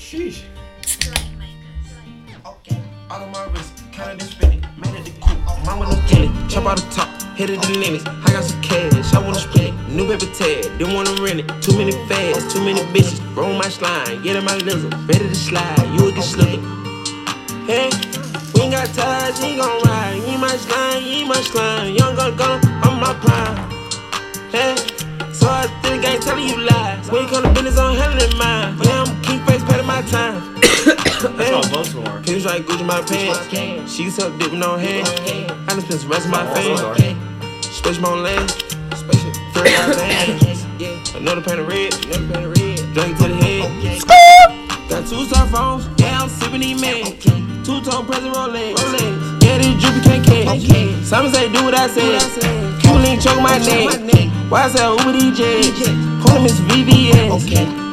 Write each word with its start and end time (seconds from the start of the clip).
Sheesh. 0.00 0.44
Out 3.10 3.20
of 3.20 3.30
my 3.30 3.44
wrist, 3.52 3.84
counted 3.92 4.22
and 4.22 4.30
spinning, 4.30 4.64
made 4.78 4.94
it 4.94 5.04
the 5.04 5.12
coupe. 5.20 5.38
Mama 5.66 5.84
no 5.84 6.00
killing, 6.08 6.32
chop 6.48 6.64
out 6.64 6.78
the 6.78 6.88
top, 6.90 7.08
hit 7.36 7.50
it 7.50 7.60
the 7.60 7.78
limits. 7.78 8.06
I 8.06 8.32
got 8.32 8.44
some 8.44 8.62
cash, 8.62 9.12
I 9.12 9.18
wanna 9.20 9.38
spend 9.38 9.68
it. 9.68 9.74
New 9.92 10.08
baby 10.08 10.24
tag, 10.32 10.62
didn't 10.78 10.94
wanna 10.94 11.12
rent 11.20 11.40
it. 11.40 11.48
Too 11.60 11.76
many 11.76 11.92
fads, 12.08 12.50
too 12.50 12.64
many 12.64 12.80
bitches. 12.94 13.20
Roll 13.36 13.52
my 13.52 13.68
slime, 13.68 14.22
get 14.22 14.36
in 14.36 14.44
my 14.44 14.56
lizard, 14.56 14.94
ready 15.06 15.28
to 15.28 15.34
slide, 15.34 15.84
you 15.94 16.04
will 16.04 16.12
get 16.12 16.24
slipping. 16.24 16.64
Hey, 17.68 17.90
we 18.54 18.62
ain't 18.62 18.72
got 18.72 18.88
ties, 18.94 19.38
he 19.38 19.56
gon' 19.56 19.82
ride. 19.82 20.16
Ain't 20.24 20.40
my 20.40 20.56
slime, 20.56 21.02
ain't 21.04 21.28
my 21.28 21.40
slime. 21.42 21.94
Young 21.94 22.16
gun 22.16 22.34
gun, 22.36 22.58
I'm 22.82 22.98
my 22.98 23.12
prime. 23.20 23.56
Hey, 24.50 24.74
so 25.34 25.46
I 25.46 25.66
think 25.82 26.06
I 26.06 26.14
ain't 26.14 26.22
telling 26.22 26.48
you 26.48 26.56
lies. 26.56 27.10
When 27.10 27.24
you 27.24 27.28
come 27.28 27.42
to 27.42 27.50
business, 27.50 27.76
I'm 27.76 27.94
handling 27.96 28.38
mine. 28.38 28.78
Yeah, 28.82 29.04
I'm 29.04 29.19
face, 29.60 29.68
patting 29.70 29.86
my 29.86 30.02
time. 30.02 30.54
That's 31.36 31.52
all 31.52 31.70
most 31.76 31.94
more. 31.94 32.20
Pins 32.22 32.44
like 32.44 32.62
Gucci 32.62 32.80
in 32.80 32.86
my 32.86 33.02
pants. 33.02 33.92
She 33.94 34.10
suck 34.10 34.32
dick 34.38 34.50
with 34.50 34.60
no 34.60 34.76
hand. 34.76 35.06
I 35.08 35.74
done 35.74 35.80
spent 35.82 36.00
the 36.00 36.08
rest 36.08 36.24
of 36.26 36.30
my 36.30 36.44
Oh, 36.50 36.94
fame. 36.94 37.62
Space 37.62 37.98
my 37.98 38.08
own 38.10 38.22
land. 38.22 38.50
Spaceship. 38.50 39.34
First 39.52 39.78
out 39.80 39.96
hands. 40.00 41.14
Another 41.14 41.42
pan 41.42 41.58
of 41.60 41.68
red. 41.68 41.92
Another 42.06 42.32
pan 42.32 42.44
of 42.44 42.56
red. 42.56 42.76
Drink 42.94 43.16
to 43.18 43.28
the 43.28 43.36
head. 43.36 43.62
Oh, 44.08 44.86
Got 44.88 45.06
two 45.06 45.24
star 45.26 45.46
phones. 45.48 45.88
Yeah, 46.00 46.22
I'm 46.22 46.28
sipping 46.28 46.60
these 46.60 46.80
men. 46.80 47.04
Two 47.62 47.80
tone 47.82 48.06
present 48.06 48.34
Rolex. 48.34 48.74
Rolex. 48.74 49.42
Yeah, 49.44 49.58
this 49.58 49.80
drippy 49.80 50.00
can't 50.24 50.24
catch. 50.26 51.04
Simon 51.06 51.32
say 51.32 51.52
do 51.52 51.62
what 51.64 51.74
I 51.74 51.86
said. 51.88 52.20
Cuban 52.80 53.20
choke 53.20 53.40
my 53.42 53.58
neck. 53.58 54.29
Why 54.50 54.64
I 54.64 54.68
say 54.68 54.82
Uber 54.84 55.12
DJ? 55.16 56.22
Call 56.22 56.36
him 56.36 56.42
Miss 56.42 56.58
VVS. 56.58 57.30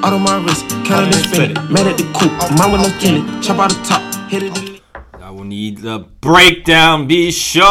Out 0.03 0.11
of 0.13 0.21
my 0.21 0.43
wrist, 0.43 0.67
counted 0.87 1.13
and 1.13 1.23
spinning. 1.25 1.53
Mad 1.71 1.85
at 1.85 1.97
the 1.97 2.03
coupe. 2.17 2.31
Mama 2.57 2.77
no 2.81 2.89
killing. 2.99 3.41
Chop 3.43 3.59
out 3.59 3.69
the 3.69 3.83
top. 3.83 4.01
Hit 4.31 4.41
it. 4.41 4.81
I 5.21 5.29
will 5.29 5.43
need 5.43 5.77
the 5.79 5.99
breakdown, 6.19 7.05
be 7.05 7.29
sure. 7.29 7.61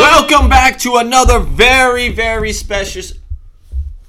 Welcome 0.00 0.48
back 0.48 0.78
to 0.80 0.96
another 0.96 1.38
very, 1.38 2.08
very 2.08 2.52
special, 2.52 3.16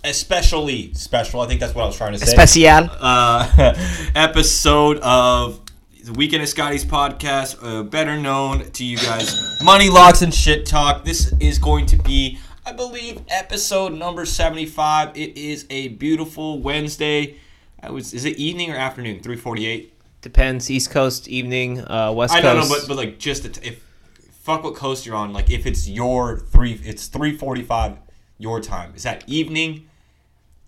especially 0.04 0.92
special. 0.96 1.42
I 1.42 1.48
think 1.48 1.60
that's 1.60 1.76
what 1.76 1.84
I 1.84 1.86
was 1.86 1.98
trying 1.98 2.14
to 2.14 2.20
say. 2.20 2.32
Especial. 2.32 2.90
uh, 3.00 3.76
episode 4.16 4.98
of 5.04 5.63
the 6.04 6.12
Weekend 6.14 6.44
of 6.44 6.50
Scotty's 6.50 6.84
podcast, 6.84 7.58
uh, 7.64 7.82
better 7.84 8.18
known 8.18 8.70
to 8.72 8.84
you 8.84 8.98
guys, 8.98 9.62
Money 9.64 9.90
Locks 9.90 10.22
and 10.22 10.34
Shit 10.34 10.66
Talk. 10.66 11.06
This 11.06 11.32
is 11.40 11.58
going 11.58 11.86
to 11.88 11.96
be, 11.96 12.40
I 12.66 12.74
believe, 12.74 13.22
episode 13.30 13.94
number 13.94 14.26
seventy-five. 14.26 15.16
It 15.16 15.38
is 15.38 15.66
a 15.70 15.90
beautiful 15.90 16.60
Wednesday. 16.60 17.38
I 17.82 17.92
was, 17.92 18.14
is 18.14 18.26
it 18.26 18.36
evening 18.38 18.72
or 18.72 18.76
afternoon? 18.76 19.22
Three 19.22 19.38
forty-eight. 19.38 19.94
Depends. 20.22 20.70
East 20.70 20.92
Coast 20.92 21.30
evening, 21.30 21.80
uh, 21.80 22.12
West 22.12 22.34
I 22.34 22.42
Coast. 22.42 22.50
I 22.50 22.54
don't 22.54 22.70
know, 22.70 22.76
but 22.76 22.88
but 22.90 22.98
like 22.98 23.18
just 23.18 23.54
t- 23.54 23.68
if 23.68 23.82
fuck 24.30 24.64
what 24.64 24.76
coast 24.76 25.06
you're 25.06 25.16
on. 25.16 25.32
Like 25.32 25.50
if 25.50 25.66
it's 25.66 25.88
your 25.88 26.38
three, 26.38 26.74
it's 26.84 27.08
three 27.08 27.38
forty-five 27.38 27.98
your 28.38 28.60
time. 28.60 28.92
Is 28.94 29.04
that 29.04 29.24
evening? 29.28 29.90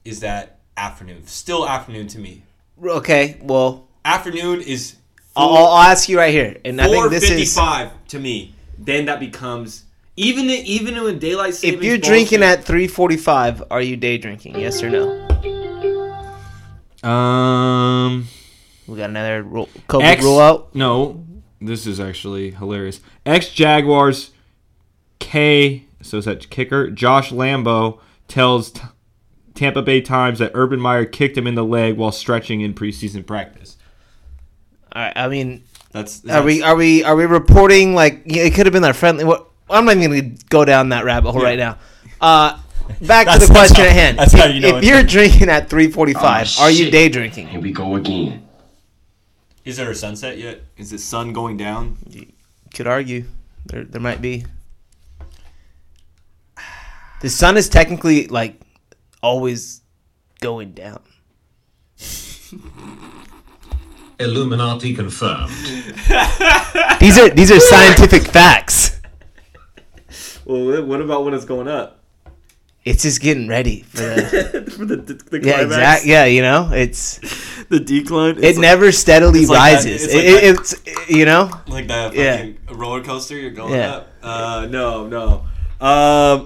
Is 0.05 0.21
that 0.21 0.59
afternoon? 0.77 1.27
Still 1.27 1.67
afternoon 1.67 2.07
to 2.07 2.19
me. 2.19 2.43
okay. 2.81 3.37
Well, 3.41 3.87
Afternoon 4.05 4.61
is 4.61 4.97
I'll, 5.35 5.49
I'll 5.49 5.65
I'll 5.67 5.91
ask 5.91 6.07
you 6.09 6.17
right 6.17 6.33
here, 6.33 6.57
and 6.63 6.79
I 6.81 6.87
think 6.87 7.09
this 7.11 7.23
is 7.23 7.29
fifty-five 7.29 7.91
to 8.09 8.19
me. 8.19 8.53
Then 8.79 9.05
that 9.05 9.19
becomes 9.19 9.83
even 10.15 10.45
i- 10.49 10.63
even 10.65 11.01
when 11.03 11.19
daylight 11.19 11.55
savings. 11.55 11.79
if 11.81 11.85
you're 11.85 11.97
drinking 11.97 12.41
at 12.43 12.63
3:45, 12.65 13.63
are 13.69 13.81
you 13.81 13.97
day 13.97 14.17
drinking? 14.17 14.59
Yes 14.59 14.81
or 14.83 14.89
no? 14.89 15.21
um 17.07 18.27
We 18.87 18.97
got 18.97 19.09
another 19.09 19.43
rule, 19.43 19.69
COVID 19.89 20.01
X 20.03 20.23
rule 20.23 20.39
out. 20.39 20.73
no, 20.75 21.25
this 21.61 21.85
is 21.85 21.99
actually 21.99 22.51
hilarious. 22.51 23.01
Ex 23.25 23.49
Jaguars 23.49 24.31
K 25.19 25.85
so 26.01 26.17
is 26.17 26.25
that 26.25 26.49
kicker 26.49 26.89
Josh 26.89 27.31
Lambo 27.31 27.99
tells 28.27 28.71
T- 28.71 28.81
Tampa 29.53 29.81
Bay 29.81 30.01
Times 30.01 30.39
that 30.39 30.51
Urban 30.53 30.79
Meyer 30.79 31.05
kicked 31.05 31.37
him 31.37 31.47
in 31.47 31.55
the 31.55 31.63
leg 31.63 31.95
while 31.97 32.11
stretching 32.11 32.61
in 32.61 32.73
preseason 32.73 33.25
practice. 33.25 33.77
All 34.95 35.01
right, 35.01 35.13
I 35.15 35.27
mean, 35.27 35.63
That's, 35.91 36.25
are 36.29 36.41
we 36.41 36.61
are 36.63 36.75
we 36.75 37.03
are 37.03 37.15
we 37.15 37.25
reporting 37.25 37.93
like 37.95 38.21
it 38.25 38.53
could 38.53 38.65
have 38.65 38.71
been 38.73 38.85
our 38.85 38.93
friendly? 38.93 39.25
What 39.25 39.47
I'm 39.69 39.83
not 39.85 39.97
even 39.97 40.09
gonna 40.09 40.35
go 40.49 40.63
down 40.63 40.89
that 40.89 41.03
rabbit 41.03 41.31
hole 41.33 41.41
Yeah. 41.41 41.47
right 41.49 41.59
now. 41.59 41.77
Uh, 42.21 42.57
back 43.01 43.27
to 43.27 43.39
the 43.45 43.51
question 43.51 43.77
how- 43.83 43.89
at 43.89 43.91
hand. 43.91 44.19
that's 44.19 44.31
how 44.33 44.45
if 44.45 44.55
you 44.55 44.61
know 44.61 44.77
if 44.77 44.83
you're 44.85 44.97
like- 44.97 45.07
drinking 45.07 45.49
at 45.49 45.69
3:45, 45.69 46.55
Oh, 46.59 46.63
are 46.63 46.71
you 46.71 46.89
day 46.91 47.09
drinking? 47.09 47.47
Here 47.49 47.59
we 47.59 47.71
go 47.73 47.95
again. 47.97 48.43
Is 49.65 49.75
there 49.77 49.89
a 49.91 49.95
sunset 49.95 50.37
yet? 50.37 50.61
Is 50.77 50.91
the 50.91 50.97
sun 50.97 51.33
going 51.33 51.57
down? 51.57 51.97
You 52.09 52.27
Could 52.73 52.87
argue 52.87 53.25
there 53.65 53.83
there 53.83 54.01
might 54.01 54.21
be. 54.21 54.45
The 57.21 57.29
sun 57.29 57.57
is 57.57 57.67
technically 57.67 58.27
like 58.27 58.61
always 59.21 59.81
going 60.39 60.71
down. 60.71 61.01
Illuminati 64.19 64.93
confirmed. 64.95 65.49
These 66.99 67.17
are 67.19 67.29
these 67.29 67.51
are 67.51 67.59
scientific 67.59 68.23
facts. 68.23 68.99
Well, 70.45 70.83
what 70.85 71.01
about 71.01 71.25
when 71.25 71.33
it's 71.33 71.45
going 71.45 71.67
up? 71.67 71.99
It's 72.83 73.01
just 73.03 73.19
getting 73.21 73.47
ready 73.47 73.81
for 73.81 73.97
the 73.97 74.71
For 74.77 74.85
the, 74.85 74.95
the, 74.97 75.13
the 75.15 75.41
yeah 75.45 75.61
exact 75.61 76.05
yeah 76.05 76.25
you 76.25 76.41
know 76.41 76.69
it's 76.71 77.17
The 77.69 77.79
decline. 77.79 78.43
it 78.43 78.57
never 78.57 78.91
steadily 78.91 79.39
it's 79.41 79.49
like 79.49 79.71
that- 79.71 79.75
rises. 79.85 80.03
it's 80.05 80.13
like 80.13 80.23
It- 80.23 80.41
that- 80.41 80.89
it's 80.99 81.09
you 81.09 81.25
know 81.25 81.49
like 81.67 81.87
that 81.87 82.13
Yeah. 82.13 82.37
fucking 82.37 82.57
roller 82.71 83.03
coaster. 83.03 83.35
You're 83.37 83.51
going 83.51 83.73
Yeah. 83.73 83.91
up. 83.95 84.07
Uh, 84.23 84.67
no, 84.69 85.07
no. 85.07 85.27
Um, 85.81 86.45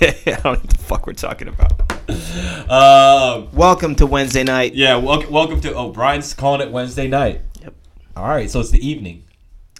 I 0.00 0.14
don't 0.26 0.44
know 0.44 0.50
what 0.50 0.62
the 0.68 0.78
fuck 0.78 1.06
we're 1.06 1.12
talking 1.12 1.48
about. 1.48 1.83
Um, 2.68 3.48
welcome 3.52 3.94
to 3.96 4.06
Wednesday 4.06 4.42
night. 4.42 4.74
yeah. 4.74 4.96
Welcome, 4.96 5.30
welcome 5.30 5.60
to. 5.60 5.74
Oh, 5.74 5.90
Brian's 5.90 6.32
calling 6.34 6.60
it 6.60 6.72
Wednesday 6.72 7.06
night. 7.06 7.42
Yep. 7.62 7.74
All 8.16 8.26
right, 8.26 8.50
so 8.50 8.60
it's 8.60 8.70
the 8.70 8.84
evening. 8.86 9.24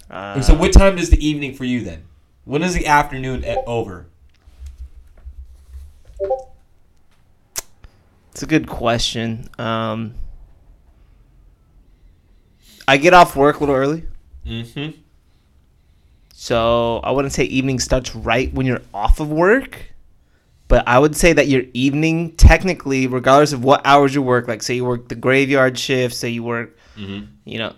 Uh, 0.09 0.39
so 0.41 0.53
what 0.53 0.71
time 0.71 0.95
does 0.95 1.09
the 1.09 1.25
evening 1.25 1.53
for 1.55 1.63
you 1.65 1.83
then? 1.83 2.05
When 2.45 2.61
is 2.61 2.73
the 2.75 2.85
afternoon 2.87 3.43
e- 3.43 3.55
over? 3.65 4.05
It's 8.31 8.43
a 8.43 8.45
good 8.45 8.67
question. 8.67 9.49
Um, 9.57 10.13
I 12.87 12.97
get 12.97 13.13
off 13.13 13.35
work 13.35 13.57
a 13.57 13.59
little 13.61 13.75
early. 13.75 14.05
Mm-hmm. 14.45 14.99
So 16.33 16.97
I 17.03 17.11
wouldn't 17.11 17.33
say 17.33 17.45
evening 17.45 17.79
starts 17.79 18.15
right 18.15 18.53
when 18.53 18.65
you're 18.65 18.81
off 18.93 19.19
of 19.19 19.29
work, 19.31 19.77
but 20.67 20.87
I 20.87 20.97
would 20.99 21.15
say 21.15 21.33
that 21.33 21.47
your 21.47 21.63
evening, 21.73 22.31
technically, 22.37 23.07
regardless 23.07 23.53
of 23.53 23.63
what 23.63 23.81
hours 23.85 24.13
you 24.15 24.21
work, 24.21 24.47
like 24.47 24.63
say 24.63 24.75
you 24.75 24.85
work 24.85 25.07
the 25.09 25.15
graveyard 25.15 25.77
shift, 25.77 26.15
say 26.15 26.29
you 26.29 26.43
work, 26.43 26.77
Mhm. 26.97 27.27
you 27.45 27.57
know, 27.59 27.73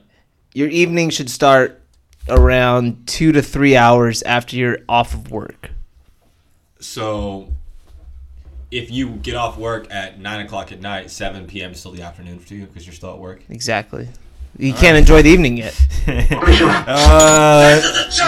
your 0.53 0.69
evening 0.69 1.09
should 1.09 1.29
start 1.29 1.81
around 2.29 3.07
two 3.07 3.31
to 3.31 3.41
three 3.41 3.75
hours 3.75 4.21
after 4.23 4.55
you're 4.55 4.79
off 4.89 5.13
of 5.13 5.31
work. 5.31 5.71
So, 6.79 7.49
if 8.69 8.91
you 8.91 9.09
get 9.11 9.35
off 9.35 9.57
work 9.57 9.87
at 9.89 10.19
nine 10.19 10.45
o'clock 10.45 10.71
at 10.71 10.81
night, 10.81 11.09
seven 11.09 11.45
p.m. 11.47 11.71
is 11.71 11.79
still 11.79 11.91
the 11.91 12.01
afternoon 12.03 12.39
for 12.39 12.53
you 12.53 12.65
because 12.65 12.85
you're 12.85 12.93
still 12.93 13.11
at 13.11 13.17
work. 13.19 13.41
Exactly. 13.49 14.07
You 14.59 14.73
can't 14.73 14.97
enjoy 14.97 15.21
the 15.21 15.29
evening 15.29 15.57
yet. 15.57 15.79
Uh, 16.09 17.79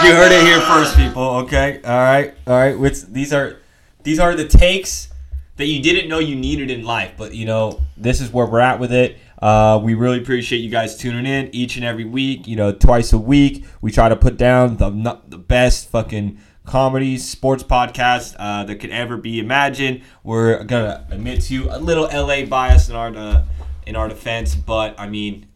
you 0.04 0.12
heard 0.14 0.32
it 0.32 0.42
here 0.44 0.60
first, 0.60 0.96
people. 0.96 1.22
Okay, 1.22 1.80
all 1.84 1.90
right, 1.98 2.34
all 2.46 2.54
right. 2.54 2.78
Which 2.78 3.02
these 3.06 3.32
are, 3.32 3.59
these 4.02 4.18
are 4.18 4.34
the 4.34 4.46
takes 4.46 5.08
that 5.56 5.66
you 5.66 5.82
didn't 5.82 6.08
know 6.08 6.18
you 6.18 6.36
needed 6.36 6.70
in 6.70 6.84
life, 6.84 7.12
but 7.16 7.34
you 7.34 7.44
know 7.44 7.80
this 7.96 8.20
is 8.20 8.32
where 8.32 8.46
we're 8.46 8.60
at 8.60 8.80
with 8.80 8.92
it. 8.92 9.18
Uh, 9.40 9.80
we 9.82 9.94
really 9.94 10.18
appreciate 10.18 10.58
you 10.58 10.70
guys 10.70 10.96
tuning 10.96 11.26
in 11.26 11.54
each 11.54 11.76
and 11.76 11.84
every 11.84 12.04
week. 12.04 12.46
You 12.46 12.56
know, 12.56 12.72
twice 12.72 13.12
a 13.12 13.18
week 13.18 13.64
we 13.80 13.90
try 13.90 14.08
to 14.08 14.16
put 14.16 14.36
down 14.36 14.76
the 14.78 15.20
the 15.28 15.38
best 15.38 15.88
fucking 15.90 16.38
comedies, 16.64 17.28
sports 17.28 17.62
podcast 17.62 18.36
uh, 18.38 18.64
that 18.64 18.76
could 18.76 18.90
ever 18.90 19.16
be 19.16 19.38
imagined. 19.38 20.02
We're 20.22 20.64
gonna 20.64 21.06
admit 21.10 21.42
to 21.42 21.54
you 21.54 21.68
a 21.70 21.78
little 21.78 22.04
LA 22.04 22.44
bias 22.46 22.88
in 22.88 22.96
our 22.96 23.14
uh, 23.14 23.44
in 23.86 23.96
our 23.96 24.08
defense, 24.08 24.54
but 24.54 24.98
I 24.98 25.08
mean 25.08 25.46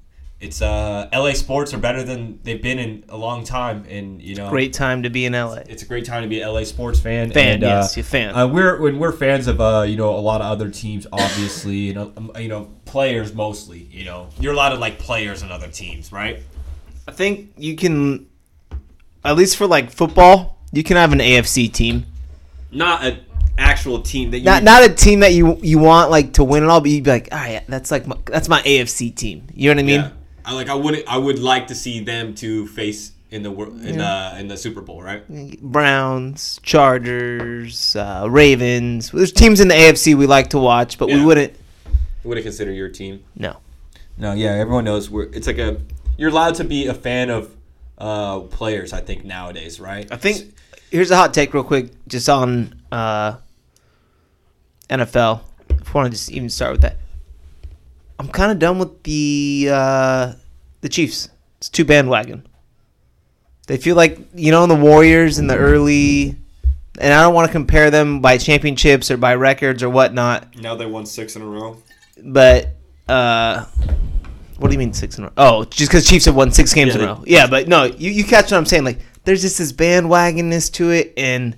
it's 0.41 0.61
uh 0.61 1.09
LA 1.13 1.33
sports 1.33 1.73
are 1.73 1.79
better 1.79 2.03
than 2.03 2.39
they've 2.43 2.61
been 2.61 2.79
in 2.79 3.05
a 3.09 3.17
long 3.17 3.45
time, 3.45 3.85
and 3.89 4.21
you 4.21 4.35
know, 4.35 4.51
Great 4.51 4.73
time 4.73 5.03
to 5.05 5.11
be 5.11 5.25
in 5.25 5.33
LA. 5.33 5.63
It's 5.69 5.83
a 5.83 5.87
great 5.87 6.05
time 6.05 6.23
to 6.23 6.29
be 6.29 6.41
an 6.41 6.49
LA 6.49 6.65
sports 6.65 7.01
fan. 7.01 7.31
Fan, 7.31 7.55
and, 7.55 7.65
uh, 7.65 7.67
yes, 7.67 7.97
you're 7.97 8.05
fan. 8.05 8.35
Uh, 8.35 8.47
we're 8.47 8.81
when 8.81 8.99
we're 8.99 9.13
fans 9.13 9.47
of 9.47 9.61
uh 9.61 9.85
you 9.87 9.97
know 9.97 10.15
a 10.15 10.21
lot 10.21 10.41
of 10.41 10.47
other 10.47 10.71
teams, 10.71 11.07
obviously, 11.13 11.77
you 11.77 11.95
know 11.95 12.13
um, 12.17 12.31
you 12.39 12.49
know 12.49 12.71
players 12.85 13.33
mostly. 13.33 13.89
You 13.91 14.05
know, 14.05 14.29
you're 14.39 14.53
allowed 14.53 14.71
to 14.71 14.77
like 14.77 14.99
players 14.99 15.43
on 15.43 15.51
other 15.51 15.69
teams, 15.69 16.13
right? 16.13 16.41
I 17.07 17.13
think 17.13 17.53
you 17.57 17.77
can, 17.77 18.27
at 19.25 19.37
least 19.37 19.57
for 19.57 19.67
like 19.67 19.91
football, 19.91 20.59
you 20.73 20.83
can 20.83 20.97
have 20.97 21.13
an 21.13 21.19
AFC 21.19 21.73
team. 21.73 22.07
Not 22.71 23.05
a 23.05 23.21
actual 23.57 24.01
team 24.01 24.31
that 24.33 24.39
you 24.39 24.45
Not 24.45 24.63
not 24.63 24.83
a 24.83 24.93
team 24.93 25.21
that 25.21 25.33
you 25.33 25.59
you 25.63 25.79
want 25.79 26.11
like 26.11 26.35
to 26.35 26.45
win 26.45 26.63
it 26.65 26.69
all, 26.69 26.81
but 26.81 26.91
you'd 26.91 27.05
be 27.05 27.11
like, 27.11 27.29
all 27.33 27.39
right, 27.39 27.63
that's 27.69 27.91
like 27.91 28.07
my, 28.07 28.17
that's 28.27 28.49
my 28.49 28.61
AFC 28.63 29.15
team. 29.15 29.47
You 29.55 29.71
know 29.71 29.77
what 29.77 29.85
I 29.85 29.87
mean? 29.87 30.01
Yeah. 30.01 30.11
I 30.45 30.55
like 30.55 30.69
I 30.69 30.75
wouldn't 30.75 31.05
I 31.09 31.19
would 31.19 31.39
like 31.39 31.67
to 31.69 31.75
see 31.75 32.01
them 32.01 32.35
to 32.37 32.67
face 32.69 33.13
in 33.31 33.43
the 33.43 33.51
wor- 33.51 33.69
in 33.69 33.99
the 33.99 34.37
in 34.39 34.49
the 34.49 34.57
Super 34.57 34.81
Bowl, 34.81 35.03
right? 35.03 35.23
Browns, 35.61 36.61
Chargers, 36.63 37.97
uh, 37.97 38.27
Ravens. 38.31 39.11
There's 39.11 39.33
teams 39.33 39.61
in 39.61 39.69
the 39.69 39.75
AFC 39.75 40.15
we 40.15 40.27
like 40.27 40.51
to 40.51 40.59
watch, 40.59 40.99
but 40.99 41.09
we 41.09 41.25
wouldn't. 41.25 41.55
Would 42.25 42.39
it 42.39 42.43
consider 42.43 42.73
your 42.73 42.89
team? 42.89 43.23
No. 43.37 43.59
No, 44.17 44.33
yeah, 44.33 44.53
everyone 44.53 44.85
knows 44.85 45.11
we're. 45.11 45.25
It's 45.33 45.47
like 45.47 45.59
a 45.59 45.81
you're 46.17 46.31
allowed 46.31 46.55
to 46.57 46.65
be 46.65 46.87
a 46.87 46.95
fan 46.95 47.31
of 47.31 47.55
uh, 47.99 48.41
players. 48.41 48.93
I 48.93 49.01
think 49.01 49.25
nowadays, 49.25 49.81
right? 49.81 50.11
I 50.13 50.17
think 50.17 50.55
here's 50.91 51.11
a 51.11 51.17
hot 51.17 51.35
take, 51.35 51.53
real 51.53 51.65
quick, 51.65 51.91
just 52.07 52.29
on 52.29 52.81
uh, 52.93 53.39
NFL. 54.89 55.41
If 55.71 55.95
I 55.95 55.99
want 55.99 56.07
to 56.07 56.11
just 56.11 56.31
even 56.31 56.49
start 56.49 56.73
with 56.73 56.83
that, 56.83 56.99
I'm 58.19 58.29
kind 58.29 58.53
of 58.53 58.59
done 58.59 58.79
with 58.79 59.03
the 59.03 59.69
uh, 59.71 60.33
the 60.81 60.89
Chiefs. 60.89 61.29
It's 61.59 61.69
too 61.69 61.85
bandwagon. 61.85 62.47
They 63.67 63.77
feel 63.77 63.97
like 63.97 64.19
you 64.35 64.51
know 64.51 64.67
the 64.67 64.75
Warriors 64.75 65.39
in 65.39 65.47
the 65.47 65.57
early, 65.57 66.37
and 66.99 67.13
I 67.13 67.23
don't 67.23 67.35
want 67.35 67.47
to 67.49 67.53
compare 67.53 67.91
them 67.91 68.21
by 68.21 68.39
championships 68.39 69.11
or 69.11 69.17
by 69.17 69.35
records 69.35 69.83
or 69.83 69.91
whatnot. 69.91 70.57
now 70.57 70.75
they 70.75 70.87
won 70.87 71.07
six 71.07 71.37
in 71.37 71.43
a 71.43 71.47
row. 71.47 71.79
But 72.23 72.69
uh, 73.09 73.65
what 74.59 74.69
do 74.69 74.73
you 74.75 74.79
mean 74.79 74.93
six 74.93 75.19
in 75.19 75.25
a 75.25 75.27
row? 75.29 75.33
Oh, 75.37 75.65
just 75.65 75.91
because 75.91 76.07
Chiefs 76.09 76.27
have 76.27 76.37
won 76.37 76.53
six 76.53 76.73
games 76.73 76.95
Yeah, 76.95 77.03
in 77.03 77.09
a 77.09 77.13
row. 77.15 77.25
Yeah, 77.27 77.47
but 77.47 77.69
no, 77.69 77.85
you, 77.85 78.11
you 78.11 78.25
catch 78.25 78.51
what 78.51 78.59
I'm 78.59 78.67
saying. 78.67 78.85
Like, 78.85 79.01
there's 79.25 79.41
just 79.41 79.59
this 79.59 79.73
bandwagonness 79.73 80.71
to 80.75 80.91
it, 80.91 81.15
and 81.17 81.57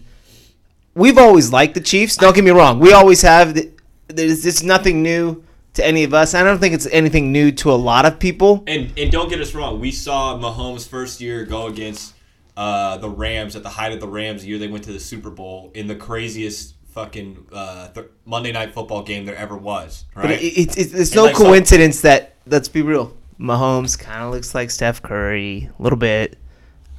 we've 0.94 1.18
always 1.18 1.52
liked 1.52 1.74
the 1.74 1.80
Chiefs. 1.80 2.16
Don't 2.16 2.34
get 2.34 2.44
me 2.44 2.52
wrong, 2.52 2.78
we 2.80 2.92
always 2.92 3.20
have. 3.22 3.54
The, 3.54 3.70
there's 4.08 4.44
just 4.44 4.62
nothing 4.64 5.02
new 5.02 5.44
to 5.76 5.86
any 5.86 6.04
of 6.04 6.12
us. 6.12 6.34
I 6.34 6.42
don't 6.42 6.58
think 6.58 6.74
it's 6.74 6.86
anything 6.86 7.32
new 7.32 7.52
to 7.52 7.70
a 7.70 7.76
lot 7.76 8.04
of 8.04 8.18
people. 8.18 8.64
And 8.66 8.92
and 8.98 9.12
don't 9.12 9.28
get 9.28 9.40
us 9.40 9.54
wrong, 9.54 9.80
we 9.80 9.92
saw 9.92 10.36
Mahomes' 10.36 10.86
first 10.86 11.20
year 11.20 11.44
go 11.44 11.66
against 11.66 12.14
uh, 12.56 12.96
the 12.96 13.08
Rams 13.08 13.54
at 13.56 13.62
the 13.62 13.68
height 13.68 13.92
of 13.92 14.00
the 14.00 14.08
Rams 14.08 14.42
the 14.42 14.48
year 14.48 14.58
they 14.58 14.68
went 14.68 14.84
to 14.84 14.92
the 14.92 15.00
Super 15.00 15.30
Bowl 15.30 15.70
in 15.74 15.86
the 15.86 15.94
craziest 15.94 16.74
fucking 16.88 17.46
uh, 17.52 17.88
th- 17.88 18.06
Monday 18.24 18.52
night 18.52 18.72
football 18.72 19.02
game 19.02 19.26
there 19.26 19.36
ever 19.36 19.56
was. 19.56 20.04
Right? 20.14 20.22
But 20.22 20.30
it, 20.32 20.44
it's 20.44 20.76
it's, 20.76 20.94
it's 20.94 21.14
no 21.14 21.24
like, 21.24 21.36
coincidence 21.36 22.00
that 22.00 22.36
let's 22.46 22.68
be 22.68 22.82
real. 22.82 23.14
Mahomes 23.38 23.98
kind 23.98 24.22
of 24.22 24.32
looks 24.32 24.54
like 24.54 24.70
Steph 24.70 25.02
Curry 25.02 25.70
a 25.78 25.82
little 25.82 25.98
bit. 25.98 26.38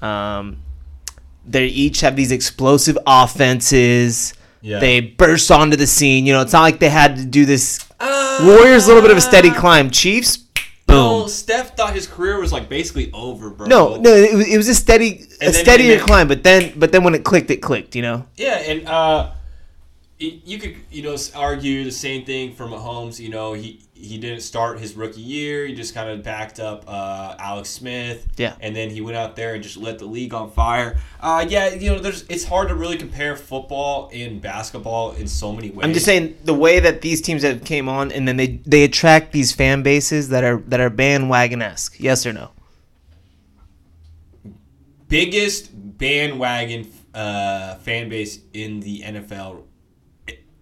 Um, 0.01 0.61
they 1.47 1.65
each 1.65 2.01
have 2.01 2.15
these 2.15 2.31
explosive 2.31 2.97
offenses. 3.07 4.35
Yeah. 4.61 4.79
They 4.79 5.01
burst 5.01 5.51
onto 5.51 5.77
the 5.77 5.87
scene. 5.87 6.25
You 6.25 6.33
know, 6.33 6.41
it's 6.41 6.53
not 6.53 6.61
like 6.61 6.79
they 6.79 6.89
had 6.89 7.15
to 7.17 7.25
do 7.25 7.45
this. 7.45 7.79
Uh, 7.99 8.39
Warriors 8.45 8.85
a 8.85 8.87
little 8.87 9.01
bit 9.01 9.11
of 9.11 9.17
a 9.17 9.21
steady 9.21 9.49
climb. 9.51 9.89
Chiefs, 9.89 10.45
No, 10.87 11.21
boom. 11.21 11.29
Steph 11.29 11.75
thought 11.75 11.93
his 11.93 12.07
career 12.07 12.39
was 12.39 12.51
like 12.53 12.69
basically 12.69 13.11
over, 13.13 13.49
bro. 13.49 13.67
No, 13.67 13.95
no, 13.97 14.13
it 14.13 14.33
was, 14.35 14.47
it 14.47 14.57
was 14.57 14.67
a 14.69 14.75
steady, 14.75 15.07
a 15.41 15.45
And 15.45 15.53
then- 15.53 15.53
steadier 15.53 15.97
then- 15.97 16.05
climb. 16.05 16.27
But 16.27 16.43
then, 16.43 16.73
but 16.75 16.91
then 16.91 17.03
when 17.03 17.15
it 17.15 17.23
clicked, 17.23 17.49
it 17.51 17.57
clicked. 17.57 17.95
You 17.95 18.01
know. 18.03 18.25
Yeah, 18.35 18.57
and 18.57 18.87
uh, 18.87 19.31
you 20.19 20.57
could 20.57 20.75
you 20.91 21.03
know 21.03 21.15
argue 21.35 21.83
the 21.83 21.91
same 21.91 22.25
thing 22.25 22.53
for 22.53 22.65
Mahomes. 22.65 23.19
You 23.19 23.29
know, 23.29 23.53
he 23.53 23.81
he 23.93 24.17
didn't 24.17 24.41
start 24.41 24.79
his 24.79 24.95
rookie 24.95 25.21
year. 25.21 25.65
He 25.65 25.75
just 25.75 25.93
kind 25.93 26.09
of 26.09 26.23
backed 26.23 26.59
up 26.59 26.85
uh, 26.87 27.35
Alex 27.37 27.69
Smith. 27.69 28.27
Yeah. 28.37 28.55
and 28.59 28.75
then 28.75 28.89
he 28.89 29.01
went 29.01 29.17
out 29.17 29.35
there 29.35 29.53
and 29.53 29.63
just 29.63 29.77
lit 29.77 29.99
the 29.99 30.05
league 30.05 30.33
on 30.33 30.51
fire. 30.51 30.97
Uh, 31.19 31.45
yeah, 31.47 31.73
you 31.73 31.91
know, 31.91 31.99
there's 31.99 32.23
it's 32.29 32.43
hard 32.45 32.69
to 32.69 32.75
really 32.75 32.97
compare 32.97 33.35
football 33.35 34.09
and 34.13 34.41
basketball 34.41 35.11
in 35.11 35.27
so 35.27 35.51
many 35.51 35.69
ways. 35.69 35.85
I'm 35.85 35.93
just 35.93 36.05
saying 36.05 36.37
the 36.45 36.53
way 36.53 36.79
that 36.79 37.01
these 37.01 37.21
teams 37.21 37.43
have 37.43 37.63
came 37.63 37.87
on, 37.87 38.11
and 38.11 38.27
then 38.27 38.37
they 38.37 38.59
they 38.65 38.83
attract 38.83 39.31
these 39.31 39.51
fan 39.51 39.83
bases 39.83 40.29
that 40.29 40.43
are 40.43 40.57
that 40.67 40.79
are 40.79 40.89
bandwagon 40.89 41.61
esque. 41.61 41.99
Yes 41.99 42.25
or 42.25 42.33
no? 42.33 42.51
biggest 45.07 45.69
bandwagon 45.97 46.91
uh, 47.13 47.75
fan 47.75 48.09
base 48.09 48.39
in 48.53 48.79
the 48.81 49.01
NFL 49.01 49.63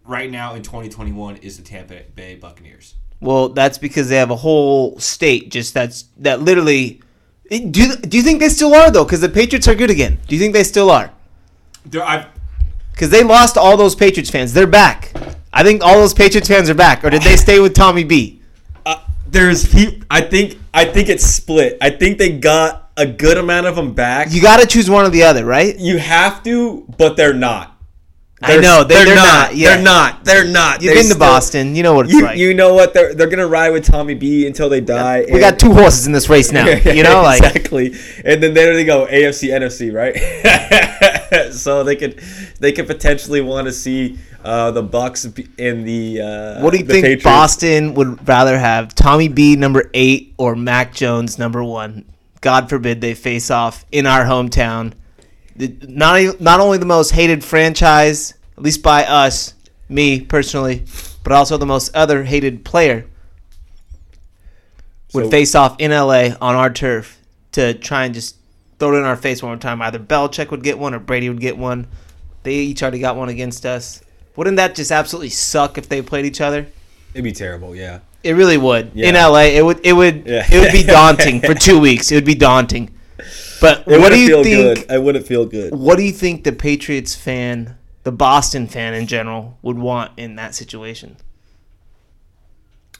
right 0.06 0.30
now 0.30 0.56
in 0.56 0.64
2021 0.64 1.38
is 1.38 1.58
the 1.58 1.64
Tampa 1.64 2.02
Bay 2.16 2.36
Buccaneers. 2.36 2.96
Well, 3.20 3.50
that's 3.50 3.78
because 3.78 4.10
they 4.10 4.18
have 4.18 4.32
a 4.32 4.36
whole 4.36 5.00
state 5.00 5.50
just 5.50 5.74
that's 5.74 6.06
that 6.18 6.42
literally. 6.42 7.02
Do 7.50 7.58
you, 7.58 7.96
do 7.96 8.18
you 8.18 8.24
think 8.24 8.40
they 8.40 8.50
still 8.50 8.74
are 8.74 8.90
though? 8.90 9.04
Because 9.04 9.22
the 9.22 9.30
Patriots 9.30 9.68
are 9.68 9.76
good 9.76 9.92
again. 9.92 10.20
Do 10.28 10.36
you 10.36 10.42
think 10.42 10.54
they 10.54 10.64
still 10.64 10.90
are? 10.90 11.12
There, 11.86 12.04
I've 12.04 12.28
Because 12.92 13.10
they 13.10 13.24
lost 13.24 13.58
all 13.58 13.78
those 13.78 13.96
Patriots 13.96 14.30
fans. 14.30 14.54
They're 14.54 14.68
back. 14.68 15.12
I 15.54 15.64
think 15.64 15.84
all 15.84 15.96
those 15.96 16.14
Patriots 16.14 16.48
fans 16.48 16.70
are 16.70 16.76
back, 16.76 17.04
or 17.04 17.10
did 17.10 17.22
they 17.22 17.38
stay 17.38 17.60
with 17.60 17.74
Tommy 17.74 18.04
B? 18.04 18.42
Uh, 18.86 19.00
there's 19.28 19.72
he. 19.72 20.02
I 20.10 20.22
think 20.22 20.60
I 20.74 20.86
think 20.86 21.08
it's 21.08 21.24
split. 21.24 21.78
I 21.82 21.92
think 21.92 22.18
they 22.18 22.38
got 22.38 22.92
a 22.98 23.06
good 23.06 23.38
amount 23.38 23.68
of 23.68 23.76
them 23.76 23.94
back. 23.94 24.28
You 24.32 24.42
got 24.42 24.60
to 24.60 24.68
choose 24.68 24.90
one 24.90 25.06
or 25.06 25.10
the 25.10 25.24
other, 25.24 25.46
right? 25.46 25.78
You 25.78 25.98
have 25.98 26.44
to, 26.44 26.86
but 26.98 27.16
they're 27.16 27.34
not. 27.34 27.75
I 28.42 28.58
know 28.58 28.84
they, 28.84 28.96
they're, 29.06 29.16
not. 29.16 29.56
Yeah. 29.56 29.76
They're 29.76 29.84
not. 29.84 30.26
They're 30.26 30.46
not. 30.46 30.82
You've 30.82 30.94
They're 30.94 31.04
been 31.04 31.12
to 31.14 31.18
Boston. 31.18 31.74
You 31.76 31.84
know 31.84 31.94
what 31.94 32.08
it's 32.08 32.14
You, 32.16 32.24
like. 32.24 32.38
you 32.38 32.54
know 32.54 32.74
what? 32.74 32.94
They're 32.94 33.14
they're 33.16 33.30
gonna 33.30 33.48
ride 33.48 33.70
with 33.70 33.86
Tommy 33.86 34.14
B 34.14 34.46
until 34.46 34.68
they 34.68 34.82
die. 34.82 35.26
we 35.32 35.40
got 35.40 35.58
two 35.58 35.74
horses 35.74 36.06
in 36.06 36.12
this 36.12 36.28
race 36.30 36.52
now. 36.52 36.66
You 36.86 37.04
know, 37.04 37.22
like 37.22 37.42
exactly. 37.44 37.96
And 38.26 38.44
then 38.44 38.54
there 38.54 38.74
they 38.74 38.84
go, 38.86 39.06
AFC, 39.08 39.50
NFC, 39.50 39.94
right? 39.94 41.52
so 41.54 41.84
they 41.84 41.96
could 41.96 42.20
they 42.60 42.72
could 42.74 42.88
potentially 42.88 43.42
want 43.42 43.68
to 43.68 43.72
see 43.72 44.18
uh, 44.44 44.72
the 44.72 44.84
Bucs 44.84 45.26
in 45.58 45.86
the. 45.86 46.22
Uh, 46.22 46.62
What 46.62 46.72
do 46.72 46.78
you 46.80 46.84
the 46.84 46.94
think 46.94 47.04
Patriots. 47.06 47.24
Boston 47.24 47.94
would 47.96 48.28
rather 48.28 48.60
have? 48.60 48.94
Tommy 48.94 49.28
B 49.30 49.56
number 49.56 49.90
eight 49.94 50.34
or 50.38 50.56
Mac 50.56 50.94
Jones 50.94 51.40
number 51.40 51.64
one? 51.64 52.06
God 52.42 52.70
forbid 52.70 53.02
they 53.02 53.14
face 53.16 53.50
off 53.50 53.86
in 53.92 54.06
our 54.06 54.26
hometown. 54.26 54.94
The, 55.56 55.74
not 55.88 56.42
not 56.42 56.60
only 56.60 56.78
the 56.78 56.86
most 56.86 57.12
hated 57.12 57.44
franchise, 57.44 58.34
at 58.58 58.64
least 58.64 58.84
by 58.84 59.06
us, 59.06 59.54
me 59.88 60.20
personally, 60.22 60.84
but 61.24 61.32
also 61.32 61.58
the 61.58 61.66
most 61.66 61.96
other 61.96 62.24
hated 62.24 62.66
player 62.66 63.06
would 65.14 65.26
So- 65.26 65.32
face 65.32 65.56
off 65.56 65.76
in 65.80 65.92
LA 65.92 66.36
on 66.42 66.56
our 66.56 66.70
turf 66.70 67.18
to 67.54 67.74
try 67.74 68.06
and 68.06 68.14
just 68.14 68.36
throw 68.80 68.94
it 68.96 69.00
in 69.00 69.06
our 69.06 69.16
face 69.16 69.42
one 69.42 69.52
more 69.52 69.58
time. 69.58 69.82
Either 69.82 70.00
Belichick 70.00 70.52
would 70.52 70.64
get 70.64 70.78
one 70.78 70.94
or 70.94 71.00
Brady 71.00 71.30
would 71.30 71.40
get 71.40 71.58
one. 71.58 71.88
They 72.44 72.56
each 72.56 72.84
already 72.84 73.00
got 73.00 73.16
one 73.16 73.30
against 73.30 73.66
us. 73.66 74.02
Wouldn't 74.36 74.58
that 74.58 74.76
just 74.76 74.92
absolutely 74.92 75.30
suck 75.30 75.78
if 75.78 75.88
they 75.88 76.02
played 76.02 76.26
each 76.26 76.42
other? 76.42 76.68
It'd 77.14 77.24
be 77.24 77.32
terrible. 77.32 77.74
Yeah. 77.76 78.00
It 78.24 78.34
really 78.34 78.58
would. 78.58 78.92
Yeah. 78.94 79.08
In 79.08 79.16
LA, 79.16 79.44
it 79.56 79.64
would 79.64 79.80
it 79.86 79.94
would 79.94 80.24
Yeah. 80.28 80.46
it 80.52 80.60
would 80.60 80.74
be 80.74 80.84
daunting 81.00 81.40
for 81.40 81.54
two 81.54 81.80
weeks. 81.80 82.12
It 82.12 82.16
would 82.16 82.26
be 82.26 82.36
daunting. 82.36 82.90
But 83.62 83.80
It 83.80 83.88
what 83.88 83.94
do 83.96 84.02
wouldn't 84.02 84.22
you 84.22 84.28
feel 84.28 84.44
think? 84.44 84.80
good. 84.88 84.92
I 84.92 84.98
wouldn't 84.98 85.26
feel 85.28 85.46
good. 85.46 85.74
What 85.74 85.98
do 85.98 86.04
you 86.04 86.12
think 86.12 86.44
the 86.44 86.52
Patriots 86.52 87.16
fan, 87.16 87.78
the 88.04 88.12
Boston 88.12 88.68
fan 88.68 88.94
in 88.94 89.08
general, 89.08 89.58
would 89.62 89.78
want 89.80 90.12
in 90.18 90.36
that 90.36 90.56
situation? 90.56 91.18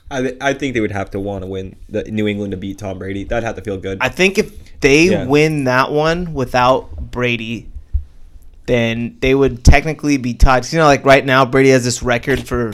I, 0.10 0.36
I 0.40 0.54
think 0.54 0.74
they 0.76 0.82
would 0.82 0.92
have 0.92 1.10
to 1.12 1.20
want 1.20 1.44
to 1.44 1.48
win 1.48 1.76
the 1.90 2.04
New 2.04 2.28
England 2.28 2.52
to 2.52 2.58
beat 2.58 2.78
Tom 2.78 3.00
Brady. 3.00 3.24
That'd 3.24 3.44
have 3.44 3.56
to 3.56 3.62
feel 3.62 3.78
good. 3.78 3.98
I 4.02 4.10
think 4.10 4.38
if 4.38 4.80
they 4.80 5.06
Yeah. 5.10 5.26
win 5.26 5.64
that 5.64 5.92
one 5.92 6.34
without 6.34 7.12
Brady, 7.12 7.70
then 8.68 9.18
they 9.22 9.34
would 9.34 9.64
technically 9.64 10.18
be 10.18 10.34
tied. 10.36 10.72
You 10.72 10.80
know, 10.80 10.86
like 10.86 11.06
right 11.06 11.26
now, 11.26 11.44
Brady 11.46 11.70
has 11.70 11.84
this 11.84 12.04
record 12.04 12.48
for. 12.48 12.72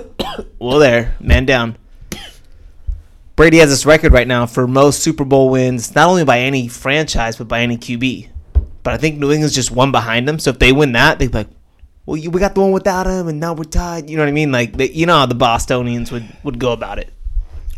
well, 0.58 0.78
there, 0.78 1.14
man 1.20 1.44
down. 1.46 1.76
Brady 3.36 3.58
has 3.58 3.68
this 3.68 3.84
record 3.84 4.12
right 4.12 4.28
now 4.28 4.46
for 4.46 4.68
most 4.68 5.00
Super 5.00 5.24
Bowl 5.24 5.50
wins, 5.50 5.94
not 5.94 6.08
only 6.08 6.24
by 6.24 6.38
any 6.40 6.68
franchise 6.68 7.36
but 7.36 7.48
by 7.48 7.60
any 7.60 7.76
QB. 7.76 8.28
But 8.84 8.94
I 8.94 8.96
think 8.96 9.18
New 9.18 9.32
England's 9.32 9.54
just 9.54 9.72
one 9.72 9.90
behind 9.90 10.28
them. 10.28 10.38
So 10.38 10.50
if 10.50 10.58
they 10.58 10.70
win 10.70 10.92
that, 10.92 11.18
they'd 11.18 11.32
be 11.32 11.38
like, 11.38 11.48
"Well, 12.06 12.16
you, 12.16 12.30
we 12.30 12.38
got 12.38 12.54
the 12.54 12.60
one 12.60 12.70
without 12.70 13.06
him, 13.06 13.26
and 13.28 13.40
now 13.40 13.54
we're 13.54 13.64
tied." 13.64 14.08
You 14.08 14.16
know 14.16 14.22
what 14.22 14.28
I 14.28 14.32
mean? 14.32 14.52
Like, 14.52 14.76
they, 14.76 14.90
you 14.90 15.06
know 15.06 15.16
how 15.16 15.26
the 15.26 15.34
Bostonians 15.34 16.12
would 16.12 16.28
would 16.44 16.58
go 16.58 16.72
about 16.72 16.98
it. 16.98 17.12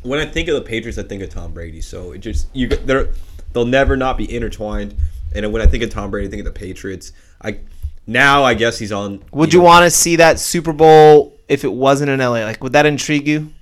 when 0.03 0.21
I 0.21 0.27
think 0.27 0.49
of 0.49 0.57
the 0.57 0.63
Patriots, 0.63 0.99
I 0.99 1.05
think 1.05 1.23
of 1.23 1.31
Tom 1.31 1.53
Brady. 1.53 1.81
So 1.81 2.13
it 2.13 2.19
just 2.19 2.49
you 2.53 2.69
they're 2.69 3.09
they'll 3.53 3.65
never 3.65 3.97
not 3.97 4.19
be 4.19 4.33
intertwined. 4.35 4.95
And 5.35 5.53
when 5.53 5.63
I 5.63 5.67
think 5.67 5.85
of 5.85 5.91
Tom 5.91 6.11
Brady, 6.11 6.27
I 6.27 6.31
think 6.31 6.41
of 6.47 6.53
the 6.53 6.59
Patriots. 6.59 7.13
I 7.41 7.61
now 8.07 8.43
I 8.43 8.55
guess 8.55 8.79
he's 8.79 8.93
on. 8.93 9.23
Would 9.33 9.53
you 9.53 9.61
know, 9.61 9.65
want 9.65 9.85
to 9.85 9.91
see 9.91 10.17
that 10.17 10.39
Super 10.39 10.73
Bowl 10.73 11.39
if 11.49 11.65
it 11.65 11.73
wasn't 11.73 12.11
in 12.11 12.19
LA? 12.19 12.43
Like, 12.45 12.63
would 12.63 12.73
that 12.73 12.85
intrigue 12.85 13.27
you? 13.29 13.53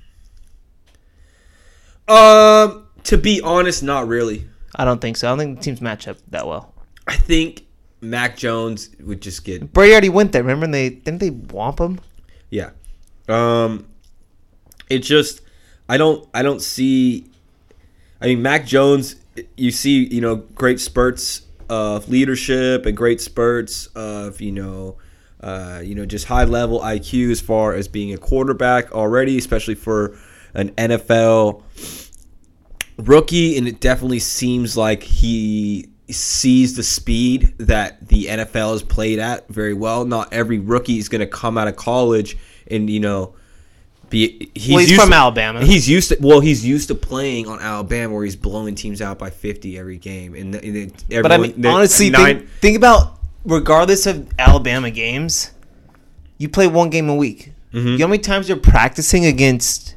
Um, 2.08 2.86
to 3.04 3.18
be 3.18 3.40
honest, 3.40 3.82
not 3.82 4.08
really. 4.08 4.46
I 4.76 4.84
don't 4.84 5.00
think 5.00 5.16
so. 5.16 5.28
I 5.28 5.30
don't 5.30 5.38
think 5.38 5.58
the 5.58 5.64
teams 5.64 5.80
match 5.80 6.08
up 6.08 6.18
that 6.30 6.46
well. 6.46 6.74
I 7.06 7.16
think 7.16 7.66
Mac 8.00 8.36
Jones 8.36 8.90
would 9.00 9.20
just 9.20 9.44
get 9.44 9.72
Brady 9.72 9.92
already 9.92 10.08
went 10.08 10.32
there. 10.32 10.42
Remember? 10.42 10.64
And 10.64 10.74
they 10.74 10.90
didn't 10.90 11.20
they 11.20 11.30
womp 11.30 11.78
him. 11.78 12.00
yeah. 12.50 12.70
Um, 13.28 13.86
it 14.90 14.98
just 14.98 15.40
I 15.88 15.96
don't 15.96 16.28
I 16.34 16.42
don't 16.42 16.60
see. 16.60 17.26
I 18.20 18.26
mean, 18.26 18.42
Mac 18.42 18.66
Jones. 18.66 19.16
You 19.56 19.72
see, 19.72 20.04
you 20.04 20.20
know, 20.20 20.36
great 20.36 20.78
spurts 20.78 21.42
of 21.68 22.08
leadership 22.08 22.86
and 22.86 22.96
great 22.96 23.20
spurts 23.20 23.86
of 23.88 24.40
you 24.40 24.52
know 24.52 24.96
uh, 25.44 25.82
you 25.84 25.94
know, 25.94 26.06
just 26.06 26.24
high 26.24 26.44
level 26.44 26.80
IQ 26.80 27.30
as 27.30 27.38
far 27.38 27.74
as 27.74 27.86
being 27.86 28.14
a 28.14 28.16
quarterback 28.16 28.92
already, 28.92 29.36
especially 29.36 29.74
for 29.74 30.16
an 30.54 30.70
NFL 30.70 31.62
rookie. 32.98 33.56
And 33.58 33.68
it 33.68 33.80
definitely 33.80 34.20
seems 34.20 34.76
like 34.76 35.02
he 35.02 35.88
sees 36.10 36.76
the 36.76 36.82
speed 36.82 37.54
that 37.58 38.08
the 38.08 38.26
NFL 38.26 38.72
has 38.72 38.82
played 38.82 39.18
at 39.18 39.48
very 39.48 39.74
well. 39.74 40.04
Not 40.04 40.32
every 40.32 40.58
rookie 40.58 40.98
is 40.98 41.08
going 41.08 41.20
to 41.20 41.26
come 41.26 41.58
out 41.58 41.68
of 41.68 41.76
college 41.76 42.36
and, 42.70 42.88
you 42.88 43.00
know, 43.00 43.34
be 44.10 44.50
he's, 44.54 44.70
Well, 44.74 44.78
he's 44.84 44.96
from 44.96 45.10
to- 45.10 45.16
Alabama. 45.16 45.64
He's 45.64 45.88
used 45.88 46.10
to 46.10 46.16
well, 46.20 46.40
he's 46.40 46.64
used 46.64 46.88
to 46.88 46.94
playing 46.94 47.48
on 47.48 47.60
Alabama 47.60 48.14
where 48.14 48.24
he's 48.24 48.36
blowing 48.36 48.74
teams 48.74 49.00
out 49.02 49.18
by 49.18 49.30
fifty 49.30 49.78
every 49.78 49.96
game, 49.96 50.34
and, 50.34 50.54
and 50.54 51.04
But 51.08 51.32
I 51.32 51.38
mean, 51.38 51.66
honestly, 51.66 52.10
nine, 52.10 52.40
think, 52.40 52.50
think 52.60 52.76
about 52.76 53.18
regardless 53.44 54.06
of 54.06 54.28
Alabama 54.38 54.90
games, 54.90 55.52
you 56.38 56.48
play 56.48 56.66
one 56.66 56.90
game 56.90 57.08
a 57.08 57.14
week. 57.14 57.52
Mm-hmm. 57.72 57.88
You 57.88 57.98
know 57.98 58.06
how 58.06 58.10
many 58.10 58.22
times 58.22 58.48
you're 58.48 58.58
practicing 58.58 59.24
against 59.26 59.96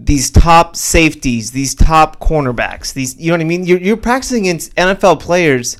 these 0.00 0.30
top 0.30 0.76
safeties, 0.76 1.50
these 1.50 1.74
top 1.74 2.20
cornerbacks, 2.20 2.92
these 2.92 3.16
you 3.16 3.28
know 3.28 3.34
what 3.34 3.40
I 3.40 3.44
mean? 3.44 3.66
You're 3.66 3.80
you're 3.80 3.96
practicing 3.96 4.44
against 4.44 4.74
NFL 4.76 5.20
players 5.20 5.76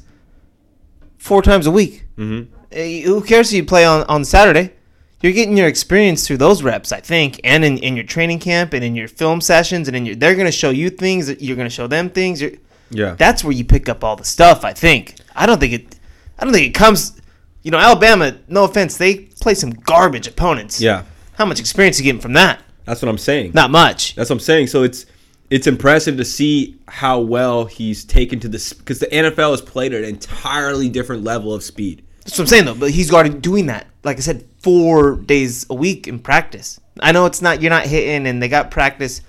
four 1.18 1.40
times 1.40 1.66
a 1.66 1.70
week. 1.70 2.06
Mm-hmm. 2.16 3.06
Who 3.06 3.22
cares 3.22 3.50
if 3.52 3.56
you 3.56 3.64
play 3.64 3.84
on 3.84 4.02
on 4.04 4.24
Saturday? 4.24 4.74
You're 5.20 5.32
getting 5.32 5.56
your 5.56 5.66
experience 5.66 6.26
through 6.26 6.36
those 6.36 6.62
reps, 6.62 6.92
I 6.92 7.00
think, 7.00 7.40
and 7.42 7.64
in, 7.64 7.78
in 7.78 7.96
your 7.96 8.04
training 8.04 8.38
camp 8.38 8.72
and 8.72 8.84
in 8.84 8.94
your 8.94 9.08
film 9.08 9.40
sessions, 9.40 9.88
and 9.88 9.96
in 9.96 10.04
your 10.04 10.16
they're 10.16 10.34
going 10.34 10.46
to 10.46 10.52
show 10.52 10.70
you 10.70 10.90
things 10.90 11.28
you're 11.40 11.56
going 11.56 11.68
to 11.68 11.74
show 11.74 11.86
them 11.86 12.10
things. 12.10 12.40
You're, 12.40 12.52
yeah, 12.90 13.14
that's 13.14 13.44
where 13.44 13.52
you 13.52 13.64
pick 13.64 13.88
up 13.88 14.02
all 14.02 14.16
the 14.16 14.24
stuff. 14.24 14.64
I 14.64 14.72
think. 14.72 15.14
I 15.36 15.46
don't 15.46 15.60
think 15.60 15.72
it. 15.72 15.96
I 16.38 16.44
don't 16.44 16.52
think 16.52 16.66
it 16.66 16.74
comes. 16.74 17.20
You 17.62 17.70
know, 17.70 17.78
Alabama. 17.78 18.36
No 18.48 18.64
offense, 18.64 18.96
they 18.96 19.14
play 19.40 19.54
some 19.54 19.70
garbage 19.70 20.26
opponents. 20.26 20.80
yeah, 20.80 21.04
How 21.34 21.44
much 21.44 21.60
experience 21.60 21.98
are 21.98 22.02
you 22.02 22.04
getting 22.04 22.20
from 22.20 22.32
that? 22.34 22.62
That's 22.88 23.02
what 23.02 23.08
I'm 23.08 23.18
saying. 23.18 23.52
Not 23.54 23.70
much. 23.70 24.14
That's 24.14 24.30
what 24.30 24.36
I'm 24.36 24.40
saying. 24.40 24.68
So 24.68 24.82
it's 24.82 25.06
it's 25.50 25.66
impressive 25.66 26.16
to 26.18 26.24
see 26.24 26.76
how 26.88 27.20
well 27.20 27.64
he's 27.64 28.04
taken 28.04 28.38
to 28.40 28.48
this 28.48 28.72
because 28.72 28.98
the 28.98 29.06
NFL 29.06 29.52
has 29.52 29.62
played 29.62 29.92
at 29.94 30.02
an 30.02 30.08
entirely 30.08 30.88
different 30.88 31.24
level 31.24 31.54
of 31.54 31.62
speed. 31.62 32.02
That's 32.24 32.38
what 32.38 32.44
I'm 32.44 32.46
saying 32.48 32.64
though. 32.66 32.74
But 32.74 32.90
he's 32.90 33.12
already 33.12 33.30
doing 33.30 33.66
that. 33.66 33.86
Like 34.04 34.16
I 34.16 34.20
said, 34.20 34.44
four 34.60 35.16
days 35.16 35.66
a 35.70 35.74
week 35.74 36.08
in 36.08 36.18
practice. 36.18 36.80
I 37.00 37.12
know 37.12 37.26
it's 37.26 37.40
not. 37.42 37.62
You're 37.62 37.70
not 37.70 37.86
hitting, 37.86 38.26
and 38.26 38.42
they 38.42 38.48
got 38.48 38.70
practice 38.70 39.20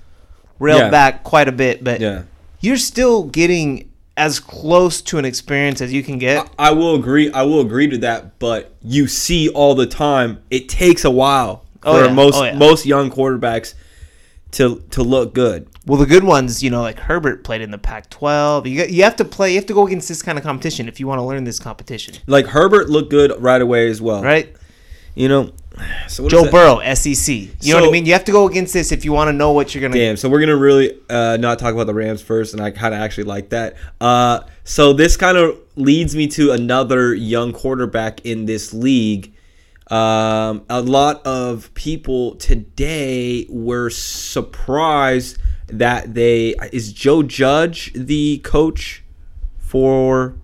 railed 0.58 0.80
Yeah. 0.80 0.90
back 0.90 1.22
quite 1.24 1.48
a 1.48 1.52
bit, 1.52 1.82
but 1.84 2.00
Yeah. 2.00 2.22
you're 2.60 2.76
still 2.76 3.24
getting 3.24 3.88
as 4.16 4.38
close 4.38 5.00
to 5.00 5.16
an 5.18 5.24
experience 5.24 5.80
as 5.80 5.92
you 5.92 6.02
can 6.02 6.18
get. 6.18 6.46
I 6.58 6.72
will 6.72 6.94
agree. 6.94 7.32
I 7.32 7.42
will 7.42 7.60
agree 7.60 7.88
to 7.88 7.96
that, 7.98 8.38
but 8.38 8.74
you 8.82 9.06
see 9.06 9.48
all 9.48 9.74
the 9.74 9.86
time. 9.86 10.38
It 10.50 10.68
takes 10.68 11.04
a 11.04 11.10
while 11.10 11.64
Oh, 11.82 11.98
for 11.98 12.06
yeah. 12.06 12.12
most 12.12 12.36
Oh, 12.36 12.44
yeah. 12.44 12.56
most 12.56 12.86
young 12.86 13.10
quarterbacks 13.10 13.74
to 14.52 14.82
to 14.90 15.02
look 15.02 15.34
good. 15.34 15.68
Well, 15.86 15.98
the 15.98 16.06
good 16.06 16.24
ones, 16.24 16.62
you 16.62 16.70
know, 16.70 16.82
like 16.82 16.98
Herbert 16.98 17.42
played 17.44 17.60
in 17.62 17.70
the 17.70 17.78
Pac-12. 17.78 18.66
You 18.70 18.84
you 18.84 19.02
have 19.04 19.16
to 19.16 19.24
play. 19.24 19.50
You 19.50 19.56
have 19.56 19.66
to 19.66 19.74
go 19.74 19.86
against 19.86 20.08
this 20.08 20.22
kind 20.22 20.36
of 20.38 20.44
competition 20.44 20.88
if 20.88 20.98
you 21.00 21.06
want 21.06 21.18
to 21.20 21.22
learn 21.24 21.44
this 21.44 21.58
competition, 21.58 22.14
Like 22.26 22.46
Herbert 22.46 22.90
looked 22.90 23.10
good 23.10 23.32
right 23.42 23.60
away 23.62 23.88
as 23.88 24.00
well. 24.02 24.22
right? 24.22 24.54
You 25.14 25.28
know. 25.28 25.52
So 26.08 26.24
what 26.24 26.32
is 26.32 26.42
Joe? 26.42 26.50
Burrow, 26.50 26.94
SEC. 26.94 27.34
You 27.62 27.72
know 27.72 27.80
what 27.80 27.88
I 27.88 27.92
mean? 27.92 28.04
You 28.04 28.12
have 28.12 28.24
to 28.24 28.32
go 28.32 28.46
against 28.46 28.72
this 28.74 28.92
if 28.92 29.04
you 29.04 29.12
want 29.12 29.28
to 29.28 29.32
know 29.32 29.52
what 29.52 29.74
you're 29.74 29.80
gonna. 29.80 29.94
Damn. 29.94 30.16
So 30.16 30.28
we're 30.28 30.40
gonna 30.40 30.56
really 30.56 30.98
uh, 31.08 31.38
not 31.40 31.58
talk 31.58 31.72
about 31.72 31.86
the 31.86 31.94
Rams 31.94 32.20
first, 32.20 32.52
and 32.52 32.62
I 32.62 32.70
kind 32.70 32.92
of 32.92 33.00
actually 33.00 33.24
like 33.24 33.48
that. 33.50 33.76
Uh, 34.00 34.40
so 34.64 34.92
this 34.92 35.16
kind 35.16 35.38
of 35.38 35.56
leads 35.76 36.14
me 36.14 36.26
to 36.28 36.50
another 36.52 37.14
young 37.14 37.52
quarterback 37.52 38.24
in 38.26 38.44
this 38.46 38.74
league. 38.74 39.32
Um, 39.90 40.64
a 40.68 40.80
lot 40.82 41.26
of 41.26 41.72
people 41.74 42.36
today 42.36 43.46
were 43.48 43.90
surprised 43.90 45.38
that 45.66 46.14
they 46.14 46.54
is 46.72 46.92
Joe 46.92 47.22
Judge 47.22 47.92
the 47.94 48.38
coach 48.38 49.02
for 49.58 50.34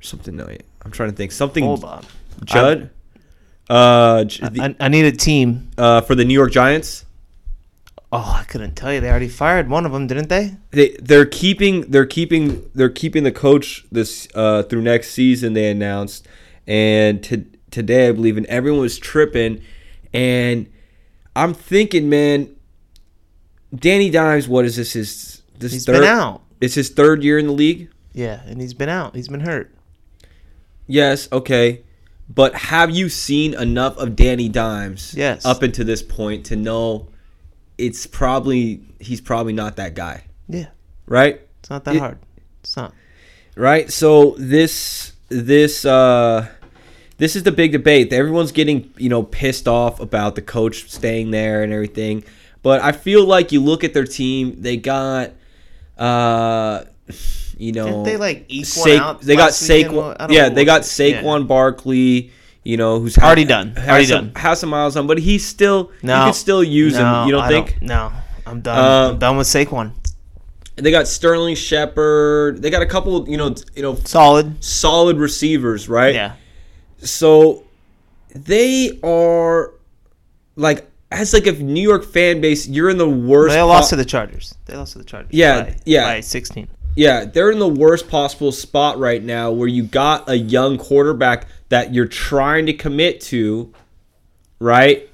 something. 0.00 0.36
No, 0.36 0.46
I'm 0.84 0.90
trying 0.92 1.10
to 1.10 1.16
think 1.16 1.32
something. 1.32 1.64
Hold 1.64 1.84
on. 1.84 2.04
Judd. 2.44 2.90
Uh, 3.68 4.24
the- 4.24 4.76
I, 4.80 4.86
I 4.86 4.88
need 4.88 5.06
a 5.06 5.12
team. 5.12 5.70
uh, 5.78 6.00
for 6.02 6.14
the 6.14 6.24
New 6.24 6.34
York 6.34 6.52
Giants. 6.52 7.04
Oh, 8.14 8.36
I 8.38 8.44
couldn't 8.44 8.74
tell 8.76 8.92
you. 8.92 9.00
They 9.00 9.08
already 9.08 9.28
fired 9.28 9.70
one 9.70 9.86
of 9.86 9.92
them, 9.92 10.06
didn't 10.06 10.28
they? 10.28 10.56
they 10.70 10.96
they're 11.00 11.24
keeping 11.24 11.90
they're 11.90 12.04
keeping 12.04 12.68
they're 12.74 12.90
keeping 12.90 13.24
the 13.24 13.32
coach 13.32 13.86
this 13.90 14.28
uh, 14.34 14.64
through 14.64 14.82
next 14.82 15.12
season. 15.12 15.54
They 15.54 15.70
announced, 15.70 16.28
and 16.66 17.22
to, 17.24 17.46
today 17.72 18.08
I 18.08 18.12
believe, 18.12 18.36
and 18.36 18.46
everyone 18.46 18.80
was 18.82 18.98
tripping, 18.98 19.60
and 20.12 20.70
I'm 21.34 21.54
thinking, 21.54 22.08
man, 22.08 22.54
Danny 23.74 24.10
Dimes, 24.10 24.46
what 24.48 24.64
is 24.64 24.76
this? 24.76 24.92
His 24.92 25.42
this 25.58 25.72
He's 25.72 25.84
third, 25.86 25.94
been 26.00 26.04
out. 26.04 26.42
It's 26.60 26.74
his 26.74 26.90
third 26.90 27.24
year 27.24 27.38
in 27.38 27.46
the 27.46 27.52
league. 27.52 27.88
Yeah, 28.12 28.42
and 28.46 28.60
he's 28.60 28.74
been 28.74 28.88
out. 28.90 29.16
He's 29.16 29.28
been 29.28 29.40
hurt. 29.40 29.74
Yes, 30.86 31.28
okay. 31.32 31.82
But 32.28 32.54
have 32.54 32.90
you 32.90 33.08
seen 33.08 33.54
enough 33.54 33.96
of 33.98 34.14
Danny 34.16 34.48
Dimes 34.48 35.14
Yes. 35.16 35.44
up 35.44 35.62
until 35.62 35.84
this 35.86 36.02
point 36.02 36.46
to 36.46 36.56
know 36.56 37.08
it's 37.78 38.06
probably 38.06 38.82
he's 39.00 39.20
probably 39.20 39.52
not 39.52 39.76
that 39.76 39.94
guy, 39.94 40.24
Yeah, 40.48 40.66
right? 41.06 41.40
it's 41.60 41.70
not 41.70 41.84
that 41.84 41.96
It- 41.96 41.98
hard. 41.98 42.18
It's 42.62 42.76
not. 42.76 42.94
right 43.56 43.90
so 43.92 44.34
this 44.38 45.12
this 45.28 45.84
uh 45.84 46.46
this 47.22 47.36
is 47.36 47.42
the 47.44 47.52
big 47.52 47.70
debate 47.72 48.12
everyone's 48.12 48.50
getting 48.52 48.92
you 48.98 49.08
know 49.08 49.22
pissed 49.22 49.68
off 49.68 50.00
about 50.00 50.34
the 50.34 50.42
coach 50.42 50.90
staying 50.90 51.30
there 51.30 51.62
and 51.62 51.72
everything 51.72 52.24
but 52.62 52.80
i 52.82 52.90
feel 52.92 53.24
like 53.24 53.52
you 53.52 53.60
look 53.60 53.84
at 53.84 53.94
their 53.94 54.04
team 54.04 54.56
they 54.60 54.76
got 54.76 55.30
uh 55.98 56.82
you 57.58 57.72
know 57.72 57.84
Didn't 57.86 58.02
they, 58.04 58.16
like, 58.16 58.44
eke 58.48 58.66
Sa- 58.66 58.90
out 58.98 59.20
they 59.20 59.36
got? 59.36 59.52
Saquon 59.52 59.92
Well, 59.92 60.16
I 60.18 60.26
don't 60.26 60.32
yeah 60.36 60.48
they 60.48 60.62
what- 60.62 60.66
got 60.66 60.98
yeah. 60.98 61.22
Saquon 61.22 61.46
Barkley 61.46 62.32
you 62.64 62.76
know 62.76 62.98
who's 63.00 63.16
ha- 63.16 63.26
Already 63.26 63.44
done. 63.44 63.74
has 63.76 63.88
Already 63.88 64.04
some, 64.06 64.24
done. 64.32 64.42
has 64.42 64.60
some 64.60 64.70
miles 64.70 64.96
on 64.96 65.06
but 65.06 65.18
he's 65.18 65.46
still 65.46 65.90
No, 66.02 66.18
you 66.18 66.24
can 66.26 66.34
still 66.34 66.62
use 66.64 66.94
no, 66.94 67.22
him 67.22 67.26
you 67.28 67.32
don't 67.32 67.42
I 67.44 67.48
think 67.48 67.82
no, 67.82 68.12
I'm 68.46 68.60
done. 68.62 68.78
Um, 68.78 69.12
I'm 69.14 69.18
done 69.18 69.36
with 69.36 69.46
Saquon. 69.46 69.92
they 70.76 70.90
got 70.90 71.06
Sterling 71.08 71.54
Shepard 71.56 72.62
they 72.62 72.70
got 72.70 72.82
a 72.82 72.86
couple 72.86 73.28
you 73.28 73.36
know 73.36 73.54
you 73.76 73.82
know 73.82 73.94
Solid. 73.96 74.62
solid 74.64 75.18
receivers 75.18 75.88
right 75.88 76.14
Yeah. 76.14 76.32
So 77.04 77.64
they 78.34 78.98
are 79.02 79.72
like 80.56 80.88
as 81.10 81.32
like 81.32 81.46
a 81.46 81.52
New 81.52 81.82
York 81.82 82.04
fan 82.04 82.40
base, 82.40 82.66
you're 82.66 82.90
in 82.90 82.98
the 82.98 83.08
worst. 83.08 83.52
They 83.54 83.60
po- 83.60 83.66
lost 83.66 83.90
to 83.90 83.96
the 83.96 84.04
Chargers. 84.04 84.54
They 84.64 84.76
lost 84.76 84.92
to 84.92 84.98
the 84.98 85.04
Chargers. 85.04 85.32
Yeah, 85.32 85.64
by, 85.64 85.76
yeah. 85.84 86.04
By 86.04 86.20
16. 86.20 86.68
yeah, 86.96 87.24
they're 87.24 87.50
in 87.50 87.58
the 87.58 87.68
worst 87.68 88.08
possible 88.08 88.52
spot 88.52 88.98
right 88.98 89.22
now 89.22 89.50
where 89.50 89.68
you 89.68 89.82
got 89.84 90.28
a 90.28 90.36
young 90.36 90.78
quarterback 90.78 91.46
that 91.68 91.94
you're 91.94 92.06
trying 92.06 92.66
to 92.66 92.72
commit 92.72 93.20
to, 93.22 93.72
right? 94.58 95.08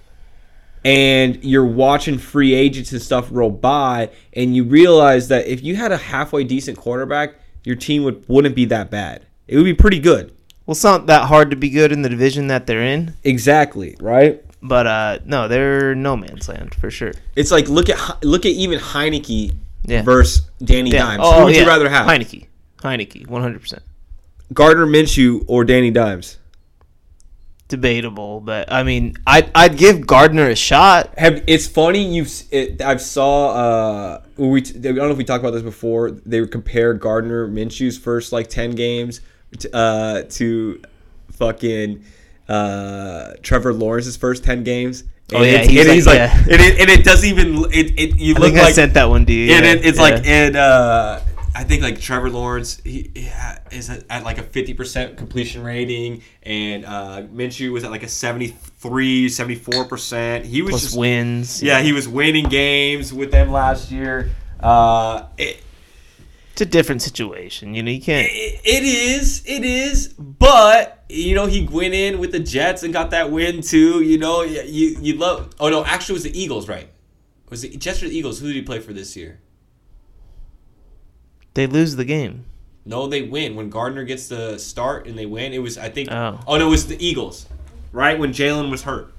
And 0.85 1.43
you're 1.45 1.67
watching 1.67 2.19
free 2.19 2.55
agents 2.55 2.93
and 2.93 3.03
stuff 3.03 3.29
roll 3.31 3.51
by, 3.51 4.11
and 4.33 4.55
you 4.55 4.65
realize 4.65 5.29
that 5.29 5.47
if 5.47 5.63
you 5.63 5.77
had 5.77 5.91
a 5.93 5.97
halfway 5.97 6.45
decent 6.45 6.79
quarterback, 6.79 7.35
your 7.65 7.77
team 7.77 8.05
would 8.05 8.27
wouldn't 8.29 8.55
be 8.55 8.65
that 8.67 8.91
bad. 8.91 9.27
It 9.49 9.57
would 9.57 9.65
be 9.65 9.75
pretty 9.75 9.99
good. 9.99 10.35
Well, 10.69 10.75
it's 10.75 10.85
not 10.85 11.07
that 11.07 11.29
hard 11.29 11.49
to 11.53 11.57
be 11.57 11.71
good 11.71 11.93
in 11.93 12.03
the 12.03 12.11
division 12.11 12.49
that 12.49 12.67
they're 12.67 12.83
in, 12.83 13.15
Exactly, 13.25 13.97
right? 14.01 14.43
but 14.63 14.87
uh, 14.87 15.19
no, 15.25 15.49
they're 15.49 15.95
no 15.95 16.15
man's 16.15 16.47
land 16.47 16.75
for 16.75 16.91
sure. 16.91 17.13
It's 17.35 17.51
like 17.51 17.71
look 17.71 17.89
at 17.89 18.23
look 18.23 18.45
at 18.45 18.53
even 18.53 18.79
Heinicke 18.79 19.55
Yeah. 19.87 20.03
versus 20.03 20.43
Danny 20.63 20.91
Yeah. 20.91 21.05
Dimes. 21.05 21.23
Oh, 21.25 21.39
Who 21.39 21.45
would 21.47 21.55
yeah. 21.55 21.63
you 21.63 21.67
rather 21.67 21.89
have? 21.89 22.07
Heinicke. 22.07 22.49
Heinicke, 22.83 23.27
100%. 23.27 23.79
Gardner 24.53 24.85
Minshew 24.85 25.43
or 25.47 25.65
Danny 25.65 25.91
Dimes? 25.91 26.37
Debatable, 27.69 28.41
but 28.43 28.71
I 28.71 28.83
mean, 28.83 29.17
I'd, 29.27 29.51
I'd 29.55 29.79
give 29.79 30.07
Gardner 30.07 30.51
a 30.51 30.55
shot. 30.55 31.15
Have 31.19 31.45
it's 31.47 31.67
funny 31.67 32.03
you 32.15 32.27
it, 32.51 32.83
I've 32.83 33.01
saw 33.01 33.49
uh 33.53 34.23
we 34.37 34.61
I 34.61 34.65
don't 34.65 34.97
know 34.97 35.11
if 35.13 35.17
we 35.17 35.25
talked 35.25 35.43
about 35.43 35.53
this 35.55 35.63
before. 35.63 36.11
They 36.11 36.41
would 36.43 36.51
compare 36.51 36.93
Gardner 36.93 37.49
Minshew's 37.49 37.97
first 37.97 38.33
like 38.33 38.49
ten 38.49 38.73
games 38.73 39.23
to, 39.59 39.77
uh, 39.77 40.23
to 40.31 40.83
fucking 41.33 42.05
uh, 42.49 43.35
Trevor 43.43 43.73
Lawrence's 43.73 44.17
first 44.17 44.45
ten 44.45 44.65
games. 44.65 45.05
Oh, 45.35 45.43
yeah, 45.43 45.59
he's 45.59 45.69
and 45.81 45.89
like- 45.89 45.95
he's 45.95 46.07
like, 46.07 46.17
yeah. 46.19 46.39
and, 46.41 46.61
it, 46.63 46.81
and 46.81 46.89
it 46.91 47.05
doesn't 47.05 47.29
even 47.29 47.65
it, 47.73 47.99
it 48.01 48.17
you 48.17 48.35
I 48.35 48.39
look 48.39 48.49
think 48.49 48.59
I 48.59 48.63
like 48.65 48.75
sent 48.75 48.95
that 48.95 49.11
one 49.11 49.27
to 49.27 49.33
you. 49.33 49.53
And 49.55 49.65
yeah. 49.65 49.73
it, 49.73 49.85
it's 49.85 49.99
Yeah. 49.99 50.03
like 50.03 50.27
and 50.27 50.57
uh, 50.57 51.21
I 51.55 51.65
think 51.65 51.83
like 51.83 52.01
Trevor 52.01 52.31
Lawrence 52.31 52.81
he, 52.83 53.11
he 53.15 53.29
is 53.71 53.91
at, 53.91 54.05
at 54.09 54.25
like 54.25 54.39
a 54.39 54.43
fifty 54.43 54.73
percent 54.73 55.19
completion 55.19 55.63
rating, 55.63 56.23
and 56.45 56.87
uh, 56.87 57.23
Minshew 57.31 57.73
was 57.73 57.85
at 57.85 57.91
like 57.91 58.05
a 58.05 58.09
73, 58.09 59.29
74 59.29 59.85
percent. 59.85 60.47
He 60.47 60.63
was 60.63 60.71
plus 60.71 60.83
just 60.85 60.97
wins. 60.97 61.63
yeah, 61.63 61.81
he 61.83 61.93
was 61.93 62.09
winning 62.09 62.49
games 62.49 63.13
with 63.13 63.31
them 63.31 63.51
last 63.53 63.91
year. 63.91 64.31
Uh, 64.61 65.25
it, 65.37 65.63
It's 66.59 66.67
a 66.67 66.71
different 66.71 67.03
situation. 67.03 67.73
You 67.73 67.85
know, 67.85 67.93
you 67.93 68.01
can't. 68.01 68.27
it, 68.29 68.61
it 68.65 68.83
is, 68.83 69.45
it 69.47 69.65
is, 69.65 70.09
but 70.09 71.05
you 71.09 71.37
know, 71.37 71.47
he 71.47 71.69
went 71.69 71.95
in 71.95 72.19
with 72.19 72.33
the 72.33 72.41
Jets 72.41 72.83
and 72.83 72.93
got 72.93 73.13
that 73.13 73.31
win 73.31 73.63
too. 73.63 74.03
You 74.03 74.19
know, 74.19 74.43
you 74.43 74.63
you, 74.63 74.99
you 75.01 75.15
love. 75.15 75.55
Oh 75.61 75.69
no, 75.69 75.85
actually, 75.85 76.15
it 76.15 76.17
was 76.17 76.23
the 76.25 76.37
Eagles, 76.37 76.69
right? 76.69 76.89
Was 77.49 77.63
it 77.63 77.79
Jets 77.79 78.03
or 78.03 78.09
the 78.09 78.19
Eagles? 78.19 78.41
Who 78.41 78.49
did 78.49 78.57
he 78.57 78.63
play 78.63 78.81
for 78.81 78.93
this 78.93 79.15
year? 79.15 79.39
They 81.55 81.69
lose 81.69 81.95
the 81.95 82.05
game. 82.05 82.45
No, 82.85 83.07
they 83.07 83.23
win 83.23 83.55
when 83.55 83.71
Gardner 83.71 84.03
gets 84.03 84.27
the 84.27 84.59
start 84.59 85.07
and 85.07 85.17
they 85.17 85.27
win. 85.27 85.53
It 85.53 85.61
was 85.61 85.79
I 85.79 85.91
think. 85.91 86.11
Oh. 86.11 86.41
Oh, 86.45 86.59
no, 86.59 86.67
it 86.67 86.71
was 86.71 86.89
the 86.89 87.01
Eagles, 87.01 87.47
right 87.93 88.19
when 88.19 88.33
Jalen 88.33 88.69
was 88.69 88.83
hurt. 88.83 89.13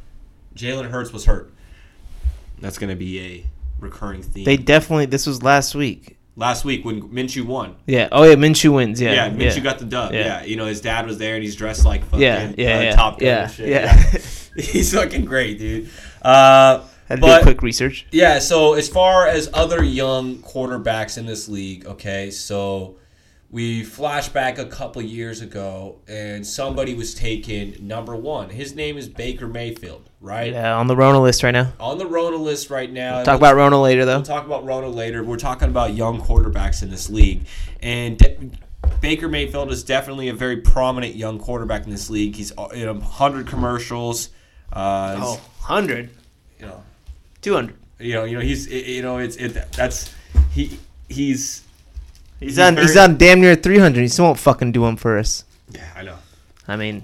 Jalen 0.55 0.89
Hurts 0.89 1.13
was 1.13 1.24
hurt. 1.24 1.53
That's 2.60 2.77
gonna 2.77 2.98
be 2.98 3.17
a 3.22 3.46
recurring 3.79 4.24
theme. 4.24 4.43
They 4.43 4.58
definitely. 4.58 5.05
This 5.05 5.25
was 5.25 5.41
last 5.41 5.74
week. 5.74 6.19
Last 6.39 6.63
week 6.65 6.86
when 6.86 7.01
Minshew 7.10 7.46
won. 7.46 7.75
Yeah. 7.86 8.08
Oh 8.12 8.24
yeah, 8.24 8.36
Minshew 8.36 8.74
wins. 8.74 9.01
Yeah. 9.01 9.12
Yeah, 9.13 9.29
Minshew 9.29 9.62
got 9.62 9.77
the 9.79 9.86
dub. 9.86 10.13
Yeah. 10.13 10.19
Yeah. 10.19 10.43
you 10.46 10.55
know 10.55 10.65
his 10.65 10.79
dad 10.81 11.05
was 11.05 11.17
there 11.17 11.36
and 11.36 11.43
he's 11.43 11.55
dressed 11.55 11.86
like 11.86 12.03
fucking 12.05 12.22
Yeah, 12.22 12.53
yeah, 12.58 12.77
uh, 12.77 12.81
yeah, 12.81 12.96
Top 12.96 13.19
Gun 13.19 13.27
yeah, 13.27 13.48
shit. 13.48 13.67
yeah. 13.69 14.03
he's 14.55 14.93
fucking 14.93 15.25
great, 15.25 15.60
dude. 15.60 15.89
Uh, 16.22 16.81
Had 17.08 17.15
to 17.15 17.22
do 17.22 17.27
but 17.27 17.41
quick 17.43 17.62
research. 17.62 18.08
yeah, 18.12 18.39
so 18.39 18.74
as 18.74 18.88
far 18.88 19.27
as 19.27 19.50
other 19.53 19.84
young 19.84 20.38
quarterbacks 20.38 21.17
in 21.17 21.25
this 21.25 21.50
league, 21.50 21.86
okay, 21.86 22.31
so 22.31 22.96
we 23.51 23.84
flash 23.84 24.29
back 24.29 24.60
a 24.60 24.65
couple 24.65 25.01
years 25.01 25.41
ago 25.41 25.98
and 26.08 26.46
somebody 26.46 26.94
was 26.94 27.15
taken 27.15 27.75
number 27.79 28.15
one. 28.15 28.50
His 28.50 28.75
name 28.75 28.96
is 28.98 29.10
Baker 29.10 29.48
Mayfield, 29.48 30.08
right? 30.22 30.51
Yeah, 30.53 30.75
on 30.77 30.86
the 30.88 30.96
Rona 30.96 31.20
list 31.20 31.41
right 31.41 31.51
now. 31.53 31.74
On 31.79 31.98
the 31.98 32.06
Rona 32.06 32.38
list 32.38 32.70
right 32.70 32.91
now. 32.91 33.24
Talk 33.24 33.38
about 33.38 33.56
Rona 33.56 33.82
later 33.82 34.06
though. 34.06 34.18
We'll 34.18 34.24
talk 34.25 34.46
about 34.46 34.65
Rona 34.65 34.89
later. 34.89 35.24
We're 35.24 35.38
talking 35.38 35.70
about 35.70 35.94
young 35.96 36.22
quarterbacks 36.22 36.84
in 36.84 36.91
this 36.91 37.10
league, 37.10 37.41
and 37.82 38.18
De- 38.20 38.51
Baker 39.01 39.27
Mayfield 39.27 39.72
is 39.72 39.84
definitely 39.84 40.29
a 40.29 40.34
very 40.34 40.58
prominent 40.58 41.15
young 41.15 41.39
quarterback 41.39 41.86
in 41.86 41.89
this 41.89 42.10
league. 42.10 42.36
He's 42.36 42.51
uh, 42.58 42.68
in 42.68 42.88
a 42.88 43.00
hundred 43.00 43.48
commercials. 43.48 44.29
Uh, 44.72 45.15
Oh, 45.20 45.34
100. 45.68 46.10
you 46.60 46.65
know, 46.68 46.84
200. 47.41 47.75
you 48.00 48.13
know, 48.13 48.24
you 48.25 48.36
know, 48.36 48.41
he's 48.44 48.68
you 48.68 49.01
know, 49.01 49.18
it's 49.18 49.36
it. 49.38 49.53
That's 49.72 50.13
he. 50.51 50.77
He's 51.08 51.63
He's, 52.39 52.58
on. 52.60 52.75
very- 52.75 52.88
He's 52.88 52.98
on 52.98 53.17
damn 53.17 53.41
near 53.41 53.55
300. 53.55 54.01
He 54.01 54.08
still 54.08 54.25
won't 54.25 54.39
fucking 54.39 54.72
do 54.72 54.81
them 54.86 54.96
for 54.98 55.17
us. 55.17 55.43
Yeah, 55.72 55.88
I 55.96 56.03
know. 56.03 56.15
I 56.67 56.75
mean, 56.75 57.03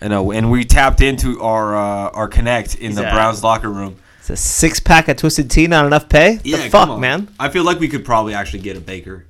I 0.00 0.08
know, 0.08 0.30
and 0.32 0.50
we 0.50 0.64
tapped 0.64 1.00
into 1.00 1.40
our 1.40 1.74
uh, 1.76 2.10
our 2.10 2.28
connect 2.28 2.74
in 2.76 2.94
the 2.94 3.00
Exactly. 3.02 3.12
Browns 3.16 3.44
locker 3.44 3.70
room. 3.70 3.96
it's 4.18 4.30
a 4.30 4.36
six 4.36 4.80
pack 4.80 5.08
of 5.08 5.16
twisted 5.16 5.50
tea, 5.50 5.66
not 5.66 5.86
enough 5.86 6.08
pay. 6.08 6.40
Yeah, 6.44 6.56
the 6.56 6.62
come 6.64 6.70
fuck, 6.70 6.88
on. 6.90 7.00
man. 7.00 7.28
I 7.38 7.48
feel 7.48 7.64
like 7.64 7.78
we 7.80 7.88
could 7.88 8.04
probably 8.04 8.34
actually 8.34 8.60
get 8.60 8.76
a 8.76 8.80
Baker 8.80 9.24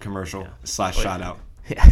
commercial 0.00 0.46
slash 0.64 0.96
shout 0.98 1.22
out. 1.22 1.38
Yeah. 1.68 1.86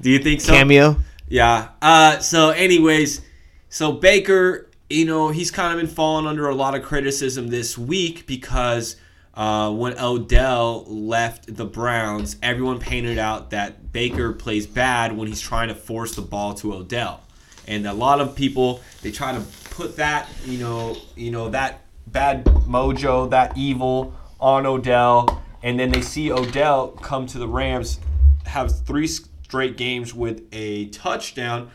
Do 0.00 0.10
you 0.10 0.18
think 0.20 0.40
so? 0.40 0.52
Cameo. 0.52 0.96
Yeah. 1.28 1.68
Uh, 1.82 2.18
so, 2.20 2.50
anyways, 2.50 3.20
so 3.68 3.92
Baker, 3.92 4.70
you 4.88 5.04
know, 5.04 5.28
he's 5.28 5.50
kind 5.50 5.72
of 5.74 5.78
been 5.84 5.92
falling 5.94 6.26
under 6.26 6.48
a 6.48 6.54
lot 6.54 6.74
of 6.74 6.82
criticism 6.82 7.48
this 7.48 7.76
week 7.76 8.26
because 8.26 8.96
uh, 9.38 9.70
when 9.70 9.96
Odell 10.00 10.84
left 10.88 11.54
the 11.54 11.64
Browns, 11.64 12.36
everyone 12.42 12.80
painted 12.80 13.18
out 13.18 13.50
that 13.50 13.92
Baker 13.92 14.32
plays 14.32 14.66
bad 14.66 15.16
when 15.16 15.28
he's 15.28 15.40
trying 15.40 15.68
to 15.68 15.76
force 15.76 16.16
the 16.16 16.22
ball 16.22 16.54
to 16.54 16.74
Odell, 16.74 17.22
and 17.68 17.86
a 17.86 17.92
lot 17.92 18.20
of 18.20 18.34
people 18.34 18.80
they 19.00 19.12
try 19.12 19.32
to 19.32 19.40
put 19.70 19.94
that, 19.96 20.28
you 20.44 20.58
know, 20.58 20.96
you 21.14 21.30
know 21.30 21.50
that 21.50 21.82
bad 22.08 22.44
mojo, 22.44 23.30
that 23.30 23.56
evil 23.56 24.12
on 24.40 24.66
Odell, 24.66 25.40
and 25.62 25.78
then 25.78 25.92
they 25.92 26.02
see 26.02 26.32
Odell 26.32 26.88
come 26.88 27.26
to 27.26 27.38
the 27.38 27.46
Rams, 27.46 28.00
have 28.44 28.84
three 28.84 29.06
straight 29.06 29.76
games 29.76 30.12
with 30.12 30.42
a 30.50 30.86
touchdown. 30.88 31.70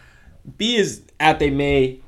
Be 0.58 0.76
as 0.80 1.02
at 1.18 1.40
they 1.40 1.50
may, 1.50 2.02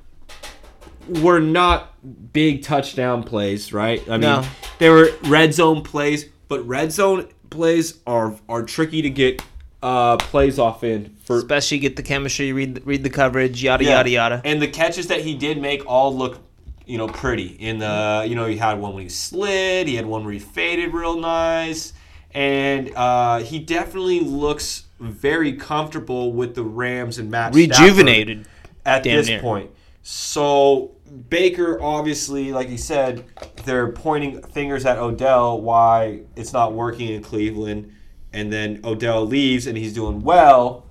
we're 1.07 1.39
not 1.39 1.94
big 2.33 2.63
touchdown 2.63 3.24
plays, 3.24 3.74
right? 3.74 4.01
I 4.07 4.12
mean, 4.12 4.21
No. 4.21 4.43
they 4.79 4.89
were 4.89 5.09
red 5.24 5.53
zone 5.53 5.81
plays, 5.83 6.25
but 6.47 6.65
red 6.67 6.91
zone 6.91 7.27
plays 7.50 8.00
are 8.05 8.35
are 8.50 8.63
tricky 8.63 9.01
to 9.01 9.09
get 9.09 9.41
uh, 9.81 10.18
plays 10.18 10.57
off 10.57 10.83
in 10.83 11.15
for 11.25 11.37
Especially 11.37 11.77
get 11.79 11.96
the 11.96 12.03
chemistry, 12.03 12.51
read 12.53 12.81
read 12.85 13.03
the 13.03 13.09
coverage, 13.09 13.61
yada 13.63 13.83
yeah. 13.83 13.89
yada 13.98 14.09
yada. 14.09 14.41
And 14.44 14.61
the 14.61 14.68
catches 14.68 15.07
that 15.07 15.22
he 15.22 15.35
did 15.35 15.61
make 15.61 15.85
all 15.85 16.15
look, 16.15 16.39
you 16.85 16.98
know, 16.98 17.07
pretty. 17.07 17.48
In 17.48 17.77
the, 17.79 18.25
you 18.27 18.35
know, 18.35 18.46
he 18.46 18.57
had 18.57 18.79
one 18.79 18.94
when 18.94 19.03
he 19.03 19.09
slid. 19.09 19.87
He 19.87 19.96
had 19.96 20.05
one 20.05 20.24
where 20.24 20.33
he 20.33 20.39
faded 20.39 20.94
real 20.94 21.20
nice, 21.20 21.94
and 22.33 22.91
uh, 22.96 23.39
he 23.39 23.59
definitely 23.59 24.22
looks 24.22 24.85
very 25.00 25.53
comfortable 25.53 26.31
with 26.33 26.55
the 26.55 26.63
Rams 26.63 27.18
and 27.20 27.29
Matt 27.29 27.53
Stafford 27.53 27.77
Rejuvenated. 27.79 28.48
at 28.85 29.03
this 29.03 29.27
near. 29.27 29.39
point. 29.41 29.70
So 30.01 30.95
Baker, 31.29 31.81
obviously, 31.81 32.51
like 32.51 32.68
he 32.68 32.77
said, 32.77 33.25
they're 33.63 33.91
pointing 33.91 34.41
fingers 34.41 34.85
at 34.85 34.98
Odell 34.98 35.61
why 35.61 36.22
it's 36.35 36.51
not 36.51 36.74
working 36.74 37.09
in 37.09 37.22
Cleveland, 37.22 37.94
and 38.33 38.51
then 38.51 38.81
Odell 38.83 39.25
leaves 39.25 39.68
and 39.68 39.77
he's 39.77 39.94
doing 39.94 40.22
well, 40.22 40.85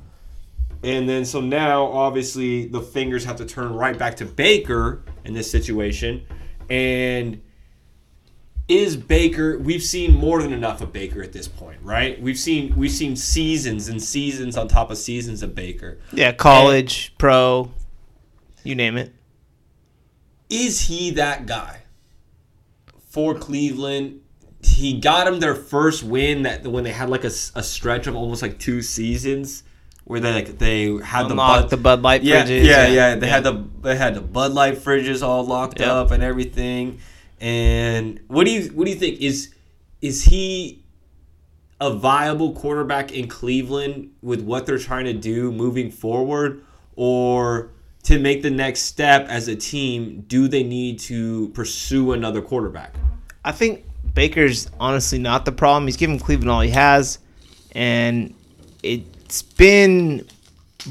and 0.83 1.09
then 1.09 1.25
so 1.25 1.41
now 1.41 1.85
obviously 1.85 2.67
the 2.67 2.81
fingers 2.81 3.25
have 3.25 3.37
to 3.37 3.45
turn 3.45 3.75
right 3.75 3.99
back 3.99 4.17
to 4.17 4.25
Baker 4.25 5.03
in 5.25 5.35
this 5.35 5.51
situation, 5.51 6.27
and 6.71 7.43
is 8.67 8.97
Baker 8.97 9.59
we've 9.59 9.83
seen 9.83 10.15
more 10.15 10.41
than 10.41 10.53
enough 10.53 10.81
of 10.81 10.93
Baker 10.93 11.23
at 11.23 11.33
this 11.33 11.49
point, 11.49 11.79
right? 11.83 12.21
We've 12.21 12.39
seen 12.39 12.75
we've 12.77 12.91
seen 12.91 13.17
seasons 13.17 13.89
and 13.89 14.03
seasons 14.03 14.57
on 14.57 14.69
top 14.69 14.91
of 14.91 14.97
seasons 14.97 15.43
of 15.43 15.55
Baker. 15.55 15.99
Yeah, 16.13 16.33
college, 16.33 17.15
pro, 17.19 17.71
you 18.63 18.75
name 18.75 18.97
it. 18.97 19.13
Is 20.51 20.83
he 20.83 21.11
that 21.13 21.47
guy 21.47 21.83
for 23.11 23.35
Cleveland? 23.35 24.21
He 24.63 24.99
got 24.99 25.25
them 25.27 25.41
their 25.41 25.55
first 25.55 26.03
win 26.03 26.43
that 26.43 26.67
when 26.67 26.85
they 26.85 26.93
had 26.93 27.11
like 27.11 27.25
a 27.25 27.31
stretch 27.31 28.07
of 28.07 28.17
almost 28.17 28.41
like 28.43 28.59
two 28.59 28.81
seasons 28.83 29.63
where 30.05 30.21
they 30.21 30.33
like 30.33 30.59
they 30.59 30.97
had 31.03 31.29
the 31.29 31.35
Bud, 31.35 31.71
the 31.71 31.77
Bud 31.77 32.03
Light 32.03 32.23
yeah, 32.23 32.45
fridges. 32.45 32.65
yeah, 32.65 32.87
yeah. 32.89 33.15
They 33.15 33.29
had 33.29 33.45
the 33.45 33.65
they 33.83 33.97
had 33.97 34.15
the 34.15 34.21
Bud 34.21 34.53
Light 34.53 34.77
fridges 34.77 35.23
all 35.23 35.45
locked 35.45 35.81
Yep. 35.81 35.89
up 35.89 36.11
and 36.11 36.23
everything. 36.23 36.99
And 37.41 38.21
what 38.29 38.45
do 38.45 38.51
you 38.53 38.71
what 38.71 38.85
do 38.87 38.91
you 38.91 38.99
think 38.99 39.21
is 39.21 39.55
is 40.01 40.25
he 40.25 40.83
a 41.81 41.91
viable 41.93 42.53
quarterback 42.53 43.13
in 43.13 43.29
Cleveland 43.29 44.13
with 44.23 44.41
what 44.41 44.65
they're 44.65 44.79
trying 44.79 45.05
to 45.07 45.13
do 45.13 45.51
moving 45.53 45.91
forward, 45.91 46.63
or 46.97 47.71
to 48.05 48.19
make 48.19 48.43
the 48.43 48.51
next 48.51 48.83
step 48.83 49.27
as 49.29 49.49
a 49.49 49.57
team, 49.57 50.25
do 50.29 50.47
they 50.49 50.63
need 50.63 50.99
to 51.01 51.49
pursue 51.51 52.13
another 52.13 52.41
quarterback? 52.43 52.95
I 53.45 53.53
think 53.53 53.85
Baker's 54.15 54.71
honestly 54.79 55.19
not 55.19 55.45
the 55.45 55.53
problem. 55.53 55.87
He's 55.87 55.97
given 55.97 56.19
Cleveland 56.19 56.51
all 56.51 56.61
he 56.61 56.71
has, 56.71 57.19
and 57.73 58.35
it's 58.83 59.43
been 59.43 60.27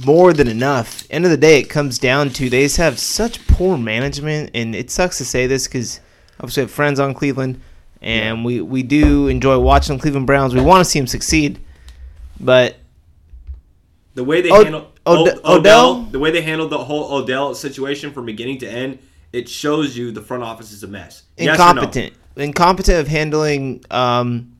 more 0.05 0.33
than 0.33 0.47
enough. 0.47 1.05
End 1.09 1.23
of 1.23 1.31
the 1.31 1.37
day, 1.37 1.59
it 1.59 1.69
comes 1.69 1.99
down 1.99 2.29
to 2.31 2.49
they 2.49 2.63
just 2.63 2.77
have 2.77 2.97
such 2.99 3.45
poor 3.47 3.77
management, 3.77 4.49
and 4.53 4.75
it 4.75 4.89
sucks 4.91 5.19
to 5.19 5.25
say 5.25 5.45
this 5.47 5.67
because 5.67 5.99
obviously 6.39 6.61
I 6.61 6.65
have 6.65 6.71
friends 6.71 6.99
on 6.99 7.13
Cleveland, 7.13 7.61
and 8.01 8.43
we 8.43 8.59
we 8.59 8.81
do 8.81 9.27
enjoy 9.27 9.59
watching 9.59 9.97
the 9.97 10.01
Cleveland 10.01 10.25
Browns. 10.27 10.55
We 10.55 10.61
want 10.61 10.83
to 10.83 10.89
see 10.89 10.99
them 10.99 11.07
succeed, 11.07 11.59
but 12.39 12.77
The 14.15 14.23
way 14.23 14.41
they 14.41 14.49
Od- 14.49 14.63
handle 14.63 14.92
Ode- 15.05 15.39
O- 15.43 15.57
Odell? 15.57 16.01
the 16.03 16.19
way 16.19 16.31
they 16.31 16.41
handled 16.41 16.69
the 16.69 16.83
whole 16.83 17.13
Odell 17.13 17.53
situation 17.55 18.11
from 18.13 18.25
beginning 18.25 18.57
to 18.59 18.67
end, 18.69 18.99
it 19.33 19.49
shows 19.49 19.97
you 19.97 20.11
the 20.11 20.21
front 20.21 20.43
office 20.43 20.71
is 20.71 20.83
a 20.83 20.87
mess. 20.87 21.23
Yes 21.37 21.45
no? 21.47 21.51
incompetent, 21.53 22.13
incompetent 22.37 22.99
of 22.99 23.07
handling 23.07 23.83
um, 23.91 24.53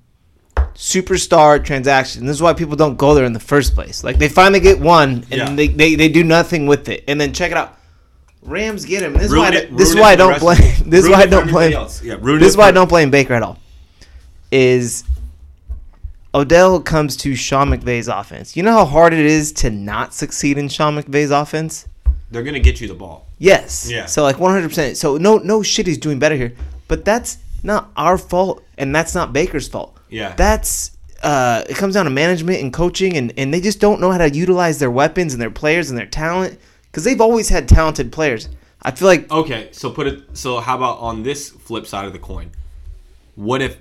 superstar 0.73 1.63
transactions. 1.63 2.25
This 2.25 2.35
is 2.35 2.41
why 2.41 2.53
people 2.53 2.75
don't 2.75 2.97
go 2.97 3.13
there 3.13 3.25
in 3.25 3.33
the 3.33 3.39
first 3.39 3.75
place. 3.75 4.03
Like 4.03 4.17
they 4.17 4.29
finally 4.29 4.59
get 4.59 4.79
one, 4.79 5.25
and 5.31 5.31
Yeah. 5.31 5.55
they, 5.55 5.67
they 5.67 5.95
they 5.95 6.09
do 6.09 6.23
nothing 6.23 6.65
with 6.67 6.89
it, 6.89 7.03
and 7.07 7.19
then 7.21 7.33
check 7.33 7.51
it 7.51 7.57
out. 7.57 7.77
Rams 8.41 8.83
get 8.85 9.03
him. 9.03 9.13
This 9.13 9.31
is 9.31 9.35
why. 9.35 9.49
It- 9.53 9.77
this 9.77 9.89
is 9.89 9.95
why 9.95 10.11
I 10.11 10.15
don't 10.15 10.39
blame. 10.39 10.59
This 10.85 11.05
is 11.05 11.09
why 11.09 11.21
I 11.21 11.25
don't 11.25 11.47
blame. 11.49 11.71
Yeah, 11.71 11.85
This 12.17 12.49
is 12.49 12.57
why 12.57 12.67
I 12.67 12.71
don't 12.71 12.89
blame 12.89 13.09
Baker 13.11 13.33
at 13.35 13.43
all. 13.43 13.59
Is 14.51 15.03
Odell 16.35 16.81
comes 16.81 17.15
to 17.17 17.35
Sean 17.35 17.69
McVay's 17.69 18.07
offense. 18.07 18.57
You 18.57 18.63
know 18.63 18.71
how 18.71 18.85
hard 18.85 19.13
it 19.13 19.19
is 19.19 19.51
to 19.53 19.69
not 19.69 20.13
succeed 20.13 20.57
in 20.57 20.67
Sean 20.67 20.95
McVay's 20.97 21.29
offense. 21.29 21.87
They're 22.31 22.41
gonna 22.43 22.59
get 22.59 22.81
you 22.81 22.87
the 22.87 22.95
ball. 22.95 23.27
Yes. 23.37 23.87
Yeah. 23.89 24.07
So 24.07 24.23
like 24.23 24.37
100%. 24.37 24.95
So 24.95 25.17
no 25.17 25.37
no 25.37 25.61
shit 25.61 25.85
he's 25.85 25.99
doing 25.99 26.17
better 26.17 26.35
here. 26.35 26.53
But 26.87 27.05
that's 27.05 27.37
not 27.61 27.91
our 27.95 28.17
fault 28.17 28.63
and 28.77 28.95
that's 28.95 29.13
not 29.13 29.31
Baker's 29.33 29.67
fault. 29.67 29.95
Yeah. 30.09 30.33
That's 30.35 30.97
uh 31.21 31.63
it 31.69 31.77
comes 31.77 31.93
down 31.93 32.05
to 32.05 32.11
management 32.11 32.61
and 32.61 32.73
coaching 32.73 33.15
and 33.15 33.31
and 33.37 33.53
they 33.53 33.61
just 33.61 33.79
don't 33.79 34.01
know 34.01 34.09
how 34.11 34.17
to 34.17 34.29
utilize 34.29 34.79
their 34.79 34.89
weapons 34.89 35.33
and 35.33 35.41
their 35.41 35.51
players 35.51 35.91
and 35.91 35.99
their 35.99 36.07
talent 36.07 36.59
cuz 36.91 37.03
they've 37.03 37.21
always 37.21 37.49
had 37.49 37.67
talented 37.69 38.11
players. 38.11 38.49
I 38.81 38.89
feel 38.91 39.07
like 39.07 39.31
Okay, 39.31 39.69
so 39.71 39.91
put 39.91 40.07
it. 40.07 40.23
So 40.33 40.59
how 40.59 40.75
about 40.77 40.97
on 40.97 41.21
this 41.21 41.49
flip 41.49 41.85
side 41.85 42.05
of 42.05 42.13
the 42.13 42.19
coin? 42.19 42.49
What 43.35 43.61
if 43.61 43.77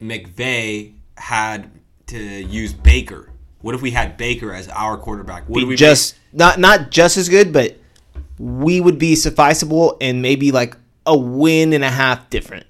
McVay 0.00 0.92
had 1.16 1.70
to 2.08 2.18
use 2.18 2.72
Baker 2.72 3.30
What 3.62 3.74
if 3.74 3.82
we 3.82 3.90
had 3.90 4.16
Baker 4.16 4.52
as 4.52 4.68
our 4.68 4.96
quarterback? 4.96 5.48
Would 5.48 5.60
Be 5.60 5.64
we 5.64 5.76
just 5.76 6.14
not 6.32 6.58
not 6.58 6.90
just 6.90 7.16
as 7.16 7.28
good, 7.28 7.52
but 7.52 7.76
we 8.38 8.80
would 8.80 8.98
be 8.98 9.14
sufficeable 9.16 9.96
and 10.00 10.22
maybe 10.22 10.52
like 10.52 10.76
a 11.04 11.16
win 11.16 11.72
and 11.72 11.82
a 11.84 11.90
half 11.90 12.28
different. 12.30 12.66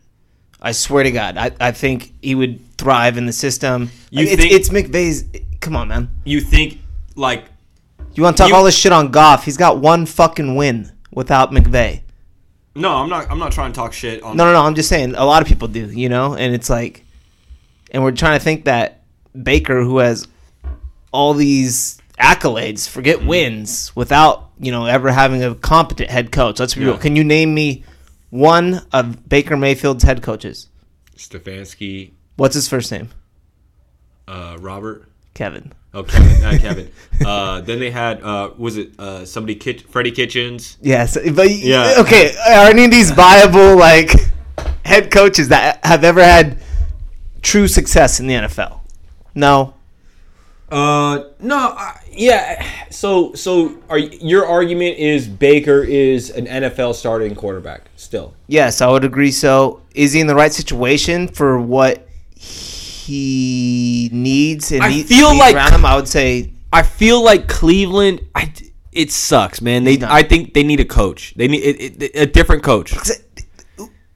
I 0.61 0.73
swear 0.73 1.05
to 1.05 1.11
God, 1.11 1.37
I, 1.37 1.51
I 1.61 1.73
think 1.73 2.13
he 2.23 2.35
would 2.35 2.61
thrive 2.79 3.19
in 3.19 3.27
the 3.27 3.33
system. 3.33 3.91
You 4.11 4.21
Like, 4.25 4.33
it's, 4.33 4.43
think- 4.43 4.53
it's 4.53 4.69
McVay's? 4.71 5.25
Come 5.61 5.77
on, 5.77 5.89
man. 5.89 6.11
you 6.25 6.41
think 6.41 6.81
like 7.15 7.45
You 8.15 8.23
want 8.23 8.37
to 8.37 8.43
talk 8.43 8.49
You- 8.51 8.57
all 8.57 8.65
this 8.65 8.77
shit 8.77 8.93
on 8.93 9.11
Goff? 9.11 9.45
He's 9.45 9.57
got 9.57 9.79
one 9.79 10.07
fucking 10.07 10.55
win 10.57 10.93
without 11.13 11.51
McVay. 11.51 12.01
no? 12.75 12.91
I'm 12.95 13.09
not. 13.11 13.31
I'm 13.31 13.39
not 13.39 13.53
trying 13.53 13.73
to 13.73 13.77
talk 13.77 13.93
shit 13.93 14.23
on. 14.23 14.37
No, 14.37 14.45
no, 14.47 14.53
no. 14.55 14.63
I'm 14.63 14.75
just 14.75 14.89
saying 14.89 15.15
a 15.15 15.25
lot 15.27 15.43
of 15.43 15.49
people 15.49 15.69
do, 15.69 15.87
you 15.91 16.09
know, 16.09 16.35
and 16.35 16.55
it's 16.55 16.71
like, 16.71 17.05
and 17.91 18.03
we're 18.03 18.13
trying 18.13 18.39
to 18.39 18.45
think 18.45 18.65
that 18.67 19.03
Baker, 19.43 19.83
who 19.83 19.99
has 19.99 20.27
all 21.13 21.35
these 21.35 21.99
accolades, 22.19 22.89
forget 22.89 23.19
Mm-hmm. 23.19 23.29
wins 23.29 23.95
without 23.97 24.51
you 24.59 24.73
know 24.73 24.87
ever 24.87 25.11
having 25.11 25.43
a 25.43 25.55
competent 25.55 26.11
head 26.11 26.33
coach. 26.33 26.59
Let's 26.61 26.75
be 26.75 26.85
real. 26.85 26.99
Can 26.99 27.17
you 27.17 27.25
name 27.25 27.55
me 27.55 27.85
one 28.31 28.83
of 28.93 29.29
Baker 29.29 29.57
Mayfield's 29.57 30.05
head 30.05 30.23
coaches? 30.23 30.69
Stefanski, 31.17 32.13
What's 32.37 32.55
his 32.55 32.69
first 32.69 32.91
name? 32.93 33.09
uh, 34.29 34.57
Robert. 34.61 35.09
Kevin. 35.35 35.73
Oh, 35.95 36.03
Kevin, 36.03 36.43
not 36.43 36.61
Kevin. 36.61 36.91
Uh, 37.25 37.61
then 37.69 37.79
they 37.79 37.91
had 37.91 38.23
uh, 38.23 38.51
was 38.59 38.77
it 38.77 38.99
uh, 38.99 39.25
somebody 39.25 39.55
Kitch- 39.55 39.83
Freddie 39.85 40.11
Kitchens? 40.11 40.77
Yes, 40.83 41.17
but 41.35 41.51
Yeah. 41.51 41.95
Okay, 41.99 42.35
are 42.37 42.69
any 42.71 42.85
of 42.87 42.91
these 42.91 43.11
viable 43.11 43.77
like 43.77 44.11
head 44.85 45.11
coaches 45.11 45.49
that 45.49 45.85
have 45.85 46.05
ever 46.05 46.23
had 46.23 46.59
true 47.43 47.69
success 47.69 48.19
in 48.21 48.27
the 48.27 48.35
NFL? 48.35 48.81
No. 49.37 49.75
Uh, 50.69 51.27
no, 51.39 51.75
uh, 51.79 51.93
yeah. 52.11 52.67
So, 52.91 53.33
so 53.35 53.79
are 53.89 53.99
your 53.99 54.45
argument 54.47 54.99
is 54.99 55.29
Baker 55.29 55.85
is 55.85 56.31
an 56.31 56.47
NFL 56.47 56.97
starting 56.97 57.37
quarterback 57.37 57.83
still? 57.95 58.35
Yes, 58.49 58.81
I 58.81 58.91
would 58.91 59.05
agree. 59.05 59.31
So, 59.31 59.81
is 59.95 60.13
he 60.15 60.21
in 60.21 60.27
the 60.27 60.35
right 60.35 60.53
situation 60.53 61.29
for 61.29 61.61
what 61.61 62.09
he 62.37 64.11
needs? 64.13 64.73
And 64.73 64.83
I 64.83 64.89
needs- 64.89 65.09
feel 65.09 65.37
like- 65.39 65.55
around 65.55 65.73
him, 65.73 65.85
I 65.85 65.95
would 65.95 66.09
say 66.09 66.53
I 66.73 66.83
feel 66.83 67.23
like 67.23 67.47
Cleveland. 67.47 68.21
I 68.35 68.53
it 68.93 69.13
sucks, 69.13 69.61
man. 69.61 69.85
They 69.85 69.99
I 70.03 70.23
think 70.25 70.55
they 70.55 70.65
need 70.65 70.81
a 70.81 70.85
coach. 70.85 71.35
They 71.37 71.47
need 71.49 71.63
it, 71.63 72.03
it, 72.03 72.11
a 72.17 72.27
different 72.27 72.63
coach. 72.65 72.93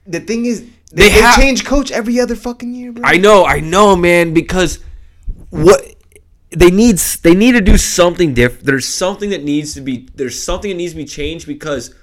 the 0.05 0.19
thing 0.19 0.45
is 0.45 0.61
They 0.61 0.67
they, 0.91 1.09
they 1.09 1.21
have- 1.21 1.35
change 1.39 1.63
coach 1.63 1.91
every 1.91 2.19
other 2.19 2.35
fucking 2.35 2.73
year, 2.73 2.91
bro. 2.91 3.03
I 3.05 3.17
know, 3.17 3.45
I 3.45 3.61
know, 3.61 3.95
man. 3.95 4.33
Because 4.33 4.79
what 5.51 5.95
they 6.49 6.71
need, 6.71 6.97
they 6.97 7.33
need 7.35 7.53
to 7.53 7.61
do 7.61 7.77
something 7.77 8.33
different. 8.33 8.65
There's 8.65 8.87
something 8.87 9.29
that 9.29 9.43
needs 9.43 9.73
to 9.75 9.81
be. 9.81 10.09
There's 10.15 10.41
something 10.41 10.69
that 10.69 10.75
needs 10.77 10.93
to 10.93 10.97
be 10.97 11.05
changed 11.05 11.45
because 11.47 11.93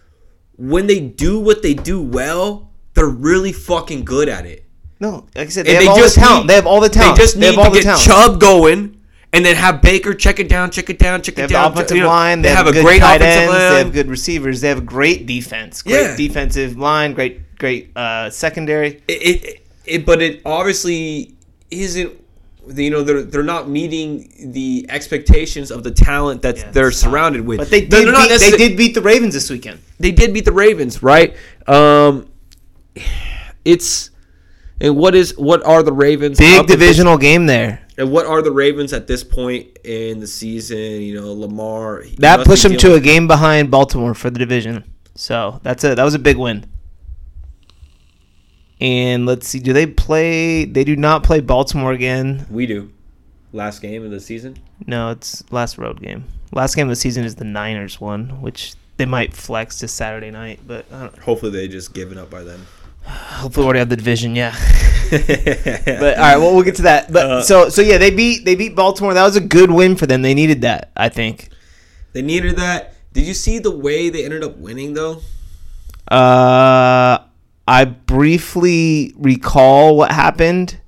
when 0.57 0.87
they 0.87 1.01
do 1.01 1.39
what 1.41 1.63
they 1.63 1.75
do 1.75 2.01
well, 2.01 2.71
they're 2.95 3.07
really 3.07 3.53
fucking 3.53 4.05
good 4.05 4.29
at 4.29 4.47
it. 4.47 4.65
no, 5.01 5.27
like 5.37 5.47
I 5.47 5.51
said, 5.51 5.67
they 5.67 5.77
And 5.77 5.85
have 5.87 5.93
all 5.97 6.03
the 6.03 6.09
talent. 6.11 6.43
need- 6.45 6.51
they 6.51 6.55
have 6.55 6.67
all 6.67 6.81
the 6.81 6.89
talent. 6.89 7.17
They 7.17 7.23
just 7.23 7.35
They 7.35 7.51
need 7.51 7.57
have 7.57 7.59
all 7.59 7.65
to 7.67 7.71
the 7.71 7.77
get 7.77 7.85
talent. 7.85 8.03
Chubb 8.05 8.41
going. 8.41 8.95
And 9.31 9.45
then 9.45 9.57
have 9.57 9.83
Baker 9.83 10.15
check 10.15 10.41
it 10.41 10.49
down, 10.49 10.71
check 10.71 10.89
it 10.89 10.99
down, 10.99 11.21
check 11.21 11.35
They 11.35 11.43
it 11.43 11.51
have 11.51 11.51
the 11.51 11.55
down. 11.55 11.73
offensive 11.75 11.97
you 11.99 12.03
know, 12.05 12.09
line. 12.09 12.41
They, 12.41 12.49
have, 12.49 12.67
a 12.67 12.73
good 12.73 12.83
great 12.83 13.01
tight 13.01 13.17
offensive 13.17 13.43
ends. 13.43 13.53
line. 13.53 13.73
They 13.73 13.79
have 13.85 13.93
good 13.93 14.09
receivers. 14.09 14.61
They 14.63 14.69
have 14.71 14.79
a 14.79 14.81
great 14.81 15.27
defense. 15.27 15.83
Great 15.83 15.93
Yeah. 16.03 16.17
defensive 16.17 16.79
line. 16.79 17.13
Great, 17.13 17.59
great 17.59 17.95
uh, 17.95 18.31
secondary. 18.31 19.03
it, 19.07 19.13
it, 19.45 19.67
it 19.85 20.07
but 20.07 20.23
it 20.23 20.41
obviously 20.47 21.35
isn't 21.71 22.11
you 22.75 22.91
know 22.91 23.03
they're 23.03 23.23
they're 23.23 23.43
not 23.43 23.69
meeting 23.69 24.53
the 24.53 24.87
expectations 24.89 25.71
of 25.71 25.83
the 25.85 25.91
talent 25.91 26.43
that 26.43 26.57
Yeah, 26.59 26.71
they're 26.71 26.91
surrounded 26.93 27.47
with 27.47 27.59
But 27.59 27.71
they 27.71 27.83
They're 27.83 28.05
did, 28.05 28.13
not 28.13 28.29
beat, 28.29 28.39
they 28.41 28.57
did 28.57 28.77
beat 28.77 28.95
the 28.95 29.03
Ravens 29.03 29.35
this 29.35 29.49
weekend. 29.51 29.81
they 29.99 30.11
did 30.13 30.33
beat 30.35 30.45
the 30.45 30.53
Ravens 30.53 31.03
right 31.03 31.35
um 31.67 32.29
it's 33.65 34.11
and 34.81 34.97
what 34.97 35.15
is 35.15 35.37
what 35.37 35.65
are 35.65 35.83
the 35.83 35.93
Ravens 35.93 36.39
Big 36.39 36.55
up 36.55 36.63
at 36.63 36.67
this- 36.69 36.77
divisional 36.77 37.19
game 37.19 37.47
there. 37.47 37.81
and 37.97 38.11
what 38.13 38.27
are 38.27 38.43
the 38.43 38.53
Ravens 38.53 38.93
at 38.93 39.07
this 39.07 39.25
point 39.25 39.67
in 39.85 40.21
the 40.21 40.27
season 40.27 40.79
you 40.79 41.15
know 41.21 41.33
Lamar 41.33 42.05
That 42.19 42.45
pushed 42.47 42.65
be 42.65 42.71
them 42.71 42.79
to 42.79 42.95
a 42.95 43.01
game 43.01 43.27
behind 43.27 43.71
Baltimore 43.71 44.15
for 44.15 44.31
the 44.31 44.39
division. 44.39 44.85
So 45.15 45.61
that's 45.65 45.83
a 45.85 45.95
that 45.97 46.05
was 46.05 46.15
a 46.15 46.19
big 46.19 46.37
win. 46.37 46.65
And 48.81 49.27
let's 49.27 49.49
see, 49.49 49.59
do 49.59 49.73
they 49.73 49.87
play? 49.87 50.65
They 50.65 50.85
do 50.85 50.95
not 50.97 51.23
play 51.25 51.41
Baltimore 51.41 51.93
again. 51.93 52.47
we 52.51 52.67
do 52.67 52.93
last 53.53 53.81
game 53.83 54.05
of 54.05 54.11
the 54.11 54.21
season 54.21 54.59
No, 54.87 55.11
it's 55.11 55.43
last 55.51 55.79
road 55.79 56.01
game. 56.01 56.25
Last 56.53 56.75
game 56.77 56.87
of 56.87 56.91
the 56.91 56.97
season 56.97 57.25
is 57.25 57.35
the 57.37 57.45
Niners 57.45 58.01
one, 58.01 58.41
which 58.43 58.75
they 58.99 59.07
might 59.07 59.33
flex 59.35 59.79
to 59.79 59.89
Saturday 59.89 60.31
night, 60.31 60.61
but 60.67 60.85
I 60.93 61.01
don't, 61.01 61.19
hopefully 61.19 61.53
they 61.53 61.67
just 61.69 61.93
given 61.95 62.19
up 62.19 62.31
by 62.31 62.43
then 62.43 62.61
hopefully 63.05 63.65
we 63.65 63.67
already 63.67 63.79
have 63.81 63.89
the 63.89 63.97
division. 63.97 64.35
Yeah. 64.37 64.55
But 65.11 66.19
all 66.19 66.23
right, 66.23 66.37
well 66.37 66.55
we'll 66.55 66.65
get 66.65 66.77
to 66.77 66.83
that. 66.83 67.11
But 67.11 67.27
Uh, 67.27 67.43
so 67.43 67.69
so 67.71 67.81
yeah, 67.81 67.97
they 67.97 68.11
beat 68.11 68.45
they 68.45 68.55
beat 68.55 68.77
Baltimore. 68.77 69.15
That 69.15 69.25
was 69.25 69.37
a 69.37 69.41
good 69.41 69.71
win 69.71 69.97
for 69.97 70.07
them. 70.07 70.21
They 70.23 70.35
needed 70.35 70.61
that, 70.63 70.91
I 70.97 71.09
think. 71.09 71.49
they 72.13 72.21
needed 72.23 72.57
that 72.57 72.95
did 73.15 73.27
you 73.27 73.33
see 73.35 73.59
the 73.59 73.71
way 73.71 74.11
they 74.11 74.25
ended 74.25 74.45
up 74.45 74.59
winning 74.59 74.93
though 74.95 75.23
Uh, 76.11 77.19
I 77.69 77.85
briefly 77.85 79.13
recall 79.19 79.95
what 79.95 80.11
happened, 80.11 80.81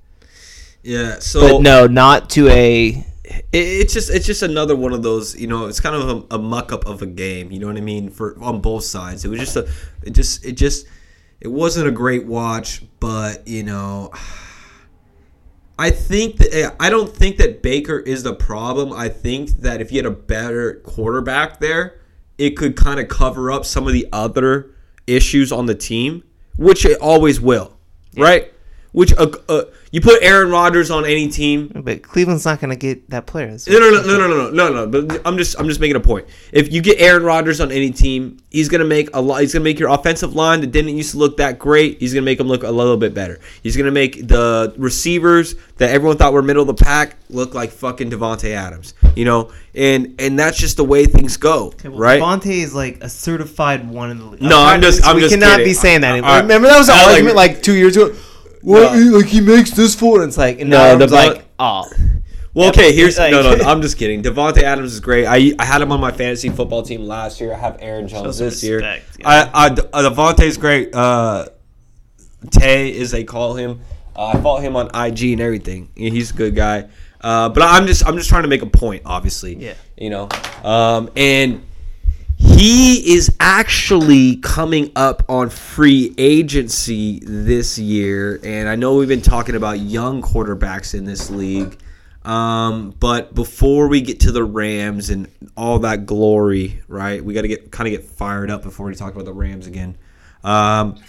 yeah 0.82 1.18
so 1.18 1.58
but 1.58 1.62
no, 1.62 1.86
not 1.86 2.30
to 2.30 2.48
a. 2.48 3.04
it, 3.24 3.44
it's 3.52 3.92
just 3.92 4.08
it's 4.08 4.24
just 4.24 4.42
another 4.42 4.74
one 4.74 4.94
of 4.94 5.02
those 5.02 5.38
you 5.38 5.46
know 5.46 5.66
it's 5.66 5.78
kind 5.78 5.94
of 5.94 6.08
a, 6.08 6.36
a 6.36 6.38
muck 6.38 6.72
up 6.72 6.86
of 6.86 7.02
a 7.02 7.06
game 7.06 7.52
you 7.52 7.58
know 7.58 7.66
what 7.66 7.76
i 7.76 7.80
mean 7.80 8.08
for 8.08 8.34
on 8.42 8.62
both 8.62 8.84
sides. 8.84 9.26
It 9.26 9.28
was 9.28 9.40
just 9.40 9.56
a 9.56 9.68
it 10.02 10.12
just 10.12 10.44
it 10.44 10.52
just 10.52 10.86
it 11.38 11.48
wasn't 11.48 11.86
a 11.86 11.90
great 11.90 12.26
watch 12.26 12.82
but 12.98 13.46
you 13.46 13.62
know 13.62 14.10
i 15.78 15.90
think 15.90 16.38
that 16.38 16.54
eh, 16.54 16.70
i 16.80 16.88
don't 16.88 17.14
think 17.14 17.36
that 17.36 17.62
baker 17.62 17.98
is 17.98 18.22
the 18.22 18.34
problem. 18.34 18.90
I 18.92 19.10
think 19.10 19.50
that 19.60 19.82
if 19.82 19.92
you 19.92 19.98
had 19.98 20.06
a 20.06 20.10
better 20.10 20.76
quarterback 20.76 21.60
there 21.60 22.00
it 22.38 22.56
could 22.56 22.74
kind 22.74 22.98
of 22.98 23.08
cover 23.08 23.50
up 23.52 23.66
some 23.66 23.86
of 23.86 23.92
the 23.92 24.08
other 24.14 24.74
issues 25.06 25.52
on 25.52 25.66
the 25.66 25.74
team 25.74 26.24
which 26.60 26.84
it 26.84 26.98
always 27.00 27.40
will 27.40 27.72
right? 28.16 28.52
Which 28.92 29.12
uh, 29.16 29.30
uh, 29.48 29.62
you 29.92 30.00
put 30.00 30.22
aaron 30.22 30.50
rodgers 30.50 30.90
on 30.90 31.04
any 31.04 31.28
team 31.28 31.70
But 31.84 32.02
Cleveland's 32.02 32.44
not 32.44 32.60
going 32.60 32.70
to 32.70 32.76
get 32.76 33.10
that 33.10 33.26
player. 33.26 33.48
No, 33.68 33.78
no, 33.78 33.90
no, 33.90 34.02
no, 34.02 34.18
no, 34.18 34.50
no, 34.50 34.50
no, 34.50 34.86
no. 34.86 35.02
But 35.02 35.20
I'm 35.26 35.36
just, 35.36 35.58
I'm 35.58 35.66
just 35.68 35.80
making 35.80 35.96
a 35.96 36.00
point. 36.00 36.26
If 36.52 36.72
you 36.72 36.80
get 36.80 37.00
Aaron 37.00 37.22
Rodgers 37.24 37.60
on 37.60 37.72
any 37.72 37.90
team, 37.90 38.38
he's 38.50 38.68
gonna 38.68 38.84
make 38.84 39.08
a 39.14 39.20
lot. 39.20 39.40
He's 39.40 39.52
gonna 39.52 39.64
make 39.64 39.78
your 39.78 39.88
offensive 39.90 40.34
line 40.34 40.60
that 40.60 40.68
didn't 40.68 40.96
used 40.96 41.12
to 41.12 41.18
look 41.18 41.36
that 41.38 41.58
great. 41.58 41.98
He's 42.00 42.12
gonna 42.14 42.24
make 42.24 42.38
them 42.38 42.46
look 42.48 42.62
a 42.62 42.70
little 42.70 42.96
bit 42.96 43.14
better. 43.14 43.40
He's 43.62 43.76
gonna 43.76 43.90
make 43.90 44.26
the 44.28 44.74
receivers 44.76 45.54
that 45.78 45.90
everyone 45.90 46.16
thought 46.16 46.32
were 46.32 46.42
middle 46.42 46.68
of 46.68 46.76
the 46.76 46.84
pack 46.84 47.16
look 47.28 47.54
like 47.54 47.70
fucking 47.70 48.10
Davante 48.10 48.50
Adams. 48.50 48.94
You 49.16 49.24
know, 49.24 49.50
and 49.74 50.14
and 50.20 50.38
that's 50.38 50.58
just 50.58 50.76
the 50.76 50.84
way 50.84 51.04
things 51.06 51.36
go, 51.36 51.72
right? 51.84 52.20
Davante 52.20 52.46
is 52.62 52.74
like 52.74 53.02
a 53.02 53.08
certified 53.08 53.88
one 53.88 54.10
in 54.10 54.18
the 54.18 54.24
league. 54.24 54.42
No, 54.42 54.60
I'm 54.60 54.80
just- 54.80 55.04
I'm 55.04 55.16
we 55.16 55.22
just 55.22 55.34
cannot 55.34 55.52
kidding. 55.58 55.66
be 55.66 55.72
saying 55.74 56.00
that. 56.02 56.12
anymore. 56.12 56.30
Right. 56.30 56.42
Remember 56.42 56.68
that 56.68 56.78
was 56.78 56.88
an 56.88 56.94
I 56.96 57.02
like- 57.02 57.10
argument 57.12 57.36
like 57.36 57.62
two 57.62 57.74
years 57.74 57.96
ago. 57.96 58.14
What? 58.62 58.94
No. 58.94 59.18
Like 59.18 59.26
he 59.26 59.40
makes 59.40 59.70
this 59.70 59.94
for, 59.94 60.20
and 60.22 60.28
it's 60.28 60.38
like, 60.38 60.60
and 60.60 60.70
No, 60.70 60.78
now 60.78 60.96
the 60.98 61.06
Devon- 61.06 61.34
like, 61.34 61.44
oh, 61.58 61.84
Well, 62.52 62.68
okay, 62.70 62.92
here's 62.92 63.16
Like- 63.18 63.30
no, 63.32 63.42
no. 63.42 63.64
I'm 63.70 63.80
just 63.82 63.96
kidding. 63.96 64.22
Davante 64.22 64.62
Adams 64.62 64.92
is 64.92 65.00
great. 65.00 65.26
I 65.26 65.52
I 65.58 65.64
had 65.64 65.80
him 65.82 65.92
on 65.92 66.00
my 66.00 66.10
fantasy 66.12 66.48
football 66.50 66.82
team 66.82 67.02
last 67.06 67.40
year. 67.40 67.54
I 67.54 67.58
have 67.58 67.76
Aaron 67.80 68.08
Jones 68.08 68.36
some 68.36 68.46
this 68.46 68.62
year. 68.62 68.76
respect, 68.78 69.04
yeah. 69.20 69.28
I, 69.54 69.66
I 69.66 69.66
uh, 69.68 70.10
Davante's 70.10 70.56
great. 70.56 70.94
Uh, 70.94 71.46
Tay, 72.50 72.98
as 73.00 73.10
they 73.10 73.24
call 73.24 73.54
him. 73.54 73.80
Uh, 74.16 74.28
I 74.34 74.40
follow 74.40 74.60
him 74.60 74.74
on 74.76 74.86
IG 74.94 75.32
and 75.32 75.40
everything. 75.40 75.90
He's 75.94 76.30
a 76.30 76.34
good 76.34 76.54
guy. 76.56 76.88
Uh, 77.20 77.48
but 77.50 77.62
I'm 77.62 77.86
just 77.86 78.04
I'm 78.06 78.16
just 78.16 78.28
trying 78.30 78.42
to 78.42 78.48
make 78.48 78.62
a 78.62 78.66
point. 78.66 79.02
Obviously, 79.04 79.54
Yeah. 79.56 79.74
You 79.98 80.10
know, 80.10 80.28
um, 80.64 81.10
and 81.16 81.62
he 82.60 83.14
is 83.14 83.34
actually 83.40 84.36
coming 84.36 84.92
up 84.94 85.22
on 85.30 85.48
free 85.48 86.14
agency 86.18 87.20
this 87.20 87.78
year. 87.78 88.38
And 88.44 88.68
I 88.68 88.76
know 88.76 88.96
we've 88.96 89.08
been 89.08 89.22
talking 89.22 89.54
about 89.54 89.80
young 89.80 90.20
quarterbacks 90.20 90.92
in 90.92 91.06
this 91.06 91.30
league. 91.30 91.80
Um, 92.22 92.94
but 93.00 93.34
before 93.34 93.88
we 93.88 94.02
get 94.02 94.20
to 94.20 94.32
the 94.32 94.44
Rams 94.44 95.08
and 95.08 95.26
all 95.56 95.78
that 95.78 96.04
glory, 96.04 96.82
right? 96.86 97.24
We 97.24 97.32
got 97.32 97.42
to 97.42 97.48
get 97.48 97.70
kind 97.70 97.88
of 97.88 97.98
get 97.98 98.10
fired 98.10 98.50
up 98.50 98.62
before 98.62 98.84
we 98.84 98.94
talk 98.94 99.14
about 99.14 99.24
the 99.24 99.32
Rams 99.32 99.66
again. 99.66 99.96
Um, 100.44 101.02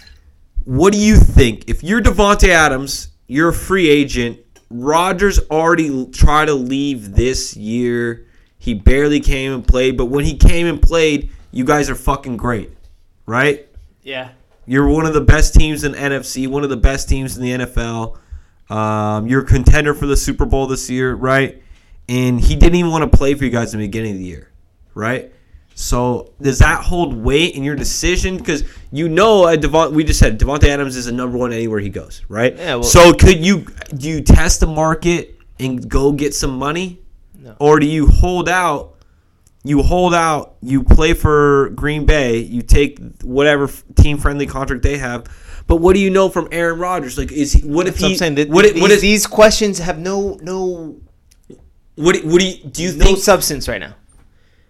what 0.64 0.94
do 0.94 0.98
you 0.98 1.16
think? 1.16 1.68
If 1.68 1.84
you're 1.84 2.00
Davante 2.00 2.48
Adams, 2.48 3.08
you're 3.26 3.50
a 3.50 3.54
free 3.54 3.90
agent. 3.90 4.38
Rodgers 4.70 5.38
already 5.50 6.06
tried 6.12 6.46
to 6.46 6.54
leave 6.54 7.14
this 7.14 7.58
year. 7.58 8.26
He 8.58 8.72
barely 8.72 9.20
came 9.20 9.52
and 9.52 9.68
played, 9.68 9.98
but 9.98 10.06
when 10.06 10.24
he 10.24 10.34
came 10.34 10.66
and 10.66 10.80
played, 10.80 11.30
you 11.52 11.64
guys 11.64 11.88
are 11.90 11.94
fucking 11.94 12.36
great, 12.36 12.70
right? 13.26 13.66
yeah. 14.02 14.30
You're 14.64 14.86
one 14.88 15.06
of 15.06 15.12
the 15.14 15.20
best 15.20 15.54
teams 15.54 15.82
in 15.82 15.92
NFC, 15.92 16.46
one 16.46 16.62
of 16.62 16.70
the 16.70 16.76
best 16.76 17.08
teams 17.08 17.36
in 17.36 17.42
the 17.42 17.64
NFL. 17.66 18.16
Um, 18.70 19.26
you're 19.26 19.42
a 19.42 19.44
contender 19.44 19.92
for 19.92 20.06
the 20.06 20.16
Super 20.16 20.44
Bowl 20.46 20.66
this 20.68 20.88
year, 20.90 21.14
right? 21.14 21.58
and 22.08 22.40
he 22.40 22.56
didn't 22.56 22.74
even 22.74 22.90
want 22.90 23.10
to 23.10 23.16
play 23.16 23.32
for 23.34 23.44
you 23.44 23.50
guys 23.50 23.72
in 23.74 23.80
the 23.80 23.86
beginning 23.86 24.12
of 24.12 24.18
the 24.18 24.24
year, 24.24 24.50
right? 24.94 25.32
So 25.74 26.32
does 26.42 26.58
that 26.58 26.82
hold 26.84 27.14
weight 27.14 27.54
in 27.54 27.62
your 27.64 27.76
decision? 27.76 28.36
Because 28.38 28.64
you 28.90 29.08
know, 29.08 29.44
uh, 29.44 29.54
Devon, 29.56 29.94
we 29.94 30.02
just 30.04 30.18
said 30.18 30.38
Davante 30.38 30.64
Adams 30.64 30.96
is 30.96 31.06
a 31.06 31.12
number 31.12 31.38
one 31.38 31.52
anywhere 31.52 31.78
he 31.80 31.88
goes, 31.90 32.22
right? 32.28 32.56
Yeah, 32.56 32.74
well- 32.76 32.82
so 32.84 33.12
could 33.14 33.44
you 33.44 33.66
do 33.96 34.08
you 34.08 34.20
test 34.20 34.60
the 34.60 34.66
market 34.66 35.38
and 35.60 35.88
go 35.88 36.10
get 36.12 36.34
some 36.34 36.56
money, 36.58 36.98
No. 37.40 37.54
or 37.60 37.78
do 37.80 37.86
you 37.86 38.06
hold 38.08 38.48
out? 38.48 38.91
You 39.64 39.82
hold 39.82 40.12
out. 40.14 40.56
You 40.60 40.82
play 40.82 41.14
for 41.14 41.70
Green 41.70 42.04
Bay. 42.04 42.38
You 42.38 42.62
take 42.62 42.98
whatever 43.22 43.70
team 43.96 44.18
friendly 44.18 44.46
contract 44.46 44.82
they 44.82 44.98
have. 44.98 45.24
But 45.68 45.76
what 45.76 45.94
do 45.94 46.00
you 46.00 46.10
know 46.10 46.28
from 46.28 46.48
Aaron 46.50 46.80
Rodgers? 46.80 47.16
Like, 47.16 47.30
is 47.30 47.52
he? 47.52 47.66
What 47.68 47.86
if 47.86 47.94
That's 47.94 48.02
what 48.02 48.08
he? 48.08 48.14
I'm 48.14 48.36
saying. 48.36 48.50
What, 48.50 48.62
th- 48.62 48.80
what 48.80 48.88
these, 48.90 49.00
these 49.02 49.26
questions 49.26 49.78
have 49.78 49.98
no 49.98 50.36
no 50.42 50.96
What, 51.94 52.16
what 52.24 52.40
do 52.40 52.46
you 52.46 52.64
do? 52.64 52.82
You 52.82 52.92
no 52.96 53.04
think? 53.04 53.18
substance 53.18 53.68
right 53.68 53.80
now. 53.80 53.94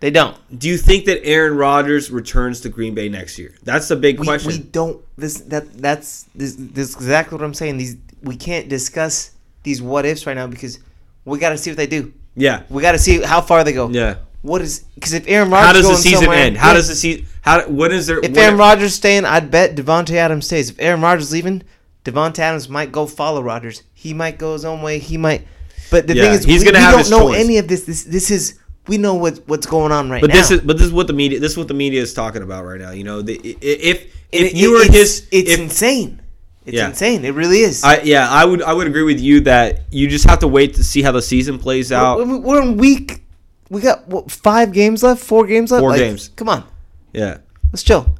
They 0.00 0.11
don't. 0.11 0.37
do 0.59 0.68
you 0.68 0.76
think 0.76 1.05
that 1.07 1.24
Aaron 1.24 1.57
Rodgers 1.57 2.11
returns 2.11 2.61
to 2.62 2.68
Green 2.68 2.92
Bay 2.92 3.09
next 3.09 3.38
year? 3.38 3.55
That's 3.62 3.87
the 3.87 3.94
big 3.96 4.18
We, 4.18 4.26
question. 4.26 4.50
we 4.50 4.59
don't. 4.59 5.00
This 5.16 5.40
that 5.42 5.72
that's 5.74 6.24
this, 6.35 6.57
this 6.59 6.88
is 6.90 6.94
exactly 6.96 7.38
what 7.38 7.44
I'm 7.44 7.55
saying. 7.55 7.76
These 7.78 7.96
we 8.22 8.37
can't 8.37 8.68
discuss 8.68 9.31
these 9.62 9.81
what 9.81 10.05
ifs 10.05 10.26
right 10.26 10.35
now 10.35 10.48
because 10.48 10.81
we 11.24 11.38
got 11.38 11.50
to 11.50 11.57
see 11.59 11.70
what 11.70 11.76
they 11.76 11.87
do. 11.87 12.12
yeah, 12.35 12.64
We 12.68 12.83
got 12.83 12.92
to 12.92 12.98
see 12.98 13.22
how 13.22 13.40
far 13.40 13.62
they 13.64 13.72
go. 13.72 13.88
yeah. 13.88 14.16
What 14.42 14.61
is 14.61 14.81
because 14.94 15.12
if 15.12 15.24
Aaron 15.28 15.50
Rodgers 15.50 15.66
How 15.66 15.72
does 15.72 15.88
the 15.88 15.96
season 16.11 16.33
end? 16.33 16.57
How 16.57 16.68
Yeah. 16.68 16.74
does 16.74 16.88
the 16.88 16.94
season? 16.96 17.26
How? 17.42 17.62
What 17.68 17.92
is 17.92 18.07
there? 18.09 18.18
If 18.22 18.37
Aaron 18.37 18.57
Rodgers 18.59 18.94
staying, 18.94 19.24
I'd 19.24 19.50
bet 19.50 19.76
Davante 19.76 20.14
Adams 20.14 20.46
stays. 20.46 20.70
If 20.70 20.76
Aaron 20.81 21.00
Rodgers 21.00 21.33
leaving, 21.33 21.62
Davante 22.05 22.40
Adams 22.40 22.68
might 22.68 22.90
go 22.90 23.07
follow 23.07 23.40
Rodgers. 23.42 23.83
He 23.94 24.12
might 24.14 24.38
go 24.38 24.52
his 24.55 24.64
own 24.64 24.83
way. 24.83 24.98
He 24.98 25.16
might. 25.16 25.46
But 25.90 26.07
the 26.09 26.14
Yeah, 26.16 26.22
thing 26.24 26.33
is, 26.33 26.44
he's 26.44 26.61
we, 26.61 26.64
gonna 26.72 26.78
we 26.78 26.83
have 26.85 27.07
don't 27.07 27.11
know 27.11 27.28
choice. 27.31 27.38
any 27.44 27.59
of 27.59 27.68
this. 27.68 27.83
This 27.85 28.02
this 28.02 28.31
is 28.33 28.55
we 28.88 28.98
know 28.98 29.14
what 29.14 29.40
what's 29.46 29.66
going 29.66 29.92
on 29.92 30.11
right 30.11 30.20
But 30.20 30.31
now. 30.31 30.37
this 30.37 30.50
is 30.50 30.61
but 30.61 30.76
this 30.76 30.87
is 30.87 30.92
what 30.92 31.07
the 31.07 31.12
media 31.12 31.38
this 31.38 31.52
is 31.52 31.59
what 31.59 31.68
the 31.68 31.74
media 31.74 32.02
is 32.02 32.12
talking 32.12 32.42
about 32.42 32.64
right 32.64 32.81
now. 32.81 32.90
You 32.90 33.05
know, 33.05 33.22
the, 33.22 33.35
if 33.61 34.07
if 34.33 34.42
it- 34.52 34.55
you 34.55 34.72
were 34.72 34.83
it's, 34.83 34.94
his, 34.94 35.26
it's 35.31 35.50
if, 35.52 35.61
insane. 35.61 36.20
It's 36.66 36.76
Yeah. 36.76 36.88
insane. 36.88 37.24
It 37.24 37.35
really 37.35 37.59
is. 37.61 37.85
I 37.85 38.00
yeah, 38.02 38.28
I 38.28 38.44
would 38.44 38.62
I 38.62 38.72
would 38.72 38.87
agree 38.88 39.02
with 39.05 39.20
you 39.20 39.40
that 39.42 39.83
you 39.92 40.09
just 40.09 40.28
have 40.28 40.40
to 40.40 40.48
wait 40.48 40.74
to 40.74 40.83
see 40.85 41.02
how 41.02 41.12
the 41.12 41.22
season 41.22 41.59
plays 41.61 41.92
out. 41.92 42.18
We're, 42.18 42.38
we're 42.38 42.62
in 42.62 42.76
week. 42.76 43.22
We 43.73 43.81
got 43.81 44.07
what, 44.07 44.31
five 44.31 44.71
games 44.73 45.03
left. 45.03 45.25
Four 45.25 45.47
games 45.47 45.71
left. 45.73 45.81
Four 45.81 45.91
Like, 45.91 45.99
games. 46.01 46.31
Come 46.37 46.49
on, 46.51 46.65
Yeah. 47.15 47.39
let's 47.73 47.83
chill. 47.83 48.15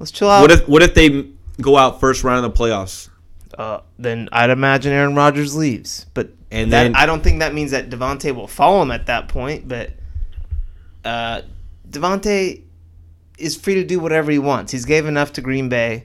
Let's 0.00 0.10
chill 0.10 0.28
out. 0.28 0.42
What 0.42 0.50
if 0.50 0.68
what 0.68 0.82
if 0.82 0.92
they 0.94 1.26
go 1.60 1.76
out 1.76 2.00
first 2.00 2.24
round 2.24 2.44
of 2.44 2.52
the 2.52 2.58
playoffs? 2.58 3.08
uh, 3.56 3.80
then 3.98 4.28
I'd 4.32 4.50
imagine 4.50 4.92
Aaron 4.92 5.14
Rodgers 5.16 5.54
leaves. 5.56 6.06
But 6.14 6.30
And 6.50 6.72
that, 6.72 6.82
then- 6.84 6.94
I 6.96 7.06
don't 7.06 7.22
think 7.22 7.40
that 7.40 7.54
means 7.54 7.70
that 7.72 7.90
Davante 7.90 8.34
will 8.34 8.46
follow 8.46 8.82
him 8.82 8.90
at 8.90 9.06
that 9.06 9.28
point. 9.28 9.66
But 9.68 9.90
uh, 11.04 11.42
Davante 11.88 12.62
is 13.38 13.56
free 13.56 13.74
to 13.74 13.84
do 13.84 13.98
whatever 14.00 14.30
he 14.30 14.38
wants. 14.38 14.72
He's 14.72 14.84
gave 14.84 15.06
enough 15.06 15.32
to 15.34 15.40
Green 15.40 15.68
Bay. 15.68 16.04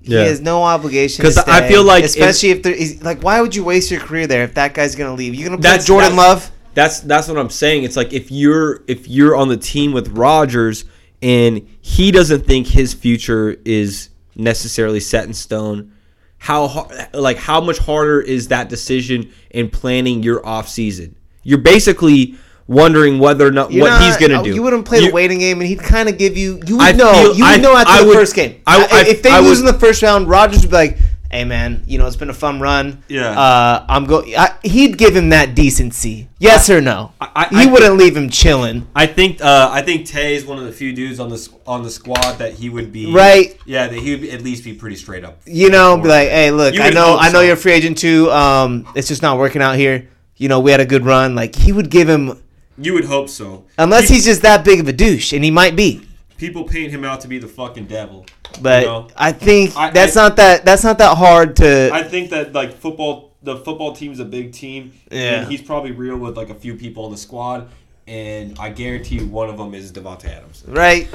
He 0.00 0.14
Yeah. 0.14 0.24
has 0.24 0.40
no 0.40 0.62
obligation. 0.62 1.22
Because 1.22 1.38
I 1.38 1.66
feel 1.68 1.82
like 1.84 2.04
especially 2.04 2.50
if, 2.50 2.62
there 2.62 2.72
is 2.72 3.02
like, 3.02 3.22
why 3.22 3.40
would 3.40 3.54
you 3.54 3.64
waste 3.64 3.90
your 3.90 4.00
career 4.00 4.26
there 4.26 4.44
if 4.44 4.54
that 4.54 4.72
guy's 4.74 4.94
gonna 4.94 5.14
leave? 5.14 5.34
You're 5.34 5.48
gonna 5.48 5.60
play 5.60 5.70
That's- 5.70 5.86
Jordan 5.86 6.16
that's- 6.16 6.28
Love. 6.44 6.50
That's 6.78 7.00
that's 7.00 7.26
what 7.26 7.36
I'm 7.38 7.50
saying. 7.50 7.82
It's 7.82 7.96
like 7.96 8.12
if 8.12 8.30
you're 8.30 8.84
if 8.86 9.08
you're 9.08 9.34
on 9.34 9.48
the 9.48 9.56
team 9.56 9.92
with 9.92 10.06
Rodgers 10.16 10.84
and 11.20 11.66
he 11.80 12.12
doesn't 12.12 12.46
think 12.46 12.68
his 12.68 12.94
future 12.94 13.56
is 13.64 14.10
necessarily 14.36 15.00
set 15.00 15.24
in 15.24 15.34
stone, 15.34 15.90
how 16.38 16.88
like 17.12 17.36
how 17.36 17.60
much 17.60 17.78
harder 17.78 18.20
is 18.20 18.46
that 18.48 18.68
decision 18.68 19.32
in 19.50 19.70
planning 19.70 20.22
your 20.22 20.46
off 20.46 20.68
season? 20.68 21.16
You're 21.42 21.58
basically 21.58 22.36
wondering 22.68 23.18
whether 23.18 23.44
or 23.44 23.50
not 23.50 23.72
You're 23.72 23.82
what 23.82 23.88
not- 23.98 24.02
he's 24.02 24.16
gonna 24.16 24.38
uh, 24.40 24.44
do. 24.44 24.54
You 24.54 24.62
wouldn't 24.62 24.84
play 24.84 25.00
You- 25.00 25.08
the 25.08 25.12
waiting 25.14 25.40
game, 25.40 25.58
and 25.60 25.68
he'd 25.68 25.80
kind 25.80 26.08
of 26.08 26.16
give 26.16 26.36
you. 26.36 26.60
You 26.64 26.76
would 26.76 26.86
I 26.86 26.92
know. 26.92 27.12
feel- 27.12 27.34
you 27.34 27.44
would 27.44 27.54
I- 27.54 27.56
know 27.56 27.76
after 27.76 27.90
I 27.92 28.00
the 28.02 28.06
would- 28.06 28.14
first 28.16 28.36
game. 28.36 28.54
I- 28.68 28.86
I- 28.88 29.08
if 29.08 29.22
they 29.22 29.30
I 29.32 29.40
lose 29.40 29.60
would- 29.60 29.68
in 29.68 29.74
the 29.74 29.80
first 29.80 30.00
round, 30.02 30.28
Rodgers 30.28 30.60
would 30.60 30.70
be 30.70 30.76
like, 30.76 30.98
"Hey 31.30 31.44
man, 31.44 31.82
you 31.86 31.98
know 31.98 32.06
it's 32.06 32.16
been 32.16 32.30
a 32.30 32.34
fun 32.34 32.60
run. 32.60 33.02
Yeah. 33.08 33.30
uh, 33.38 33.84
I'm 33.88 34.04
going." 34.06 34.34
He'd 34.62 34.96
give 34.98 35.14
him 35.16 35.28
that 35.30 35.54
decency. 35.54 36.28
Yes 36.38 36.68
or 36.70 36.80
no? 36.80 37.12
I- 37.20 37.28
I- 37.36 37.48
he 37.62 37.68
I- 37.68 37.72
wouldn't 37.72 37.96
leave 37.96 38.16
him 38.16 38.30
chilling. 38.30 38.86
I 38.94 39.06
think 39.06 39.40
uh, 39.42 39.68
I 39.72 39.82
think 39.82 40.06
Tay 40.06 40.34
is 40.36 40.44
one 40.44 40.58
of 40.58 40.64
the 40.64 40.72
few 40.72 40.92
dudes 40.92 41.20
on 41.20 41.28
the 41.28 41.48
on 41.66 41.82
the 41.82 41.90
squad 41.90 42.38
that 42.38 42.54
he 42.54 42.68
would 42.68 42.92
be 42.92 43.12
Right. 43.12 43.58
Yeah, 43.66 43.88
that 43.88 43.98
he 43.98 44.16
would 44.16 44.28
at 44.30 44.42
least 44.42 44.64
be 44.64 44.72
pretty 44.74 44.96
straight 44.96 45.24
up. 45.24 45.40
You 45.46 45.70
know, 45.70 45.96
be 45.96 46.08
like, 46.08 46.28
"Hey, 46.28 46.50
look, 46.50 46.74
You 46.74 46.82
I 46.82 46.90
know, 46.90 47.16
I 47.18 47.26
know 47.28 47.38
so. 47.38 47.40
you're 47.42 47.54
a 47.54 47.56
free 47.56 47.72
agent 47.72 47.98
too. 47.98 48.30
Um, 48.30 48.86
it's 48.94 49.08
just 49.08 49.22
not 49.22 49.38
working 49.38 49.62
out 49.62 49.76
here. 49.76 50.08
You 50.36 50.48
know, 50.48 50.60
we 50.60 50.70
had 50.70 50.80
a 50.80 50.86
good 50.86 51.04
run. 51.04 51.34
Like 51.34 51.54
he 51.56 51.72
would 51.72 51.90
give 51.90 52.08
him, 52.08 52.38
You 52.80 52.94
would 52.94 53.06
hope 53.06 53.28
so, 53.28 53.64
unless 53.76 54.08
Pe- 54.08 54.14
he's 54.14 54.24
just 54.24 54.42
that 54.42 54.64
big 54.64 54.78
of 54.80 54.86
a 54.88 54.92
douche, 54.92 55.32
and 55.32 55.42
he 55.44 55.50
might 55.50 55.74
be. 55.74 56.02
people 56.38 56.62
paint 56.62 56.92
him 56.92 57.04
out 57.04 57.20
to 57.20 57.26
be 57.28 57.38
the 57.38 57.48
fucking 57.48 57.86
devil. 57.86 58.24
But 58.60 58.82
you 58.82 58.88
know? 58.88 59.08
I 59.16 59.32
think 59.32 59.76
I- 59.76 59.90
that's 59.90 60.16
I- 60.16 60.22
not 60.28 60.36
that. 60.36 60.64
That's 60.64 60.84
not 60.84 60.98
that 60.98 61.16
hard 61.16 61.56
to. 61.56 61.90
I 61.92 62.02
think 62.02 62.30
that 62.30 62.52
like 62.52 62.74
football, 62.78 63.32
the 63.42 63.56
football 63.56 63.92
team's 63.94 64.20
a 64.20 64.24
big 64.24 64.52
team, 64.52 64.92
Yeah. 65.10 65.40
and 65.42 65.50
he's 65.50 65.62
probably 65.62 65.92
real 65.92 66.16
with 66.16 66.36
like 66.36 66.50
a 66.50 66.54
few 66.54 66.74
people 66.74 67.04
on 67.04 67.10
the 67.12 67.16
squad, 67.18 67.68
and 68.06 68.56
I 68.58 68.70
guarantee 68.70 69.16
you 69.16 69.26
one 69.26 69.48
of 69.48 69.56
them 69.58 69.74
is 69.74 69.92
Davante 69.92 70.26
Adams. 70.26 70.64
right? 70.66 71.06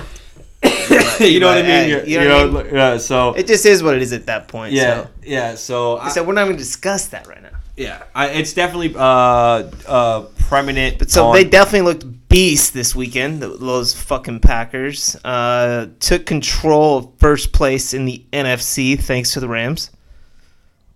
you 1.19 1.39
know 1.41 1.47
what 1.47 1.57
I 1.57 1.61
mean? 1.63 2.03
you 2.07 2.19
know 2.19 2.47
what 2.47 2.61
I 2.61 2.63
mean? 2.63 2.73
yeah. 2.75 2.97
So 2.97 3.33
It 3.33 3.47
just 3.47 3.65
is 3.65 3.83
what 3.83 3.95
it 3.95 4.01
is 4.01 4.13
at 4.13 4.27
that 4.27 4.47
point. 4.47 4.73
yeah, 4.73 5.03
So, 5.03 5.09
yeah. 5.23 5.55
So 5.55 5.97
I, 5.97 6.09
so 6.09 6.23
we're 6.23 6.33
not 6.33 6.45
even 6.45 6.55
discuss 6.57 7.07
that 7.07 7.27
right 7.27 7.41
now. 7.43 7.49
yeah, 7.75 8.03
I, 8.15 8.27
it's 8.29 8.53
definitely 8.53 8.93
uh 8.95 9.63
uh 9.87 10.21
prominent. 10.47 10.99
But 10.99 11.11
so 11.11 11.27
on- 11.27 11.35
they 11.35 11.43
definitely 11.43 11.81
looked 11.93 12.05
beast 12.33 12.73
this 12.73 12.95
weekend. 12.95 13.43
Those 13.43 13.93
fucking 13.93 14.39
Packers 14.39 15.15
uh, 15.23 15.89
took 15.99 16.25
control 16.25 16.97
of 16.97 17.09
first 17.19 17.53
place 17.53 17.93
in 17.93 18.05
the 18.05 18.25
NFC 18.33 18.99
thanks 18.99 19.33
to 19.33 19.39
the 19.39 19.47
Rams. 19.47 19.91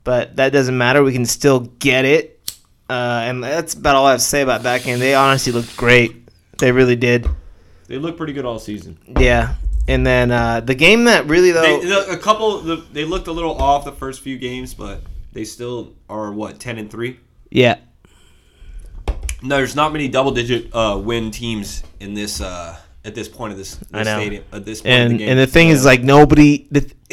But 0.04 0.38
that 0.38 0.52
doesn't 0.52 0.76
matter. 0.76 1.04
We 1.04 1.14
can 1.14 1.26
still 1.28 1.60
get 1.60 2.06
it. 2.06 2.34
Uh, 2.90 3.22
and 3.26 3.44
that's 3.44 3.76
about 3.76 3.96
all 3.96 4.08
I 4.08 4.12
have 4.12 4.20
to 4.20 4.26
say 4.26 4.42
about 4.42 4.64
that 4.64 4.82
game. 4.84 4.98
They 4.98 5.14
honestly 5.14 5.54
looked 5.54 5.78
great. 5.78 6.28
They 6.58 6.72
really 6.72 6.96
did. 6.96 7.28
they 7.88 8.00
look 8.00 8.18
pretty 8.18 8.34
good 8.34 8.46
all 8.46 8.58
season. 8.58 8.98
Yeah. 9.20 9.56
And 9.88 10.06
then 10.08 10.32
uh, 10.32 10.62
the 10.62 10.74
game 10.74 11.04
that 11.04 11.28
really 11.28 11.52
though 11.52 11.62
They, 11.62 11.86
the- 11.86 12.10
a 12.12 12.18
couple, 12.18 12.62
the, 12.62 12.78
they 12.92 13.06
looked 13.06 13.28
a 13.28 13.32
little 13.32 13.56
off 13.62 13.86
the 13.86 13.92
first 13.92 14.22
few 14.22 14.40
games, 14.40 14.74
but 14.74 15.02
they 15.34 15.44
still 15.44 15.94
are 16.10 16.32
what 16.32 16.60
ten 16.60 16.80
and 16.80 16.90
three. 16.90 17.20
yeah 17.52 17.76
No, 19.42 19.58
there's 19.58 19.76
not 19.76 19.94
many 19.94 20.08
double-digit 20.08 20.74
uh, 20.74 21.00
win 21.04 21.32
teams 21.32 21.84
in 22.00 22.14
this 22.14 22.42
uh, 22.42 22.78
at 23.06 23.16
this 23.16 23.30
point 23.30 23.52
of 23.54 23.58
this, 23.58 23.76
this 23.76 23.88
I 23.94 24.04
know. 24.04 24.20
stadium. 24.20 24.44
At 24.52 24.66
this 24.66 24.82
point 24.82 24.94
and 24.94 25.04
of 25.06 25.12
the 25.12 25.18
game. 25.20 25.30
and 25.30 25.40
the 25.40 25.48
thing 25.48 25.70
is 25.70 25.86
like 25.86 26.02
nobody 26.04 26.68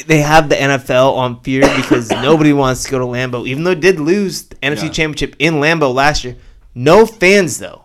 they 0.06 0.20
have 0.22 0.48
the 0.48 0.56
NFL 0.56 1.14
on 1.14 1.40
fear 1.42 1.60
because 1.76 2.10
nobody 2.10 2.52
wants 2.52 2.84
to 2.84 2.90
go 2.90 2.98
to 2.98 3.04
Lambeau 3.04 3.46
even 3.46 3.62
though 3.64 3.70
it 3.72 3.80
did 3.80 4.00
lose 4.00 4.42
the 4.44 4.56
NFC 4.56 4.84
Yeah. 4.84 4.88
Championship 4.90 5.37
in 5.38 5.54
Lambeau 5.54 5.94
last 5.94 6.24
year 6.24 6.37
no 6.74 7.06
fans 7.06 7.58
though 7.58 7.84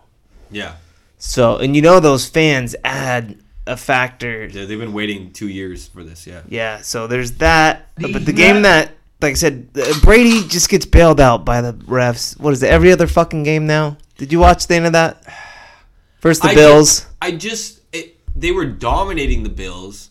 yeah, 0.50 0.74
so 1.18 1.58
and 1.58 1.76
you 1.76 1.82
know 1.82 2.00
those 2.00 2.26
fans 2.28 2.74
add 2.82 3.38
a 3.68 3.76
factor 3.76 4.46
yeah, 4.46 4.64
they've 4.64 4.80
been 4.80 4.92
waiting 4.92 5.30
two 5.32 5.46
years 5.48 5.86
for 5.86 6.02
this. 6.02 6.26
Yeah, 6.26 6.42
yeah 6.48 6.80
so 6.80 7.06
there's 7.06 7.32
that 7.34 7.90
but 7.96 8.24
the 8.26 8.32
game 8.32 8.62
that 8.62 8.90
like 9.22 9.32
I 9.32 9.34
said 9.34 9.68
uh, 9.80 9.92
Brady 10.02 10.42
just 10.48 10.68
gets 10.68 10.84
bailed 10.86 11.20
out 11.20 11.44
by 11.44 11.60
the 11.60 11.74
refs 11.74 12.36
what 12.40 12.52
is 12.54 12.62
it 12.64 12.70
every 12.70 12.90
other 12.90 13.06
fucking 13.06 13.44
game 13.44 13.68
now 13.68 13.96
did 14.20 14.30
you 14.30 14.38
watch 14.38 14.66
the 14.66 14.74
end 14.74 14.84
of 14.84 14.92
that 14.92 15.24
first 16.20 16.42
the 16.42 16.48
I 16.48 16.54
Bills 16.54 17.00
Just, 17.00 17.08
I 17.22 17.30
just 17.32 17.80
it, 17.94 18.18
they 18.36 18.52
were 18.52 18.66
dominating 18.66 19.42
the 19.42 19.48
Bills. 19.48 20.10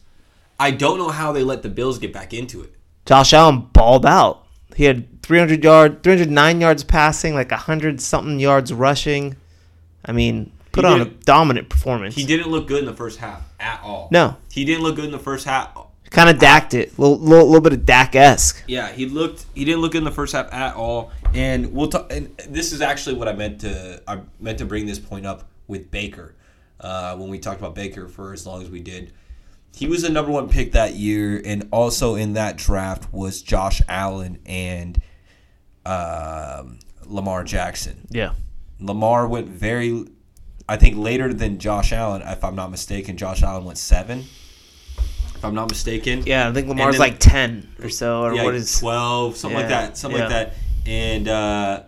I 0.59 0.71
don't 0.71 0.97
know 0.97 1.09
how 1.09 1.31
they 1.31 1.43
let 1.43 1.61
the 1.61 1.69
Bills 1.69 1.99
get 1.99 2.11
back 2.11 2.33
into 2.33 2.61
it. 2.61 2.73
Josh 3.05 3.33
Allen 3.33 3.69
balled 3.71 4.05
out. 4.05 4.45
He 4.75 4.85
had 4.85 5.21
300 5.21 5.63
yard, 5.63 6.03
309 6.03 6.59
yards 6.59 6.83
passing, 6.83 7.35
like 7.35 7.51
100 7.51 8.01
something 8.01 8.39
yards 8.39 8.73
rushing. 8.73 9.35
I 10.03 10.11
mean, 10.11 10.51
put 10.71 10.85
He 10.85 10.91
on 10.91 11.01
a 11.01 11.05
dominant 11.05 11.69
performance. 11.69 12.15
He 12.15 12.25
didn't 12.25 12.47
look 12.47 12.67
good 12.67 12.79
in 12.79 12.85
the 12.85 12.95
first 12.95 13.19
half 13.19 13.43
at 13.59 13.79
all. 13.83 14.09
No. 14.11 14.37
he 14.51 14.65
didn't 14.65 14.83
look 14.83 14.95
good 14.95 15.05
in 15.05 15.11
the 15.11 15.19
first 15.19 15.45
half. 15.45 15.69
Kind 16.09 16.29
of 16.29 16.39
dacked 16.39 16.73
it. 16.73 16.97
A 16.97 17.01
little, 17.01 17.19
little, 17.19 17.45
little 17.45 17.61
bit 17.61 17.73
of 17.73 17.85
Dak 17.85 18.15
esque. 18.15 18.63
Yeah, 18.67 18.91
he 18.91 19.05
looked. 19.05 19.45
He 19.53 19.65
didn't 19.65 19.81
look 19.81 19.95
in 19.95 20.03
the 20.03 20.11
first 20.11 20.33
half 20.33 20.51
at 20.53 20.75
all. 20.75 21.11
And 21.33 21.73
we'll 21.73 21.89
talk. 21.89 22.11
And 22.11 22.35
this 22.47 22.71
is 22.71 22.81
actually 22.81 23.15
what 23.15 23.27
I 23.27 23.33
meant 23.33 23.61
to. 23.61 24.01
I 24.07 24.21
meant 24.39 24.57
to 24.57 24.65
bring 24.65 24.85
this 24.85 24.99
point 24.99 25.25
up 25.25 25.49
with 25.67 25.91
Baker 25.91 26.35
uh, 26.79 27.15
when 27.15 27.29
we 27.29 27.39
talked 27.39 27.59
about 27.59 27.75
Baker 27.75 28.07
for 28.07 28.33
as 28.33 28.45
long 28.45 28.61
as 28.61 28.69
we 28.69 28.79
did. 28.79 29.13
He 29.75 29.87
was 29.87 30.01
the 30.01 30.09
number 30.09 30.31
one 30.31 30.49
pick 30.49 30.71
that 30.71 30.95
year, 30.95 31.41
and 31.45 31.67
also 31.71 32.15
in 32.15 32.33
that 32.33 32.57
draft 32.57 33.13
was 33.13 33.41
Josh 33.41 33.81
Allen 33.87 34.39
and 34.45 34.99
um, 35.85 36.79
Lamar 37.05 37.43
Jackson. 37.43 38.07
Yeah. 38.09 38.33
Lamar 38.79 39.27
went 39.27 39.47
very, 39.47 40.05
I 40.67 40.77
think 40.77 40.97
later 40.97 41.33
than 41.33 41.59
Josh 41.59 41.93
Allen, 41.93 42.23
if 42.23 42.43
I'm 42.43 42.55
not 42.55 42.71
mistaken. 42.71 43.15
Josh 43.15 43.43
Allen 43.43 43.63
went 43.63 43.77
seven, 43.77 44.25
if 45.39 45.45
I'm 45.45 45.55
not 45.55 45.69
mistaken. 45.69 46.23
Yeah, 46.25 46.49
I 46.49 46.53
think 46.53 46.67
Lamar's 46.67 46.95
then- 46.95 46.99
like 46.99 47.17
10 47.17 47.75
or 47.81 47.87
so, 47.87 48.23
or 48.23 48.33
yeah, 48.35 48.43
what 48.43 48.55
is. 48.55 48.77
twelve, 48.77 49.37
something 49.37 49.57
like 49.57 49.69
that, 49.69 49.97
something 49.97 50.19
yeah. 50.19 50.27
like 50.27 50.33
that. 50.33 50.55
And 50.85 51.27
uh, 51.29 51.83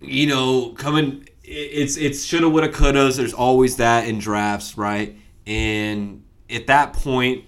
you 0.00 0.26
know, 0.26 0.74
coming, 0.76 1.26
it's 1.42 1.96
it's 1.96 2.24
shoulda, 2.24 2.50
woulda, 2.50 2.68
couldas. 2.68 3.16
There's 3.16 3.32
always 3.32 3.76
that 3.76 4.06
in 4.06 4.18
drafts, 4.18 4.76
right? 4.76 5.16
And 5.46 6.24
at 6.50 6.66
that 6.66 6.92
point, 6.92 7.44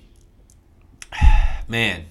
man, 1.68 2.06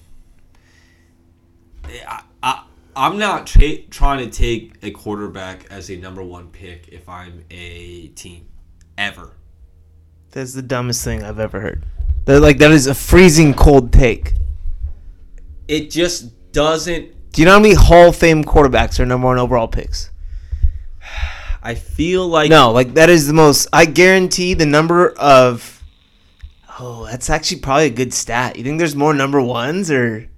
I, 1.84 2.22
I 2.44 2.64
I'm 2.94 3.18
not 3.18 3.48
tra- 3.48 3.82
trying 3.90 4.24
to 4.24 4.30
take 4.30 4.74
a 4.82 4.92
quarterback 4.92 5.66
as 5.68 5.90
a 5.90 5.96
number 5.96 6.22
one 6.22 6.48
pick 6.50 6.88
if 6.92 7.08
I'm 7.08 7.44
a 7.50 8.06
team, 8.08 8.46
ever. 8.96 9.32
That's 10.32 10.54
the 10.54 10.62
dumbest 10.62 11.04
thing 11.04 11.22
I've 11.22 11.40
ever 11.40 11.60
heard. 11.60 11.84
That 12.26 12.40
like 12.40 12.58
that 12.58 12.70
is 12.70 12.86
a 12.86 12.94
freezing 12.94 13.54
cold 13.54 13.92
take. 13.92 14.34
It 15.66 15.90
just 15.90 16.52
doesn't. 16.52 17.32
Do 17.32 17.42
you 17.42 17.46
know 17.46 17.52
how 17.52 17.60
many 17.60 17.74
Hall 17.74 18.08
of 18.08 18.16
Fame 18.16 18.44
quarterbacks 18.44 19.00
are 19.00 19.06
number 19.06 19.26
one 19.26 19.38
overall 19.38 19.68
picks? 19.68 20.10
I 21.62 21.74
feel 21.74 22.26
like 22.26 22.50
No, 22.50 22.70
like 22.70 22.94
that 22.94 23.10
is 23.10 23.26
the 23.26 23.32
most. 23.32 23.68
I 23.72 23.84
guarantee 23.84 24.54
the 24.54 24.66
number 24.66 25.10
of. 25.10 25.82
Oh, 26.78 27.06
that's 27.06 27.28
actually 27.28 27.60
probably 27.60 27.86
a 27.86 27.90
good 27.90 28.14
stat. 28.14 28.56
You 28.56 28.64
think 28.64 28.78
there's 28.78 28.96
more 28.96 29.12
number 29.12 29.40
ones 29.40 29.90
or? 29.90 30.28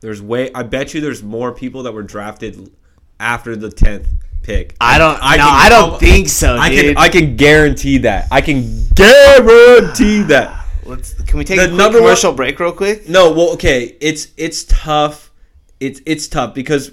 There's 0.00 0.22
way. 0.22 0.52
I 0.52 0.62
bet 0.62 0.94
you 0.94 1.00
there's 1.00 1.22
more 1.22 1.52
people 1.52 1.82
that 1.84 1.92
were 1.92 2.02
drafted 2.02 2.70
after 3.18 3.56
the 3.56 3.70
tenth 3.70 4.08
pick. 4.46 4.74
I 4.80 4.96
don't. 4.98 5.18
I 5.20 5.36
no, 5.36 5.44
can- 5.44 5.54
I 5.66 5.68
don't 5.68 6.00
think 6.00 6.28
so, 6.28 6.56
I 6.56 6.68
dude. 6.70 6.84
can. 6.84 6.96
I 6.96 7.08
can 7.08 7.36
guarantee 7.36 7.98
that. 7.98 8.28
I 8.30 8.40
can 8.40 8.86
guarantee 8.94 10.22
that. 10.22 10.64
Let's. 10.84 11.14
Can 11.24 11.38
we 11.38 11.44
take 11.44 11.58
The 11.58 11.64
a 11.64 11.68
number 11.68 11.98
one- 12.00 12.08
commercial 12.08 12.32
break 12.32 12.58
real 12.60 12.72
quick? 12.72 13.08
No, 13.08 13.32
well, 13.32 13.50
okay. 13.54 13.96
It's 14.00 14.28
it's 14.36 14.64
tough. 14.64 15.30
It's 15.80 16.00
it's 16.06 16.28
tough 16.28 16.54
because 16.54 16.92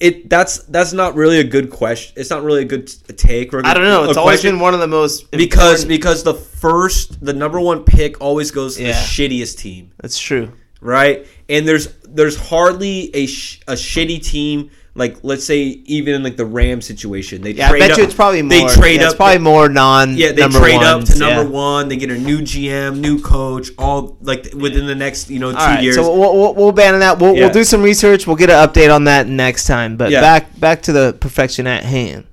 it 0.00 0.28
that's 0.28 0.58
that's 0.64 0.92
not 0.92 1.14
really 1.14 1.38
a 1.40 1.44
good 1.44 1.70
question. 1.70 2.14
It's 2.16 2.30
not 2.30 2.42
really 2.42 2.62
a 2.62 2.64
good 2.64 2.86
take. 3.18 3.52
Or 3.54 3.60
a 3.60 3.66
I 3.66 3.74
don't 3.74 3.84
know. 3.84 4.08
It's 4.08 4.16
always 4.16 4.40
question 4.40 4.56
been 4.56 4.60
one 4.60 4.74
of 4.74 4.80
the 4.80 4.88
most 4.88 5.30
because 5.30 5.82
important- 5.82 5.88
because 5.88 6.22
the 6.24 6.34
first 6.34 7.24
the 7.24 7.32
number 7.34 7.60
one 7.60 7.84
pick 7.84 8.20
always 8.20 8.50
goes 8.50 8.76
to 8.76 8.82
Yeah. 8.82 8.88
the 8.92 8.98
shittiest 8.98 9.58
team. 9.58 9.92
That's 10.00 10.18
true. 10.18 10.52
right? 10.80 11.26
And 11.48 11.66
there's 11.68 11.88
there's 12.04 12.36
hardly 12.36 13.14
a 13.14 13.26
sh- 13.26 13.60
a 13.68 13.72
shitty 13.74 14.22
team 14.24 14.70
like 14.96 15.18
let's 15.22 15.44
say 15.44 15.58
even 15.58 16.14
in 16.14 16.22
like 16.22 16.36
the 16.36 16.46
Ram 16.46 16.80
situation. 16.80 17.42
They 17.42 17.52
Yeah, 17.52 17.66
I 17.66 17.70
trade 17.70 17.78
bet 17.80 17.90
up, 17.92 17.98
you 17.98 18.04
it's 18.04 18.14
probably 18.14 18.42
more. 18.42 18.50
They 18.50 18.74
trade 18.74 19.00
yeah, 19.00 19.06
up. 19.06 19.10
It's 19.10 19.16
probably 19.16 19.38
more 19.38 19.68
non. 19.68 20.16
yeah, 20.16 20.32
they 20.32 20.48
trade 20.48 20.82
up 20.82 21.04
to 21.04 21.18
number 21.18 21.42
yeah. 21.42 21.48
one. 21.48 21.88
They 21.88 21.96
get 21.96 22.10
a 22.10 22.18
new 22.18 22.40
GM, 22.40 22.98
new 22.98 23.20
coach, 23.20 23.68
all 23.78 24.16
like 24.22 24.52
within 24.54 24.86
the 24.86 24.94
next 24.94 25.30
you 25.30 25.38
know 25.38 25.52
two 25.52 25.58
right, 25.58 25.82
years. 25.82 25.96
so 25.96 26.18
we'll, 26.18 26.34
we'll, 26.34 26.54
we'll 26.54 26.72
ban 26.72 26.98
that. 27.00 27.18
We'll, 27.18 27.34
Yeah. 27.34 27.44
we'll 27.44 27.52
do 27.52 27.64
some 27.64 27.82
research. 27.82 28.26
We'll 28.26 28.36
get 28.36 28.50
an 28.50 28.56
update 28.66 28.94
on 28.94 29.04
that 29.04 29.26
next 29.28 29.66
time. 29.66 29.96
But 29.96 30.10
back 30.10 30.58
back 30.58 30.82
to 30.82 30.92
the 30.92 31.16
perfection 31.20 31.66
at 31.66 31.84
hand. 31.84 32.26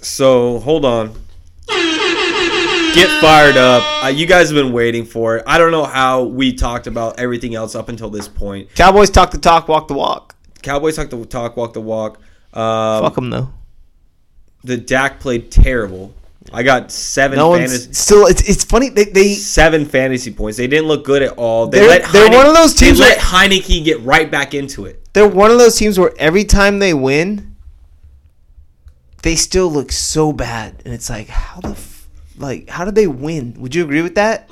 So 0.00 0.60
hold 0.60 0.84
on. 0.84 1.14
Get 2.94 3.08
fired 3.20 3.56
up. 3.56 4.04
Uh, 4.04 4.06
you 4.06 4.24
guys 4.24 4.50
have 4.50 4.54
been 4.54 4.72
waiting 4.72 5.04
for 5.04 5.38
it. 5.38 5.44
I 5.48 5.58
don't 5.58 5.72
know 5.72 5.84
how 5.84 6.22
we 6.22 6.52
talked 6.52 6.86
about 6.86 7.18
everything 7.18 7.56
else 7.56 7.74
up 7.74 7.88
until 7.88 8.08
this 8.08 8.28
point. 8.28 8.72
Cowboys 8.76 9.10
talk 9.10 9.32
the 9.32 9.38
talk, 9.38 9.66
walk 9.66 9.88
the 9.88 9.94
walk. 9.94 10.33
Cowboys 10.64 10.96
talk 10.96 11.10
the 11.10 11.24
talk, 11.26 11.56
walk 11.56 11.72
the 11.74 11.80
walk. 11.80 12.18
Um, 12.52 13.02
Fuck 13.04 13.14
them 13.14 13.30
though. 13.30 13.50
the 14.64 14.76
Dak 14.76 15.20
played 15.20 15.50
terrible. 15.50 16.12
I 16.52 16.62
got 16.62 16.90
seven 16.90 17.38
No 17.38 17.54
fantasy, 17.54 17.86
one's 17.86 17.98
still. 17.98 18.26
It's 18.26 18.42
it's 18.48 18.64
funny. 18.64 18.88
They 18.90 19.04
they 19.04 19.34
seven 19.34 19.86
fantasy 19.86 20.32
points. 20.32 20.58
They 20.58 20.66
didn't 20.66 20.88
look 20.88 21.04
good 21.04 21.22
at 21.22 21.30
all. 21.38 21.66
They 21.68 21.80
They're- 21.80 21.88
let 21.88 22.12
they're 22.12 22.30
one 22.30 22.46
of 22.46 22.54
those 22.54 22.74
teams 22.74 22.98
They 22.98 23.04
let 23.04 23.16
where- 23.18 23.48
Heinicke 23.48 23.84
get 23.84 24.00
right 24.02 24.30
back 24.30 24.52
into 24.54 24.84
it. 24.84 25.02
they're 25.14 25.26
one 25.28 25.50
of 25.50 25.58
those 25.58 25.76
teams 25.76 25.98
where 25.98 26.12
every 26.18 26.44
time 26.44 26.80
they 26.80 26.92
win, 26.92 27.56
they 29.22 29.36
still 29.36 29.70
look 29.70 29.90
so 29.90 30.32
bad, 30.32 30.82
and 30.84 30.92
it's 30.92 31.08
like 31.08 31.28
how 31.28 31.60
the 31.60 31.70
f- 31.70 32.08
like 32.36 32.68
how 32.68 32.84
did 32.84 32.94
they 32.94 33.06
win? 33.06 33.54
Would 33.58 33.74
you 33.74 33.82
agree 33.84 34.02
with 34.02 34.16
that? 34.16 34.46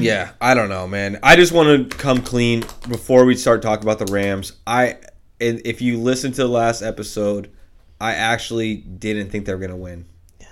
Yeah, 0.00 0.30
I 0.40 0.54
don't 0.54 0.68
know, 0.68 0.86
man. 0.86 1.18
I 1.22 1.36
just 1.36 1.52
want 1.52 1.90
to 1.90 1.96
come 1.96 2.22
clean 2.22 2.60
before 2.88 3.24
we 3.24 3.34
start 3.34 3.62
talking 3.62 3.82
about 3.84 3.98
the 4.04 4.12
Rams. 4.12 4.52
I 4.66 4.96
and 5.40 5.60
if 5.64 5.80
you 5.80 5.98
listen 5.98 6.32
to 6.32 6.42
the 6.42 6.48
last 6.48 6.82
episode, 6.82 7.50
I 8.00 8.12
actually 8.14 8.76
didn't 8.76 9.30
think 9.30 9.46
they 9.46 9.54
were 9.54 9.60
gonna 9.60 9.76
win. 9.76 10.06
Yeah. 10.40 10.46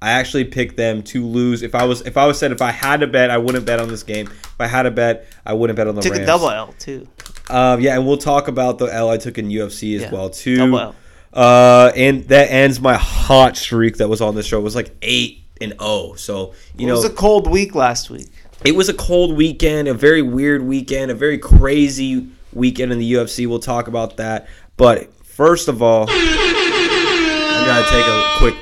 I 0.00 0.12
actually 0.12 0.44
picked 0.44 0.76
them 0.76 1.02
to 1.04 1.24
lose. 1.26 1.62
If 1.62 1.74
I 1.74 1.84
was 1.84 2.00
if 2.02 2.16
I 2.16 2.26
was 2.26 2.38
said 2.38 2.52
if 2.52 2.62
I 2.62 2.70
had 2.72 3.00
to 3.00 3.06
bet, 3.06 3.30
I 3.30 3.38
wouldn't 3.38 3.64
bet 3.66 3.80
on 3.80 3.88
this 3.88 4.02
game. 4.02 4.26
If 4.28 4.60
I 4.60 4.66
had 4.66 4.82
to 4.82 4.90
bet, 4.90 5.26
I 5.46 5.52
wouldn't 5.54 5.76
bet 5.76 5.86
on 5.88 5.94
the 5.94 6.00
Rams. 6.00 6.06
Took 6.06 6.12
Rams. 6.14 6.22
a 6.24 6.26
double 6.26 6.50
L 6.50 6.74
too. 6.78 7.08
Um, 7.50 7.80
yeah, 7.80 7.96
and 7.96 8.06
we'll 8.06 8.16
talk 8.18 8.48
about 8.48 8.78
the 8.78 8.86
L 8.86 9.08
I 9.10 9.16
took 9.16 9.38
in 9.38 9.48
UFC 9.48 9.96
as 9.96 10.02
Yeah, 10.02 10.12
well 10.12 10.30
too. 10.30 10.56
double 10.56 10.78
L. 10.78 10.94
Uh, 11.32 11.90
and 11.96 12.24
that 12.28 12.50
ends 12.50 12.78
my 12.80 12.94
hot 12.94 13.56
streak 13.56 13.96
that 13.96 14.08
was 14.08 14.20
on 14.20 14.34
the 14.34 14.42
show. 14.42 14.58
It 14.58 14.62
was 14.62 14.74
like 14.76 14.94
eight 15.02 15.44
and 15.60 15.72
zero. 15.80 16.14
So 16.16 16.52
you 16.76 16.86
it 16.86 16.88
know, 16.88 16.94
was 16.96 17.04
a 17.04 17.10
cold 17.10 17.50
week 17.50 17.74
last 17.74 18.10
week. 18.10 18.28
It 18.64 18.74
was 18.76 18.88
a 18.88 18.94
cold 18.94 19.36
weekend, 19.36 19.88
a 19.88 19.94
very 19.94 20.22
weird 20.22 20.62
weekend, 20.62 21.10
a 21.10 21.14
very 21.14 21.38
crazy 21.38 22.28
weekend 22.52 22.92
in 22.92 22.98
the 22.98 23.12
UFC. 23.14 23.46
We'll 23.46 23.58
talk 23.58 23.88
about 23.88 24.16
that. 24.18 24.46
But 24.76 25.12
first 25.24 25.68
of 25.68 25.82
all, 25.82 26.06
I 26.08 27.64
gotta 27.66 27.90
take 27.90 28.06
a 28.06 28.38
quick. 28.38 28.54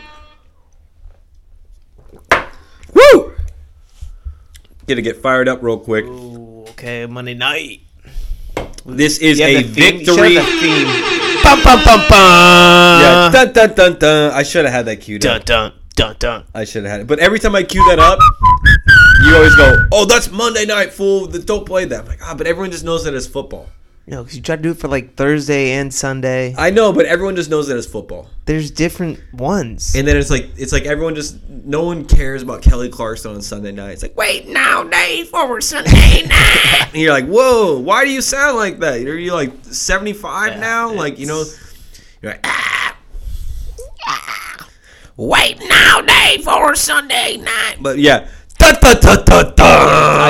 Woo! 2.95 3.33
Gonna 4.87 5.03
get 5.03 5.17
fired 5.17 5.49
up 5.49 5.63
real 5.63 5.79
quick. 5.79 6.05
Ooh, 6.07 6.63
okay, 6.71 7.07
Monday 7.07 7.35
night. 7.35 7.81
This 8.87 9.19
is 9.19 9.41
a 9.41 9.63
the 9.63 9.69
theme- 9.69 9.99
you 10.01 10.05
should 10.07 10.17
victory. 10.17 10.37
theme. 10.61 10.87
Bum, 11.43 11.63
bum, 11.63 11.85
bum, 11.85 12.01
bum. 12.09 13.01
Yeah, 13.03 13.31
dun 13.33 13.53
dun 13.53 13.75
dun 13.75 13.99
dun. 13.99 14.33
I 14.33 14.43
should 14.43 14.65
have 14.65 14.73
had 14.75 14.87
that 14.87 14.97
queued 15.01 15.21
Dun 15.23 15.37
up. 15.41 15.45
dun 15.45 15.73
dun 15.97 16.17
dun. 16.19 16.45
I 16.55 16.65
should 16.65 16.85
have 16.85 16.91
had 16.91 17.01
it. 17.03 17.07
But 17.07 17.19
every 17.19 17.39
time 17.39 17.55
I 17.55 17.63
cue 17.63 17.85
that 17.89 17.99
up, 17.99 18.19
you 19.25 19.35
always 19.35 19.55
go, 19.55 19.87
"Oh, 19.93 20.05
that's 20.05 20.31
Monday 20.31 20.67
night, 20.67 20.93
fool! 20.93 21.27
Don't 21.27 21.67
play 21.67 21.85
that." 21.87 22.01
I'm 22.01 22.07
like, 22.07 22.21
ah, 22.23 22.35
but 22.35 22.47
everyone 22.47 22.71
just 22.71 22.85
knows 22.85 23.05
that 23.05 23.15
it's 23.15 23.27
football. 23.27 23.69
Know, 24.11 24.25
because 24.25 24.37
you 24.37 24.43
try 24.43 24.57
to 24.57 24.63
do 24.63 24.73
it 24.73 24.79
for 24.79 24.89
like 24.89 25.15
Thursday 25.15 25.75
and 25.75 25.95
Sunday. 25.95 26.53
I 26.59 26.71
know, 26.71 26.93
but 26.93 27.07
everyone 27.07 27.37
just 27.37 27.49
knows 27.49 27.69
that 27.69 27.77
it's 27.77 27.87
football. 27.87 28.29
There's 28.45 28.73
different 28.73 29.21
ones. 29.33 29.95
And 29.95 30.07
then 30.07 30.17
it's 30.17 30.31
like 30.31 30.49
it's 30.57 30.73
like 30.73 30.85
everyone 30.85 31.15
just 31.15 31.49
no 31.49 31.85
one 31.85 32.05
cares 32.05 32.43
about 32.43 32.61
Kelly 32.61 32.89
Clarkson 32.89 33.33
on 33.33 33.41
Sunday 33.41 33.71
night. 33.71 33.93
It's 33.93 34.03
like 34.03 34.17
wait 34.17 34.49
now, 34.49 34.83
day 34.83 35.23
for 35.31 35.61
Sunday 35.61 36.27
night. 36.27 36.89
and 36.93 36.97
you're 36.97 37.13
like, 37.13 37.27
whoa, 37.27 37.79
why 37.79 38.05
do 38.05 38.11
you 38.11 38.21
sound 38.21 38.57
like 38.57 38.81
that? 38.81 38.95
Are 39.07 39.17
you 39.17 39.33
like 39.33 39.53
75 39.67 40.55
Yeah, 40.55 40.59
now? 40.59 40.93
Like 40.93 41.21
you 41.21 41.27
know, 41.27 41.45
you're 42.21 42.33
like 42.33 42.41
ah, 42.43 42.97
ah, 44.09 44.69
wait 45.17 45.61
now, 45.69 46.01
day 46.01 46.39
for 46.43 46.75
Sunday 46.75 47.37
night. 47.37 47.77
But 47.81 48.01
yeah, 48.01 48.27
da, 48.61 48.73
da, 48.73 48.95
da, 48.95 49.17
da, 49.17 49.43
da. 49.43 49.71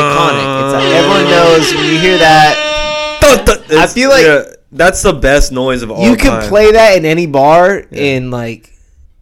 iconic. 0.00 0.46
It's 0.64 0.74
like 0.78 0.92
everyone 0.98 1.24
knows 1.30 1.74
when 1.74 1.84
you 1.92 1.98
hear 1.98 2.18
that. 2.18 3.18
Da, 3.20 3.44
da. 3.44 3.52
I 3.52 3.64
It's- 3.84 3.92
feel 3.94 4.10
like- 4.10 4.24
yeah, 4.24 4.42
that's 4.72 5.02
the 5.02 5.12
best 5.12 5.52
noise 5.52 5.82
of 5.82 5.90
all 5.90 6.04
You 6.08 6.16
can 6.16 6.30
time. 6.40 6.48
play 6.48 6.72
that 6.72 6.96
in 6.96 7.04
any 7.04 7.26
bar, 7.26 7.84
and 7.92 8.30
like 8.30 8.72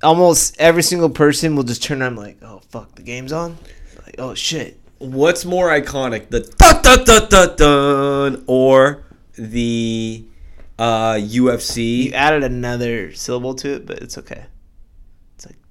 almost 0.03 0.55
every 0.59 0.83
single 0.83 1.11
person 1.11 1.57
will 1.57 1.65
just 1.65 1.83
turn 1.83 2.03
on 2.03 2.15
like, 2.17 2.37
oh 2.43 2.61
fuck, 2.71 2.95
the 2.95 3.03
game's 3.03 3.33
on. 3.33 3.57
Like, 4.05 4.17
oh 4.19 4.35
shit. 4.35 4.79
What's 4.99 5.45
more 5.45 5.69
iconic, 5.71 6.29
the 6.31 6.41
da 6.59 6.81
da 6.83 6.97
da 7.05 7.21
da 7.27 7.47
dun 7.55 8.43
or 8.47 9.05
the 9.37 10.25
uh, 10.79 11.19
You 11.23 11.51
added 11.51 12.43
another 12.45 13.13
syllable 13.15 13.55
to 13.57 13.75
it, 13.77 13.87
but 13.87 13.99
it's 14.01 14.19
okay. 14.19 14.45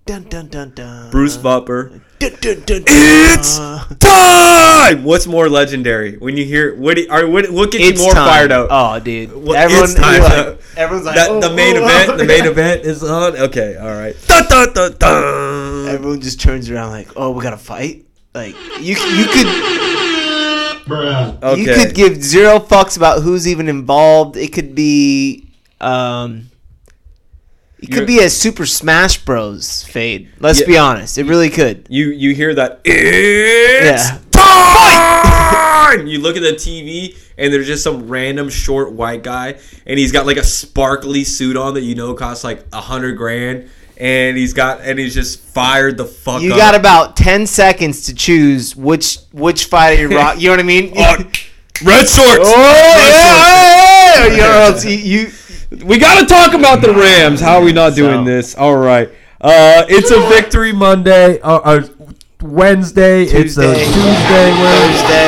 It's 0.08 0.10
like 0.10 0.30
dun 0.30 0.48
dun 0.48 0.48
dun 0.48 0.72
dun. 0.76 1.12
Bruce 1.12 1.38
Buffer? 1.38 2.02
Dun, 2.20 2.32
dun, 2.42 2.56
dun, 2.66 2.84
dun. 2.84 2.86
It's 2.88 3.58
time. 4.00 5.04
What's 5.04 5.28
more 5.28 5.50
legendary 5.50 6.18
when 6.18 6.38
you 6.38 6.46
hear 6.46 6.76
what? 6.76 6.96
do- 6.98 7.08
Are 7.10 7.28
what, 7.28 7.50
what 7.52 7.72
gets 7.72 7.84
It's 7.84 8.00
you 8.00 8.06
more 8.06 8.14
time. 8.14 8.28
fired 8.28 8.52
up? 8.52 8.68
Oh, 8.72 9.00
dude. 9.00 9.34
What- 9.36 9.58
everyone, 9.58 9.84
it's 9.86 9.94
time. 9.96 10.22
like, 10.22 10.60
everyone's 10.78 11.06
like, 11.06 11.16
that, 11.16 11.30
oh, 11.30 11.42
the 11.42 11.54
main 11.54 11.78
oh, 11.78 11.84
event. 11.84 12.10
oh. 12.12 12.18
The 12.18 12.26
main 12.26 12.46
event 12.54 12.86
is 12.86 13.04
on. 13.04 13.36
Okay, 13.38 13.76
all 13.78 13.88
right. 13.88 14.16
Da 14.28 14.42
da 14.48 14.66
da 14.68 14.90
da. 14.90 15.88
Everyone 15.90 16.22
just 16.22 16.40
turns 16.42 16.70
around 16.70 16.92
like, 16.92 17.10
oh, 17.16 17.32
we 17.32 17.44
got 17.44 17.52
to 17.52 17.58
fight. 17.58 18.06
Like 18.34 18.56
you, 18.80 18.96
you 18.96 19.26
could, 19.26 19.48
Okay. 21.44 21.60
you 21.62 21.66
could 21.76 21.94
give 21.96 22.24
zero 22.24 22.60
fucks 22.60 22.96
about 22.98 23.22
who's 23.24 23.48
even 23.48 23.68
involved. 23.68 24.38
It 24.38 24.54
could 24.54 24.74
be, 24.76 25.50
um, 25.82 26.50
it 27.80 27.92
could 27.92 28.08
be 28.08 28.20
a 28.20 28.30
Super 28.30 28.66
Smash 28.66 29.18
Bros. 29.24 29.84
fade. 29.84 30.30
Let's 30.40 30.62
Yeah. 30.62 30.68
be 30.68 30.78
honest, 30.78 31.18
it 31.18 31.26
really 31.26 31.50
could. 31.50 31.86
You 31.90 32.10
you 32.12 32.34
hear 32.34 32.54
that? 32.56 32.82
It's 32.86 34.10
Yeah. 34.10 34.18
time. 34.32 36.08
You 36.08 36.20
look 36.20 36.36
at 36.36 36.44
the 36.44 36.54
TV 36.54 37.16
and 37.38 37.54
there's 37.54 37.68
just 37.68 37.84
some 37.84 38.08
random 38.08 38.50
short 38.50 38.92
white 38.94 39.24
guy, 39.24 39.56
and 39.86 39.98
he's 40.00 40.12
got 40.12 40.26
like 40.26 40.38
a 40.38 40.44
sparkly 40.44 41.24
suit 41.24 41.56
on 41.58 41.74
that 41.76 41.82
you 41.84 41.96
know 41.96 42.14
costs 42.14 42.44
like 42.44 42.66
a 42.74 42.82
hundred 42.82 43.16
grand, 43.18 43.70
and 43.98 44.38
he's 44.38 44.54
got 44.54 44.82
and 44.82 45.00
he's 45.00 45.14
just 45.14 45.40
fired 45.40 45.98
the 45.98 46.06
fuck. 46.06 46.42
You 46.42 46.54
up. 46.54 46.58
got 46.58 46.76
about 46.76 47.16
ten 47.16 47.46
seconds 47.48 48.02
to 48.08 48.14
choose 48.16 48.76
which 48.76 49.20
which 49.32 49.66
fighter 49.66 50.02
you 50.10 50.18
rock. 50.18 50.40
You 50.40 50.48
know 50.48 50.54
what 50.54 50.60
I 50.60 50.64
mean? 50.64 50.94
Oh, 51.80 51.86
red 51.86 52.10
shorts. 52.10 52.40
Oh 52.44 54.24
Red 54.28 54.36
yeah, 54.36 54.68
shorts. 54.70 54.84
yeah, 54.84 54.92
yeah. 54.92 54.98
You 54.98 54.98
know, 54.98 55.04
you, 55.04 55.22
you 55.26 55.32
we 55.86 55.98
got 55.98 56.20
to 56.20 56.26
talk 56.26 56.54
about 56.54 56.82
the 56.82 56.94
Rams. 56.94 57.40
How 57.42 57.58
are 57.58 57.64
we 57.64 57.74
not 57.74 57.96
doing 57.96 58.22
So- 58.26 58.32
this? 58.32 58.56
All 58.56 58.76
right. 58.78 59.10
Uh, 59.40 59.86
it's 59.88 60.10
a 60.12 60.20
victory 60.30 60.72
Monday. 60.74 61.40
Uh, 61.42 61.56
uh, 61.58 61.88
Wednesday. 62.42 63.24
It's 63.24 63.58
a 63.58 63.74
Tuesday, 63.74 63.86
Tuesday. 63.86 64.52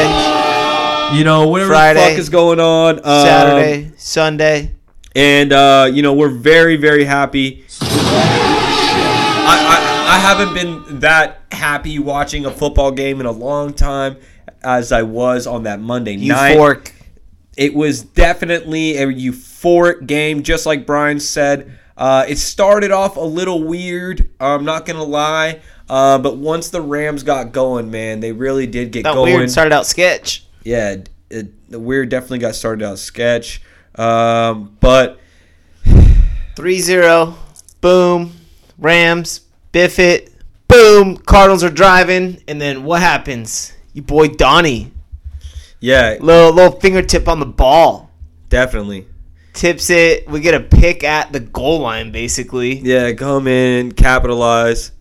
Where, 0.05 1.15
you 1.17 1.23
know, 1.23 1.47
whatever 1.47 1.69
the 1.73 1.99
fuck 1.99 2.17
is 2.19 2.29
going 2.29 2.59
on. 2.59 2.97
Um, 2.99 3.03
Saturday, 3.03 3.91
Sunday. 3.97 4.71
and 5.15 5.51
uh, 5.53 5.89
you 5.91 6.01
know 6.01 6.13
we're 6.13 6.29
very 6.29 6.75
very 6.75 7.03
happy. 7.03 7.65
I, 7.81 9.57
I 10.07 10.15
I 10.15 10.19
haven't 10.19 10.53
been 10.55 10.99
that 11.01 11.41
happy 11.51 11.99
watching 11.99 12.45
a 12.45 12.51
football 12.51 12.91
game 12.91 13.19
in 13.19 13.25
a 13.25 13.31
long 13.31 13.73
time 13.73 14.17
as 14.63 14.91
I 14.91 15.03
was 15.03 15.45
on 15.47 15.63
that 15.63 15.79
Monday 15.79 16.15
night. 16.15 16.55
Euphoric. 16.57 16.91
It 17.59 17.73
was 17.75 18.01
definitely 18.03 18.95
a 18.95 19.05
euphoric 19.07 20.07
game, 20.07 20.43
just 20.43 20.65
like 20.65 20.85
Brian 20.85 21.19
said. 21.19 21.77
Uh, 21.97 22.23
it 22.25 22.37
started 22.37 22.91
off 22.91 23.17
a 23.17 23.19
little 23.19 23.65
weird. 23.65 24.29
I'm 24.39 24.63
not 24.63 24.85
gonna 24.85 25.03
lie, 25.03 25.59
uh, 25.89 26.19
but 26.19 26.37
once 26.37 26.69
the 26.69 26.79
Rams 26.81 27.21
got 27.23 27.51
going, 27.51 27.91
man, 27.91 28.21
they 28.21 28.31
really 28.31 28.65
did 28.65 28.93
get 28.93 29.03
That 29.03 29.13
going. 29.13 29.35
weird 29.35 29.51
started 29.51 29.73
out 29.73 29.85
sketch. 29.85 30.45
yeah, 30.63 30.95
it, 31.29 31.69
the 31.69 31.79
weird 31.79 32.07
definitely 32.07 32.39
got 32.39 32.55
started 32.55 32.85
out 32.85 32.97
sketch, 32.97 33.61
um, 33.95 34.77
but 34.79 35.19
3-0. 36.55 37.35
Boom. 37.81 38.33
Rams. 38.77 39.41
Biff 39.73 39.99
it. 39.99 40.31
Boom. 40.67 41.17
Cardinals 41.17 41.63
are 41.63 41.69
driving. 41.69 42.41
And 42.47 42.59
then 42.61 42.83
what 42.83 43.01
happens? 43.01 43.73
You 43.93 44.01
boy 44.01 44.29
Donnie. 44.29 44.91
Yeah, 45.79 46.17
Little 46.19 46.51
little 46.53 46.79
fingertip 46.79 47.27
on 47.27 47.39
the 47.39 47.45
ball. 47.45 48.09
definitely. 48.49 49.07
Tips 49.53 49.89
it. 49.89 50.29
We 50.29 50.39
get 50.39 50.53
a 50.53 50.59
pick 50.61 51.03
at 51.03 51.33
the 51.33 51.39
goal 51.39 51.79
line, 51.79 52.11
basically. 52.11 52.79
Yeah, 52.79 53.11
come 53.13 53.47
in, 53.47 53.91
capitalize. 53.91 54.91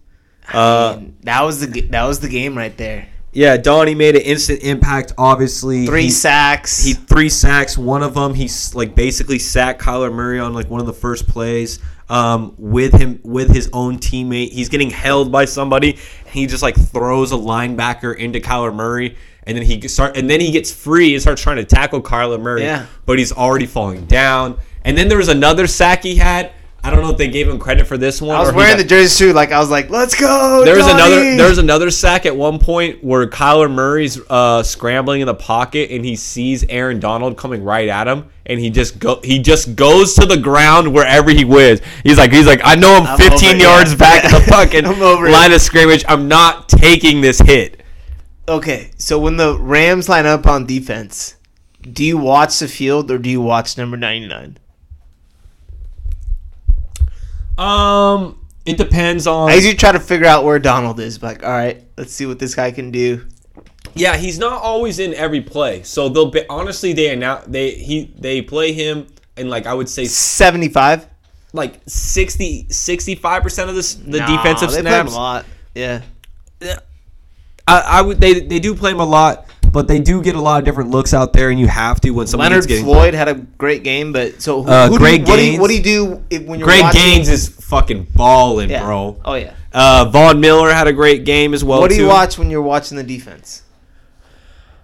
Uh, 0.52 0.94
And 0.98 1.16
that 1.22 1.42
was 1.42 1.60
the 1.60 1.80
that 1.82 2.04
was 2.04 2.20
the 2.20 2.28
game 2.28 2.56
right 2.56 2.76
there. 2.76 3.08
yeah, 3.32 3.56
Donnie 3.58 3.94
made 3.94 4.16
an 4.16 4.22
instant 4.22 4.62
impact. 4.62 5.12
Obviously, 5.18 5.86
Three 5.86 6.04
he, 6.04 6.10
sacks. 6.10 6.82
He 6.82 6.94
three 6.94 7.28
sacks. 7.28 7.76
One 7.78 8.02
of 8.02 8.14
them, 8.14 8.34
he's 8.34 8.74
like 8.74 8.94
basically 8.94 9.38
sacked 9.38 9.80
Kyler 9.82 10.12
Murray 10.12 10.40
on 10.40 10.54
like 10.54 10.68
one 10.70 10.80
of 10.80 10.86
the 10.86 10.92
first 10.94 11.28
plays. 11.28 11.78
Um, 12.08 12.54
with 12.56 12.94
him, 12.94 13.20
with 13.22 13.52
his 13.54 13.68
own 13.74 13.98
teammate, 13.98 14.50
he's 14.50 14.70
getting 14.70 14.88
held 14.90 15.30
by 15.30 15.44
somebody. 15.44 15.90
And 15.92 16.32
he 16.32 16.46
just 16.46 16.62
like 16.62 16.74
throws 16.74 17.30
a 17.32 17.36
linebacker 17.36 18.16
into 18.16 18.40
Kyler 18.40 18.74
Murray, 18.74 19.16
and 19.48 19.56
then 19.56 19.64
he 19.64 19.88
start, 19.88 20.16
and 20.16 20.28
then 20.30 20.40
he 20.40 20.50
gets 20.52 20.70
free 20.70 21.14
and 21.14 21.20
starts 21.22 21.42
trying 21.42 21.56
to 21.56 21.64
tackle 21.64 22.00
Kyler 22.02 22.40
Murray. 22.40 22.62
Yeah. 22.62 22.86
but 23.06 23.18
he's 23.18 23.32
already 23.32 23.66
falling 23.66 24.06
down. 24.06 24.58
And 24.84 24.96
then 24.96 25.08
there 25.08 25.18
was 25.18 25.28
another 25.28 25.66
sack 25.66 26.02
he 26.04 26.16
had. 26.16 26.52
I 26.84 26.90
don't 26.90 27.02
know 27.02 27.10
if 27.10 27.18
they 27.18 27.28
gave 27.28 27.48
him 27.48 27.58
credit 27.58 27.88
for 27.88 27.98
this 27.98 28.22
one. 28.22 28.36
I 28.36 28.40
was 28.40 28.52
wearing 28.52 28.76
got- 28.76 28.82
the 28.82 28.88
jersey 28.88 29.26
too. 29.26 29.32
Like 29.32 29.50
I 29.50 29.58
was 29.58 29.68
like, 29.68 29.90
let's 29.90 30.14
go. 30.18 30.62
there 30.64 30.76
was 30.76 30.86
Donnie!" 30.86 31.02
another 31.02 31.36
there 31.36 31.48
was 31.48 31.58
another 31.58 31.90
sack 31.90 32.24
at 32.24 32.34
one 32.36 32.60
point 32.60 33.02
where 33.02 33.26
Kyler 33.26 33.68
Murray's 33.70 34.18
uh, 34.30 34.62
scrambling 34.62 35.20
in 35.20 35.26
the 35.26 35.34
pocket 35.34 35.90
and 35.90 36.04
he 36.04 36.14
sees 36.14 36.64
Aaron 36.68 37.00
Donald 37.00 37.36
coming 37.36 37.64
right 37.64 37.88
at 37.88 38.06
him 38.06 38.26
and 38.46 38.60
he 38.60 38.70
just 38.70 39.00
go 39.00 39.20
he 39.24 39.40
just 39.40 39.74
goes 39.74 40.14
to 40.14 40.24
the 40.24 40.36
ground 40.36 40.94
wherever 40.94 41.30
he 41.30 41.44
was. 41.44 41.80
He's 42.04 42.16
like 42.16 42.30
he's 42.32 42.46
like 42.46 42.60
I 42.62 42.76
know 42.76 42.94
I'm, 42.94 43.06
I'm 43.08 43.18
15 43.18 43.48
over- 43.50 43.58
yards 43.58 43.90
yeah. 43.92 43.96
back 43.98 44.24
at 44.26 44.30
the 44.30 44.40
fucking 44.50 44.86
I'm 44.86 45.02
over 45.02 45.26
it. 45.26 45.32
line 45.32 45.52
of 45.52 45.60
scrimmage. 45.60 46.04
I'm 46.08 46.28
not 46.28 46.68
taking 46.68 47.20
this 47.20 47.40
hit. 47.40 47.82
Okay, 48.48 48.90
so 48.96 49.18
when 49.18 49.36
the 49.36 49.58
Rams 49.58 50.08
line 50.08 50.24
up 50.26 50.46
on 50.46 50.64
defense, 50.64 51.36
do 51.82 52.02
you 52.02 52.16
watch 52.16 52.58
the 52.58 52.66
field 52.68 53.10
or 53.10 53.18
do 53.18 53.28
you 53.28 53.40
watch 53.42 53.76
number 53.76 53.96
ninety 53.96 54.26
nine? 54.26 54.56
Um 57.58 58.38
it 58.64 58.76
depends 58.76 59.26
on 59.26 59.50
I 59.50 59.54
usually 59.54 59.74
try 59.74 59.92
to 59.92 60.00
figure 60.00 60.26
out 60.26 60.44
where 60.44 60.58
Donald 60.58 61.00
is. 61.00 61.22
Like, 61.22 61.42
all 61.42 61.50
right, 61.50 61.82
let's 61.96 62.12
see 62.12 62.26
what 62.26 62.38
this 62.38 62.54
guy 62.54 62.70
can 62.70 62.90
do. 62.90 63.26
Yeah, 63.94 64.16
he's 64.16 64.38
not 64.38 64.62
always 64.62 64.98
in 64.98 65.14
every 65.14 65.40
play. 65.40 65.82
So 65.82 66.08
they'll 66.08 66.30
be 66.30 66.42
honestly 66.48 66.92
they 66.92 67.12
announce 67.12 67.46
they 67.46 67.72
he 67.72 68.12
they 68.18 68.42
play 68.42 68.72
him 68.72 69.06
in 69.36 69.48
like 69.48 69.66
I 69.66 69.74
would 69.74 69.88
say 69.88 70.04
Seventy 70.04 70.68
five. 70.68 71.06
like 71.52 71.80
60 71.86 72.64
65% 72.64 73.68
of 73.68 73.74
the 73.74 74.10
the 74.10 74.18
defensive 74.20 74.68
play 74.70 74.78
him 74.78 74.82
snaps. 74.84 75.12
a 75.12 75.16
lot. 75.16 75.44
Yeah. 75.74 76.02
I, 77.68 77.98
I 77.98 78.02
would 78.02 78.20
they 78.20 78.40
they 78.40 78.58
do 78.58 78.74
play 78.74 78.90
him 78.90 79.00
a 79.00 79.04
lot, 79.04 79.46
but 79.72 79.86
they 79.88 80.00
do 80.00 80.22
get 80.22 80.34
a 80.34 80.40
lot 80.40 80.58
of 80.58 80.64
different 80.64 80.90
looks 80.90 81.12
out 81.14 81.32
there, 81.32 81.50
and 81.50 81.58
you 81.60 81.66
have 81.68 82.00
to 82.02 82.10
when 82.10 82.26
somebody 82.26 82.50
Leonard 82.54 82.68
getting. 82.68 82.84
Floyd 82.84 83.14
had 83.14 83.28
a 83.28 83.34
great 83.34 83.82
game, 83.84 84.12
but 84.12 84.40
so 84.42 84.62
who, 84.62 84.70
Uh, 84.70 84.88
who 84.88 84.98
Greg 84.98 85.24
do 85.24 85.32
you, 85.32 85.32
what, 85.32 85.36
do 85.36 85.42
you, 85.42 85.50
Gaines. 85.50 85.60
what 85.60 85.68
do 85.68 85.74
you 85.76 85.82
do 85.82 86.22
if, 86.30 86.42
when 86.44 86.58
you're 86.58 86.66
Greg 86.66 86.82
watching? 86.82 87.00
Gaines 87.00 87.28
is 87.28 87.48
fucking 87.48 88.04
balling, 88.14 88.70
yeah. 88.70 88.84
bro. 88.84 89.20
Oh 89.24 89.34
yeah. 89.34 89.54
Uh, 89.72 90.06
Von 90.10 90.40
Miller 90.40 90.72
had 90.72 90.86
a 90.88 90.92
great 90.92 91.24
game 91.24 91.52
as 91.52 91.62
well. 91.62 91.80
what 91.80 91.90
do 91.90 91.96
you 91.96 92.02
too. 92.02 92.08
watch 92.08 92.38
when 92.38 92.50
you're 92.50 92.62
watching 92.62 92.96
the 92.96 93.04
defense? 93.04 93.62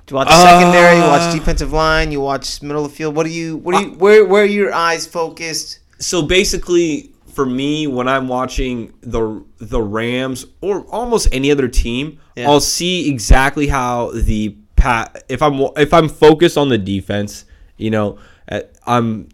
Do 0.06 0.12
you 0.12 0.16
watch 0.16 0.28
Uh, 0.30 0.60
secondary? 0.60 0.96
You 0.98 1.02
watch 1.04 1.32
defensive 1.34 1.72
line? 1.72 2.12
You 2.12 2.20
watch 2.20 2.60
middle 2.60 2.84
of 2.84 2.90
the 2.90 2.96
field? 2.96 3.16
What 3.16 3.24
do 3.24 3.30
you? 3.32 3.56
What 3.56 3.74
do 3.76 3.84
you? 3.84 3.90
Where 3.92 4.24
where 4.26 4.42
are 4.42 4.46
your 4.46 4.74
eyes 4.74 5.06
focused? 5.06 5.78
So 5.98 6.20
basically, 6.20 7.12
for 7.34 7.44
me, 7.46 7.86
when 7.86 8.08
I'm 8.08 8.28
watching 8.28 8.92
the 9.00 9.42
the 9.58 9.82
Rams 9.82 10.46
or 10.60 10.82
almost 10.86 11.28
any 11.32 11.50
other 11.50 11.68
team, 11.68 12.18
Yeah. 12.36 12.48
I'll 12.50 12.60
see 12.60 13.08
exactly 13.08 13.68
how 13.68 14.10
the 14.14 14.56
pat. 14.76 15.24
If 15.28 15.42
I'm 15.42 15.60
if 15.76 15.92
I'm 15.92 16.08
focused 16.08 16.56
on 16.56 16.68
the 16.68 16.78
defense, 16.78 17.44
you 17.76 17.90
know, 17.90 18.18
uh, 18.50 18.60
I'm 18.86 19.28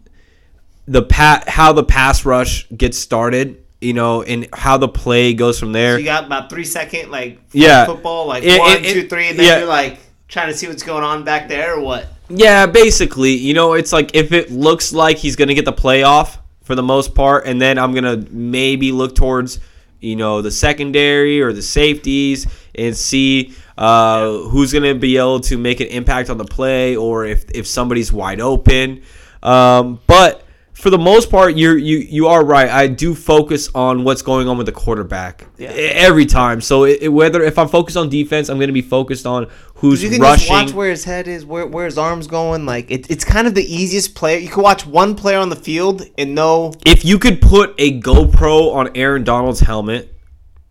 the 0.87 1.01
pat 1.03 1.47
how 1.49 1.73
the 1.73 1.83
pass 1.83 2.25
rush 2.25 2.67
gets 2.75 2.97
started. 2.97 3.57
You 3.83 3.93
know, 3.93 4.21
and 4.21 4.47
how 4.53 4.77
the 4.77 4.87
play 4.87 5.33
goes 5.33 5.59
from 5.59 5.71
there. 5.71 5.95
So 5.95 5.97
you 5.97 6.05
got 6.05 6.25
about 6.27 6.51
three 6.51 6.65
second 6.65 7.09
like 7.09 7.39
Yeah. 7.51 7.87
football 7.87 8.27
like 8.27 8.43
It- 8.43 8.59
one 8.59 8.73
it- 8.77 8.85
it- 8.85 8.93
two 8.93 9.07
three 9.07 9.29
and 9.29 9.39
then 9.39 9.45
yeah. 9.47 9.57
you're 9.57 9.67
like 9.67 9.97
trying 10.27 10.49
to 10.51 10.53
see 10.55 10.67
what's 10.67 10.83
going 10.83 11.03
on 11.03 11.23
back 11.23 11.49
there 11.49 11.73
or 11.73 11.79
what? 11.81 12.05
Yeah, 12.29 12.67
basically, 12.67 13.31
you 13.33 13.55
know, 13.55 13.73
it's 13.73 13.91
like 13.91 14.11
if 14.13 14.33
it 14.33 14.51
looks 14.51 14.93
like 14.93 15.17
he's 15.17 15.35
gonna 15.35 15.55
get 15.55 15.65
the 15.65 15.73
playoff 15.73 16.37
for 16.71 16.75
the 16.75 16.81
most 16.81 17.13
part, 17.13 17.45
and 17.45 17.59
then 17.61 17.77
I'm 17.77 17.93
gonna 17.93 18.23
maybe 18.31 18.93
look 18.93 19.13
towards, 19.13 19.59
you 19.99 20.15
know, 20.15 20.41
the 20.41 20.51
secondary 20.51 21.41
or 21.41 21.51
the 21.51 21.61
safeties 21.61 22.47
and 22.73 22.95
see 22.95 23.53
uh, 23.77 24.31
who's 24.43 24.71
gonna 24.71 24.95
be 24.95 25.17
able 25.17 25.41
to 25.41 25.57
make 25.57 25.81
an 25.81 25.87
impact 25.87 26.29
on 26.29 26.37
the 26.37 26.45
play, 26.45 26.95
or 26.95 27.25
if 27.25 27.43
if 27.53 27.67
somebody's 27.67 28.13
wide 28.13 28.39
open. 28.39 29.01
Um, 29.43 29.99
but 30.07 30.40
for 30.81 30.89
the 30.89 30.97
most 30.97 31.29
part, 31.29 31.55
you're 31.55 31.77
you 31.77 31.97
you 31.97 32.27
are 32.27 32.43
right. 32.43 32.67
I 32.69 32.87
do 32.87 33.13
focus 33.13 33.69
on 33.75 34.03
what's 34.03 34.21
going 34.23 34.47
on 34.49 34.57
with 34.57 34.65
the 34.65 34.71
quarterback 34.71 35.45
Yeah. 35.57 35.69
every 35.69 36.25
time. 36.25 36.59
So 36.59 36.85
it, 36.85 36.99
it- 37.03 37.07
whether 37.09 37.41
if 37.43 37.59
I'm 37.59 37.67
focused 37.67 37.97
on 37.97 38.09
defense, 38.09 38.49
I'm 38.49 38.59
gonna 38.59 38.71
be 38.73 38.81
focused 38.81 39.25
on 39.27 39.47
who's 39.75 40.01
You 40.03 40.09
can 40.09 40.21
rushing. 40.21 40.47
just 40.47 40.49
watch 40.49 40.73
where 40.73 40.89
his 40.89 41.03
head 41.03 41.27
is, 41.27 41.45
where 41.45 41.67
where 41.67 41.85
his 41.85 41.97
arms 41.97 42.25
going. 42.27 42.65
Like 42.65 42.89
it, 42.89 43.09
it's 43.11 43.23
kind 43.23 43.45
of 43.47 43.53
the 43.53 43.63
easiest 43.63 44.15
player. 44.15 44.37
You 44.39 44.49
can 44.49 44.63
watch 44.63 44.85
one 44.87 45.13
player 45.15 45.37
on 45.37 45.49
the 45.49 45.55
field 45.55 46.01
and 46.17 46.33
know. 46.33 46.73
if 46.85 47.05
you 47.05 47.19
could 47.19 47.41
put 47.41 47.75
a 47.77 47.99
GoPro 48.01 48.73
on 48.73 48.89
Aaron 48.95 49.23
Donald's 49.23 49.59
helmet, 49.59 50.13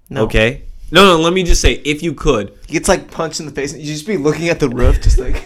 No. 0.09 0.25
okay. 0.25 0.65
No, 0.93 1.05
no. 1.05 1.23
Let 1.23 1.33
me 1.33 1.45
just 1.45 1.61
say, 1.63 1.75
if 1.85 2.03
you 2.03 2.15
could, 2.15 2.53
He 2.67 2.73
gets 2.73 2.89
like 2.89 3.13
punched 3.13 3.39
in 3.39 3.47
the 3.47 3.53
face. 3.53 3.73
and 3.73 3.81
You 3.81 3.93
just 3.93 4.09
be 4.09 4.17
looking 4.17 4.49
at 4.49 4.59
the 4.59 4.69
roof, 4.69 5.01
just 5.01 5.19
like 5.21 5.37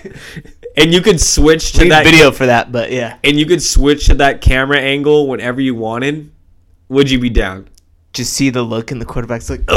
and 0.77 0.93
you 0.93 1.01
could 1.01 1.21
switch 1.21 1.73
to 1.73 1.89
that 1.89 2.05
video 2.05 2.31
for 2.31 2.47
that. 2.47 2.73
But 2.73 2.93
yeah, 2.93 3.19
and 3.25 3.39
you 3.39 3.47
could 3.47 3.63
switch 3.63 4.07
to 4.07 4.15
that 4.15 4.41
camera 4.41 4.79
angle 4.79 5.29
whenever 5.29 5.61
you 5.61 5.75
wanted, 5.75 6.31
would 6.89 7.11
you 7.11 7.19
be 7.19 7.31
down? 7.31 7.69
just 8.15 8.33
see 8.33 8.49
the 8.49 8.63
look 8.63 8.93
in 8.93 9.01
the 9.01 9.05
quarterback's 9.05 9.51
like, 9.51 9.61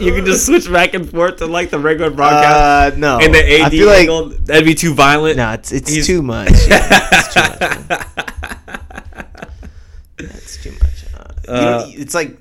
You 0.00 0.14
can 0.14 0.24
just 0.24 0.46
switch 0.46 0.70
back 0.70 0.94
and 0.94 1.10
forth 1.10 1.36
to 1.38 1.46
like 1.46 1.70
the 1.70 1.78
regular 1.78 2.10
broadcast 2.10 2.94
uh, 2.94 2.98
no. 2.98 3.18
and 3.18 3.34
the 3.34 3.38
AD 3.38 3.62
I 3.62 3.70
feel 3.70 3.86
like 3.86 4.00
angle. 4.00 4.28
That'd 4.28 4.66
be 4.66 4.74
too 4.74 4.94
violent. 4.94 5.38
no, 5.38 5.52
it's 5.52 5.72
it's 5.72 6.06
too 6.06 6.22
much. 6.22 6.50
Yeah, 6.68 7.08
it's 7.12 7.34
too 7.34 7.40
much. 7.88 8.06
It's 10.18 10.62
too 10.62 10.72
much. 10.72 11.04
Uh, 11.14 11.52
Uh, 11.52 11.86
it's 11.88 12.14
like 12.14 12.38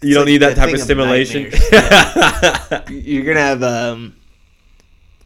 you 0.00 0.14
don't 0.14 0.24
like 0.24 0.32
need 0.32 0.38
that 0.38 0.56
type 0.56 0.68
of 0.68 0.74
of 0.74 0.80
stimulation. 0.80 1.42
you're 3.04 3.24
gonna 3.24 3.40
have 3.40 3.62
um 3.62 4.16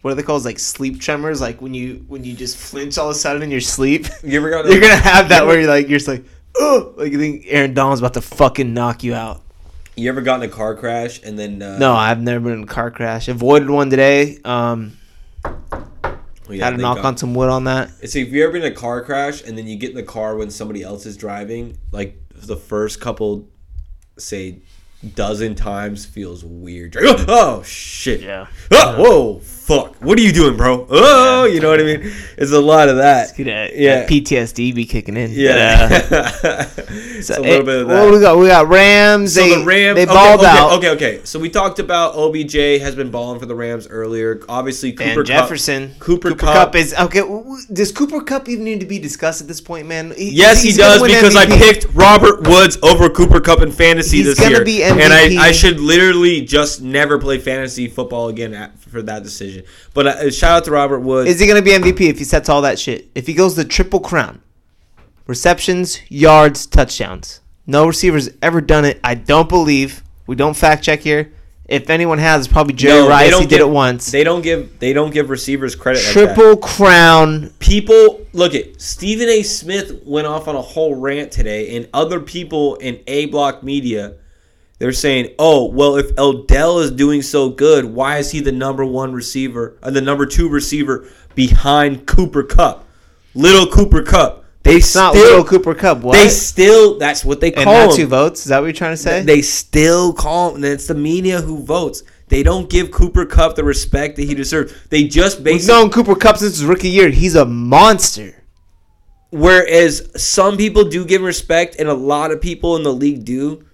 what 0.05 0.11
are 0.11 0.15
they 0.17 0.23
called 0.23 0.45
like 0.45 0.59
sleep 0.59 1.01
tremors 1.01 1.41
like 1.41 1.63
when 1.63 1.73
you 1.73 2.05
when 2.09 2.23
you 2.25 2.35
just 2.35 2.59
flinch 2.59 2.99
all 2.99 3.09
of 3.09 3.17
a 3.17 3.19
sudden 3.19 3.43
in 3.43 3.51
your 3.51 3.59
sleep 3.63 4.05
you 4.23 4.37
ever 4.39 4.51
got? 4.51 4.67
you're 4.71 4.79
gonna 4.79 4.95
have 4.97 5.31
that 5.31 5.47
where 5.47 5.59
you're 5.59 5.67
like 5.69 5.89
you're 5.89 5.99
just 5.99 6.09
like 6.09 6.23
oh 6.59 6.93
like 6.99 7.11
you 7.11 7.19
think 7.19 7.45
aaron 7.49 7.73
donald's 7.73 8.03
about 8.03 8.13
to 8.13 8.21
fucking 8.21 8.75
knock 8.75 9.03
you 9.03 9.15
out 9.15 9.41
You 9.97 10.11
ever 10.11 10.21
got 10.21 10.43
in 10.43 10.51
a 10.51 10.53
car 10.53 10.75
crash 10.75 11.23
and 11.23 11.39
then? 11.39 11.63
Uh, 11.63 11.79
no 11.79 11.95
i've 11.95 12.21
never 12.21 12.41
been 12.45 12.53
in 12.59 12.63
a 12.65 12.67
car 12.67 12.91
crash 12.91 13.29
avoided 13.29 13.71
one 13.71 13.89
today 13.89 14.37
um 14.45 14.99
well, 16.47 16.59
yeah, 16.59 16.67
had 16.67 16.71
to 16.73 16.77
knock 16.77 16.97
God. 16.97 17.07
on 17.07 17.17
some 17.17 17.33
wood 17.33 17.49
on 17.49 17.65
that 17.65 17.89
So 18.07 18.19
if 18.19 18.29
you 18.31 18.45
ever 18.45 18.53
been 18.53 18.63
in 18.63 18.73
a 18.73 18.75
car 18.75 19.03
crash 19.03 19.43
and 19.43 19.57
then 19.57 19.67
you 19.67 19.77
get 19.77 19.89
in 19.89 19.97
the 19.97 20.03
car 20.03 20.37
when 20.37 20.51
somebody 20.51 20.83
else 20.83 21.07
is 21.07 21.17
driving, 21.17 21.79
like 21.91 22.19
the 22.35 22.57
first 22.57 23.01
couple, 23.01 23.49
say, 24.19 24.59
dozen 25.15 25.55
times 25.55 26.05
feels 26.05 26.45
weird. 26.45 26.95
Like, 26.97 27.25
Oh, 27.29 27.63
shit. 27.63 28.21
Yeah. 28.21 28.49
Oh, 28.71 28.97
whoa, 29.03 29.39
fuck, 29.65 29.97
what 30.03 30.19
are 30.19 30.23
you 30.23 30.33
doing, 30.33 30.57
bro? 30.57 30.87
Oh, 30.91 31.45
you 31.47 31.61
know 31.61 31.71
what 31.71 31.81
I 31.81 31.85
mean? 31.85 32.13
It's 32.37 32.53
a 32.53 32.61
lot 32.61 32.89
of 32.89 32.97
that. 32.97 33.39
Yeah. 33.39 34.01
that 34.01 34.09
PTSD 34.11 34.75
be 34.75 34.85
kicking 34.85 35.17
in. 35.17 35.31
Yeah, 35.33 35.89
uh, 36.13 36.67
it's 36.89 37.29
so 37.29 37.41
a 37.41 37.41
little 37.41 37.61
it- 37.61 37.65
bit 37.65 37.81
of 37.83 37.89
that. 37.89 38.05
What 38.05 38.13
we 38.13 38.21
got? 38.21 38.39
We 38.39 38.47
got 38.49 38.69
Rams. 38.69 39.35
So 39.35 39.41
they, 39.41 39.57
the 39.59 39.65
Rams, 39.65 39.97
They 39.97 40.03
okay, 40.05 40.13
balled 40.13 40.41
okay, 40.41 40.49
out. 40.49 40.73
Okay, 40.79 40.91
okay. 40.91 41.21
So 41.25 41.39
we 41.39 41.49
talked 41.49 41.79
about 41.79 42.15
OBJ 42.15 42.55
has 42.83 42.95
been 42.95 43.11
balling 43.11 43.41
for 43.41 43.47
the 43.47 43.55
Rams 43.55 43.87
earlier. 43.89 44.43
Obviously, 44.49 44.93
Cooper 44.93 45.21
And 45.21 45.27
Jefferson. 45.27 45.95
Cooper, 45.99 46.31
Cooper 46.31 46.41
Kupp. 46.47 46.55
Kupp 46.55 46.75
is 46.77 46.95
okay. 46.95 47.23
Does 47.73 47.91
Cooper 47.93 48.21
Kupp 48.21 48.49
even 48.49 48.65
need 48.65 48.81
to 48.81 48.87
be 48.87 48.99
discussed 48.99 49.41
at 49.41 49.49
this 49.49 49.61
point, 49.61 49.87
man? 49.89 50.13
He- 50.17 50.31
Yes, 50.35 50.63
he 50.63 50.73
does 50.73 51.03
because 51.03 51.37
I 51.37 51.47
picked 51.47 51.87
Robert 51.95 52.47
Woods 52.47 52.77
over 52.83 53.09
Cooper 53.09 53.41
Kupp 53.41 53.61
in 53.63 53.71
fantasy 53.73 54.19
He's 54.19 54.37
this 54.37 54.49
year, 54.51 54.65
be 54.65 54.83
and 54.83 55.13
I, 55.13 55.49
I 55.49 55.53
should 55.53 55.81
literally 55.81 56.43
just 56.43 56.83
never 56.83 57.19
play 57.19 57.39
fantasy 57.39 57.89
football 57.89 58.29
again 58.29 58.53
at, 58.53 58.79
for 58.81 59.01
that 59.03 59.23
decision. 59.63 59.91
But 59.95 60.07
uh, 60.07 60.31
shout 60.31 60.51
out 60.59 60.65
to 60.65 60.71
Robert 60.71 61.01
Woods. 61.01 61.31
Is 61.31 61.41
he 61.41 61.47
going 61.47 61.63
to 61.63 61.65
be 61.65 61.71
MVP 61.71 62.09
if 62.09 62.19
he 62.19 62.25
sets 62.25 62.49
all 62.49 62.63
that 62.63 62.79
shit? 62.79 63.09
If 63.15 63.27
he 63.27 63.35
goes 63.35 63.57
the 63.57 63.65
triple 63.65 64.01
crown, 64.01 64.43
receptions, 65.27 66.01
yards, 66.11 66.67
touchdowns. 66.67 67.41
No 67.67 67.87
receivers 67.87 68.29
ever 68.43 68.61
done 68.61 68.85
it. 68.85 69.01
I 69.03 69.15
don't 69.15 69.49
believe. 69.49 70.03
We 70.27 70.37
don't 70.37 70.55
fact 70.57 70.85
check 70.85 71.01
here. 71.01 71.33
If 71.67 71.89
anyone 71.89 72.19
has, 72.19 72.45
it's 72.45 72.53
probably 72.53 72.75
Jerry 72.75 73.01
No, 73.01 73.09
Rice. 73.09 73.39
He 73.39 73.47
did 73.47 73.61
it 73.61 73.69
once. 73.69 74.11
They 74.11 74.23
don't 74.23 74.43
give 74.43 74.79
they 74.81 74.93
don't 74.93 75.11
give 75.11 75.31
receivers 75.31 75.75
credit. 75.75 76.05
like 76.05 76.15
that. 76.15 76.35
triple 76.35 76.57
crown. 76.59 77.51
people 77.59 78.21
look 78.35 78.55
at 78.55 78.79
Stephen 78.83 79.31
A. 79.31 79.43
Smith 79.43 80.03
went 80.05 80.27
off 80.27 80.47
on 80.47 80.57
a 80.57 80.61
whole 80.61 80.95
rant 80.95 81.33
today, 81.33 81.75
and 81.77 81.89
other 81.95 82.21
people 82.21 82.75
in 82.77 83.01
A 83.07 83.27
Block 83.27 83.63
Media, 83.63 84.17
they're 84.79 84.93
saying, 84.93 85.35
"Oh, 85.39 85.67
well, 85.67 85.97
if 85.97 86.17
Odell 86.19 86.81
is 86.81 86.91
doing 86.91 87.23
so 87.23 87.49
good, 87.49 87.85
why 87.85 88.19
is 88.19 88.31
he 88.31 88.41
the 88.41 88.53
number 88.53 88.85
one 88.85 89.13
receiver, 89.13 89.77
or 89.83 89.91
the 89.91 90.01
number 90.01 90.27
two 90.27 90.49
receiver 90.49 91.09
behind 91.35 92.07
Cooper 92.07 92.43
Kupp, 92.43 92.85
little 93.35 93.67
Cooper 93.67 94.03
Kupp?" 94.03 94.45
They 94.65 94.77
It's 94.77 94.87
still, 94.89 95.03
not 95.03 95.15
little 95.15 95.45
Cooper 95.45 95.75
Kupp. 95.75 96.01
What? 96.01 96.15
they 96.15 96.31
still, 96.31 96.99
that's 96.99 97.23
what 97.23 97.41
they 97.41 97.51
call 97.51 97.63
and 97.65 97.71
that's 97.71 97.99
him. 97.99 98.05
who 98.05 98.09
votes. 98.09 98.41
Is 98.41 98.47
that 98.47 98.61
what 98.61 98.67
you're 98.67 98.73
trying 98.73 98.95
to 98.95 98.97
say? 98.97 99.23
They 99.23 99.43
still 99.43 100.15
call 100.15 100.51
him. 100.51 100.65
and 100.65 100.65
It's 100.65 100.87
the 100.87 100.95
media 100.95 101.43
who 101.43 101.63
votes. 101.63 102.03
They 102.29 102.43
don't 102.43 102.71
give 102.71 102.91
Cooper 102.91 103.27
Kupp 103.27 103.57
the 103.57 103.65
respect 103.65 104.17
that 104.17 104.25
he 104.25 104.35
deserves. 104.35 104.73
They 104.89 105.05
just 105.05 105.41
We've 105.41 105.67
known 105.67 105.91
Cooper 105.91 106.15
Kupp 106.15 106.39
since 106.39 106.55
his 106.55 106.65
rookie 106.65 106.89
year. 106.89 107.11
He's 107.11 107.35
a 107.35 107.45
monster. 107.45 108.43
Whereas 109.31 110.11
some 110.17 110.57
people 110.57 110.85
do 110.85 111.05
give 111.05 111.21
respect, 111.21 111.77
and 111.79 111.89
a 111.89 111.95
lot 111.95 112.31
of 112.31 112.41
people 112.41 112.77
in 112.77 112.85
the 112.85 112.93
league 112.93 113.25
do. 113.27 113.65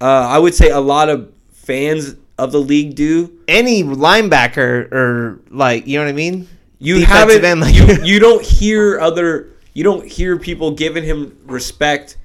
Uh, 0.00 0.04
I 0.04 0.38
would 0.38 0.54
say 0.54 0.70
a 0.70 0.80
lot 0.80 1.08
of 1.08 1.32
fans 1.52 2.14
of 2.38 2.52
the 2.52 2.60
league 2.60 2.94
do. 2.94 3.38
Any 3.48 3.82
linebacker 3.84 4.90
or 4.92 5.40
like, 5.50 5.86
you 5.86 5.98
know 5.98 6.04
what 6.04 6.10
I 6.10 6.14
mean? 6.14 6.48
You 6.78 7.00
Defensive 7.00 7.42
haven't. 7.42 7.60
like- 7.60 7.74
you 7.74 8.04
you 8.14 8.18
don't 8.20 8.42
hear 8.44 8.98
other. 9.00 9.50
You 9.74 9.84
don't 9.84 10.06
hear 10.06 10.38
people 10.38 10.72
giving 10.72 11.04
him 11.04 11.36
respect, 11.46 12.16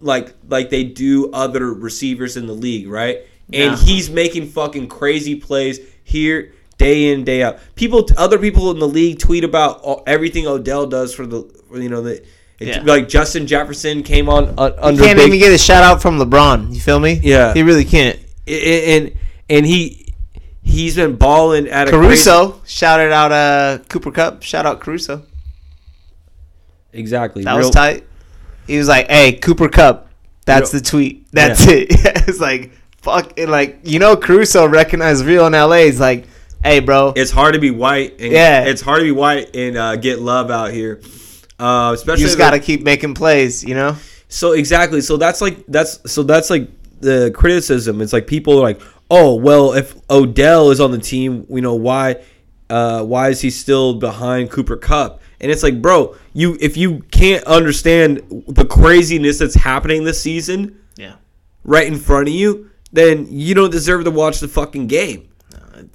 like 0.00 0.34
like 0.48 0.70
they 0.70 0.84
do 0.84 1.30
other 1.32 1.72
receivers 1.72 2.36
in 2.36 2.46
the 2.46 2.52
league, 2.52 2.88
right? 2.88 3.20
And 3.52 3.72
No. 3.72 3.76
he's 3.78 4.10
making 4.10 4.48
fucking 4.48 4.88
crazy 4.88 5.34
plays 5.36 5.80
here 6.04 6.52
day 6.76 7.12
in 7.12 7.24
day 7.24 7.42
out. 7.42 7.58
People, 7.74 8.06
other 8.18 8.38
people 8.38 8.70
in 8.70 8.78
the 8.78 8.86
league 8.86 9.18
tweet 9.18 9.42
about 9.42 9.80
all, 9.80 10.02
everything 10.06 10.46
Odell 10.46 10.86
does 10.86 11.14
for 11.14 11.26
the, 11.26 11.50
you 11.74 11.88
know 11.88 12.02
the. 12.02 12.22
It, 12.58 12.68
Yeah. 12.68 12.82
Like 12.82 13.08
Justin 13.08 13.46
Jefferson 13.46 14.02
came 14.02 14.28
on 14.28 14.54
uh, 14.58 14.72
You 14.76 14.82
under 14.82 15.02
can't 15.04 15.16
big, 15.18 15.28
even 15.28 15.38
get 15.38 15.52
a 15.52 15.58
shout 15.58 15.84
out 15.84 16.02
from 16.02 16.18
LeBron. 16.18 16.74
You 16.74 16.80
feel 16.80 16.98
me? 17.00 17.14
Yeah. 17.22 17.54
He 17.54 17.62
really 17.62 17.84
can't. 17.84 18.18
and 18.46 19.12
and 19.50 19.64
he 19.66 20.14
he's 20.62 20.96
been 20.96 21.16
balling 21.16 21.68
at 21.68 21.88
a 21.88 21.90
crazy- 21.90 22.06
Caruso 22.24 22.60
shouted 22.66 23.12
out 23.12 23.32
uh 23.32 23.78
Cooper 23.88 24.10
Kupp. 24.10 24.42
Shout 24.42 24.66
out 24.66 24.80
Caruso. 24.80 25.22
exactly 26.92 27.44
That 27.44 27.52
real- 27.54 27.66
was 27.68 27.70
tight. 27.70 28.04
He 28.66 28.76
was 28.76 28.88
like, 28.88 29.08
"Hey, 29.10 29.32
Cooper 29.32 29.68
Kupp." 29.68 30.08
That's 30.44 30.72
Real- 30.72 30.82
the 30.82 30.88
tweet. 30.88 31.26
That's 31.32 31.66
it. 31.66 31.86
it's 32.28 32.40
like 32.40 32.72
fuck. 33.00 33.32
It 33.38 33.48
like 33.48 33.80
you 33.84 33.98
know, 33.98 34.16
Caruso 34.16 34.66
recognized 34.66 35.24
real 35.24 35.46
in 35.46 35.52
LA. 35.54 35.84
He's 35.84 36.00
like, 36.00 36.26
"Hey, 36.62 36.80
bro." 36.80 37.12
It's 37.16 37.30
hard 37.30 37.54
to 37.54 37.60
be 37.60 37.70
white. 37.70 38.20
And 38.20 38.32
Yeah. 38.32 38.64
it's 38.64 38.82
hard 38.82 39.00
to 39.00 39.04
be 39.04 39.12
white 39.12 39.54
and 39.56 39.76
uh, 39.76 39.96
get 39.96 40.20
love 40.20 40.50
out 40.50 40.70
here, 40.72 41.00
uh, 41.58 41.92
especially 41.94 42.22
you 42.22 42.26
just 42.28 42.38
got 42.38 42.50
to 42.50 42.60
keep 42.60 42.82
making 42.82 43.14
plays. 43.14 43.64
You 43.64 43.74
know. 43.74 43.96
So 44.28 44.52
exactly. 44.52 45.00
So 45.00 45.16
that's 45.16 45.40
like 45.40 45.64
that's 45.66 46.10
so 46.10 46.22
that's 46.22 46.50
like 46.50 46.68
the 47.00 47.30
criticism. 47.34 48.00
It's 48.00 48.12
like 48.12 48.26
people 48.26 48.58
are 48.58 48.62
like, 48.62 48.80
oh 49.10 49.34
well, 49.34 49.72
if 49.72 49.94
Odell 50.10 50.70
is 50.70 50.80
on 50.80 50.90
the 50.90 50.98
team, 50.98 51.46
you 51.48 51.60
know 51.60 51.74
why? 51.74 52.22
Uh, 52.70 53.02
why 53.02 53.30
is 53.30 53.40
he 53.40 53.48
still 53.50 53.94
behind 53.94 54.50
Cooper 54.50 54.76
Kupp? 54.76 55.22
And 55.40 55.50
it's 55.50 55.62
like, 55.62 55.80
bro, 55.80 56.16
you 56.34 56.58
if 56.60 56.76
you 56.76 57.00
can't 57.10 57.42
understand 57.44 58.44
the 58.48 58.66
craziness 58.66 59.38
that's 59.38 59.54
happening 59.54 60.04
this 60.04 60.20
season 60.20 60.78
Yeah. 60.96 61.14
right 61.64 61.86
in 61.86 61.96
front 61.96 62.28
of 62.28 62.34
you, 62.34 62.70
then 62.92 63.26
you 63.30 63.54
don't 63.54 63.70
deserve 63.70 64.04
to 64.04 64.10
watch 64.10 64.40
the 64.40 64.48
fucking 64.48 64.88
game. 64.88 65.28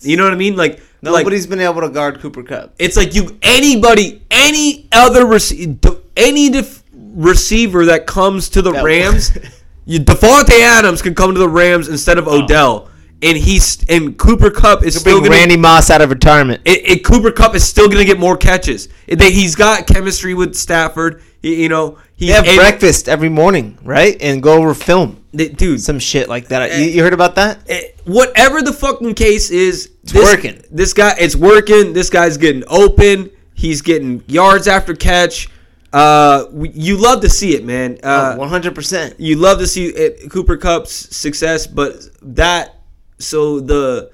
You 0.01 0.15
know 0.17 0.23
what 0.23 0.33
I 0.33 0.37
mean? 0.37 0.55
Like 0.55 0.81
like, 1.11 1.23
Nobody's 1.25 1.47
been 1.47 1.59
able 1.59 1.81
to 1.81 1.89
guard 1.89 2.19
Cooper 2.19 2.43
Kupp. 2.43 2.73
it's 2.79 2.95
like 2.97 3.13
you 3.13 3.37
anybody 3.41 4.21
any 4.31 4.87
other 4.91 5.25
rece- 5.25 5.77
any 6.15 6.49
def- 6.49 6.83
receiver 6.93 7.85
that 7.85 8.07
comes 8.07 8.49
to 8.49 8.61
the 8.61 8.71
That- 8.71 8.83
Rams, 8.83 9.37
you 9.85 9.99
Davante 9.99 10.59
Adams 10.61 11.01
can 11.01 11.13
come 11.15 11.33
to 11.33 11.39
the 11.39 11.49
Rams 11.49 11.87
instead 11.89 12.17
of 12.17 12.27
Odell, 12.27 12.89
and 13.23 13.37
he's 13.37 13.83
and 13.89 14.17
Cooper 14.17 14.51
Kupp 14.51 14.83
is 14.83 14.99
still 14.99 15.19
Bring 15.19 15.31
gonna. 15.31 15.39
Randy 15.39 15.57
Moss 15.57 15.89
out 15.89 16.01
of 16.01 16.09
retirement. 16.09 16.61
it, 16.65 16.81
it- 16.89 17.03
Cooper 17.05 17.31
Kupp 17.31 17.55
is 17.55 17.63
still 17.63 17.87
gonna 17.89 18.05
get 18.05 18.19
more 18.19 18.37
catches. 18.37 18.89
It- 19.07 19.17
they- 19.19 19.31
he's 19.31 19.55
got 19.55 19.87
chemistry 19.87 20.33
with 20.33 20.55
Stafford. 20.55 21.21
You, 21.41 21.51
you 21.53 21.69
know, 21.69 21.97
he 22.15 22.27
They 22.27 22.33
have 22.33 22.45
breakfast 22.55 23.09
every 23.09 23.29
morning, 23.29 23.77
right? 23.83 24.15
And 24.21 24.41
go 24.43 24.53
over 24.53 24.73
film, 24.73 25.17
they- 25.33 25.49
dude. 25.49 25.81
some 25.81 25.99
shit 25.99 26.29
like 26.29 26.49
that. 26.49 26.77
You, 26.77 26.85
you 26.85 27.03
heard 27.03 27.13
about 27.13 27.35
that? 27.35 27.59
eh, 27.67 27.81
whatever 28.05 28.61
the 28.61 28.73
fucking 28.73 29.13
case 29.15 29.49
is, 29.49 29.89
it's 30.03 30.13
working. 30.13 30.61
This 30.71 30.93
guy, 30.93 31.15
it's 31.19 31.35
working. 31.35 31.93
This 31.93 32.09
guy's 32.09 32.37
getting 32.37 32.63
open. 32.67 33.29
He's 33.55 33.81
getting 33.81 34.23
yards 34.27 34.67
after 34.67 34.93
catch. 34.95 35.49
Uh, 35.91 36.45
you 36.73 36.97
love 36.97 37.21
to 37.21 37.29
see 37.29 37.55
it, 37.55 37.63
man. 37.63 37.99
Uh, 38.03 38.33
Oh, 38.33 38.39
One 38.39 38.49
hundred 38.49 38.73
percent. 38.73 39.19
you 39.19 39.35
love 39.35 39.59
to 39.59 39.67
see 39.67 39.85
it, 39.87 40.31
Cooper 40.31 40.57
Kupp's 40.57 41.15
success, 41.15 41.67
but 41.67 41.93
that 42.23 42.79
so 43.23 43.59
the 43.59 44.11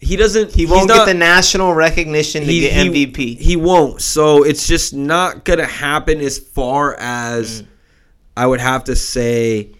he 0.00 0.16
doesn't. 0.16 0.52
He 0.52 0.66
won't 0.66 0.88
get 0.88 1.06
the 1.06 1.14
national 1.14 1.72
recognition 1.72 2.44
to 2.44 2.52
get 2.52 2.86
MVP. 2.86 3.38
He 3.38 3.56
won't. 3.56 4.02
So 4.02 4.42
it's 4.42 4.66
just 4.66 4.92
not 4.92 5.44
gonna 5.44 5.64
happen 5.66 6.20
as 6.20 6.38
far 6.38 6.94
as 6.98 7.62
Mm. 7.62 7.66
I 8.36 8.46
would 8.46 8.60
have 8.60 8.84
to 8.84 8.96
say, 8.96 9.70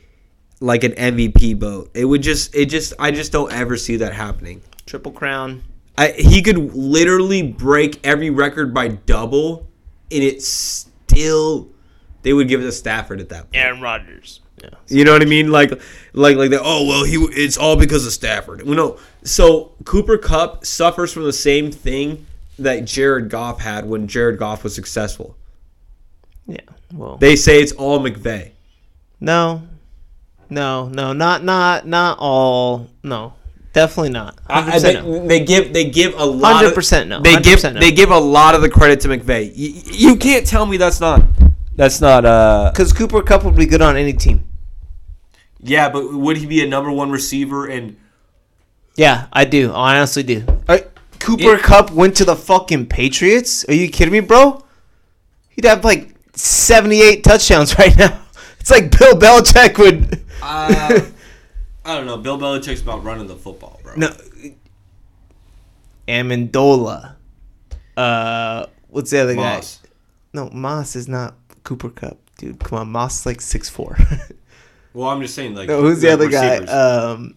like 0.60 0.84
an 0.84 0.92
MVP 0.92 1.58
vote. 1.58 1.90
It 1.94 2.04
would 2.04 2.22
just. 2.22 2.54
It 2.54 2.66
just. 2.66 2.94
I 2.98 3.10
just 3.10 3.32
don't 3.32 3.52
ever 3.52 3.76
see 3.76 3.96
that 3.96 4.12
happening. 4.14 4.62
Triple 4.86 5.12
crown. 5.12 5.62
I, 5.98 6.12
he 6.12 6.42
could 6.42 6.74
literally 6.74 7.42
break 7.42 8.00
every 8.04 8.30
record 8.30 8.72
by 8.72 8.88
double, 8.88 9.68
and 10.10 10.22
it's 10.22 10.46
still 10.48 11.68
they 12.22 12.32
would 12.32 12.48
give 12.48 12.60
it 12.60 12.64
to 12.64 12.72
Stafford 12.72 13.20
at 13.20 13.28
that 13.28 13.42
point. 13.52 13.56
Aaron 13.56 13.80
Rodgers. 13.80 14.40
Yeah. 14.72 14.78
You 14.96 15.04
know 15.04 15.12
what 15.12 15.22
I 15.22 15.26
mean? 15.26 15.50
Like, 15.50 15.70
like, 16.12 16.36
like 16.36 16.50
that. 16.50 16.60
Oh 16.62 16.86
well, 16.86 17.04
he 17.04 17.16
it's 17.16 17.56
all 17.56 17.76
because 17.76 18.06
of 18.06 18.12
Stafford. 18.12 18.62
Well, 18.62 18.74
no. 18.74 18.98
So 19.22 19.72
Cooper 19.84 20.18
Kupp 20.18 20.64
suffers 20.64 21.12
from 21.12 21.24
the 21.24 21.32
same 21.32 21.70
thing 21.70 22.26
that 22.58 22.84
Jared 22.84 23.28
Goff 23.30 23.60
had 23.60 23.86
when 23.86 24.06
Jared 24.08 24.38
Goff 24.38 24.64
was 24.64 24.74
successful. 24.74 25.36
Yeah. 26.46 26.60
Well. 26.92 27.16
They 27.16 27.36
say 27.36 27.60
it's 27.60 27.72
all 27.72 27.98
McVay. 28.00 28.52
No. 29.20 29.62
No. 30.50 30.88
No. 30.88 31.12
Not. 31.12 31.42
Not. 31.42 31.86
Not 31.86 32.18
all. 32.20 32.88
No. 33.02 33.34
Definitely 33.72 34.10
not. 34.10 34.38
I, 34.46 34.76
I, 34.76 34.78
100% 34.78 34.82
they, 34.82 34.94
no. 34.94 35.26
they 35.26 35.44
give 35.44 35.72
they 35.72 35.90
give 35.90 36.14
a 36.16 36.24
lot. 36.24 36.64
of- 36.64 36.72
100% 36.72 37.08
no. 37.08 37.20
They 37.20 37.40
give 37.40 37.58
100% 37.58 37.74
no. 37.74 37.80
they 37.80 37.90
give 37.90 38.10
a 38.10 38.18
lot 38.18 38.54
of 38.54 38.62
the 38.62 38.70
credit 38.70 39.00
to 39.00 39.08
McVay. 39.08 39.50
You, 39.54 39.82
you 39.86 40.16
can't 40.16 40.46
tell 40.46 40.64
me 40.64 40.76
that's 40.76 41.00
not 41.00 41.24
that's 41.76 42.00
not. 42.00 42.24
uh 42.24 42.70
Because 42.72 42.92
Cooper 42.92 43.22
Kupp 43.22 43.44
would 43.44 43.56
be 43.56 43.66
good 43.66 43.82
on 43.82 43.96
any 43.96 44.12
team. 44.12 44.44
Yeah, 45.64 45.88
but 45.88 46.12
would 46.12 46.36
he 46.36 46.46
be 46.46 46.62
a 46.62 46.68
number 46.68 46.90
one 46.92 47.10
receiver? 47.10 47.66
And 47.66 47.96
Yeah, 48.96 49.26
I 49.32 49.44
do. 49.44 49.72
I 49.72 49.96
honestly 49.96 50.22
do. 50.22 50.44
Uh, 50.68 50.78
Cooper 51.18 51.54
It- 51.54 51.62
Kupp 51.62 51.90
went 51.90 52.16
to 52.16 52.24
the 52.24 52.36
fucking 52.36 52.86
Patriots. 52.86 53.64
Are 53.68 53.74
you 53.74 53.88
kidding 53.88 54.12
me, 54.12 54.20
bro? 54.20 54.62
He'd 55.48 55.64
have 55.64 55.82
like 55.84 56.14
78 56.34 57.24
touchdowns 57.24 57.78
right 57.78 57.96
now. 57.96 58.20
It's 58.60 58.70
like 58.70 58.96
Bill 58.96 59.14
Belichick 59.14 59.78
would. 59.78 60.22
Uh, 60.42 61.00
I 61.86 61.94
don't 61.96 62.06
know. 62.06 62.18
Bill 62.18 62.38
Belichick's 62.38 62.82
about 62.82 63.02
running 63.04 63.26
the 63.26 63.36
football, 63.36 63.80
bro. 63.82 63.94
No. 63.96 64.10
Amendola. 66.08 67.16
Uh, 67.96 68.66
what's 68.88 69.10
the 69.10 69.20
other 69.20 69.34
Moss. 69.34 69.80
guy? 69.82 69.88
No, 70.34 70.50
Moss 70.50 70.96
is 70.96 71.08
not 71.08 71.34
Cooper 71.62 71.90
Kupp, 71.90 72.18
dude. 72.38 72.58
Come 72.60 72.78
on, 72.78 72.88
Moss 72.92 73.20
is 73.20 73.26
like 73.26 73.40
six 73.40 73.68
four. 73.68 73.96
Well, 74.94 75.08
I'm 75.08 75.20
just 75.20 75.34
saying, 75.34 75.54
like, 75.54 75.68
no, 75.68 75.82
who's 75.82 76.00
the 76.00 76.12
other 76.12 76.26
receivers. 76.26 76.70
guy? 76.70 77.10
Um, 77.10 77.34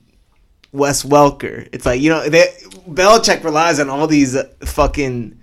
Wes 0.72 1.04
Welker. 1.04 1.68
It's 1.74 1.86
like 1.86 2.00
you 2.00 2.10
know, 2.10 2.30
they, 2.30 2.46
Belichick 2.88 3.44
relies 3.44 3.80
on 3.80 3.90
all 3.90 4.08
these 4.08 4.36
uh, 4.36 4.48
fucking. 4.62 5.40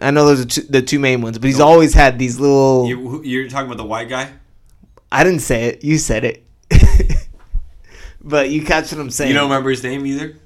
I 0.00 0.10
know 0.10 0.26
those 0.26 0.40
are 0.40 0.46
two, 0.46 0.62
the 0.62 0.82
two 0.82 0.98
main 0.98 1.22
ones, 1.22 1.38
but 1.38 1.46
he's 1.46 1.60
always 1.60 1.94
had 1.94 2.18
these 2.18 2.40
little. 2.40 2.88
You, 2.88 3.22
you're 3.22 3.48
talking 3.48 3.66
about 3.66 3.78
the 3.78 3.84
white 3.84 4.08
guy? 4.08 4.32
I 5.12 5.22
didn't 5.22 5.40
say 5.40 5.66
it. 5.66 5.84
You 5.84 5.98
said 5.98 6.24
it. 6.24 6.42
but 8.20 8.50
you 8.50 8.64
catch 8.64 8.90
what 8.92 9.00
I'm 9.00 9.10
saying. 9.10 9.28
You 9.28 9.34
don't 9.34 9.48
remember 9.48 9.70
his 9.70 9.82
name 9.82 10.04
either? 10.04 10.36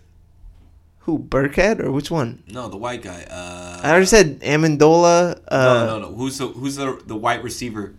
who 1.11 1.19
Burkhead 1.19 1.81
or 1.81 1.91
which 1.91 2.11
one? 2.11 2.43
No, 2.47 2.69
the 2.69 2.77
white 2.77 3.03
guy. 3.03 3.27
Uh, 3.29 3.81
I 3.83 3.91
already 3.91 4.07
said 4.07 4.41
Amendola. 4.41 5.41
Uh, 5.49 5.57
no, 5.59 5.87
no, 5.87 6.09
no. 6.09 6.15
Who's 6.15 6.39
the 6.39 6.49
who's 6.49 6.77
the 6.77 7.03
the 7.07 7.17
white 7.17 7.43
receiver 7.43 7.95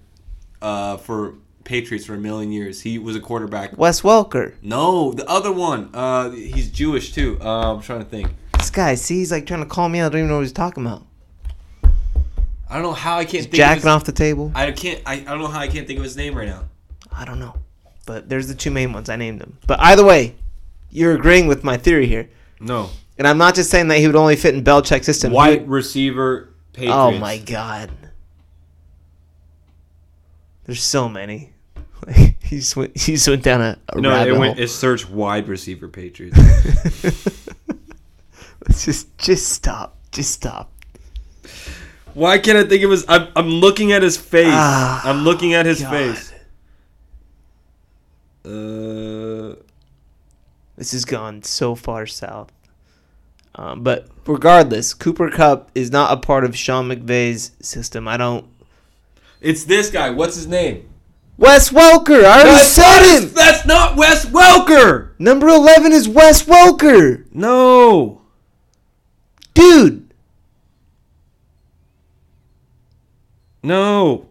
uh, 0.61 0.97
for 0.97 1.35
Patriots 1.71 2.05
for 2.05 2.15
a 2.15 2.17
million 2.17 2.51
years? 2.51 2.81
He 2.81 2.99
was 2.99 3.15
a 3.15 3.21
quarterback. 3.21 3.77
Wes 3.77 4.01
Welker. 4.01 4.55
No, 4.61 5.13
the 5.13 5.25
other 5.29 5.53
one. 5.53 5.89
Uh, 5.93 6.29
he's 6.31 6.69
Jewish 6.69 7.13
too. 7.13 7.37
Uh, 7.39 7.75
I'm 7.75 7.81
trying 7.81 7.99
to 7.99 8.05
think. 8.05 8.29
This 8.57 8.69
guy, 8.69 8.95
see, 8.95 9.19
he's 9.19 9.31
like 9.31 9.45
trying 9.45 9.61
to 9.61 9.65
call 9.65 9.87
me 9.87 9.99
out. 9.99 10.07
I 10.07 10.09
don't 10.09 10.19
even 10.19 10.27
know 10.31 10.35
what 10.35 10.41
he's 10.41 10.51
talking 10.51 10.85
about. 10.85 11.05
I 12.69 12.73
don't 12.73 12.83
know 12.83 12.91
how 12.91 13.17
I 13.19 13.23
can't 13.23 13.45
think 13.45 13.55
Jacking 13.55 13.77
of 13.77 13.83
his, 13.83 13.85
off 13.85 14.03
the 14.03 14.11
table. 14.11 14.51
I 14.53 14.69
can't. 14.73 15.01
I, 15.05 15.13
I 15.13 15.23
don't 15.23 15.39
know 15.39 15.47
how 15.47 15.61
I 15.61 15.69
can't 15.69 15.87
think 15.87 15.97
of 15.97 16.03
his 16.03 16.17
name 16.17 16.35
right 16.35 16.49
now. 16.49 16.65
I 17.09 17.23
don't 17.23 17.39
know. 17.39 17.55
But 18.05 18.27
there's 18.27 18.49
the 18.49 18.55
two 18.55 18.69
main 18.69 18.91
ones. 18.91 19.07
I 19.07 19.15
named 19.15 19.39
them. 19.39 19.57
But 19.65 19.79
either 19.79 20.03
way, 20.03 20.35
you're 20.89 21.15
agreeing 21.15 21.47
with 21.47 21.63
my 21.63 21.77
theory 21.77 22.05
here. 22.05 22.29
No. 22.59 22.89
And 23.17 23.25
I'm 23.25 23.37
not 23.37 23.55
just 23.55 23.69
saying 23.69 23.87
that 23.87 23.99
he 23.99 24.07
would 24.07 24.17
only 24.17 24.35
fit 24.35 24.55
in 24.55 24.61
Belichick's 24.61 25.05
system. 25.05 25.31
White 25.31 25.65
receiver. 25.65 26.49
Patriots. 26.73 26.97
Oh 26.97 27.11
my 27.11 27.37
god. 27.37 27.91
There's 30.65 30.83
so 30.83 31.07
many. 31.07 31.50
Like, 32.07 32.35
he 32.43 32.57
just 32.57 32.75
went. 32.75 32.97
He 32.97 33.13
just 33.13 33.27
went 33.27 33.43
down 33.43 33.61
a, 33.61 33.77
a 33.89 34.01
No, 34.01 34.11
it 34.25 34.37
went. 34.37 34.55
hole. 34.55 34.63
It 34.63 34.67
searched 34.69 35.09
wide 35.09 35.47
receiver 35.47 35.87
Patriots. 35.87 36.37
Let's 38.67 38.85
just 38.85 39.17
just 39.17 39.49
stop. 39.49 39.97
Just 40.11 40.31
stop. 40.31 40.71
Why 42.13 42.39
can't 42.39 42.57
I 42.57 42.63
think 42.65 42.83
of 42.83 42.91
his? 42.91 43.05
I'm, 43.07 43.29
I'm 43.35 43.47
looking 43.47 43.91
at 43.93 44.01
his 44.03 44.17
face. 44.17 44.47
Ah, 44.49 45.01
I'm 45.05 45.23
looking 45.23 45.53
at 45.53 45.65
his 45.65 45.81
God. 45.81 45.91
face. 45.91 46.33
Uh, 48.43 49.55
This 50.75 50.91
has 50.91 51.05
gone 51.05 51.43
so 51.43 51.75
far 51.75 52.05
south. 52.05 52.51
Um, 53.55 53.81
but 53.83 54.07
regardless, 54.25 54.93
Cooper 54.93 55.29
Kupp 55.29 55.69
is 55.75 55.91
not 55.91 56.11
a 56.11 56.17
part 56.17 56.43
of 56.43 56.55
Sean 56.57 56.87
McVay's 56.89 57.51
system. 57.61 58.07
I 58.07 58.17
don't. 58.17 58.45
it's 59.41 59.63
this 59.65 59.89
guy. 59.91 60.09
What's 60.09 60.35
his 60.35 60.47
name? 60.47 60.89
Wes 61.41 61.71
Welker. 61.71 62.23
I 62.23 62.41
already 62.41 62.49
That's 62.51 62.67
said 62.67 62.83
not- 63.01 63.23
him. 63.23 63.33
That's 63.33 63.65
not 63.65 63.95
Wes 63.97 64.25
Welker. 64.27 65.09
Number 65.19 65.47
eleven 65.47 65.91
is 65.91 66.07
Wes 66.07 66.43
Welker, 66.43 67.25
No. 67.33 68.21
dude. 69.55 70.13
No. 73.63 74.27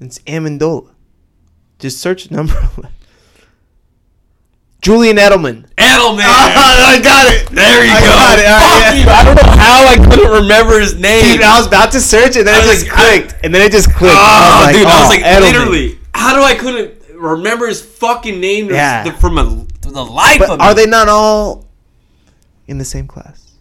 It's 0.00 0.18
Amendola. 0.20 0.90
Just 1.78 1.98
search 1.98 2.30
number 2.30 2.52
11. 2.78 2.90
Julian 4.80 5.16
Edelman. 5.16 5.66
Edelman. 5.76 6.22
I 6.24 7.00
got 7.02 7.26
it. 7.34 7.48
there 7.50 7.84
you 7.84 7.90
I 7.92 8.00
go. 8.00 8.06
got 8.06 8.38
it. 8.38 8.44
Right, 8.46 9.04
yeah. 9.04 9.12
I 9.12 9.24
don't 9.24 9.34
know 9.36 9.52
how 9.58 9.86
I 9.86 9.96
couldn't 9.96 10.42
remember 10.42 10.78
his 10.80 10.94
name. 10.94 11.24
Dude, 11.36 11.42
I 11.42 11.58
was 11.58 11.66
about 11.66 11.92
to 11.92 12.00
search 12.00 12.36
it, 12.36 12.40
and 12.40 12.48
then 12.48 12.54
I 12.54 12.58
it 12.60 12.70
just 12.70 12.86
like, 12.88 12.92
I- 12.98 13.18
clicked. 13.18 13.44
and 13.44 13.54
then 13.54 13.62
it 13.62 13.72
just 13.72 13.92
clicked. 13.92 14.14
Oh, 14.16 14.18
I 14.18 14.58
was 14.58 14.66
like, 14.66 14.76
dude, 14.76 14.86
I 14.86 15.00
was 15.00 15.06
oh, 15.06 15.08
like, 15.08 15.22
Edelman. 15.24 15.40
literally, 15.52 15.98
how 16.14 16.34
do 16.36 16.42
I 16.42 16.54
couldn't 16.54 17.18
remember 17.18 17.66
his 17.66 17.82
fucking 17.82 18.40
name 18.40 18.70
Yeah. 18.70 19.04
yeah. 19.04 19.12
from 19.16 19.38
a, 19.38 19.66
the 19.80 20.04
life 20.04 20.38
But 20.38 20.50
of 20.50 20.58
me? 20.60 20.64
are 20.64 20.74
they 20.74 20.86
not 20.86 21.08
all 21.08 21.66
in 22.68 22.78
the 22.78 22.84
same 22.84 23.06
class? 23.08 23.54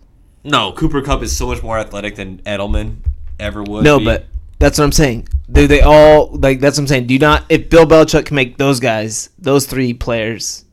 No, 0.43 0.71
Cooper 0.73 1.01
Kupp 1.01 1.23
is 1.23 1.35
so 1.35 1.47
much 1.47 1.63
more 1.63 1.77
athletic 1.79 2.15
than 2.15 2.37
Edelman 2.39 2.97
ever 3.39 3.63
was. 3.63 3.83
No, 3.83 3.97
be. 3.99 4.05
but 4.05 4.25
that's 4.59 4.77
what 4.77 4.85
I'm 4.85 4.91
saying. 4.91 5.27
Do 5.51 5.65
they 5.67 5.81
all 5.81 6.29
like? 6.31 6.59
That's 6.59 6.77
what 6.77 6.83
I'm 6.83 6.87
saying. 6.87 7.07
Do 7.07 7.13
you 7.15 7.19
not? 7.19 7.45
If 7.49 7.69
Bill 7.69 7.85
Belichick 7.85 8.25
can 8.27 8.35
make 8.35 8.57
those 8.57 8.79
guys, 8.79 9.29
those 9.39 9.65
three 9.65 9.93
players, 9.93 10.63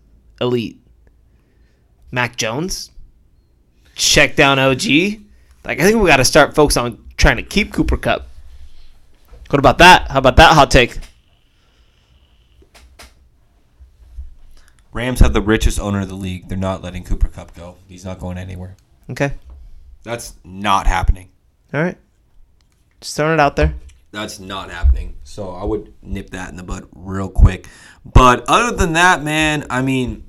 elite. 0.40 0.80
Mac 2.10 2.36
Jones, 2.36 2.90
check 3.94 4.36
down 4.36 4.58
OG. 4.58 4.84
Like 5.64 5.80
I 5.80 5.84
think 5.84 6.00
we 6.00 6.06
got 6.08 6.18
to 6.18 6.24
start 6.24 6.54
focus 6.54 6.76
on 6.76 7.02
trying 7.16 7.36
to 7.36 7.42
keep 7.42 7.72
Cooper 7.72 7.96
Kupp. 7.96 8.28
What 9.50 9.58
about 9.58 9.78
that? 9.78 10.10
How 10.10 10.18
about 10.18 10.36
that 10.36 10.54
hot 10.54 10.70
take? 10.70 10.98
Rams 14.92 15.20
have 15.20 15.32
the 15.32 15.42
richest 15.42 15.80
owner 15.80 16.00
of 16.00 16.08
the 16.08 16.14
league. 16.14 16.48
They're 16.48 16.56
not 16.56 16.82
letting 16.82 17.02
Cooper 17.04 17.28
Kupp 17.28 17.54
go. 17.54 17.76
He's 17.88 18.04
not 18.04 18.20
going 18.20 18.38
anywhere. 18.38 18.76
Okay, 19.10 19.32
That's 20.02 20.34
not 20.44 20.86
happening. 20.86 21.28
all 21.74 21.82
right. 21.82 21.98
Just 23.00 23.16
throwing 23.16 23.34
it 23.34 23.40
out 23.40 23.56
there. 23.56 23.74
That's 24.14 24.38
not 24.38 24.70
happening. 24.70 25.16
So 25.24 25.50
I 25.50 25.64
would 25.64 25.92
nip 26.02 26.30
that 26.30 26.50
in 26.50 26.56
the 26.56 26.62
bud 26.62 26.86
real 26.94 27.28
quick. 27.28 27.66
But 28.04 28.44
other 28.48 28.76
than 28.76 28.92
that, 28.92 29.22
man, 29.22 29.66
I 29.68 29.82
mean, 29.82 30.24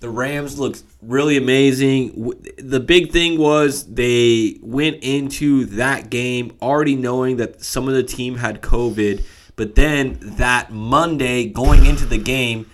the 0.00 0.08
Rams 0.08 0.58
looked 0.58 0.82
really 1.02 1.36
amazing. 1.36 2.32
The 2.56 2.80
big 2.80 3.12
thing 3.12 3.38
was 3.38 3.84
they 3.86 4.58
went 4.62 5.02
into 5.02 5.66
that 5.66 6.08
game 6.08 6.56
already 6.62 6.96
knowing 6.96 7.36
that 7.36 7.62
some 7.62 7.88
of 7.88 7.94
the 7.94 8.02
team 8.02 8.36
had 8.36 8.62
COVID. 8.62 9.24
But 9.56 9.74
then 9.74 10.18
that 10.20 10.72
Monday, 10.72 11.46
going 11.46 11.84
into 11.84 12.06
the 12.06 12.18
game, 12.18 12.70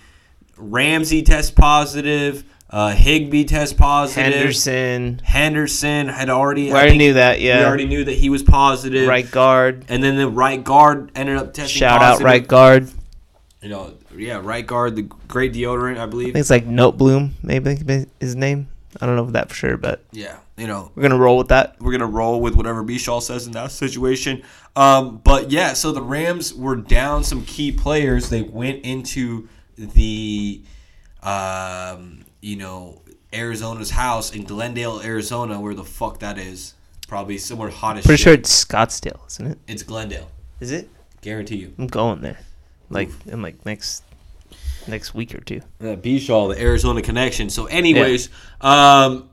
Ramsey 0.55 1.23
test 1.23 1.55
positive, 1.55 2.43
uh, 2.75 2.89
Higbee 2.93 3.45
test 3.45 3.77
positive. 3.77 4.33
Henderson, 4.33 5.21
Henderson 5.23 6.09
had 6.09 6.29
already. 6.29 6.65
we 6.65 6.71
already 6.73 6.97
knew 6.97 7.13
that. 7.13 7.39
Yeah, 7.39 7.59
we 7.59 7.65
already 7.65 7.85
knew 7.85 8.03
that 8.03 8.13
he 8.13 8.29
was 8.29 8.43
positive. 8.43 9.07
right 9.07 9.29
guard. 9.31 9.85
And 9.87 10.03
then 10.03 10.17
the 10.17 10.27
right 10.27 10.61
guard 10.61 11.09
ended 11.15 11.37
up 11.37 11.53
testing 11.53 11.79
Shout 11.79 12.01
out 12.01 12.21
right 12.21 12.45
guard. 12.45 12.89
You 13.61 13.69
know, 13.69 13.93
yeah, 14.15 14.41
right 14.43 14.65
guard, 14.67 14.97
the 14.97 15.03
great 15.03 15.53
deodorant, 15.53 15.97
I 15.97 16.03
I 16.03 16.05
believe. 16.05 16.33
think 16.33 16.41
it's 16.41 16.49
like 16.49 16.65
Note 16.65 16.97
Bloom, 16.97 17.33
maybe 17.41 17.77
his 18.19 18.35
name. 18.35 18.67
I 18.99 19.05
don't 19.05 19.15
know 19.15 19.25
that 19.31 19.49
for 19.49 19.55
sure, 19.55 19.77
but 19.77 20.03
Yeah, 20.11 20.37
you 20.57 20.67
know, 20.67 20.91
we're 20.95 21.01
gonna 21.03 21.17
roll 21.17 21.37
with 21.37 21.47
that. 21.49 21.75
we're 21.79 21.91
gonna 21.93 22.05
roll 22.05 22.41
with 22.41 22.55
whatever 22.55 22.83
Bishaw 22.83 23.21
says 23.21 23.45
in 23.47 23.53
that 23.53 23.71
situation. 23.71 24.43
Um, 24.75 25.21
but 25.23 25.49
yeah, 25.49 25.73
so 25.73 25.91
the 25.93 26.01
Rams 26.01 26.53
were 26.53 26.75
down 26.75 27.23
some 27.23 27.43
key 27.45 27.71
players. 27.71 28.29
They 28.29 28.41
went 28.41 28.83
into 28.85 29.47
the, 29.77 30.61
um, 31.25 32.23
you 32.41 32.55
know, 32.55 33.01
Arizona's 33.33 33.89
house 33.89 34.33
in 34.33 34.43
Glendale, 34.45 35.01
Arizona, 35.01 35.59
where 35.59 35.73
the 35.73 35.83
fuck 35.83 36.19
that 36.19 36.37
is. 36.37 36.73
Probably 37.07 37.37
somewhere 37.37 37.69
hot 37.69 37.97
as 37.97 38.05
Pretty 38.05 38.23
sure 38.23 38.33
it's 38.33 38.65
Scottsdale, 38.65 39.27
isn't 39.27 39.45
it? 39.45 39.57
it's 39.67 39.83
Glendale. 39.83 40.27
Is 40.59 40.71
it? 40.71 40.89
Guarantee 41.21 41.57
you. 41.57 41.73
I'm 41.77 41.85
going 41.85 42.21
there, 42.21 42.39
like 42.89 43.09
in 43.27 43.43
like 43.43 43.63
next 43.63 44.03
next 44.87 45.13
week 45.13 45.35
or 45.35 45.39
two. 45.41 45.61
uh, 45.81 45.95
Bishaw, 45.95 46.53
the 46.53 46.59
Arizona 46.59 47.03
connection. 47.03 47.49
So, 47.51 47.65
anyways, 47.67 48.29
um, 48.61 49.29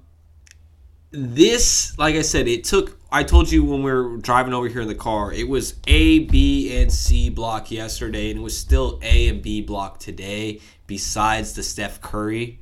this, 1.10 1.96
like 1.98 2.14
I 2.14 2.22
said, 2.22 2.48
it 2.48 2.64
took. 2.64 2.98
I 3.10 3.22
told 3.24 3.50
you 3.52 3.62
when 3.64 3.82
we 3.82 3.92
were 3.92 4.16
driving 4.16 4.54
over 4.54 4.68
here 4.68 4.80
in 4.80 4.88
the 4.88 4.94
car, 4.94 5.32
it 5.32 5.46
was 5.48 5.74
A, 5.86 6.20
B, 6.20 6.74
and 6.76 6.90
C 6.90 7.28
block 7.30 7.70
yesterday, 7.70 8.30
and 8.30 8.40
it 8.40 8.42
was 8.42 8.56
still 8.56 8.98
A 9.02 9.28
and 9.28 9.42
B 9.42 9.60
block 9.62 9.98
today. 9.98 10.60
Besides 10.92 11.54
the 11.54 11.62
Steph 11.62 12.02
Curry, 12.02 12.60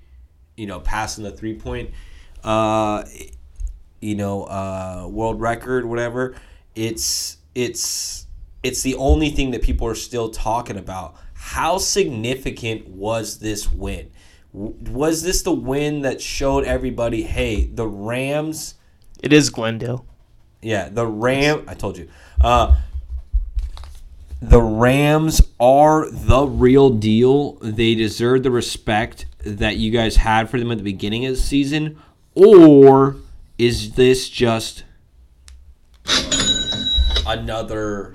you 0.56 0.64
know, 0.64 0.78
passing 0.78 1.24
the 1.24 1.32
three 1.32 1.54
point, 1.54 1.90
uh, 2.44 3.02
you 4.00 4.14
know, 4.14 4.44
uh, 4.44 5.08
world 5.10 5.40
record, 5.40 5.84
whatever. 5.84 6.36
It's 6.76 7.38
it's 7.56 8.28
it's 8.62 8.82
the 8.82 8.94
only 8.94 9.30
thing 9.30 9.50
that 9.50 9.62
people 9.62 9.88
are 9.88 9.96
still 9.96 10.30
talking 10.30 10.76
about. 10.76 11.16
How 11.34 11.78
significant 11.78 12.86
was 12.86 13.40
this 13.40 13.72
win? 13.72 14.12
Was 14.52 15.24
this 15.24 15.42
the 15.42 15.50
win 15.50 16.02
that 16.02 16.22
showed 16.22 16.62
everybody, 16.62 17.24
hey, 17.24 17.64
the 17.64 17.88
Rams? 17.88 18.76
It 19.24 19.32
is 19.32 19.50
Glendale. 19.50 20.06
Yeah, 20.62 20.88
the 20.88 21.04
Ram. 21.04 21.64
I 21.66 21.74
told 21.74 21.98
you. 21.98 22.08
Uh, 22.40 22.76
the 24.40 24.62
Rams 24.62 25.42
are 25.58 26.10
the 26.10 26.46
real 26.46 26.90
deal. 26.90 27.54
They 27.60 27.94
deserve 27.94 28.42
the 28.42 28.50
respect 28.50 29.26
that 29.44 29.76
you 29.76 29.90
guys 29.90 30.16
had 30.16 30.48
for 30.48 30.58
them 30.58 30.70
at 30.70 30.78
the 30.78 30.84
beginning 30.84 31.26
of 31.26 31.34
the 31.34 31.40
season, 31.40 32.00
or 32.34 33.16
is 33.58 33.92
this 33.92 34.28
just 34.28 34.84
another 37.26 38.14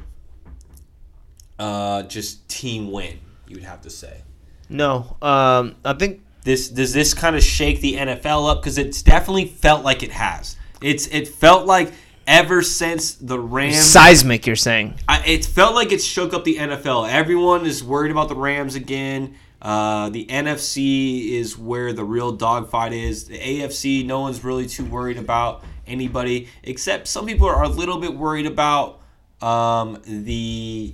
uh, 1.59 2.03
just 2.03 2.47
team 2.49 2.91
win? 2.91 3.19
You'd 3.47 3.63
have 3.63 3.81
to 3.81 3.89
say. 3.89 4.21
No, 4.69 5.17
um, 5.21 5.75
I 5.85 5.93
think 5.93 6.21
This 6.43 6.69
does 6.69 6.93
this 6.93 7.13
kind 7.13 7.35
of 7.35 7.43
shake 7.43 7.81
the 7.81 7.95
NFL 7.95 8.49
up 8.49 8.61
because 8.61 8.77
it's 8.77 9.01
definitely 9.03 9.45
felt 9.45 9.83
like 9.83 10.01
it 10.01 10.11
has. 10.11 10.57
It's 10.81 11.07
it 11.07 11.27
felt 11.27 11.65
like 11.65 11.91
ever 12.27 12.61
since 12.61 13.15
the 13.15 13.39
Rams 13.39 13.77
seismic. 13.77 14.45
You're 14.45 14.55
saying 14.55 14.95
I, 15.07 15.23
it 15.25 15.45
felt 15.45 15.75
like 15.75 15.91
it 15.91 16.01
shook 16.01 16.33
up 16.33 16.43
the 16.43 16.57
NFL. 16.57 17.09
Everyone 17.09 17.65
is 17.65 17.83
worried 17.83 18.11
about 18.11 18.29
the 18.29 18.35
Rams 18.35 18.75
again. 18.75 19.35
Uh, 19.61 20.09
the 20.09 20.25
NFC 20.27 21.31
is 21.31 21.57
where 21.57 21.91
the 21.91 22.03
real 22.03 22.31
dogfight 22.31 22.93
is. 22.93 23.25
The 23.25 23.39
AFC, 23.39 24.05
no 24.05 24.21
one's 24.21 24.43
really 24.43 24.67
too 24.67 24.85
worried 24.85 25.17
about 25.17 25.63
anybody, 25.87 26.49
except 26.63 27.07
some 27.07 27.25
people 27.25 27.47
are 27.47 27.63
a 27.63 27.69
little 27.69 27.99
bit 27.99 28.15
worried 28.15 28.45
about 28.45 29.01
um, 29.41 30.01
the 30.05 30.93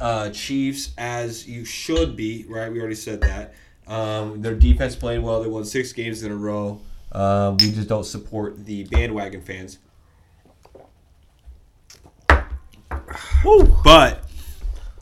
uh, 0.00 0.30
Chiefs, 0.30 0.92
as 0.96 1.46
you 1.46 1.64
should 1.64 2.16
be, 2.16 2.46
right? 2.48 2.72
We 2.72 2.80
already 2.80 2.94
said 2.94 3.20
that. 3.20 3.54
Um, 3.86 4.40
their 4.40 4.54
defense 4.54 4.96
played 4.96 5.18
well. 5.18 5.42
They 5.42 5.48
won 5.48 5.64
six 5.64 5.92
games 5.92 6.22
in 6.22 6.32
a 6.32 6.36
row. 6.36 6.80
Um, 7.12 7.56
we 7.58 7.72
just 7.72 7.88
don't 7.88 8.04
support 8.04 8.64
the 8.64 8.84
bandwagon 8.84 9.42
fans. 9.42 9.78
But 13.84 14.24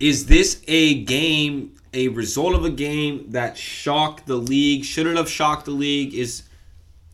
is 0.01 0.27
this 0.27 0.63
a 0.69 1.03
game, 1.05 1.73
a 1.93 2.09
result 2.09 2.55
of 2.55 2.65
a 2.65 2.71
game 2.71 3.31
that 3.31 3.57
shocked 3.57 4.27
the 4.27 4.37
league? 4.37 4.85
Should 4.85 5.07
it 5.07 5.17
have 5.17 5.29
shocked 5.31 5.65
the 5.67 5.73
league? 5.73 6.15
Is 6.15 6.43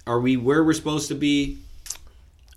are 0.06 0.20
we 0.20 0.36
where 0.36 0.62
we're 0.64 0.72
supposed 0.74 1.08
to 1.08 1.14
be? 1.14 1.58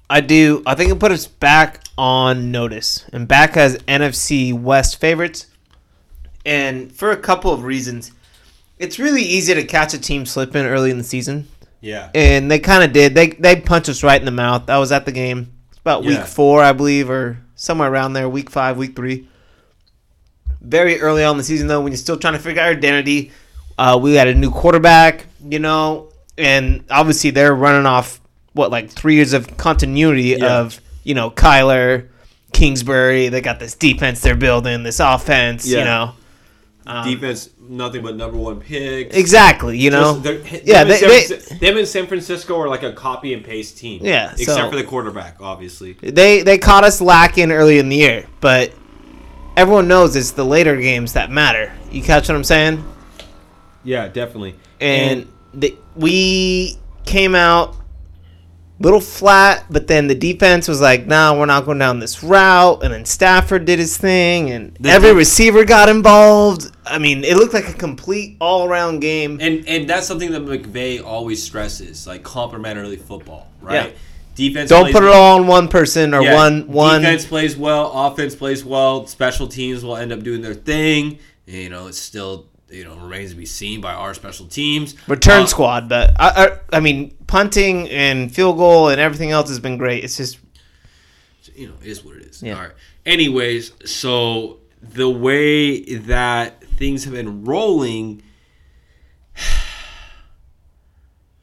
I 0.10 0.22
do. 0.22 0.64
I 0.66 0.76
think 0.76 0.92
it 0.92 1.00
put 1.00 1.12
us 1.12 1.28
back 1.28 1.84
on 1.98 2.52
notice 2.52 3.06
and 3.12 3.28
back 3.28 3.58
as 3.58 3.78
NFC 3.80 4.54
West 4.54 5.00
favorites. 5.00 5.48
And 6.46 6.92
for 6.92 7.12
a 7.12 7.18
couple 7.18 7.52
of 7.52 7.64
reasons, 7.64 8.12
it's 8.80 9.00
really 9.00 9.22
easy 9.24 9.54
to 9.54 9.64
catch 9.66 9.94
a 9.94 9.98
team 10.00 10.26
slipping 10.26 10.66
early 10.66 10.92
in 10.92 10.98
the 10.98 11.04
season, 11.04 11.48
Yeah. 11.82 12.10
and 12.16 12.50
they 12.50 12.60
kind 12.60 12.84
of 12.86 12.94
did. 12.94 13.16
They 13.16 13.32
they 13.32 13.60
punched 13.60 13.90
us 13.90 14.02
right 14.04 14.20
in 14.22 14.26
the 14.26 14.32
mouth. 14.32 14.70
I 14.70 14.78
was 14.78 14.92
at 14.94 15.06
the 15.06 15.12
game. 15.12 15.52
It's 15.72 15.80
about 15.80 16.06
week 16.06 16.26
four, 16.26 16.64
I 16.64 16.72
believe, 16.72 17.10
or 17.10 17.40
somewhere 17.58 17.92
around 17.92 18.14
there. 18.14 18.30
Week 18.30 18.50
five, 18.50 18.78
week 18.78 18.96
three. 18.96 19.28
Very 20.62 21.02
early 21.02 21.24
on 21.24 21.32
in 21.32 21.38
the 21.38 21.44
season, 21.44 21.68
though, 21.68 21.82
when 21.82 21.92
you're 21.92 21.98
still 21.98 22.18
trying 22.18 22.34
to 22.34 22.40
figure 22.40 22.62
out 22.62 22.68
your 22.68 22.78
identity, 22.78 23.32
uh, 23.78 24.00
we 24.02 24.16
had 24.16 24.28
a 24.30 24.34
new 24.34 24.50
quarterback, 24.52 25.26
you 25.48 25.60
know, 25.60 26.10
and 26.38 26.84
obviously 26.90 27.30
they're 27.32 27.54
running 27.54 27.86
off 27.86 28.20
what 28.54 28.72
like 28.72 28.90
three 28.90 29.16
years 29.16 29.34
of 29.34 29.56
continuity 29.58 30.36
Yeah. 30.40 30.60
of 30.60 30.82
you 31.04 31.14
know 31.14 31.30
Kyler, 31.30 32.08
Kingsbury. 32.54 33.30
They 33.30 33.42
got 33.42 33.60
this 33.60 33.76
defense 33.76 34.22
they're 34.22 34.36
building, 34.36 34.82
this 34.84 35.00
offense, 35.00 35.68
Yeah. 35.68 35.80
you 35.80 35.86
know. 35.86 36.14
Um, 36.88 37.06
Defense, 37.06 37.50
nothing 37.60 38.02
but 38.02 38.16
number 38.16 38.38
one 38.38 38.62
picks. 38.62 39.14
Exactly, 39.16 39.78
you 39.78 39.90
know. 39.90 40.22
Just- 40.22 40.66
yeah, 40.66 40.86
them, 40.86 40.88
they, 40.88 41.04
in 41.04 41.10
they, 41.10 41.22
San, 41.24 41.58
them 41.60 41.78
in 41.78 41.86
San 41.86 42.08
Francisco 42.08 42.58
are 42.60 42.70
like 42.70 42.84
a 42.84 42.94
copy 42.94 43.34
and 43.34 43.44
paste 43.44 43.78
team. 43.78 44.04
Yeah, 44.04 44.32
except 44.32 44.58
so- 44.58 44.70
for 44.70 44.78
the 44.78 44.86
quarterback, 44.86 45.42
obviously. 45.42 45.94
they 45.94 46.44
they 46.44 46.58
caught 46.58 46.86
us 46.86 47.02
lacking 47.02 47.52
early 47.52 47.78
in 47.78 47.90
the 47.90 47.98
year, 47.98 48.26
but 48.40 48.74
everyone 49.58 49.90
knows 49.90 50.16
it's 50.16 50.32
the 50.32 50.46
later 50.46 50.78
games 50.78 51.14
that 51.14 51.30
matter. 51.30 51.74
You 51.92 52.02
catch 52.02 52.30
what 52.30 52.36
I'm 52.36 52.44
saying? 52.46 52.84
Yeah, 53.84 54.08
definitely. 54.08 54.56
And, 54.80 55.28
the, 55.54 55.76
we 55.96 56.78
came 57.06 57.36
out 57.36 57.76
little 58.80 59.02
flat, 59.02 59.66
but 59.70 59.88
then 59.88 60.08
the 60.08 60.16
defense 60.16 60.68
was 60.68 60.80
like, 60.82 61.08
"Nah, 61.08 61.38
we're 61.38 61.46
not 61.46 61.66
going 61.66 61.80
down 61.80 62.00
this 62.00 62.24
route." 62.24 62.84
And 62.84 62.94
then 62.94 63.06
Stafford 63.06 63.66
did 63.66 63.80
his 63.80 63.98
thing, 63.98 64.52
and 64.52 64.78
The 64.80 64.90
every 64.90 65.14
receiver 65.14 65.66
got 65.66 65.90
involved. 65.90 66.72
I 66.86 67.00
mean, 67.00 67.24
it 67.24 67.38
looked 67.38 67.54
like 67.54 67.68
a 67.70 67.74
complete 67.74 68.38
all-around 68.40 69.00
game. 69.00 69.40
and 69.42 69.68
and 69.68 69.90
that's 69.90 70.08
something 70.08 70.32
that 70.32 70.46
McVay 70.46 71.04
always 71.04 71.42
stresses, 71.42 72.06
like 72.08 72.24
complementary 72.24 72.96
football, 72.98 73.52
right? 73.62 73.90
Yeah. 73.92 73.98
Defense. 74.36 74.70
Don't 74.70 74.92
put 74.92 75.02
it 75.02 75.08
well. 75.08 75.20
all 75.20 75.40
on 75.40 75.48
one 75.48 75.68
person 75.68 76.14
or 76.14 76.22
Yeah, 76.22 76.36
one 76.36 76.68
one. 76.68 77.02
Defense 77.02 77.26
plays 77.26 77.58
well. 77.58 77.92
Offense 77.92 78.36
plays 78.36 78.64
well. 78.64 79.08
Special 79.08 79.48
teams 79.48 79.84
will 79.84 79.98
end 79.98 80.12
up 80.12 80.22
doing 80.22 80.42
their 80.42 80.54
thing. 80.54 81.18
You 81.48 81.70
know, 81.70 81.88
it's 81.88 81.98
still 81.98 82.46
you 82.70 82.84
know 82.84 82.96
remains 82.98 83.32
to 83.32 83.38
be 83.38 83.46
seen 83.46 83.82
by 83.82 83.94
our 83.94 84.14
special 84.14 84.46
teams. 84.46 84.96
return 85.08 85.44
Uh, 85.44 85.48
squad. 85.48 85.88
But 85.90 86.14
I, 86.20 86.46
I, 86.72 86.78
I 86.78 86.80
mean, 86.80 87.16
punting 87.28 87.90
and 87.90 88.34
field 88.34 88.58
goal 88.58 88.90
and 88.90 89.00
everything 89.00 89.32
else 89.32 89.50
has 89.50 89.60
been 89.60 89.78
great. 89.78 90.04
It's 90.04 90.18
just 90.18 90.40
you 91.56 91.68
know, 91.68 91.74
it 91.82 91.88
is 91.88 92.04
what 92.04 92.18
it 92.18 92.24
is. 92.24 92.44
Yeah. 92.44 92.56
All 92.56 92.62
right. 92.62 92.72
Anyways, 93.06 93.72
so 93.90 94.60
the 94.82 95.10
way 95.10 95.82
that 95.96 96.62
things 96.64 97.04
have 97.06 97.14
been 97.14 97.46
rolling, 97.46 98.22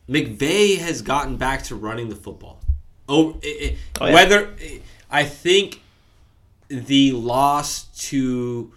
McVay 0.09 0.79
has 0.79 1.03
gotten 1.03 1.37
back 1.37 1.63
to 1.65 1.75
running 1.75 2.09
the 2.11 2.17
football. 2.17 2.61
Oh, 3.09 3.39
it, 3.43 3.47
it- 3.47 3.79
Oh, 4.01 4.07
yeah. 4.07 4.15
whether 4.15 4.55
I 5.11 5.25
think 5.25 5.81
the 6.69 7.13
loss 7.13 7.85
to 8.11 8.73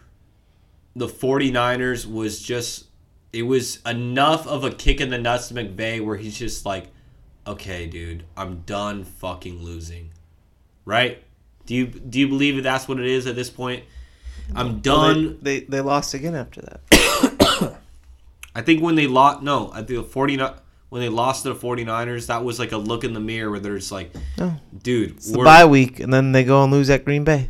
the 0.98 1.08
49ers 1.08 2.10
was 2.12 2.41
just 2.41 2.86
it 3.32 3.43
was 3.43 3.80
enough 3.86 4.48
of 4.48 4.64
a 4.64 4.72
kick 4.72 5.00
in 5.00 5.10
the 5.10 5.18
nuts 5.18 5.50
to 5.50 5.54
McVay 5.54 6.04
where 6.04 6.16
he's 6.18 6.38
just 6.38 6.66
like, 6.66 6.86
okay, 7.45 7.86
dude, 7.86 8.24
I'm 8.36 8.62
done 8.66 9.04
fucking 9.04 9.62
losing. 9.64 10.10
Right? 10.86 11.24
Do 11.66 11.76
you 11.76 11.88
do 11.88 12.20
you 12.20 12.28
believe 12.28 12.56
that 12.56 12.62
that's 12.64 12.88
what 12.88 13.00
it 13.00 13.06
is 13.06 13.28
at 13.28 13.36
this 13.36 13.50
point? 13.50 13.84
I'm 14.56 14.80
done. 14.80 15.38
They, 15.41 15.60
they 15.60 15.66
they 15.66 15.82
lost 15.82 16.14
again 16.14 16.34
after 16.34 16.62
that. 16.62 17.78
I 18.56 18.62
think 18.62 18.82
when 18.82 18.95
they 18.95 19.06
lost, 19.06 19.43
no, 19.43 19.70
I 19.72 19.78
think 19.84 19.89
the 20.00 20.04
49 20.04 20.54
when 20.89 21.02
they 21.02 21.10
lost 21.10 21.43
to 21.43 21.54
the 21.54 21.60
49ers, 21.60 22.28
that 22.28 22.43
was 22.45 22.58
like 22.60 22.72
a 22.72 22.78
look 22.78 23.04
in 23.04 23.14
the 23.14 23.20
mirror 23.20 23.52
where 23.52 23.60
they're 23.60 23.78
just 23.78 23.91
like, 23.91 24.10
No. 24.38 24.56
dude, 24.82 25.12
It's 25.18 25.30
the 25.32 25.38
we're- 25.38 25.45
bye 25.45 25.66
week, 25.66 26.00
and 26.00 26.14
then 26.14 26.32
they 26.32 26.45
go 26.45 26.64
and 26.64 26.72
lose 26.72 26.89
at 26.89 27.04
Green 27.04 27.26
Bay. 27.26 27.50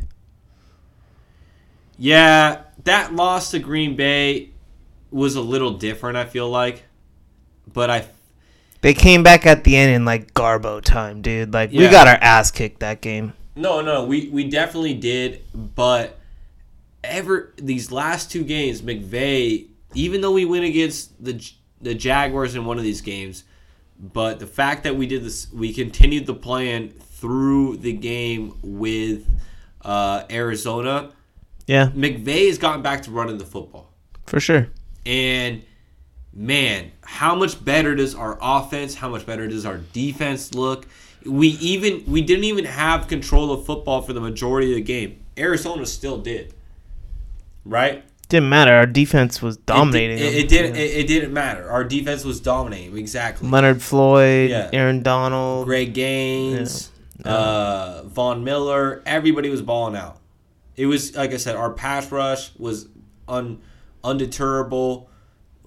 Yeah, 2.00 2.62
that 2.88 3.14
loss 3.14 3.52
to 3.52 3.60
Green 3.60 3.96
Bay 3.96 4.50
was 5.12 5.36
a 5.36 5.42
little 5.42 5.74
different. 5.74 6.18
I 6.18 6.26
feel 6.26 6.50
like, 6.50 6.84
but 7.72 7.90
I 7.90 8.06
They 8.82 8.94
came 8.94 9.24
back 9.24 9.46
at 9.46 9.64
the 9.64 9.76
end 9.76 9.94
in 9.94 10.06
like 10.06 10.34
Garbo 10.34 10.82
time, 10.82 11.22
dude. 11.22 11.54
Like 11.54 11.72
we 11.72 11.88
got 11.90 12.08
our 12.08 12.18
ass 12.22 12.52
kicked 12.52 12.80
that 12.82 13.02
game. 13.02 13.34
no 13.56 13.82
no 13.82 14.06
we 14.06 14.30
we 14.30 14.50
definitely 14.50 14.94
did, 14.94 15.44
but 15.54 16.20
ever 17.04 17.54
these 17.58 17.92
last 17.92 18.32
two 18.32 18.44
games, 18.44 18.82
McVay, 18.82 19.68
even 19.94 20.22
though 20.22 20.34
we 20.34 20.46
went 20.46 20.66
against 20.66 21.24
the 21.24 21.42
the 21.82 21.94
Jaguars 21.94 22.56
in 22.56 22.66
one 22.66 22.78
of 22.78 22.84
these 22.84 23.02
games, 23.02 23.44
but 24.00 24.40
the 24.40 24.48
fact 24.48 24.84
that 24.84 24.96
we 24.96 25.08
did 25.08 25.24
this, 25.24 25.52
we 25.52 25.74
continued 25.74 26.26
the 26.26 26.34
plan 26.34 26.90
through 26.90 27.78
the 27.78 27.94
game 27.94 28.58
with 28.62 29.28
uh, 29.84 30.24
Arizona. 30.30 31.12
Yeah, 31.68 31.90
McVay 31.90 32.48
has 32.48 32.58
gotten 32.58 32.82
back 32.82 33.04
to 33.04 33.12
running 33.12 33.38
the 33.38 33.46
football. 33.46 33.94
for 34.26 34.40
sure. 34.40 34.68
And 35.06 35.62
man, 36.34 36.92
how 37.04 37.36
much 37.36 37.64
better 37.64 37.94
does 37.96 38.16
our 38.16 38.38
offense, 38.42 38.96
how 38.96 39.10
much 39.10 39.26
better 39.26 39.48
does 39.48 39.66
our 39.66 39.78
defense 39.78 40.54
look? 40.54 40.88
We 41.26 41.50
even 41.50 42.04
we 42.08 42.22
didn't 42.22 42.46
even 42.46 42.66
have 42.66 43.08
control 43.08 43.52
of 43.52 43.66
football 43.66 44.02
for 44.02 44.14
the 44.14 44.22
majority 44.22 44.72
of 44.72 44.76
the 44.76 44.82
game. 44.82 45.20
Arizona 45.38 45.86
still 45.86 46.18
did. 46.18 46.54
Right? 47.66 48.04
Didn't 48.30 48.50
matter. 48.50 48.74
Our 48.74 48.86
defense 48.86 49.42
was 49.42 49.56
dominating. 49.58 50.18
It, 50.18 50.22
them. 50.22 50.34
it, 50.34 50.36
it 50.38 50.50
didn't 50.50 50.76
it, 50.76 50.92
it 50.92 51.08
didn't 51.08 51.34
matter. 51.34 51.70
Our 51.70 51.84
defense 51.84 52.24
was 52.26 52.40
dominating. 52.40 52.98
Exactly. 52.98 53.48
Leonard 53.50 53.82
Floyd, 53.82 54.50
Yeah. 54.50 54.70
Aaron 54.74 55.02
Donald. 55.04 55.66
Greg 55.66 55.94
Gaines, 55.94 56.92
uh, 57.24 58.04
Von 58.06 58.44
Miller, 58.44 59.02
everybody 59.06 59.50
was 59.50 59.62
balling 59.62 59.96
out. 59.96 60.18
It 60.78 60.86
was 60.86 61.16
like 61.16 61.34
I 61.34 61.38
said, 61.38 61.56
our 61.56 61.72
pass 61.74 62.12
rush 62.12 62.52
was 62.58 62.88
un 63.28 63.60
undeterrable. 64.04 65.08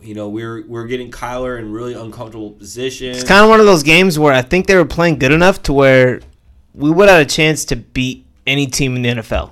You 0.00 0.14
know, 0.14 0.28
we're 0.28 0.64
we're 0.66 0.86
getting 0.86 1.10
Kyler 1.10 1.58
in 1.58 1.72
really 1.72 1.94
uncomfortable 1.94 2.52
positions. 2.52 3.18
It's 3.18 3.28
kind 3.28 3.42
of 3.44 3.50
one 3.50 3.60
of 3.60 3.66
those 3.66 3.82
games 3.82 4.18
where 4.18 4.32
I 4.32 4.40
think 4.42 4.66
they 4.66 4.76
were 4.76 4.86
playing 4.86 5.18
good 5.18 5.32
enough 5.32 5.62
to 5.64 5.72
where 5.74 6.20
we 6.74 6.90
would 6.90 7.08
have 7.08 7.20
a 7.20 7.26
chance 7.26 7.64
to 7.66 7.76
beat 7.76 8.24
any 8.46 8.66
team 8.66 8.96
in 8.96 9.02
the 9.02 9.08
NFL. 9.20 9.50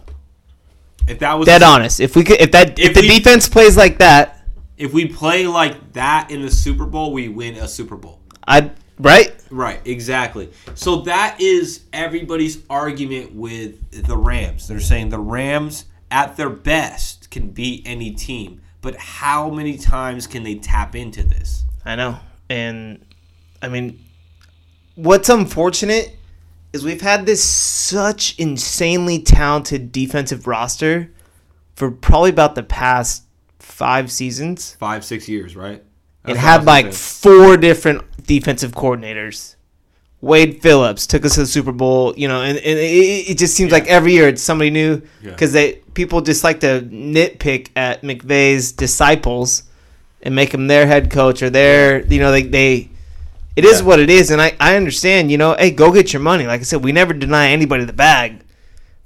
if 1.07 1.19
that 1.19 1.35
was 1.35 1.47
Dead 1.47 1.63
honest. 1.63 2.01
If 2.01 2.17
we 2.17 2.25
could, 2.25 2.41
if 2.41 2.53
that, 2.53 2.79
if, 2.79 2.91
If 2.91 2.95
the 2.95 3.01
we- 3.03 3.09
defense 3.09 3.49
plays 3.49 3.77
like 3.77 3.99
that, 3.99 4.47
if 4.79 4.95
we 4.95 5.07
play 5.07 5.47
like 5.47 5.93
that 5.95 6.31
in 6.31 6.41
the 6.43 6.51
Super 6.51 6.87
Bowl, 6.87 7.13
we 7.13 7.29
win 7.29 7.57
a 7.57 7.67
Super 7.69 7.97
Bowl. 7.97 8.21
I 8.47 8.71
right. 8.99 9.35
Right, 9.51 9.81
exactly. 9.87 10.51
So 10.75 11.03
that 11.03 11.41
is 11.41 11.85
everybody's 11.93 12.63
argument 12.69 13.35
with 13.35 14.07
the 14.07 14.17
Rams. 14.17 14.69
They're 14.69 14.81
saying 14.81 15.09
the 15.09 15.19
Rams, 15.19 15.87
at 16.11 16.37
their 16.37 16.51
best, 16.51 17.31
can 17.31 17.51
beat 17.51 17.83
any 17.87 18.13
team. 18.13 18.61
But 18.81 18.97
how 18.97 19.51
many 19.51 19.77
times 19.77 20.27
can 20.27 20.43
they 20.43 20.57
tap 20.57 20.95
into 20.95 21.23
this? 21.23 21.65
I 21.85 21.97
know. 21.97 22.19
And 22.49 23.05
I 23.61 23.69
mean, 23.69 23.99
what's 24.95 25.29
unfortunate 25.29 26.17
is 26.73 26.85
we've 26.85 27.01
had 27.01 27.27
this 27.27 27.43
such 27.43 28.39
insanely 28.39 29.21
talented 29.21 29.91
defensive 29.91 30.47
roster 30.47 31.11
for 31.75 31.91
probably 31.91 32.31
about 32.31 32.55
the 32.55 32.63
past 32.63 33.25
five 33.59 34.11
seasons. 34.13 34.75
Five, 34.75 35.05
six 35.05 35.29
years, 35.29 35.57
right? 35.57 35.77
It 35.77 35.85
That's 36.25 36.37
what 36.37 36.45
I 36.45 36.51
had 36.51 36.65
like 36.65 36.93
four 36.93 37.57
different 37.57 38.03
defensive 38.29 38.71
coordinators. 38.73 39.57
Wade 40.21 40.61
Phillips 40.63 41.07
took 41.07 41.25
us 41.25 41.35
to 41.35 41.41
the 41.41 41.47
Super 41.47 41.71
Bowl, 41.73 42.13
you 42.17 42.27
know, 42.29 42.43
and, 42.43 42.59
and 42.59 42.79
it, 42.79 43.31
it 43.31 43.39
just 43.39 43.55
seems 43.55 43.71
like 43.73 43.87
every 43.87 44.13
year 44.13 44.27
it's 44.29 44.43
somebody 44.43 44.71
new 44.71 45.01
Yeah. 45.23 45.31
because 45.31 45.53
they 45.53 45.75
people 45.95 46.21
just 46.21 46.43
like 46.45 46.61
to 46.61 46.81
nitpick 46.91 47.69
at 47.77 48.03
McVay's 48.03 48.73
disciples, 48.73 49.63
and 50.23 50.35
make 50.35 50.53
him 50.53 50.67
their 50.67 50.87
head 50.89 51.11
coach 51.11 51.43
or 51.43 51.51
their 51.51 52.05
you 52.07 52.19
know 52.21 52.31
they 52.33 52.43
they. 52.43 52.91
It 53.55 53.65
is 53.65 53.81
Yeah. 53.81 53.87
what 53.87 54.01
it 54.01 54.11
is, 54.11 54.31
and 54.33 54.41
I, 54.43 54.55
I 54.61 54.77
understand. 54.77 55.31
You 55.31 55.39
know, 55.39 55.55
hey, 55.59 55.71
go 55.71 55.93
get 55.93 56.13
your 56.13 56.23
money. 56.23 56.47
Like 56.47 56.61
I 56.61 56.65
said, 56.65 56.83
we 56.85 56.91
never 56.93 57.13
deny 57.13 57.49
anybody 57.51 57.85
the 57.85 57.93
bag. 57.93 58.41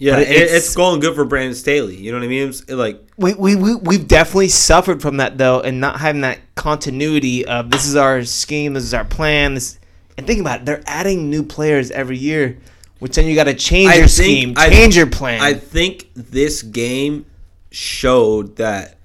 Yeah, 0.02 0.18
it, 0.18 0.28
it's- 0.30 0.52
it's, 0.52 0.74
going 0.74 0.98
good 0.98 1.14
for 1.14 1.24
Brandon 1.24 1.54
Staley. 1.54 1.94
You 1.96 2.10
know 2.10 2.18
what 2.18 2.24
I 2.24 2.28
mean? 2.28 2.48
It's 2.48 2.68
like 2.68 3.00
We, 3.16 3.34
we, 3.34 3.54
we, 3.54 3.76
we've 3.76 4.08
definitely 4.08 4.48
suffered 4.48 5.00
from 5.00 5.18
that 5.18 5.38
though, 5.38 5.60
and 5.60 5.80
not 5.80 6.00
having 6.00 6.22
that 6.22 6.40
continuity 6.56 7.44
of 7.46 7.70
this 7.70 7.86
is 7.86 7.94
our 7.94 8.24
scheme, 8.24 8.74
this 8.74 8.82
is 8.82 8.94
our 8.94 9.04
plan. 9.04 9.54
This 9.54 9.78
and 10.18 10.26
think 10.26 10.40
about 10.40 10.60
it, 10.60 10.66
they're 10.66 10.82
adding 10.86 11.30
new 11.30 11.44
players 11.44 11.90
every 11.92 12.18
year, 12.18 12.58
which 12.98 13.14
then 13.14 13.26
you 13.26 13.34
got 13.36 13.44
to 13.44 13.54
change 13.54 13.90
I 13.90 13.94
your 13.94 14.08
think- 14.08 14.26
scheme, 14.26 14.54
I- 14.56 14.68
change 14.70 14.96
your 14.96 15.06
plan. 15.06 15.40
I 15.40 15.54
think 15.54 16.08
this 16.14 16.62
game 16.62 17.26
showed 17.70 18.56
that 18.56 18.98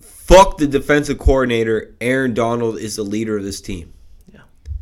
fuck 0.00 0.58
the 0.58 0.66
defensive 0.68 1.18
coordinator. 1.18 1.94
Aaron 2.00 2.34
Donald 2.34 2.78
is 2.78 2.96
the 2.96 3.02
leader 3.02 3.36
of 3.36 3.42
this 3.44 3.60
team. 3.60 3.92
Yeah. 4.32 4.40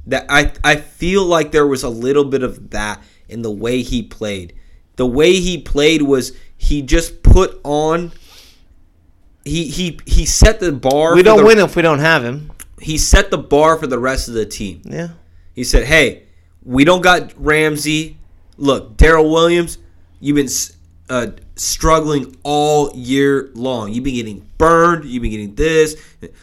That 0.08 0.26
I 0.28 0.52
I 0.62 0.76
feel 0.76 1.24
like 1.24 1.52
there 1.52 1.66
was 1.66 1.82
a 1.82 1.88
little 1.88 2.24
bit 2.24 2.42
of 2.42 2.70
that 2.70 3.02
in 3.28 3.40
the 3.42 3.50
way 3.50 3.82
he 3.82 4.02
played. 4.02 4.54
The 4.96 5.06
way 5.06 5.34
he 5.40 5.58
played 5.58 6.02
was 6.02 6.32
he 6.56 6.82
just 6.82 7.22
put 7.22 7.60
on. 7.64 8.12
He 9.44 9.64
he 9.68 9.98
he 10.06 10.24
set 10.24 10.60
the 10.60 10.70
bar. 10.72 11.14
we 11.14 11.20
for 11.20 11.24
don't 11.24 11.38
the- 11.38 11.44
win 11.44 11.58
if 11.58 11.74
we 11.76 11.82
don't 11.82 11.98
have 11.98 12.22
him. 12.24 12.50
He 12.80 12.98
set 12.98 13.30
the 13.30 13.38
bar 13.38 13.76
for 13.78 13.86
the 13.86 13.98
rest 13.98 14.28
of 14.28 14.34
the 14.34 14.44
team. 14.46 14.82
Yeah. 14.84 15.08
He 15.54 15.64
said, 15.64 15.84
"Hey, 15.84 16.24
we 16.64 16.84
don't 16.84 17.00
got 17.02 17.32
Ramsey. 17.36 18.18
Look, 18.56 18.96
Daryl 18.96 19.30
Williams, 19.30 19.78
you've 20.20 20.36
been 20.36 20.48
uh, 21.08 21.28
struggling 21.56 22.36
all 22.42 22.90
year 22.94 23.50
long. 23.54 23.92
You've 23.92 24.04
been 24.04 24.14
getting 24.14 24.48
burned. 24.58 25.04
You've 25.04 25.22
been 25.22 25.30
getting 25.32 25.54
this. 25.54 25.96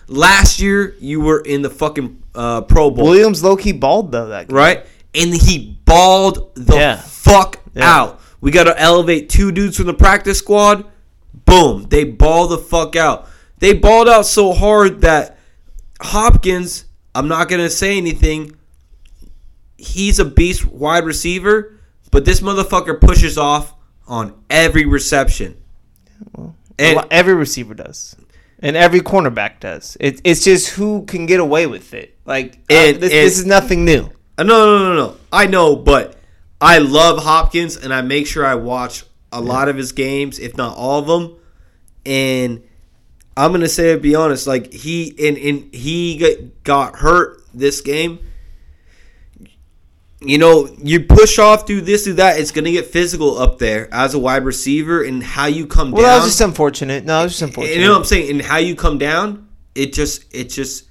Last 0.08 0.60
year, 0.60 0.96
you 1.00 1.22
were 1.22 1.40
in 1.42 1.62
the 1.62 1.70
fucking 1.70 2.22
uh, 2.36 2.62
Pro 2.62 2.90
Bowl, 2.92 3.06
Williams 3.06 3.44
low 3.44 3.56
key 3.56 3.72
balled 3.72 4.12
though 4.12 4.28
that 4.28 4.48
game. 4.50 4.58
right? 4.58 4.86
And 5.16 5.34
he 5.34 5.80
balled 5.86 6.54
the 6.56 6.76
Yeah. 6.76 6.96
fuck 6.98 7.60
Yeah. 7.76 7.96
out. 8.02 8.22
We 8.42 8.52
got 8.52 8.66
to 8.66 8.80
elevate 8.80 9.30
two 9.30 9.52
dudes 9.52 9.78
from 9.78 9.88
the 9.88 9.94
practice 9.94 10.40
squad. 10.40 10.86
Boom, 11.46 11.88
they 11.90 12.04
ball 12.04 12.48
the 12.48 12.58
fuck 12.58 12.96
out. 12.96 13.28
They 13.60 13.74
balled 13.74 14.08
out 14.08 14.26
so 14.26 14.54
hard 14.54 15.02
that 15.02 15.38
Hopkins, 16.02 16.86
I'm 17.14 17.28
not 17.28 17.50
gonna 17.50 17.70
say 17.70 17.98
anything. 17.98 18.56
He's 19.78 20.20
a 20.20 20.26
beast 20.26 20.66
wide 20.66 21.06
receiver, 21.06 21.76
but 22.12 22.26
this 22.26 22.42
motherfucker 22.42 23.00
pushes 23.00 23.38
off 23.38 23.74
on 24.08 24.34
every 24.50 24.86
reception. 24.86 25.58
A 26.38 26.52
And 26.78 27.06
every 27.12 27.34
receiver 27.34 27.74
does, 27.74 28.16
and 28.60 28.76
every 28.76 29.02
cornerback 29.02 29.60
does. 29.60 29.98
It's 30.00 30.22
it's 30.24 30.44
just 30.44 30.70
who 30.70 31.06
can 31.06 31.26
get 31.26 31.40
away 31.40 31.68
with 31.68 31.94
it. 31.94 32.18
Like 32.26 32.60
uh, 32.70 32.74
And- 32.74 32.98
this, 32.98 33.12
and- 33.12 33.28
this 33.28 33.40
is 33.40 33.46
nothing 33.46 33.86
new. 33.86 34.10
Uh, 34.38 34.44
no, 34.44 34.78
no, 34.78 34.80
no, 34.90 34.96
no. 34.96 35.18
I 35.34 35.48
know, 35.48 35.76
but 35.76 36.16
I 36.62 36.80
love 36.80 37.24
Hopkins, 37.24 37.78
and 37.78 37.94
I 37.94 38.02
make 38.02 38.28
sure 38.28 38.46
I 38.46 38.56
watch 38.56 39.06
a 39.32 39.40
lot 39.42 39.70
of 39.70 39.78
his 39.78 39.92
games, 39.92 40.40
if 40.40 40.58
not 40.58 40.76
all 40.76 41.00
of 41.00 41.08
them. 41.08 41.38
And 42.06 42.64
I'm 43.38 43.52
gonna 43.52 43.70
say, 43.70 43.92
it, 43.92 44.02
be 44.02 44.16
honest, 44.16 44.48
like 44.48 44.74
he 44.74 45.16
and, 45.28 45.38
and 45.38 45.74
he 45.74 46.18
got, 46.18 46.64
got 46.64 46.96
hurt 46.98 47.42
this 47.54 47.82
game. 47.82 48.20
You 50.22 50.38
know, 50.38 50.68
you 50.84 51.00
push 51.06 51.40
off, 51.40 51.66
do 51.66 51.80
this, 51.80 52.04
do 52.04 52.14
that. 52.16 52.38
It's 52.40 52.52
gonna 52.52 52.72
get 52.72 52.88
physical 52.88 53.38
up 53.38 53.58
there 53.60 53.88
as 53.94 54.14
a 54.14 54.20
wide 54.20 54.44
receiver, 54.44 55.02
and 55.02 55.24
how 55.24 55.46
you 55.46 55.66
come 55.66 55.92
Well, 55.92 56.02
that 56.04 56.10
down. 56.16 56.22
was 56.24 56.32
just 56.32 56.42
unfortunate. 56.42 57.06
No, 57.06 57.22
it 57.22 57.24
was 57.24 57.32
just 57.34 57.44
unfortunate. 57.44 57.78
You 57.78 57.86
know 57.86 57.92
what 57.92 58.00
I'm 58.00 58.04
saying? 58.06 58.30
And 58.32 58.42
how 58.42 58.58
you 58.58 58.76
come 58.76 58.98
down, 58.98 59.48
it 59.76 59.94
just 59.94 60.26
it 60.36 60.50
just 60.50 60.86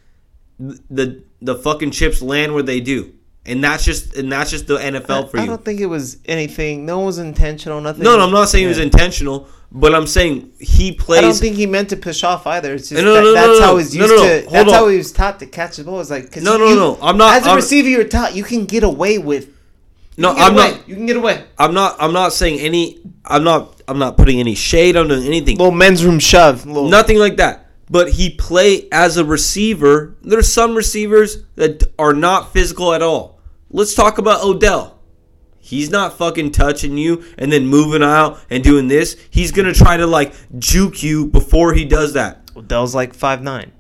the 0.59 1.23
the 1.43 1.55
fucking 1.57 1.91
chips 1.91 2.23
land 2.23 2.55
where 2.55 2.63
they 2.63 2.81
do. 2.81 3.13
And 3.49 3.65
that's 3.65 3.85
just 3.85 4.15
and 4.17 4.31
that's 4.31 4.51
just 4.51 4.67
the 4.67 4.77
NFL 4.79 5.31
for 5.31 5.39
you. 5.39 5.43
I 5.43 5.47
don't 5.47 5.65
think 5.65 5.81
it 5.81 5.87
was 5.87 6.19
anything. 6.27 6.85
No 6.87 6.99
one 6.99 7.07
was 7.07 7.19
intentional. 7.19 7.81
Nothing. 7.81 8.05
No, 8.05 8.17
no, 8.19 8.25
I'm 8.25 8.31
not 8.31 8.49
saying 8.49 8.67
it 8.67 8.69
was 8.69 8.79
intentional, 8.79 9.49
but 9.73 9.95
I'm 9.95 10.07
saying 10.07 10.53
he 10.61 10.93
plays 10.93 11.19
I 11.19 11.23
don't 11.23 11.35
think 11.35 11.57
he 11.57 11.67
meant 11.67 11.89
to 11.91 11.97
push 11.97 12.23
off 12.25 12.47
either. 12.47 12.75
It's 12.75 12.91
just 12.91 13.03
No, 13.03 13.09
no, 13.09 13.15
that, 13.15 13.21
no, 13.23 13.27
no, 13.27 13.35
that's 13.35 13.61
no, 13.61 13.67
how 13.67 13.77
he's 13.79 13.97
used 13.97 14.11
no, 14.11 14.17
no. 14.17 14.23
to. 14.23 14.41
Hold 14.43 14.53
That's 14.53 14.69
on. 14.69 14.75
how 14.75 14.89
he 14.89 14.97
was 14.99 15.13
taught 15.13 15.39
to 15.41 15.47
catch 15.47 15.77
the 15.79 15.85
ball. 15.85 16.01
It's 16.01 16.11
like 16.11 16.31
'cause 16.31 16.43
No, 16.43 16.55
you- 16.57 16.75
no, 16.77 16.95
no. 16.95 16.99
I'm 17.01 17.17
not- 17.17 17.37
As 17.39 17.47
a 17.47 17.51
I'm- 17.51 17.57
receiver, 17.57 17.89
you're 17.89 18.05
taught 18.05 18.35
you 18.37 18.45
can 18.45 18.67
get 18.67 18.83
away 18.83 19.19
with. 19.19 19.49
No, 20.19 20.33
I'm 20.35 20.53
away. 20.55 20.71
not 20.73 20.89
You 20.89 20.95
can 20.97 21.07
get 21.07 21.17
away. 21.17 21.45
I'm 21.59 21.73
not 21.75 21.97
I'm 22.01 22.13
not 22.13 22.33
saying 22.33 22.59
any 22.61 22.99
I'm 23.25 23.45
not 23.45 23.81
I'm 23.89 23.99
not 23.99 24.17
putting 24.17 24.41
any 24.41 24.55
shade 24.57 24.97
on 24.97 25.11
anything. 25.11 25.57
Little 25.57 25.71
men's 25.73 26.05
room 26.05 26.19
shove. 26.19 26.67
Little, 26.67 26.89
Nothing 26.89 27.19
like 27.19 27.37
that. 27.39 27.67
But 27.91 28.11
he 28.11 28.29
play 28.31 28.87
as 28.93 29.17
a 29.17 29.25
receiver. 29.25 30.15
There's 30.23 30.53
some 30.53 30.75
receivers 30.75 31.39
that 31.57 31.85
are 31.99 32.13
not 32.13 32.53
physical 32.53 32.93
at 32.93 33.01
all. 33.01 33.38
Let's 33.71 33.95
talk 33.95 34.19
about 34.19 34.43
Odell. 34.43 34.99
He's 35.59 35.91
not 35.91 36.17
fucking 36.17 36.53
touching 36.53 36.97
you 36.97 37.25
and 37.37 37.53
then 37.53 37.67
moving 37.67 38.03
out 38.03 38.41
and 38.49 38.65
doing 38.65 38.89
this. 38.89 39.17
He's 39.29 39.53
gonna 39.53 39.75
try 39.75 39.97
to 39.99 40.07
like 40.07 40.33
juke 40.59 41.03
you 41.03 41.27
before 41.27 41.75
he 41.75 41.85
does 41.85 42.15
that. 42.15 42.51
Odell's 42.57 42.95
like 42.95 43.13
five 43.13 43.43
nine. 43.43 43.73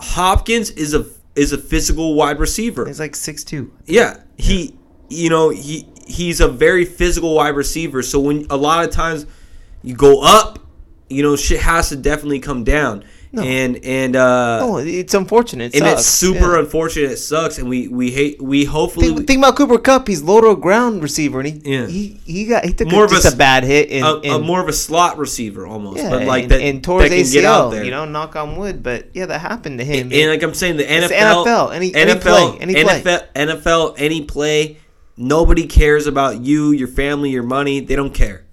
Hopkins 0.00 0.70
is 0.70 0.94
a 0.94 1.06
is 1.34 1.52
a 1.52 1.58
physical 1.58 2.14
wide 2.14 2.38
receiver. 2.38 2.86
He's 2.86 3.00
like 3.00 3.16
six 3.16 3.42
two. 3.42 3.72
Yeah, 3.86 4.18
he, 4.36 4.76
you 5.08 5.30
know, 5.30 5.50
he 5.50 5.88
he's 6.06 6.40
a 6.40 6.48
very 6.48 6.84
physical 6.84 7.34
wide 7.34 7.56
receiver. 7.56 8.02
So 8.02 8.20
when 8.20 8.46
a 8.50 8.56
lot 8.56 8.84
of 8.84 8.90
times 8.92 9.26
you 9.82 9.94
go 9.94 10.22
up, 10.22 10.60
you 11.08 11.22
know, 11.22 11.36
shit 11.36 11.60
has 11.60 11.88
to 11.88 11.96
definitely 11.96 12.40
come 12.40 12.64
down. 12.64 13.04
And 13.42 13.84
and 13.84 14.14
uh, 14.16 14.60
Oh, 14.62 14.76
it's 14.78 15.14
unfortunate. 15.14 15.74
It 15.74 15.80
and 15.82 15.90
it's 15.90 16.06
super 16.06 16.54
Yeah. 16.54 16.60
unfortunate. 16.60 17.10
It 17.10 17.16
sucks, 17.16 17.58
and 17.58 17.68
we 17.68 17.88
we 17.88 18.10
hate 18.10 18.40
we 18.40 18.64
hopefully 18.64 19.08
Think, 19.08 19.26
think 19.26 19.38
about 19.38 19.56
Cooper 19.56 19.78
Kupp. 19.78 20.06
He's 20.06 20.22
low 20.22 20.40
to 20.40 20.54
ground 20.54 21.02
receiver, 21.02 21.40
and 21.40 21.48
he 21.48 21.60
Yeah. 21.64 21.86
he, 21.86 22.20
he 22.24 22.46
got 22.46 22.64
he 22.64 22.72
took 22.72 22.88
More 22.90 23.02
a, 23.02 23.06
of 23.06 23.12
a 23.12 23.14
just 23.16 23.34
a, 23.34 23.36
bad 23.36 23.64
hit 23.64 23.90
and, 23.90 24.04
a, 24.04 24.34
a 24.34 24.38
more 24.38 24.60
of 24.60 24.68
a 24.68 24.72
slot 24.72 25.18
receiver 25.18 25.66
almost, 25.66 25.98
yeah, 25.98 26.10
but 26.10 26.24
like 26.24 26.44
and, 26.44 26.52
that 26.52 26.60
and 26.60 26.84
towards 26.84 27.10
that 27.10 27.14
ACL. 27.16 27.32
get 27.32 27.44
out 27.44 27.70
there. 27.70 27.84
You 27.84 27.90
know, 27.90 28.04
knock 28.04 28.36
on 28.36 28.56
wood, 28.56 28.82
but 28.82 29.08
yeah, 29.14 29.26
that 29.26 29.40
happened 29.40 29.78
to 29.78 29.84
him. 29.84 30.12
And 30.12 30.30
like 30.30 30.42
I'm 30.42 30.54
saying, 30.54 30.76
the 30.76 30.84
NFL, 30.84 31.08
the 31.44 31.50
NFL, 31.50 31.74
any- 31.74 31.94
any 31.94 32.12
NFL, 32.12 32.20
play, 32.20 32.58
any 32.60 32.74
play. 32.74 33.00
NFL, 33.02 33.22
NFL, 33.34 33.94
any 33.98 34.22
play. 34.22 34.76
Nobody 35.16 35.66
cares 35.66 36.06
about 36.06 36.40
you, 36.40 36.72
your 36.72 36.88
family, 36.88 37.30
your 37.30 37.44
money. 37.44 37.80
They 37.80 37.94
don't 37.96 38.12
care. 38.14 38.44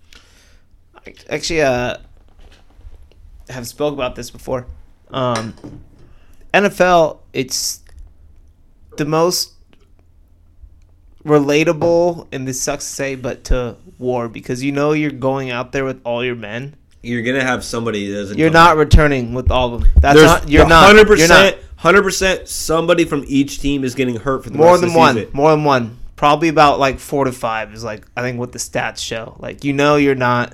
actually 1.29 1.61
uh 1.61 1.97
have 3.51 3.67
spoke 3.67 3.93
about 3.93 4.15
this 4.15 4.29
before. 4.31 4.67
Um 5.09 5.53
NFL 6.53 7.19
it's 7.33 7.81
the 8.97 9.05
most 9.05 9.53
relatable 11.23 12.27
and 12.31 12.47
this 12.47 12.61
sucks 12.61 12.85
to 12.85 12.91
say 12.91 13.15
but 13.15 13.43
to 13.45 13.75
war 13.99 14.27
because 14.27 14.63
you 14.63 14.71
know 14.71 14.91
you're 14.93 15.11
going 15.11 15.49
out 15.51 15.71
there 15.71 15.85
with 15.85 16.01
all 16.03 16.23
your 16.23 16.35
men. 16.35 16.75
You're 17.03 17.23
gonna 17.23 17.43
have 17.43 17.63
somebody 17.63 18.09
that 18.11 18.15
doesn't. 18.15 18.37
You're 18.37 18.49
come. 18.49 18.53
not 18.53 18.77
returning 18.77 19.33
with 19.33 19.49
all 19.49 19.73
of 19.73 19.81
them. 19.81 19.89
That's 19.99 20.15
There's 20.17 20.27
not 20.27 20.49
you're 20.49 20.67
not 20.67 20.85
hundred 20.85 21.07
you're 21.17 21.27
not. 21.27 21.53
percent, 21.53 21.57
hundred 21.77 22.03
percent. 22.03 22.47
Somebody 22.47 23.05
from 23.05 23.23
each 23.27 23.59
team 23.59 23.83
is 23.83 23.95
getting 23.95 24.17
hurt 24.17 24.43
for 24.43 24.49
the 24.51 24.57
more 24.57 24.67
rest 24.71 24.81
than 24.81 24.89
of 24.89 24.93
the 24.93 24.99
one 24.99 25.15
season. 25.15 25.29
more 25.33 25.51
than 25.51 25.63
one 25.63 25.97
probably 26.15 26.49
about 26.49 26.77
like 26.77 26.99
four 26.99 27.25
to 27.25 27.31
five 27.31 27.73
is 27.73 27.83
like 27.83 28.05
i 28.15 28.21
think 28.21 28.37
what 28.37 28.51
the 28.51 28.59
stats 28.59 28.99
show 28.99 29.35
like 29.39 29.63
you 29.63 29.73
know 29.73 29.95
you're 29.95 30.13
not 30.13 30.53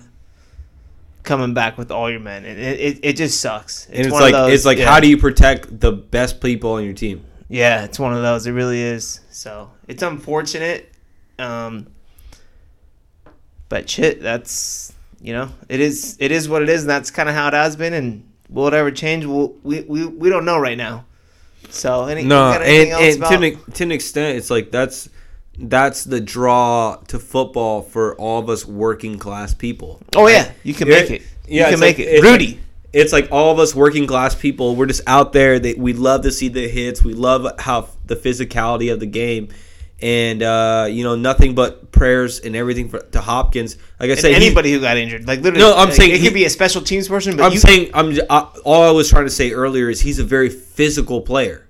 coming 1.28 1.54
back 1.54 1.78
with 1.78 1.92
all 1.92 2.10
your 2.10 2.20
men. 2.20 2.44
And 2.46 2.60
it, 2.60 2.80
it, 2.80 3.00
it 3.04 3.14
just 3.18 3.40
sucks. 3.40 3.86
And 3.88 4.00
it's 4.00 4.12
one 4.12 4.22
like 4.24 4.34
of 4.34 4.48
those- 4.48 4.54
it's 4.54 4.66
like 4.66 4.80
yeah. 4.80 4.90
how 4.90 5.00
do 5.00 5.08
you 5.08 5.18
protect 5.18 5.80
the 5.80 5.92
best 5.92 6.42
people 6.42 6.72
on 6.74 6.84
your 6.84 6.94
team? 6.94 7.24
yeah 7.50 7.84
it's 7.86 8.00
one 8.00 8.14
of 8.14 8.22
those. 8.24 8.48
It 8.48 8.52
really 8.54 8.82
is. 8.82 9.22
So 9.30 9.70
it's 9.88 10.02
unfortunate 10.02 10.92
um 11.40 11.86
but 13.70 13.88
shit 13.88 14.24
that's 14.24 14.92
you 15.22 15.34
know 15.34 15.50
it 15.70 15.80
is 15.80 16.18
it 16.20 16.32
is 16.32 16.50
what 16.50 16.64
it 16.64 16.70
is 16.70 16.82
and 16.82 16.90
that's 16.90 17.12
kind 17.12 17.30
of 17.30 17.36
how 17.36 17.48
it 17.48 17.54
has 17.54 17.76
been 17.76 17.94
and 17.94 18.28
will 18.50 18.68
it 18.68 18.74
ever 18.74 18.92
change? 18.92 19.26
We'll, 19.26 19.56
we, 19.64 19.82
we 19.82 20.06
we 20.06 20.30
don't 20.30 20.46
know 20.46 20.58
right 20.58 20.78
now. 20.78 21.06
So 21.70 22.06
any, 22.06 22.24
No, 22.24 22.54
and, 22.54 22.64
and 22.64 23.24
to, 23.24 23.36
an, 23.36 23.72
to 23.74 23.84
an 23.84 23.92
extent, 23.92 24.38
it's 24.38 24.50
like 24.50 24.72
that's 24.72 25.10
that's 25.60 26.04
the 26.04 26.20
draw 26.22 26.98
to 27.08 27.18
football 27.20 27.82
for 27.82 28.16
all 28.16 28.40
of 28.40 28.50
us 28.50 28.66
working 28.66 29.18
class 29.18 29.54
people. 29.54 30.00
oh 30.16 30.28
yeah 30.28 30.52
you 30.64 30.74
can 30.74 30.88
make 30.88 31.10
it 31.10 31.24
Yeah, 31.48 31.66
you 31.66 31.72
can 31.72 31.80
make 31.80 31.98
like- 31.98 32.08
it 32.08 32.22
rudy 32.24 32.60
it's 32.94 33.12
like 33.14 33.28
all 33.32 33.52
of 33.52 33.60
us 33.60 33.76
working 33.76 34.08
class 34.08 34.34
people. 34.34 34.76
We're 34.76 34.86
just 34.86 35.02
out 35.08 35.34
there. 35.34 35.60
That 35.60 35.78
we 35.78 35.92
love 35.94 36.22
to 36.24 36.32
see 36.32 36.48
the 36.48 36.68
hits. 36.70 37.04
We 37.04 37.14
love 37.14 37.46
how 37.60 37.90
the 38.06 38.16
physicality 38.16 38.92
of 38.92 39.00
the 39.02 39.06
game, 39.06 39.50
and 40.02 40.42
uh, 40.42 40.88
you 40.90 41.04
know 41.04 41.16
nothing 41.16 41.54
but 41.54 41.92
prayers 41.92 42.40
and 42.40 42.56
everything 42.56 42.88
for, 42.88 43.00
to 43.00 43.20
Hopkins. 43.20 43.76
Like 44.00 44.08
I 44.10 44.12
And 44.14 44.20
said, 44.22 44.30
he- 44.32 44.36
anybody 44.48 44.72
who 44.72 44.80
got 44.80 44.96
injured, 44.98 45.28
like 45.28 45.42
literally, 45.42 45.66
No, 45.66 45.76
I'm 45.76 45.90
like, 45.90 45.98
saying 45.98 46.12
it 46.12 46.20
he- 46.22 46.26
could 46.28 46.34
be 46.34 46.46
a 46.46 46.50
special 46.50 46.82
teams 46.82 47.10
person, 47.10 47.36
but 47.36 47.44
I'm 47.44 47.52
you, 47.52 47.60
saying 47.60 47.92
I'm 47.94 48.18
I, 48.30 48.48
all 48.64 48.84
I 48.84 48.92
was 48.92 49.10
trying 49.10 49.26
to 49.26 49.32
say 49.32 49.52
earlier 49.52 49.90
is 49.90 50.00
he's 50.02 50.18
a 50.20 50.24
very 50.24 50.50
physical 50.50 51.22
player. 51.22 51.68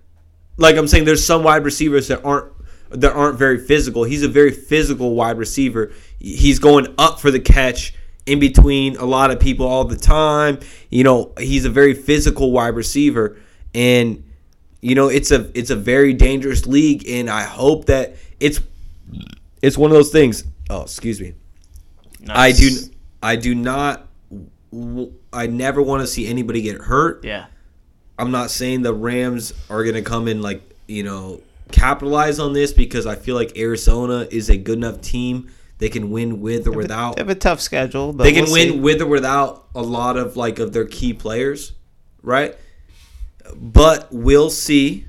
Like 0.57 0.77
I'm 0.77 0.87
saying, 0.87 1.05
there's 1.05 1.25
some 1.25 1.43
wide 1.43 1.65
receivers 1.65 2.07
that 2.09 2.23
aren't 2.23 2.51
that 2.89 3.13
aren't 3.13 3.37
very 3.37 3.59
physical. 3.59 4.03
He's 4.03 4.23
a 4.23 4.27
very 4.27 4.51
physical 4.51 5.15
wide 5.15 5.37
receiver. 5.37 5.91
He's 6.19 6.59
going 6.59 6.93
up 6.97 7.19
for 7.19 7.31
the 7.31 7.39
catch 7.39 7.93
in 8.25 8.39
between 8.39 8.97
a 8.97 9.05
lot 9.05 9.31
of 9.31 9.39
people 9.39 9.67
all 9.67 9.85
the 9.85 9.95
time. 9.95 10.59
You 10.89 11.03
know, 11.03 11.33
he's 11.37 11.65
a 11.65 11.69
very 11.69 11.93
physical 11.93 12.51
wide 12.51 12.75
receiver, 12.75 13.37
and 13.73 14.23
you 14.81 14.95
know 14.95 15.07
it's 15.07 15.31
a 15.31 15.51
it's 15.57 15.69
a 15.69 15.75
very 15.75 16.13
dangerous 16.13 16.65
league, 16.65 17.07
and 17.07 17.29
I 17.29 17.43
hope 17.43 17.85
that 17.85 18.15
it's 18.39 18.61
it's 19.61 19.77
one 19.77 19.91
of 19.91 19.95
those 19.95 20.11
things. 20.11 20.43
Oh, 20.69 20.83
excuse 20.83 21.21
me. 21.21 21.33
I 22.29 22.51
do 22.51 22.69
I 23.23 23.35
do 23.35 23.55
not 23.55 24.07
I 25.33 25.47
never 25.47 25.81
want 25.81 26.01
to 26.01 26.07
see 26.07 26.27
anybody 26.27 26.61
get 26.61 26.81
hurt. 26.81 27.23
Yeah. 27.23 27.47
I'm 28.19 28.31
not 28.31 28.49
saying 28.49 28.81
the 28.81 28.93
Rams 28.93 29.53
are 29.69 29.83
going 29.83 29.95
to 29.95 30.01
come 30.01 30.27
in 30.27 30.41
like, 30.41 30.61
you 30.87 31.03
know, 31.03 31.41
capitalize 31.71 32.39
on 32.39 32.53
this 32.53 32.73
because 32.73 33.05
I 33.05 33.15
feel 33.15 33.35
like 33.35 33.57
Arizona 33.57 34.27
is 34.31 34.49
a 34.49 34.57
good 34.57 34.77
enough 34.77 35.01
team. 35.01 35.49
They 35.79 35.89
can 35.89 36.09
win 36.09 36.41
with 36.41 36.65
or 36.67 36.71
without. 36.71 37.15
They 37.17 37.21
have 37.21 37.29
a 37.29 37.35
tough 37.35 37.61
schedule, 37.61 38.11
but 38.13 38.23
They 38.23 38.31
can 38.31 38.45
we'll 38.45 38.53
win 38.53 38.69
see. 38.73 38.79
with 38.79 39.01
or 39.01 39.05
without 39.05 39.67
a 39.75 39.81
lot 39.81 40.17
of 40.17 40.35
like 40.35 40.57
of 40.59 40.73
their 40.73 40.85
key 40.85 41.13
players, 41.13 41.73
right? 42.23 42.55
But 43.55 44.07
we'll 44.11 44.49
see. 44.49 45.05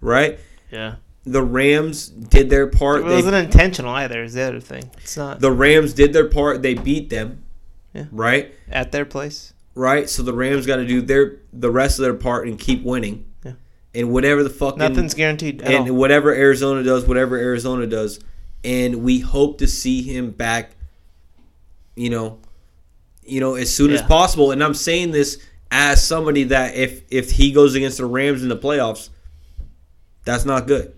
Right? 0.00 0.38
Yeah. 0.70 0.96
The 1.24 1.42
Rams 1.42 2.08
did 2.08 2.50
their 2.50 2.66
part. 2.66 3.00
It 3.02 3.04
wasn't 3.04 3.36
intentional 3.36 3.92
either. 3.94 4.22
Is 4.22 4.34
the 4.34 4.42
other 4.42 4.60
thing. 4.60 4.90
It's 4.98 5.16
not 5.16 5.40
the 5.40 5.52
Rams 5.52 5.94
did 5.94 6.12
their 6.12 6.28
part. 6.28 6.60
They 6.62 6.74
beat 6.74 7.08
them. 7.08 7.42
Yeah. 7.94 8.06
Right? 8.10 8.52
at 8.70 8.90
their 8.92 9.04
place. 9.04 9.52
right? 9.76 10.10
So 10.10 10.22
the 10.24 10.32
Rams 10.34 10.66
got 10.66 10.76
to 10.76 10.86
do 10.86 11.00
their 11.00 11.36
the 11.52 11.70
rest 11.70 11.98
of 11.98 12.02
their 12.02 12.14
part 12.14 12.48
and 12.48 12.58
keep 12.58 12.82
winning. 12.82 13.24
Yeah. 13.94 14.00
And 14.00 14.12
whatever 14.12 14.42
the 14.42 14.50
fucking 14.50 14.78
Nothing's 14.78 15.14
guaranteed. 15.14 15.62
And 15.62 15.90
all. 15.90 15.96
whatever 15.96 16.34
Arizona 16.34 16.82
does, 16.82 17.06
whatever 17.06 17.36
Arizona 17.36 17.86
does, 17.86 18.20
and 18.64 19.02
we 19.04 19.20
hope 19.20 19.58
to 19.58 19.66
see 19.66 20.02
him 20.02 20.30
back. 20.30 20.72
You 21.94 22.10
know, 22.10 22.40
you 23.22 23.40
know, 23.40 23.54
as 23.54 23.74
soon 23.74 23.92
as 23.92 24.02
possible. 24.02 24.50
And 24.50 24.62
I'm 24.62 24.74
saying 24.74 25.12
this 25.12 25.40
as 25.70 26.06
somebody 26.06 26.44
that 26.44 26.74
if 26.74 27.02
if 27.10 27.30
he 27.30 27.52
goes 27.52 27.74
against 27.74 27.98
the 27.98 28.06
Rams 28.06 28.42
in 28.42 28.48
the 28.48 28.56
playoffs, 28.56 29.10
that's 30.24 30.44
not 30.44 30.66
good. 30.66 30.96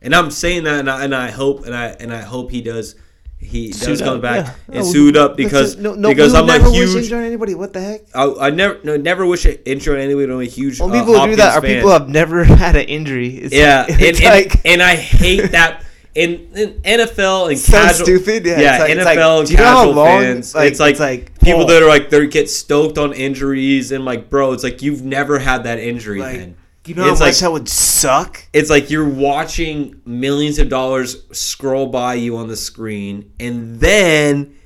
And 0.00 0.14
I'm 0.14 0.30
saying 0.30 0.64
that, 0.64 0.80
and 0.80 0.90
I, 0.90 1.04
and 1.04 1.14
I 1.14 1.30
hope, 1.30 1.66
and 1.66 1.74
I 1.74 1.86
and 1.88 2.12
I 2.12 2.22
hope 2.22 2.50
he 2.50 2.60
does. 2.60 2.94
He 3.40 3.68
does 3.68 3.80
Suit 3.80 4.00
come 4.00 4.16
up, 4.16 4.22
back 4.22 4.46
yeah. 4.46 4.54
and 4.66 4.84
No, 4.84 4.92
suit 4.92 5.16
up 5.16 5.36
because 5.36 5.76
no, 5.76 5.94
no, 5.94 6.08
because 6.08 6.34
I'm 6.34 6.46
never 6.46 6.66
a 6.66 6.70
wish 6.70 6.90
huge 6.90 7.04
injury 7.04 7.18
on 7.20 7.24
anybody. 7.24 7.54
What 7.54 7.72
the 7.72 7.80
heck? 7.80 8.00
I, 8.14 8.34
I 8.48 8.50
never 8.50 8.80
no, 8.82 8.96
never 8.96 9.24
wish 9.24 9.44
an 9.44 9.58
injury 9.64 9.94
on 9.96 10.02
anybody. 10.02 10.32
I'm 10.32 10.40
a 10.40 10.44
huge. 10.44 10.80
Well, 10.80 10.90
uh, 10.90 10.98
people 11.00 11.18
who 11.18 11.26
do 11.28 11.36
that 11.36 11.56
are 11.56 11.60
fan. 11.60 11.76
people 11.76 11.90
who 11.90 11.92
have 11.98 12.08
never 12.08 12.44
had 12.64 12.76
an 12.76 12.86
injury. 12.88 13.28
It's 13.28 13.54
Yeah, 13.54 13.82
like, 13.82 13.90
and, 13.92 14.02
it's 14.02 14.20
and, 14.20 14.28
like 14.28 14.66
and 14.66 14.82
I 14.82 14.96
hate 14.96 15.52
that 15.52 15.84
in, 16.14 16.48
in 16.56 16.72
NFL 16.82 17.50
and 17.50 17.58
so 17.58 17.72
casual, 17.72 18.06
stupid. 18.06 18.44
Yeah, 18.44 18.60
yeah, 18.60 18.72
it's 18.72 18.80
like, 18.80 18.90
it's 18.90 19.00
NFL 19.00 19.04
like, 19.04 19.18
and 19.18 19.46
do 19.46 19.52
you 19.52 19.58
know 19.58 19.64
how 19.64 19.76
casual 19.76 19.94
long? 19.94 20.20
fans. 20.20 20.54
Like, 20.54 20.70
it's 20.72 20.80
like, 20.80 20.90
it's 20.90 21.00
like 21.00 21.40
people 21.40 21.62
oh, 21.62 21.66
that 21.66 21.82
are 21.82 21.88
like 21.88 22.10
they 22.10 22.26
get 22.26 22.50
stoked 22.50 22.98
on 22.98 23.12
injuries 23.12 23.92
and 23.92 24.04
like, 24.04 24.28
bro, 24.28 24.52
it's 24.52 24.64
like 24.64 24.82
you've 24.82 25.04
never 25.04 25.38
had 25.38 25.62
that 25.64 25.78
injury. 25.78 26.18
like, 26.18 26.38
man. 26.38 26.56
You 26.88 26.94
know 26.94 27.04
how 27.04 27.10
it's 27.10 27.20
much 27.20 27.26
like 27.28 27.38
that 27.38 27.52
would 27.52 27.68
suck. 27.68 28.44
it's 28.52 28.70
like 28.70 28.90
you're 28.90 29.08
watching 29.08 30.00
millions 30.04 30.58
of 30.58 30.68
dollars 30.68 31.24
scroll 31.32 31.86
by 31.86 32.14
you 32.14 32.36
on 32.36 32.48
the 32.48 32.56
screen, 32.56 33.32
and 33.38 33.78
then 33.78 34.56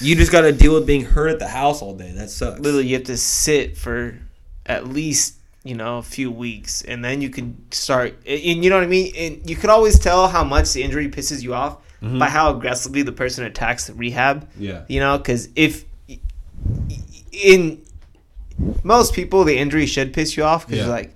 you 0.00 0.16
just 0.16 0.32
got 0.32 0.42
to 0.42 0.52
deal 0.52 0.74
with 0.74 0.86
being 0.86 1.04
hurt 1.04 1.28
at 1.28 1.38
the 1.38 1.48
house 1.48 1.82
all 1.82 1.94
day. 1.94 2.12
That 2.12 2.30
sucks. 2.30 2.60
Literally, 2.60 2.88
you 2.88 2.94
have 2.96 3.04
to 3.04 3.16
sit 3.16 3.76
for 3.76 4.18
at 4.66 4.88
least 4.88 5.36
you 5.62 5.74
know 5.74 5.98
a 5.98 6.02
few 6.02 6.30
weeks, 6.30 6.82
and 6.82 7.04
then 7.04 7.20
you 7.20 7.30
can 7.30 7.64
start. 7.70 8.16
And 8.26 8.62
you 8.64 8.70
know 8.70 8.76
what 8.76 8.84
I 8.84 8.88
mean. 8.88 9.12
And 9.16 9.48
you 9.48 9.56
could 9.56 9.70
always 9.70 9.98
tell 9.98 10.28
how 10.28 10.44
much 10.44 10.72
the 10.72 10.82
injury 10.82 11.08
pisses 11.08 11.42
you 11.42 11.54
off 11.54 11.78
mm-hmm. 12.02 12.18
by 12.18 12.28
how 12.28 12.54
aggressively 12.56 13.02
the 13.02 13.12
person 13.12 13.44
attacks 13.44 13.86
the 13.86 13.94
rehab. 13.94 14.48
Yeah. 14.58 14.84
You 14.88 15.00
know, 15.00 15.18
because 15.18 15.48
if 15.56 15.84
in 17.32 17.82
most 18.82 19.14
people 19.14 19.44
the 19.44 19.56
injury 19.58 19.86
should 19.86 20.12
piss 20.12 20.36
you 20.36 20.44
off 20.44 20.66
because 20.66 20.78
Yeah. 20.78 20.84
you're 20.86 20.94
like, 20.94 21.14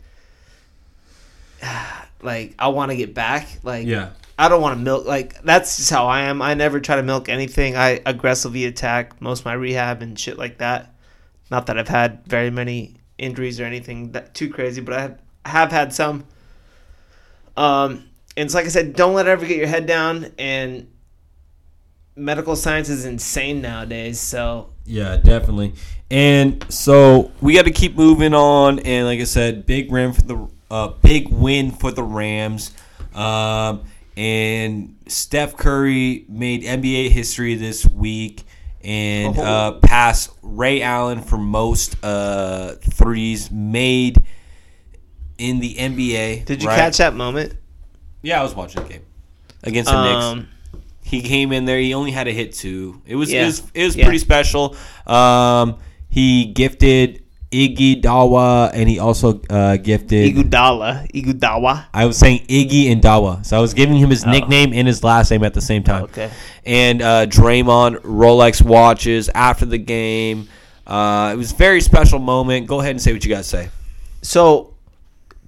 like 2.23 2.55
I 2.59 2.69
want 2.69 2.91
to 2.91 2.97
get 2.97 3.15
back. 3.15 3.49
Like 3.63 3.87
Yeah. 3.87 4.11
I 4.39 4.49
don't 4.49 4.61
want 4.63 4.79
to 4.79 4.83
milk. 4.85 5.05
Like 5.07 5.43
that's 5.43 5.77
just 5.77 5.91
how 5.91 6.07
I 6.07 6.23
am. 6.23 6.41
I 6.43 6.55
never 6.55 6.81
try 6.81 6.97
to 6.97 7.03
milk 7.03 7.29
anything. 7.29 7.77
I 7.77 8.01
aggressively 8.07 8.65
attack 8.67 9.21
most 9.21 9.41
of 9.41 9.47
my 9.47 9.55
rehab 9.55 10.03
and 10.03 10.19
shit 10.19 10.39
like 10.39 10.59
that. 10.59 10.95
Not 11.51 11.67
that 11.67 11.79
I've 11.79 11.89
had 11.89 12.25
very 12.27 12.51
many 12.51 12.97
injuries 13.17 13.59
or 13.59 13.65
anything 13.65 14.13
that 14.13 14.35
too 14.35 14.49
crazy, 14.51 14.81
but 14.81 14.95
I 14.95 15.01
have, 15.01 15.19
have 15.45 15.73
had 15.73 15.93
some. 15.93 16.25
Um, 17.57 18.05
and 18.37 18.47
it's 18.47 18.55
like 18.55 18.67
I 18.67 18.69
said, 18.69 18.95
don't 18.95 19.15
let 19.15 19.27
it 19.27 19.31
ever 19.31 19.45
get 19.47 19.57
your 19.57 19.67
head 19.67 19.87
down. 19.87 20.33
And 20.39 20.89
medical 22.15 22.55
science 22.55 22.89
is 22.89 23.05
insane 23.05 23.61
nowadays. 23.61 24.21
So 24.21 24.71
Yeah, 24.85 25.17
definitely. 25.17 25.75
And 26.11 26.65
so 26.73 27.31
we 27.41 27.55
got 27.55 27.67
to 27.67 27.71
keep 27.71 27.97
moving 27.97 28.35
on. 28.35 28.79
And 28.81 29.07
like 29.07 29.21
I 29.21 29.25
said, 29.25 29.67
big 29.67 29.91
win 29.91 30.13
for 30.13 30.23
the 30.23 30.49
uh, 30.71 30.89
big 31.03 31.29
win 31.29 31.71
for 31.71 31.91
the 31.91 32.03
Rams. 32.03 32.73
Um, 33.15 33.83
and 34.17 34.97
Steph 35.07 35.57
Curry 35.57 36.25
made 36.29 36.63
NBA 36.63 37.11
history 37.11 37.55
this 37.55 37.87
week 37.87 38.45
and 38.83 39.37
Oh. 39.39 39.43
uh, 39.43 39.73
passed 39.81 40.31
Ray 40.43 40.83
Allen 40.83 41.21
for 41.21 41.37
most 41.37 42.03
uh, 42.05 42.75
threes 42.81 43.51
made 43.51 44.19
in 45.37 45.61
the 45.61 45.75
NBA. 45.75 46.45
did 46.47 46.63
you 46.63 46.69
right? 46.69 46.77
catch 46.77 46.97
that 46.99 47.15
moment? 47.15 47.55
Yeah, 48.23 48.41
I 48.41 48.43
was 48.43 48.55
watching 48.55 48.83
the 48.83 48.89
game 48.89 49.03
against 49.63 49.91
the 49.91 50.03
Knicks. 50.03 50.25
Um, 50.25 50.49
He 51.03 51.23
came 51.23 51.53
in 51.53 51.65
there. 51.65 51.79
He 51.79 51.95
only 51.95 52.11
had 52.11 52.25
to 52.25 52.33
hit 52.33 52.53
two. 52.55 53.01
It 53.07 53.15
was 53.17 53.33
it 53.33 53.45
was, 53.45 53.63
it 53.75 53.85
was 53.85 53.97
Yeah. 53.97 54.05
pretty 54.05 54.19
special. 54.19 54.77
Um, 55.07 55.77
he 56.09 56.47
gifted 56.47 57.23
Iggy 57.51 58.03
Dawa, 58.03 58.71
and 58.75 58.89
he 58.89 58.99
also 58.99 59.41
uh, 59.49 59.77
gifted. 59.79 60.35
Iguodala, 60.35 61.11
Igudawa. 61.13 61.87
I 61.95 62.05
was 62.05 62.19
saying 62.19 62.41
Iggy 62.47 62.93
and 62.93 63.01
Dawa, 63.03 63.45
so 63.47 63.57
I 63.57 63.61
was 63.61 63.73
giving 63.73 63.97
him 63.97 64.11
his 64.11 64.27
Oh. 64.27 64.31
nickname 64.31 64.73
and 64.75 64.87
his 64.87 65.03
last 65.03 65.31
name 65.31 65.43
at 65.45 65.55
the 65.55 65.61
same 65.63 65.83
time. 65.83 66.05
Okay. 66.05 66.31
And 66.67 67.01
uh, 67.01 67.25
Draymond 67.27 68.01
Rolex 68.03 68.61
watches 68.63 69.31
after 69.35 69.65
the 69.65 69.79
game. 69.79 70.49
Uh, 70.87 71.31
it 71.33 71.37
was 71.37 71.53
a 71.53 71.57
very 71.57 71.81
special 71.81 72.19
moment. 72.19 72.67
Go 72.67 72.81
ahead 72.81 72.91
and 72.93 73.01
say 73.01 73.13
what 73.15 73.25
you 73.25 73.35
guys 73.35 73.47
say. 73.47 73.71
So, 74.21 74.75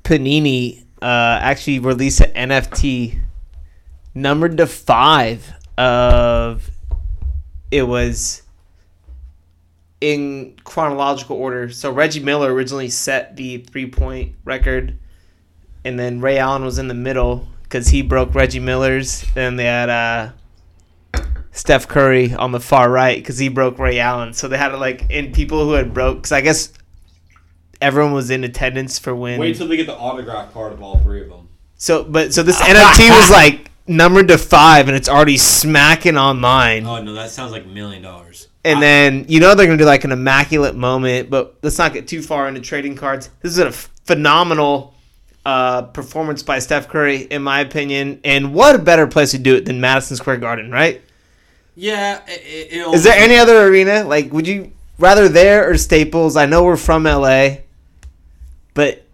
Panini 0.03 0.85
uh, 1.03 1.39
actually 1.43 1.81
released 1.81 2.21
an 2.21 2.49
NFT 2.51 3.19
numbered 4.15 4.57
to 4.57 4.67
five 4.67 5.53
of 5.77 6.71
it 7.71 7.83
was 7.83 8.43
in 10.01 10.57
chronological 10.65 11.37
order. 11.37 11.71
So 11.71 11.91
Reggie 11.91 12.21
Miller 12.21 12.53
originally 12.53 12.89
set 12.89 13.37
the 13.37 13.59
three 13.59 13.91
point 13.91 14.35
record, 14.45 14.99
and 15.85 15.99
then 15.99 16.21
Ray 16.21 16.39
Allen 16.39 16.65
was 16.65 16.79
in 16.79 16.89
the 16.89 16.95
middle 16.95 17.49
because 17.63 17.89
he 17.89 18.03
broke 18.03 18.35
Reggie 18.35 18.61
Miller's. 18.61 19.25
And 19.37 19.59
they 19.59 19.65
had 19.65 19.91
uh, 19.91 20.33
Steph 21.53 21.89
Curry 21.89 22.33
on 22.33 22.53
the 22.53 22.61
far 22.61 22.91
right 22.91 23.17
because 23.17 23.39
he 23.39 23.49
broke 23.49 23.79
Ray 23.79 23.99
Allen. 23.99 24.33
So 24.33 24.49
they 24.49 24.59
had 24.59 24.73
it 24.73 24.79
like 24.79 25.11
in 25.11 25.33
people 25.33 25.65
who 25.65 25.73
had 25.73 25.93
broke 25.93 26.19
because 26.19 26.33
I 26.33 26.41
guess 26.41 26.73
everyone 27.81 28.13
was 28.13 28.31
in 28.31 28.45
attendance 28.45 28.99
for 28.99 29.15
when. 29.15 29.39
Wait 29.39 29.57
till 29.57 29.69
they 29.69 29.77
get 29.77 29.87
the 29.87 29.97
autograph 29.97 30.53
card 30.53 30.73
of 30.73 30.83
all 30.83 30.99
three 30.99 31.23
of 31.23 31.29
them. 31.29 31.49
So, 31.77 32.05
but 32.05 32.35
so 32.35 32.43
this 32.43 32.61
NFT 32.61 33.09
was 33.09 33.31
like 33.31 33.71
numbered 33.87 34.29
to 34.29 34.39
five, 34.39 34.89
and 34.89 34.97
it's 34.97 35.09
already 35.09 35.39
smacking 35.39 36.17
online. 36.17 36.87
Oh 36.87 37.03
no, 37.03 37.15
that 37.15 37.31
sounds 37.31 37.53
like 37.53 37.65
a 37.65 37.69
million 37.69 38.03
dollars. 38.03 38.49
And 38.65 38.83
then 38.83 39.25
you 39.29 39.41
know 39.41 39.55
they're 39.55 39.67
gonna 39.67 39.79
do 39.79 39.85
like 39.85 40.05
an 40.05 40.13
immaculate 40.13 40.77
moment, 40.77 41.31
but 41.31 41.57
let's 41.63 41.79
not 41.79 41.93
get 41.93 42.07
too 42.09 42.23
far 42.23 42.47
into 42.47 42.61
trading 42.61 42.95
cards. 42.95 43.31
This 43.41 43.53
is 43.53 43.59
a 43.59 43.73
phenomenal 43.73 44.95
uh, 45.45 45.83
performance 45.83 46.43
by 46.43 46.59
Steph 46.59 46.89
Curry, 46.89 47.23
in 47.23 47.43
my 47.43 47.61
opinion. 47.61 48.21
And 48.25 48.55
what 48.55 48.75
a 48.75 48.79
better 48.79 49.07
place 49.07 49.31
to 49.31 49.39
do 49.39 49.57
it 49.57 49.65
than 49.65 49.81
Madison 49.81 50.17
Square 50.17 50.39
Garden, 50.39 50.71
right? 50.71 51.01
Yeah. 51.75 52.21
It 52.27 52.95
Is 52.95 53.05
there 53.05 53.19
any 53.19 53.37
other 53.37 53.67
arena? 53.67 54.05
Like, 54.05 54.33
would 54.33 54.47
you 54.47 54.73
rather 54.99 55.29
there 55.29 55.71
or 55.71 55.79
Staples? 55.79 56.37
I 56.37 56.47
know 56.47 56.65
we're 56.65 56.77
from 56.77 57.05
LA, 57.05 57.59
but 58.75 59.07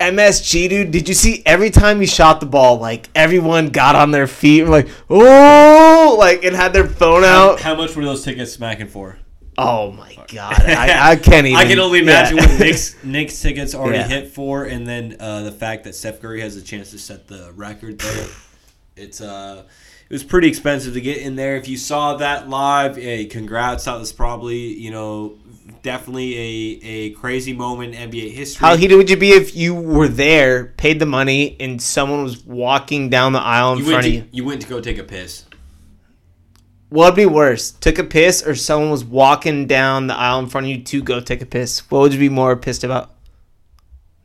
MSG, 0.00 0.68
dude, 0.68 0.90
did 0.90 1.08
you 1.08 1.14
see 1.14 1.42
every 1.46 1.70
time 1.70 2.00
he 2.00 2.06
shot 2.06 2.40
the 2.40 2.46
ball, 2.46 2.78
like 2.78 3.08
everyone 3.14 3.68
got 3.68 3.94
on 3.94 4.10
their 4.10 4.26
feet 4.26 4.62
and 4.62 4.70
like, 4.70 4.88
oh, 5.08 6.16
like 6.18 6.44
and 6.44 6.54
had 6.56 6.72
their 6.72 6.86
phone 6.86 7.22
How, 7.22 7.52
out? 7.52 7.60
how 7.60 7.74
much 7.74 7.94
were 7.94 8.04
those 8.04 8.24
tickets 8.24 8.52
smacking 8.52 8.88
for? 8.88 9.18
Oh 9.56 9.92
my 9.92 10.16
god, 10.32 10.60
I, 10.62 11.12
I 11.12 11.16
can't 11.22 11.46
even. 11.46 11.56
I 11.56 11.64
can 11.68 11.78
only 11.78 12.00
imagine 12.00 12.38
yeah. 12.38 12.46
what 12.48 12.58
Knicks 12.58 12.96
Knicks 13.04 13.40
tickets 13.40 13.72
already 13.74 13.98
Yeah. 13.98 14.08
hit 14.08 14.28
for, 14.28 14.64
and 14.64 14.84
then 14.86 15.16
uh, 15.20 15.42
the 15.44 15.52
fact 15.52 15.84
that 15.84 15.94
Steph 15.94 16.20
Curry 16.20 16.40
has 16.40 16.56
a 16.56 16.62
chance 16.62 16.90
to 16.90 16.98
set 16.98 17.28
the 17.28 17.52
record 17.54 17.98
there. 18.00 18.26
It's 18.96 19.20
uh, 19.20 19.64
it 20.08 20.12
was 20.12 20.22
pretty 20.22 20.46
expensive 20.46 20.94
to 20.94 21.00
get 21.00 21.18
in 21.18 21.34
there. 21.34 21.56
If 21.56 21.66
you 21.66 21.76
saw 21.76 22.16
that 22.18 22.48
live, 22.48 22.94
hey, 22.94 23.26
congrats! 23.26 23.86
That 23.86 23.98
was 23.98 24.12
probably 24.12 24.72
you 24.72 24.92
know 24.92 25.36
definitely 25.82 26.36
a 26.36 26.86
a 26.86 27.10
crazy 27.10 27.52
moment 27.52 27.94
in 27.94 28.10
NBA 28.10 28.32
history. 28.32 28.66
How 28.66 28.76
heated 28.76 28.96
would 28.96 29.08
you 29.10 29.16
be 29.16 29.30
if 29.30 29.56
you 29.56 29.74
were 29.74 30.08
there, 30.08 30.66
paid 30.76 30.98
the 30.98 31.06
money, 31.06 31.56
and 31.60 31.80
someone 31.80 32.22
was 32.22 32.44
walking 32.44 33.10
down 33.10 33.32
the 33.32 33.40
aisle 33.40 33.72
in 33.74 33.78
you 33.78 33.84
went 33.86 33.92
front 33.94 34.04
to 34.04 34.08
of 34.10 34.14
you? 34.24 34.28
you 34.32 34.44
went 34.44 34.62
to 34.62 34.68
go 34.68 34.80
take 34.80 34.98
a 34.98 35.04
piss. 35.04 35.44
what 36.90 37.06
would 37.10 37.16
be 37.16 37.26
worse? 37.26 37.70
Took 37.72 37.98
a 37.98 38.04
piss 38.04 38.42
or 38.46 38.54
someone 38.54 38.90
was 38.90 39.04
walking 39.04 39.66
down 39.66 40.06
the 40.06 40.14
aisle 40.16 40.38
in 40.38 40.46
front 40.46 40.66
of 40.66 40.70
you 40.70 40.82
to 40.82 41.02
go 41.02 41.20
take 41.20 41.42
a 41.42 41.46
piss? 41.46 41.90
What 41.90 42.00
would 42.00 42.12
you 42.12 42.20
be 42.20 42.28
more 42.28 42.54
pissed 42.56 42.84
about? 42.84 43.10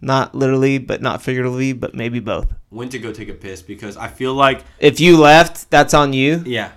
Not 0.01 0.33
literally, 0.33 0.77
but 0.77 1.01
not 1.01 1.21
figuratively, 1.21 1.73
but 1.73 1.93
maybe 1.93 2.19
both. 2.21 2.53
When 2.69 2.87
to 2.89 2.99
go 2.99 3.11
take 3.11 3.27
a 3.27 3.33
piss 3.33 3.61
because 3.61 3.97
I 3.97 4.07
feel 4.07 4.33
like 4.33 4.63
If 4.79 4.99
you 5.01 5.17
left, 5.17 5.69
that's 5.71 5.93
on 5.93 6.13
you. 6.13 6.41
yeah, 6.45 6.71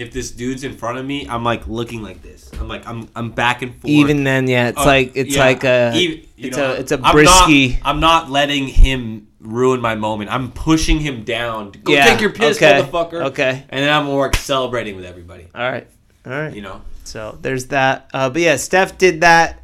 if 0.00 0.12
this 0.12 0.30
dude's 0.30 0.64
in 0.64 0.76
front 0.76 0.98
of 0.98 1.04
me, 1.04 1.28
I'm 1.28 1.44
like 1.44 1.66
looking 1.68 2.02
like 2.02 2.22
this. 2.22 2.50
I'm 2.58 2.68
like 2.68 2.86
I'm 2.86 3.08
I'm 3.14 3.30
back 3.30 3.62
and 3.62 3.72
forth. 3.74 3.84
Even 3.90 4.24
then, 4.24 4.48
yeah, 4.48 4.68
it's 4.68 4.78
Uh, 4.78 4.84
like 4.86 5.12
it's 5.14 5.34
yeah, 5.36 5.44
like 5.44 5.64
a 5.64 5.92
even- 5.94 6.26
it's 6.38 6.56
know, 6.56 6.72
a 6.72 6.74
it's 6.74 6.92
a 6.92 7.00
I'm 7.02 7.14
brisky. 7.14 7.72
Not, 7.74 7.88
I'm 7.88 8.00
not 8.00 8.30
letting 8.30 8.66
him 8.66 9.28
ruin 9.40 9.80
my 9.80 9.94
moment. 9.94 10.32
I'm 10.32 10.50
pushing 10.52 10.98
him 11.00 11.24
down. 11.24 11.72
Go 11.84 11.92
Yeah, 11.92 12.06
take 12.06 12.20
your 12.20 12.30
piss, 12.30 12.56
okay, 12.56 12.80
motherfucker. 12.82 13.26
okay. 13.26 13.64
And 13.68 13.82
then 13.84 13.92
I'm 13.92 14.06
more 14.06 14.32
celebrating 14.34 14.96
with 14.96 15.04
everybody. 15.04 15.48
All 15.54 15.70
right, 15.70 15.86
all 16.26 16.32
right. 16.32 16.52
You 16.54 16.62
know. 16.62 16.80
So 17.04 17.38
there's 17.42 17.66
that. 17.66 18.08
Uh, 18.14 18.30
but 18.30 18.40
yeah, 18.42 18.56
Steph 18.56 18.96
did 18.98 19.20
that, 19.22 19.62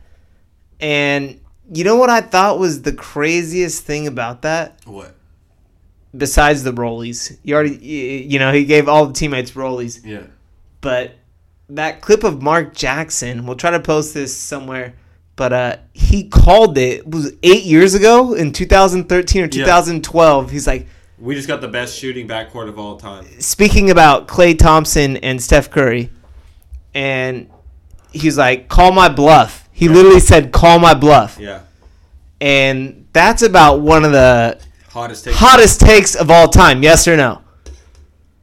and 0.81 1.41
you 1.73 1.85
know 1.85 1.97
what 1.97 2.11
I 2.11 2.21
thought 2.21 2.59
was 2.59 2.83
the 2.83 2.93
craziest 2.93 3.85
thing 3.85 4.07
about 4.07 4.43
that, 4.43 4.79
What? 4.85 5.15
Besides 6.17 6.63
the 6.65 6.73
rollies. 6.73 7.39
You 7.43 7.55
already, 7.55 7.77
you 7.77 8.39
know, 8.39 8.53
he 8.53 8.65
gave 8.65 8.89
all 8.89 9.07
the 9.07 9.13
teammates 9.13 9.53
rollies, 9.53 10.01
Yeah. 10.05 10.23
but 10.81 11.13
that 11.69 12.01
clip 12.01 12.25
of 12.25 12.43
Mark 12.43 12.75
Jackson. 12.75 13.45
We'll 13.47 13.57
try 13.57 13.71
to 13.71 13.81
post 13.81 14.15
this 14.15 14.37
somewhere. 14.37 14.95
But 15.35 15.53
uh, 15.53 15.77
he 15.93 16.29
called 16.29 16.79
it, 16.79 17.01
it 17.01 17.09
was 17.11 17.33
eight 17.43 17.65
years 17.65 17.93
ago 17.95 18.33
in 18.33 18.53
2013 18.53 19.43
or 19.43 19.49
2012. 19.49 20.51
He's 20.51 20.67
like, 20.67 20.87
We 21.19 21.35
just 21.35 21.47
got 21.49 21.61
the 21.61 21.69
best 21.69 21.99
shooting 21.99 22.27
backcourt 22.27 22.69
of 22.69 22.79
all 22.79 22.97
time. 22.97 23.27
speaking 23.41 23.91
about 23.91 24.29
Klay 24.29 24.59
Thompson 24.59 25.19
and 25.19 25.43
Steph 25.43 25.71
Curry, 25.71 26.11
and 26.95 27.51
he's 28.13 28.39
like, 28.39 28.69
"Call 28.69 28.93
my 28.93 29.11
bluff." 29.11 29.69
He 29.73 29.89
literally 29.89 30.21
said, 30.21 30.53
"Call 30.53 30.79
my 30.79 30.95
bluff," 30.95 31.37
Yeah. 31.39 31.61
and 32.41 33.07
that's 33.13 33.43
about 33.43 33.81
one 33.81 34.05
of 34.05 34.13
the 34.13 34.59
Hottest 34.97 35.25
take. 35.25 35.35
hottest 35.35 35.81
takes 35.81 36.15
of 36.15 36.31
all 36.31 36.49
time. 36.49 36.83
Yes 36.83 37.07
or 37.07 37.19
no? 37.19 37.43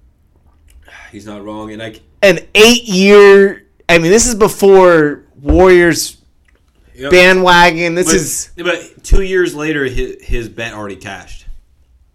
He's 1.11 1.25
not 1.25 1.43
wrong, 1.43 1.71
and 1.71 1.81
I. 1.81 1.99
An 2.21 2.39
eight-year. 2.53 3.65
I 3.89 3.97
mean, 3.97 4.11
this 4.11 4.27
is 4.27 4.35
before 4.35 5.23
Warriors 5.41 6.17
Yep. 6.95 7.09
bandwagon. 7.11 7.95
This 7.95 8.05
but, 8.05 8.15
is 8.15 8.51
But 8.55 9.03
two 9.03 9.23
years 9.23 9.55
later, 9.55 9.85
his, 9.85 10.23
his 10.23 10.47
bet 10.47 10.73
already 10.73 10.95
cashed. 10.95 11.47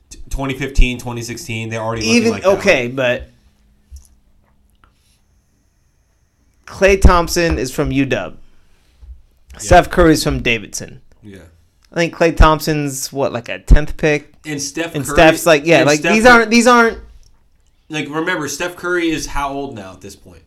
T- 0.09 0.21
2015, 0.31 0.99
2016, 0.99 1.69
they're 1.69 1.81
already 1.81 2.07
even 2.07 2.31
like 2.31 2.43
that. 2.45 2.59
okay, 2.59 2.87
but 2.87 3.29
Klay 6.65 7.01
Thompson 7.01 7.59
is 7.59 7.75
from 7.75 7.91
UW. 7.91 8.37
Steph 9.59 9.91
Curry's 9.91 10.23
from 10.23 10.43
Davidson. 10.43 11.03
Yeah. 11.25 11.41
I 11.93 11.95
think 11.95 12.15
Klay 12.15 12.37
Thompson's 12.37 13.13
what 13.13 13.33
like 13.33 13.49
a 13.49 13.59
tenth 13.61 13.97
pick, 13.97 14.35
And 14.45 14.61
Steph 14.61 14.95
and 14.95 15.05
Curry, 15.05 15.15
Steph's 15.15 15.47
like 15.47 15.65
yeah, 15.65 15.85
like 15.85 16.01
Steph 16.01 16.13
these 16.13 16.27
aren't 16.27 16.51
these 16.51 16.67
aren't 16.67 16.99
like 17.89 18.09
remember 18.09 18.49
Steph 18.49 18.77
Curry 18.77 19.09
is 19.09 19.27
how 19.27 19.53
old 19.53 19.75
now 19.75 19.93
at 19.93 20.01
this 20.01 20.17
point? 20.17 20.43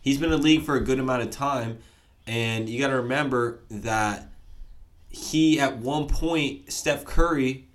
He's 0.00 0.16
been 0.18 0.32
in 0.32 0.40
the 0.40 0.44
league 0.44 0.62
for 0.62 0.76
a 0.76 0.80
good 0.80 0.98
amount 0.98 1.22
of 1.22 1.30
time, 1.30 1.78
and 2.26 2.68
you 2.68 2.80
got 2.80 2.88
to 2.88 2.96
remember 2.96 3.60
that 3.70 4.28
he 5.10 5.60
at 5.60 5.78
one 5.78 6.06
point 6.06 6.72
Steph 6.72 7.04
Curry, 7.04 7.66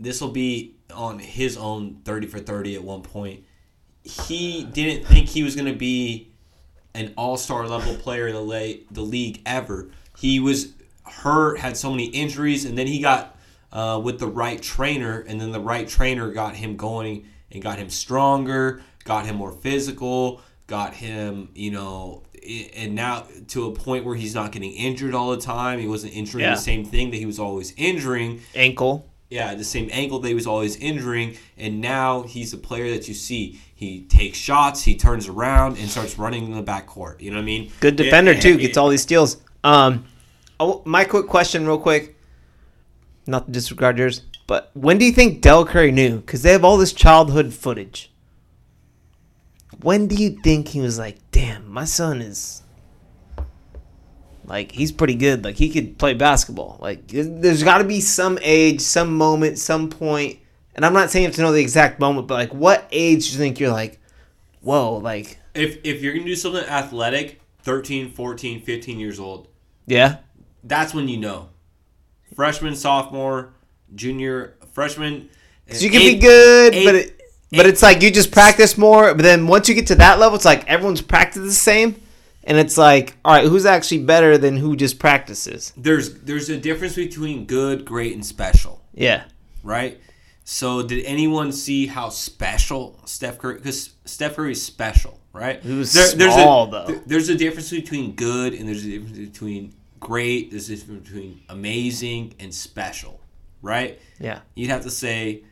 this 0.00 0.20
will 0.20 0.30
be 0.30 0.76
on 0.94 1.18
his 1.18 1.56
own 1.56 2.00
thirty 2.04 2.26
for 2.26 2.38
thirty 2.38 2.74
at 2.74 2.82
one 2.82 3.02
point. 3.02 3.44
He 4.02 4.64
didn't 4.64 5.06
think 5.06 5.28
he 5.28 5.42
was 5.42 5.54
going 5.56 5.70
to 5.70 5.78
be 5.78 6.30
an 6.94 7.12
all 7.16 7.36
star 7.36 7.66
level 7.66 7.94
player 7.96 8.28
in 8.28 8.34
the 8.34 8.40
la- 8.40 8.80
the 8.90 9.02
league 9.02 9.42
ever. 9.44 9.90
He 10.16 10.40
was 10.40 10.72
hurt, 11.06 11.58
had 11.58 11.76
so 11.76 11.90
many 11.90 12.06
injuries, 12.06 12.64
and 12.64 12.76
then 12.76 12.86
he 12.86 13.00
got 13.00 13.36
uh, 13.72 14.00
with 14.02 14.18
the 14.18 14.26
right 14.26 14.60
trainer, 14.62 15.20
and 15.20 15.40
then 15.40 15.52
the 15.52 15.60
right 15.60 15.88
trainer 15.88 16.30
got 16.30 16.54
him 16.56 16.76
going 16.76 17.26
and 17.52 17.62
got 17.62 17.78
him 17.78 17.90
stronger, 17.90 18.82
got 19.04 19.26
him 19.26 19.36
more 19.36 19.52
physical, 19.52 20.40
got 20.66 20.94
him, 20.94 21.48
you 21.54 21.70
know, 21.70 22.22
and 22.76 22.94
now 22.94 23.26
to 23.48 23.66
a 23.66 23.72
point 23.72 24.04
where 24.04 24.14
he's 24.14 24.34
not 24.34 24.52
getting 24.52 24.72
injured 24.72 25.14
all 25.14 25.30
the 25.30 25.36
time. 25.40 25.78
He 25.80 25.88
wasn't 25.88 26.14
injuring 26.14 26.44
Yeah. 26.44 26.54
the 26.54 26.60
same 26.60 26.84
thing 26.84 27.10
that 27.10 27.16
he 27.16 27.26
was 27.26 27.38
always 27.38 27.72
injuring 27.76 28.40
ankle. 28.54 29.08
yeah, 29.28 29.54
the 29.56 29.64
same 29.64 29.88
ankle 29.92 30.20
that 30.20 30.28
he 30.28 30.34
was 30.34 30.46
always 30.46 30.76
injuring, 30.76 31.36
and 31.58 31.80
now 31.80 32.22
he's 32.22 32.52
a 32.52 32.56
player 32.58 32.88
that 32.90 33.08
you 33.08 33.14
see. 33.14 33.60
He 33.74 34.02
takes 34.02 34.38
shots, 34.38 34.84
he 34.84 34.94
turns 34.94 35.28
around 35.28 35.76
and 35.78 35.88
starts 35.88 36.18
running 36.18 36.46
in 36.46 36.52
the 36.52 36.62
backcourt. 36.62 37.20
You 37.20 37.30
know 37.32 37.36
what 37.38 37.42
I 37.42 37.46
mean? 37.46 37.72
Good 37.80 37.96
defender 37.96 38.34
too. 38.34 38.56
Gets 38.56 38.76
all 38.76 38.88
these 38.88 39.02
steals. 39.02 39.36
Um, 39.64 40.04
oh, 40.60 40.82
my 40.84 41.04
quick 41.04 41.26
question, 41.26 41.66
real 41.66 41.78
quick. 41.78 42.16
Not 43.26 43.46
to 43.46 43.52
disregard 43.52 43.98
yours, 43.98 44.22
but 44.46 44.70
when 44.74 44.98
do 44.98 45.04
you 45.04 45.12
think 45.12 45.40
Del 45.40 45.64
Curry 45.66 45.90
knew? 45.90 46.20
Because 46.20 46.42
they 46.42 46.52
have 46.52 46.64
all 46.64 46.76
this 46.76 46.92
childhood 46.92 47.52
footage. 47.52 48.12
When 49.82 50.06
do 50.06 50.14
you 50.14 50.38
think 50.42 50.68
he 50.68 50.80
was 50.80 50.98
like, 50.98 51.18
"Damn, 51.32 51.68
my 51.68 51.84
son 51.84 52.22
is 52.22 52.62
like 54.46 54.72
he's 54.72 54.92
pretty 54.92 55.16
good. 55.16 55.44
Like 55.44 55.56
he 55.56 55.68
could 55.70 55.98
play 55.98 56.14
basketball. 56.14 56.78
Like 56.80 57.08
there's 57.08 57.62
got 57.62 57.78
to 57.78 57.84
be 57.84 58.00
some 58.00 58.38
age, 58.42 58.80
some 58.80 59.16
moment, 59.16 59.58
some 59.58 59.90
point." 59.90 60.38
And 60.76 60.84
I'm 60.84 60.92
not 60.92 61.10
saying 61.10 61.24
you 61.24 61.28
have 61.28 61.36
to 61.36 61.42
know 61.42 61.52
the 61.52 61.60
exact 61.60 61.98
moment, 61.98 62.28
but 62.28 62.34
like, 62.34 62.54
what 62.54 62.86
age 62.92 63.28
do 63.28 63.32
you 63.32 63.38
think 63.38 63.58
you're 63.58 63.72
like, 63.72 63.98
"Whoa!" 64.60 64.96
Like, 64.98 65.38
If 65.54 65.78
if 65.84 66.02
you're 66.02 66.12
gonna 66.12 66.26
do 66.26 66.36
something 66.36 66.64
athletic, 66.64 67.40
13, 67.62 68.10
14, 68.10 68.60
15 68.62 69.00
years 69.00 69.18
old, 69.18 69.48
yeah, 69.86 70.18
that's 70.66 70.94
when 70.94 71.08
you 71.08 71.16
know. 71.18 71.48
Freshman, 72.34 72.74
sophomore, 72.74 73.54
junior, 73.94 74.56
freshman. 74.72 75.14
Uh, 75.14 75.26
because 75.66 75.84
you 75.84 75.90
can 75.90 76.00
be 76.00 76.18
good, 76.18 76.74
eight- 76.74 76.84
but 76.84 76.94
it, 76.94 77.20
but 77.52 77.66
it's 77.66 77.82
like 77.82 78.02
you 78.02 78.10
just 78.10 78.30
practice 78.32 78.76
more. 78.76 79.14
But 79.14 79.22
then 79.22 79.46
once 79.46 79.68
you 79.68 79.74
get 79.74 79.86
to 79.88 79.94
that 79.96 80.18
level, 80.18 80.36
it's 80.36 80.44
like 80.44 80.66
everyone's 80.68 81.00
practiced 81.00 81.44
the 81.44 81.52
same, 81.52 82.00
and 82.44 82.58
it's 82.58 82.76
like, 82.76 83.16
all 83.24 83.34
right, 83.34 83.46
who's 83.46 83.64
actually 83.64 84.04
better 84.04 84.36
than 84.36 84.56
who 84.56 84.76
just 84.76 84.98
practices? 84.98 85.72
there's 85.76 86.14
there's 86.22 86.48
a 86.50 86.56
difference 86.58 86.96
between 86.96 87.46
good, 87.46 87.84
great, 87.84 88.14
and 88.14 88.24
special. 88.26 88.82
Yeah, 88.92 89.24
right? 89.62 90.00
So 90.44 90.82
did 90.82 91.04
anyone 91.04 91.50
see 91.52 91.86
how 91.86 92.08
special 92.08 93.00
Steph 93.04 93.38
Curry? 93.38 93.54
Because 93.56 93.94
Steph 94.04 94.36
Curry 94.36 94.52
is 94.52 94.62
special, 94.62 95.18
right? 95.32 95.60
He 95.62 95.72
was 95.72 95.92
there's 95.92 96.12
small, 96.34 96.68
a, 96.68 96.70
though. 96.70 97.00
There's 97.06 97.28
a 97.28 97.34
difference 97.34 97.70
between 97.70 98.12
good 98.14 98.54
and 98.54 98.68
there's 98.68 98.84
a 98.84 98.90
difference 98.90 99.18
between 99.18 99.74
great. 100.00 100.50
There's 100.50 100.68
a 100.70 100.76
difference 100.76 101.08
between 101.08 101.42
amazing 101.48 102.34
and 102.40 102.54
special, 102.54 103.20
right? 103.62 104.00
yeah, 104.20 104.40
You'd 104.54 104.70
have 104.70 104.82
to 104.82 104.90
say 104.90 105.42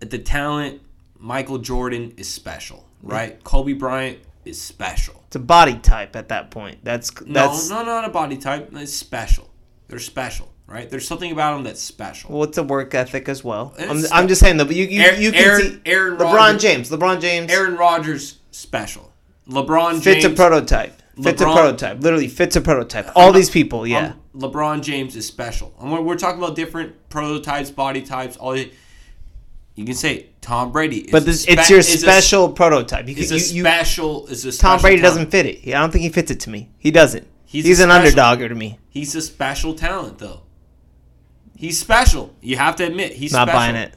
the 0.00 0.18
talent. 0.18 0.80
Michael 1.18 1.56
Jordan 1.58 2.12
is 2.18 2.28
special, 2.28 2.86
right? 3.02 3.42
Kobe 3.44 3.72
Bryant 3.72 4.18
is 4.44 4.60
special. 4.60 5.22
it's 5.28 5.36
a 5.36 5.38
body 5.38 5.78
type 5.78 6.14
at 6.16 6.28
that 6.28 6.50
point. 6.50 6.78
That's 6.84 7.10
that's 7.10 7.70
no, 7.70 7.78
no, 7.78 7.84
not 7.84 8.04
a 8.04 8.10
body 8.10 8.36
type. 8.36 8.68
It's 8.74 8.92
special. 8.92 9.48
They're 9.88 9.98
special, 9.98 10.52
right? 10.66 10.90
There's 10.90 11.06
something 11.08 11.32
about 11.32 11.54
them 11.54 11.64
that's 11.64 11.80
special. 11.80 12.30
well, 12.34 12.42
it's 12.42 12.58
a 12.58 12.62
work 12.62 12.94
ethic 12.94 13.28
as 13.30 13.42
well. 13.42 13.74
I'm, 13.78 14.02
I'm 14.12 14.28
just 14.28 14.40
saying 14.42 14.58
though, 14.58 14.66
but 14.66 14.76
you 14.76 14.84
you, 14.84 15.00
Aaron- 15.00 15.22
you 15.22 15.32
can 15.32 15.44
Aaron- 15.44 15.60
see 15.62 15.80
Aaron 15.86 16.16
LeBron 16.18 16.34
Rodgers- 16.34 16.62
James, 16.62 16.90
LeBron 16.90 17.20
James 17.22 17.50
Aaron 17.50 17.76
Rodgers 17.76 18.38
special. 18.50 19.10
LeBron 19.48 19.92
James 19.92 20.04
fits 20.04 20.24
a 20.26 20.30
prototype. 20.30 21.00
Fits 21.22 21.40
a 21.40 21.44
prototype. 21.44 22.00
Literally 22.02 22.28
fits 22.28 22.56
a 22.56 22.60
prototype. 22.60 23.08
All 23.14 23.32
these 23.32 23.48
people, 23.50 23.86
yeah. 23.86 24.14
um, 24.34 24.40
LeBron 24.40 24.82
James 24.82 25.14
is 25.16 25.26
special. 25.26 25.74
And 25.80 25.92
we're, 25.92 26.00
we're 26.00 26.16
talking 26.16 26.42
about 26.42 26.56
different 26.56 27.08
prototypes, 27.08 27.70
body 27.70 28.02
types. 28.02 28.36
All 28.36 28.56
you 28.56 29.84
can 29.84 29.94
say 29.94 30.28
Tom 30.40 30.72
Brady. 30.72 30.98
Is 31.02 31.10
but 31.12 31.24
this, 31.24 31.42
spe- 31.42 31.50
it's 31.50 31.70
your 31.70 31.78
is 31.80 31.94
a- 31.94 31.98
special 31.98 32.48
prototype. 32.52 33.08
You, 33.08 33.14
Is 33.16 33.28
can- 33.28 33.36
a 33.36 33.40
you, 33.40 33.62
special. 33.62 34.26
Is 34.28 34.44
a 34.44 34.56
Tom 34.56 34.80
Brady 34.80 35.02
talent. 35.02 35.14
doesn't 35.14 35.30
fit 35.30 35.46
it. 35.46 35.68
I 35.68 35.80
don't 35.80 35.90
think 35.92 36.02
he 36.02 36.08
fits 36.10 36.30
it 36.30 36.40
to 36.40 36.50
me. 36.50 36.70
He 36.78 36.90
doesn't. 36.90 37.26
He's 37.44 37.64
He's, 37.64 37.80
an 37.80 37.90
special- 37.90 38.10
underdogger 38.18 38.48
to 38.48 38.54
me. 38.54 38.78
He's 38.88 39.14
a 39.14 39.22
special 39.22 39.74
talent, 39.74 40.18
though. 40.18 40.40
He's 41.56 41.78
special. 41.78 42.34
You 42.40 42.56
have 42.56 42.76
to 42.76 42.84
admit 42.86 43.12
he's 43.12 43.32
Not 43.32 43.48
special. 43.48 43.58
buying 43.58 43.76
it. 43.76 43.94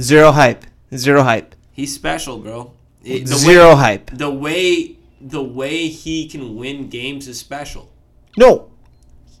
Zero 0.00 0.32
hype. 0.32 0.64
Zero 0.94 1.22
hype. 1.22 1.54
He's 1.72 1.94
special, 1.94 2.38
bro. 2.38 2.72
It- 3.04 3.26
the 3.26 3.34
Zero 3.36 3.70
way, 3.70 3.74
hype. 3.76 4.10
The 4.12 4.30
way 4.30 4.97
the 5.20 5.42
way 5.42 5.88
he 5.88 6.28
can 6.28 6.56
win 6.56 6.88
games 6.88 7.26
is 7.28 7.38
special. 7.38 7.90
No, 8.36 8.70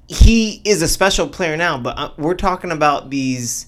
he 0.08 0.60
is 0.64 0.82
a 0.82 0.88
special 0.88 1.28
player 1.28 1.56
now, 1.56 1.78
but 1.78 1.98
uh, 1.98 2.10
we're 2.16 2.34
talking 2.34 2.70
about 2.72 3.10
these 3.10 3.66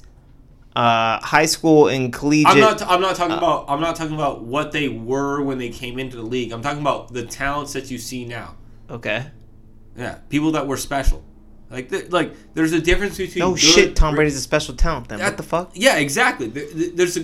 uh, 0.77 1.21
high 1.21 1.47
school 1.47 1.89
and 1.89 2.13
collegiate. 2.13 2.53
I'm 2.55 2.61
not. 2.61 2.83
I'm 2.83 3.01
not 3.01 3.13
Uh, 3.13 3.15
talking 3.15 3.37
about. 3.37 3.65
I'm 3.69 3.81
not 3.81 3.97
talking 3.97 4.15
about 4.15 4.43
what 4.43 4.73
they 4.73 4.89
were 4.89 5.43
when 5.43 5.59
they 5.59 5.69
came 5.69 5.99
into 5.99 6.17
the 6.17 6.23
league. 6.23 6.53
I'm 6.53 6.63
talking 6.63 6.81
about 6.81 7.13
the 7.13 7.25
talents 7.27 7.73
that 7.75 7.91
you 7.91 7.99
see 7.99 8.25
now. 8.25 8.57
okay. 8.89 9.27
Yeah, 9.97 10.19
people 10.29 10.53
that 10.53 10.67
were 10.69 10.77
special. 10.77 11.23
Like, 11.69 11.91
th- 11.91 12.11
like 12.11 12.33
there's 12.55 12.73
a 12.73 12.81
difference 12.81 13.17
between. 13.19 13.41
No 13.41 13.51
good- 13.51 13.61
shit. 13.61 13.97
Tom 13.97 14.15
Brady's 14.15 14.37
a 14.37 14.41
special 14.41 14.75
talent. 14.75 15.09
Then 15.09 15.19
what 15.21 15.37
the 15.37 15.43
fuck? 15.43 15.73
Yeah, 15.75 15.97
exactly. 15.99 16.47
There- 16.49 16.91
There's 16.95 17.17
a 17.17 17.21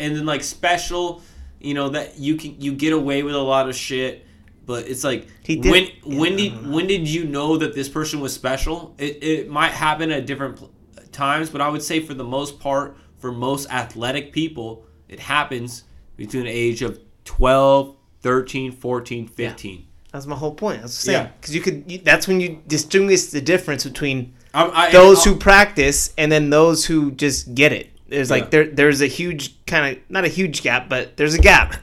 and 0.00 0.16
then 0.16 0.26
like 0.26 0.42
special, 0.44 1.22
you 1.60 1.74
know 1.74 1.88
that 1.90 2.18
you 2.18 2.36
can 2.36 2.60
you 2.60 2.72
get 2.74 2.92
away 2.92 3.22
with 3.22 3.34
a 3.34 3.40
lot 3.40 3.68
of 3.68 3.74
shit. 3.76 4.26
But 4.68 4.86
it's 4.86 5.02
like 5.02 5.26
He 5.42 5.56
did- 5.56 5.72
when 5.72 5.84
yeah, 6.04 6.18
when 6.20 6.36
did 6.36 6.68
when 6.70 6.86
did 6.86 7.08
you 7.08 7.24
know 7.24 7.56
that 7.56 7.74
this 7.74 7.88
person 7.88 8.20
was 8.20 8.32
special? 8.34 8.94
It 8.98 9.18
it 9.24 9.48
might 9.48 9.72
happen 9.72 10.10
at 10.12 10.26
different 10.26 10.56
pl- 10.58 10.70
times, 11.10 11.48
but 11.48 11.60
I 11.62 11.68
would 11.70 11.82
say 11.82 12.00
for 12.00 12.12
the 12.12 12.22
most 12.36 12.60
part, 12.60 12.94
for 13.18 13.32
most 13.32 13.70
athletic 13.72 14.30
people, 14.32 14.84
it 15.08 15.20
happens 15.20 15.84
between 16.18 16.44
the 16.44 16.50
age 16.50 16.82
of 16.82 17.00
12, 17.24 17.96
13, 18.20 18.72
14, 18.72 19.26
15. 19.26 19.86
That's 20.12 20.26
my 20.26 20.36
whole 20.36 20.52
point. 20.54 20.82
That's 20.82 20.92
what 21.06 21.12
I'm 21.14 21.14
saying. 21.14 21.26
Yeah. 21.26 21.32
Because 21.40 21.54
you 21.54 21.60
could. 21.62 21.84
You, 21.90 21.98
that's 21.98 22.28
when 22.28 22.38
you 22.40 22.60
distinguish 22.66 23.22
the 23.26 23.40
difference 23.40 23.84
between 23.84 24.34
I, 24.52 24.64
I, 24.88 24.90
those 24.92 25.26
I- 25.26 25.30
who 25.30 25.36
practice 25.36 26.12
and 26.18 26.30
then 26.30 26.50
those 26.50 26.84
who 26.84 27.10
just 27.12 27.54
get 27.54 27.72
it. 27.72 27.88
There's 28.08 28.28
Yeah. 28.28 28.36
like 28.36 28.50
there 28.50 28.66
there's 28.66 29.00
a 29.00 29.06
huge 29.06 29.64
kind 29.66 29.96
of 29.96 30.02
not 30.10 30.24
a 30.26 30.28
huge 30.28 30.60
gap, 30.62 30.90
but 30.90 31.16
there's 31.16 31.32
a 31.34 31.38
gap. 31.40 31.74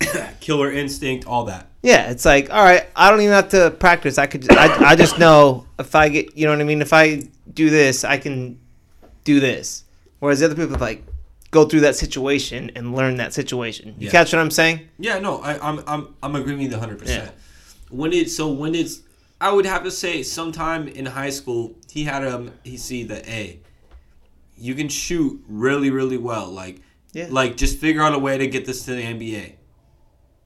killer 0.40 0.70
instinct, 0.72 1.26
all 1.26 1.44
that. 1.44 1.66
Yeah, 1.82 2.10
it's 2.10 2.24
like 2.24 2.50
all 2.50 2.62
right, 2.62 2.86
I 2.94 3.10
don't 3.10 3.20
even 3.20 3.32
have 3.32 3.48
to 3.50 3.70
practice. 3.70 4.18
I 4.18 4.26
could 4.26 4.50
I, 4.52 4.90
I 4.90 4.96
just 4.96 5.18
know 5.18 5.66
if 5.78 5.94
I 5.94 6.08
get 6.08 6.36
you 6.36 6.46
know 6.46 6.52
what 6.52 6.60
I 6.60 6.64
mean. 6.64 6.82
If 6.82 6.92
I 6.92 7.22
do 7.52 7.70
this, 7.70 8.04
I 8.04 8.18
can 8.18 8.58
do 9.24 9.40
this. 9.40 9.84
Whereas 10.18 10.40
the 10.40 10.46
other 10.46 10.54
people 10.54 10.76
like 10.78 11.04
go 11.50 11.66
through 11.66 11.80
that 11.80 11.96
situation 11.96 12.70
and 12.76 12.94
learn 12.94 13.16
that 13.16 13.32
situation. 13.32 13.94
You 13.98 14.06
Yeah. 14.06 14.10
catch 14.12 14.32
what 14.32 14.40
I'm 14.40 14.50
saying? 14.50 14.88
Yeah, 14.98 15.18
no, 15.18 15.38
I, 15.42 15.58
I'm 15.66 15.82
I'm 15.86 16.14
I'm 16.22 16.36
agreeing 16.36 16.58
with 16.58 16.70
you 16.70 16.76
100. 16.78 16.98
percent 16.98 17.30
When 17.90 18.12
it 18.12 18.30
so 18.30 18.52
when 18.52 18.74
it's, 18.74 19.00
I 19.40 19.50
would 19.52 19.64
have 19.66 19.82
to 19.84 19.90
say 19.90 20.22
sometime 20.22 20.86
in 20.86 21.06
high 21.06 21.30
school 21.30 21.74
he 21.90 22.04
had 22.04 22.26
um 22.26 22.52
he 22.62 22.76
see 22.76 23.04
the 23.04 23.28
a 23.30 23.58
you 24.58 24.74
can 24.74 24.88
shoot 24.90 25.42
really 25.48 25.90
really 25.90 26.18
well 26.18 26.48
like 26.50 26.80
Yeah. 27.14 27.28
like 27.30 27.56
just 27.56 27.78
figure 27.78 28.02
out 28.02 28.12
a 28.14 28.18
way 28.18 28.36
to 28.36 28.46
get 28.46 28.66
this 28.66 28.84
to 28.84 28.92
the 28.94 29.02
NBA, 29.02 29.54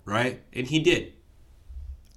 right? 0.05 0.41
And 0.53 0.67
he 0.67 0.81
did. 0.81 1.13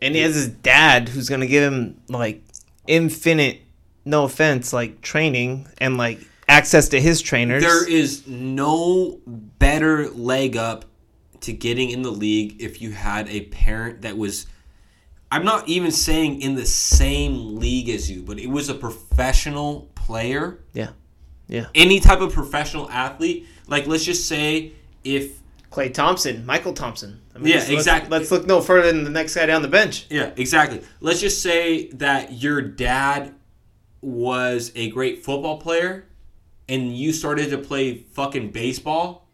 And 0.02 0.16
he 0.16 0.22
has 0.22 0.36
his 0.36 0.48
dad 0.48 1.10
who's 1.10 1.30
gonna 1.30 1.48
give 1.48 1.72
him 1.72 2.02
like 2.08 2.44
infinite, 2.86 3.62
no 4.06 4.24
offense, 4.24 4.74
like 4.74 5.02
training 5.02 5.68
and 5.80 5.98
like 5.98 6.20
access 6.48 6.90
to 6.90 7.02
his 7.02 7.22
trainers. 7.22 7.64
There 7.64 7.90
is 7.90 8.28
no 8.28 9.20
better 9.26 10.10
leg 10.10 10.56
up 10.56 10.86
to 11.42 11.54
getting 11.54 11.90
in 11.90 12.02
the 12.02 12.12
league 12.12 12.62
if 12.62 12.82
you 12.82 12.92
had 12.92 13.30
a 13.30 13.42
parent 13.46 14.02
that 14.02 14.18
was 14.18 14.48
I'm 15.32 15.44
not 15.44 15.68
even 15.68 15.92
saying 15.92 16.42
in 16.42 16.56
the 16.56 16.66
same 16.66 17.58
league 17.58 17.90
as 17.90 18.10
you, 18.10 18.24
but 18.24 18.40
it 18.40 18.48
was 18.48 18.70
a 18.70 18.74
professional 18.74 19.90
player, 19.94 20.60
yeah, 20.74 20.92
yeah. 21.48 21.66
any 21.76 22.00
type 22.00 22.22
of 22.22 22.32
professional 22.32 22.90
athlete. 22.90 23.46
Like 23.68 23.88
let's 23.88 24.06
just 24.06 24.28
say 24.28 24.72
if 25.04 25.42
Klay 25.78 25.94
Thompson, 25.94 26.44
Mychal 26.44 26.76
Thompson. 26.76 27.22
I 27.36 27.40
Yeah, 27.40 27.56
let's- 27.58 27.70
exactly. 27.70 28.10
Let's, 28.10 28.32
look 28.32 28.48
no 28.48 28.62
further 28.62 28.92
than 28.92 29.04
the 29.04 29.12
next 29.12 29.36
guy 29.36 29.46
down 29.46 29.62
the 29.62 29.68
bench. 29.68 30.08
Yeah, 30.10 30.32
exactly. 30.36 30.82
Let's 31.02 31.20
just 31.20 31.44
say 31.44 31.90
that 31.90 32.34
your 32.34 32.62
dad 32.62 33.36
was 34.02 34.72
a 34.76 34.90
great 34.90 35.24
football 35.24 35.60
player 35.60 36.06
and 36.68 36.98
you 36.98 37.14
started 37.14 37.52
to 37.52 37.60
play 37.60 37.98
fucking 37.98 38.52
baseball. 38.52 39.28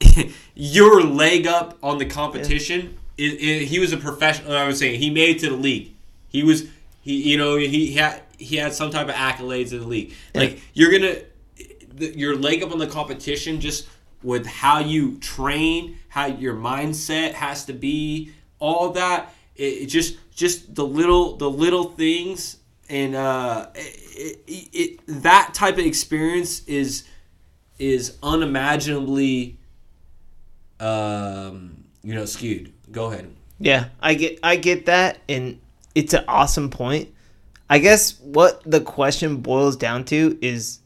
your 0.54 1.02
leg 1.02 1.48
up 1.48 1.76
on 1.82 1.98
the 1.98 2.06
competition, 2.06 2.96
i 3.18 3.22
i 3.22 3.64
he 3.64 3.78
was 3.80 3.92
a 3.92 3.96
professional. 3.96 4.52
Uh, 4.52 4.56
I 4.56 4.66
was 4.66 4.78
saying 4.78 5.00
he 5.00 5.10
made 5.10 5.36
it 5.36 5.38
to 5.40 5.50
the 5.50 5.56
league. 5.56 5.92
He 6.28 6.42
was 6.42 6.68
he 7.00 7.30
you 7.30 7.36
know 7.36 7.56
he 7.56 7.94
had 7.94 8.22
he 8.38 8.56
had 8.56 8.74
some 8.74 8.90
type 8.90 9.08
of 9.08 9.14
accolades 9.14 9.72
in 9.72 9.80
the 9.80 9.86
league. 9.86 10.12
Like 10.34 10.60
you're 10.72 10.90
gonna 10.90 11.16
your 11.98 12.36
leg 12.36 12.62
up 12.62 12.72
on 12.72 12.78
the 12.78 12.86
competition 12.86 13.60
just 13.60 13.86
with 14.24 14.46
how 14.46 14.80
you 14.80 15.18
train, 15.18 15.98
how 16.08 16.26
your 16.26 16.54
mindset 16.54 17.34
has 17.34 17.64
to 17.66 17.72
be, 17.72 18.32
all 18.58 18.90
that. 18.90 19.32
It, 19.54 19.82
it 19.82 19.86
just 19.86 20.16
just 20.34 20.74
the 20.74 20.84
little 20.84 21.36
the 21.36 21.48
little 21.48 21.90
things 21.90 22.56
and 22.88 23.14
uh, 23.14 23.68
it, 23.74 24.40
it, 24.46 24.68
it, 24.72 25.00
that 25.22 25.54
type 25.54 25.74
of 25.74 25.86
experience 25.86 26.64
is 26.66 27.04
is 27.78 28.16
unimaginably 28.22 29.58
um, 30.80 31.84
you 32.02 32.14
know 32.14 32.24
skewed. 32.24 32.72
Go 32.90 33.06
ahead. 33.06 33.30
Yeah, 33.58 33.88
I 34.00 34.14
get 34.14 34.38
I 34.42 34.56
get 34.56 34.86
that, 34.86 35.18
and 35.28 35.60
it's 35.94 36.14
an 36.14 36.24
awesome 36.28 36.70
point. 36.70 37.12
I 37.68 37.78
guess 37.78 38.18
what 38.20 38.62
the 38.64 38.80
question 38.80 39.38
boils 39.38 39.76
down 39.76 40.04
to 40.06 40.38
is 40.42 40.80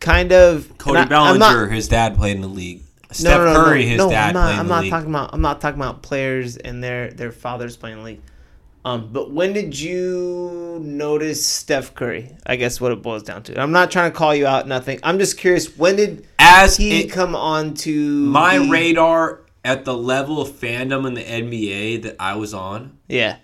kind 0.00 0.32
of 0.32 0.76
Cody 0.78 1.00
I- 1.00 1.04
Bellinger, 1.04 1.38
not- 1.38 1.70
his 1.72 1.88
dad 1.88 2.16
played 2.16 2.36
in 2.36 2.42
the 2.42 2.48
league. 2.48 2.82
Steph 3.10 3.38
no, 3.40 3.52
no, 3.54 3.64
Curry, 3.64 3.84
no, 3.84 3.88
his 3.88 3.98
no, 3.98 4.10
dad 4.10 4.28
I'm 4.28 4.34
not, 4.34 4.42
played 4.44 4.52
in 4.54 4.60
I'm 4.60 4.68
not 4.68 4.82
league. 4.82 4.90
talking 4.90 5.08
about. 5.08 5.30
I'm 5.32 5.40
not 5.40 5.60
talking 5.62 5.80
about 5.80 6.02
players 6.02 6.56
and 6.58 6.84
their 6.84 7.10
their 7.10 7.32
fathers 7.32 7.76
playing 7.76 7.96
the 7.98 8.02
league. 8.02 8.20
Um, 8.84 9.10
but 9.12 9.30
when 9.32 9.52
did 9.54 9.78
you 9.78 10.78
notice 10.82 11.44
Steph 11.44 11.94
Curry? 11.94 12.36
I 12.46 12.56
guess 12.56 12.80
what 12.80 12.92
it 12.92 13.02
boils 13.02 13.22
down 13.22 13.42
to. 13.44 13.60
I'm 13.60 13.72
not 13.72 13.90
trying 13.90 14.10
to 14.12 14.16
call 14.16 14.34
you 14.34 14.46
out. 14.46 14.68
Nothing. 14.68 15.00
I'm 15.02 15.18
just 15.18 15.36
curious. 15.38 15.76
When 15.76 15.96
did 15.96 16.26
As 16.38 16.76
he 16.76 17.00
it- 17.04 17.10
come 17.10 17.34
on 17.34 17.74
to 17.74 17.92
my 18.26 18.58
the- 18.58 18.68
radar 18.70 19.40
at 19.64 19.84
the 19.84 19.94
level 19.96 20.40
of 20.40 20.48
fandom 20.50 21.06
in 21.06 21.14
the 21.14 21.22
NBA 21.22 22.02
that 22.02 22.16
I 22.20 22.36
was 22.36 22.54
on 22.54 22.92
Yeah, 23.08 23.36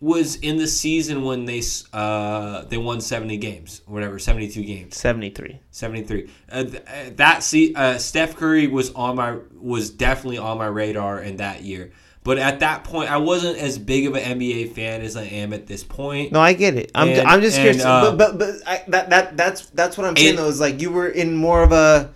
was 0.00 0.36
in 0.36 0.56
the 0.56 0.66
season 0.66 1.22
when 1.24 1.44
they 1.44 1.60
uh, 1.92 2.62
they 2.64 2.78
won 2.78 3.00
70 3.00 3.36
games 3.36 3.82
whatever 3.86 4.18
72 4.18 4.62
games 4.64 4.96
seventy 4.96 5.30
three. 5.30 5.60
73 5.70 6.30
uh, 6.50 6.64
th- 6.64 6.76
uh, 6.86 7.10
that 7.16 7.42
see 7.42 7.74
uh, 7.74 7.98
Steph 7.98 8.36
Curry 8.36 8.66
was 8.66 8.90
on 8.94 9.16
my 9.16 9.36
was 9.60 9.90
definitely 9.90 10.38
on 10.38 10.56
my 10.58 10.66
radar 10.66 11.20
in 11.20 11.36
that 11.36 11.62
year 11.62 11.92
but 12.24 12.38
at 12.38 12.60
that 12.60 12.84
point 12.84 13.10
I 13.10 13.18
wasn't 13.18 13.58
as 13.58 13.78
big 13.78 14.06
of 14.06 14.14
an 14.16 14.38
NBA 14.38 14.72
fan 14.74 15.02
as 15.02 15.16
I 15.16 15.24
am 15.24 15.52
at 15.52 15.66
this 15.66 15.84
point 15.84 16.32
No, 16.32 16.40
I 16.40 16.54
get 16.54 16.76
it. 16.76 16.90
I'm, 16.94 17.08
And- 17.08 17.28
I'm 17.28 17.40
just 17.42 17.56
and, 17.58 17.64
curious, 17.64 17.84
uh, 17.84 18.14
but 18.14 18.16
but, 18.16 18.38
but 18.38 18.68
I, 18.68 18.82
that 18.88 19.10
that 19.10 19.36
that's 19.36 19.66
that's 19.70 19.98
what 19.98 20.06
I'm 20.06 20.16
saying 20.16 20.30
And- 20.30 20.38
though. 20.38 20.48
Is 20.48 20.60
like 20.60 20.80
you 20.80 20.90
were 20.90 21.08
in 21.08 21.34
more 21.36 21.62
of 21.62 21.72
a, 21.72 22.10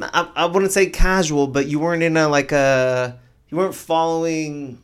I, 0.00 0.28
I 0.36 0.46
wouldn't 0.46 0.70
say 0.72 0.86
casual, 0.90 1.48
but 1.48 1.66
you 1.66 1.80
weren't 1.80 2.02
in 2.04 2.16
a 2.16 2.28
like 2.28 2.52
a, 2.52 3.18
you 3.48 3.58
weren't 3.58 3.74
following, 3.74 4.78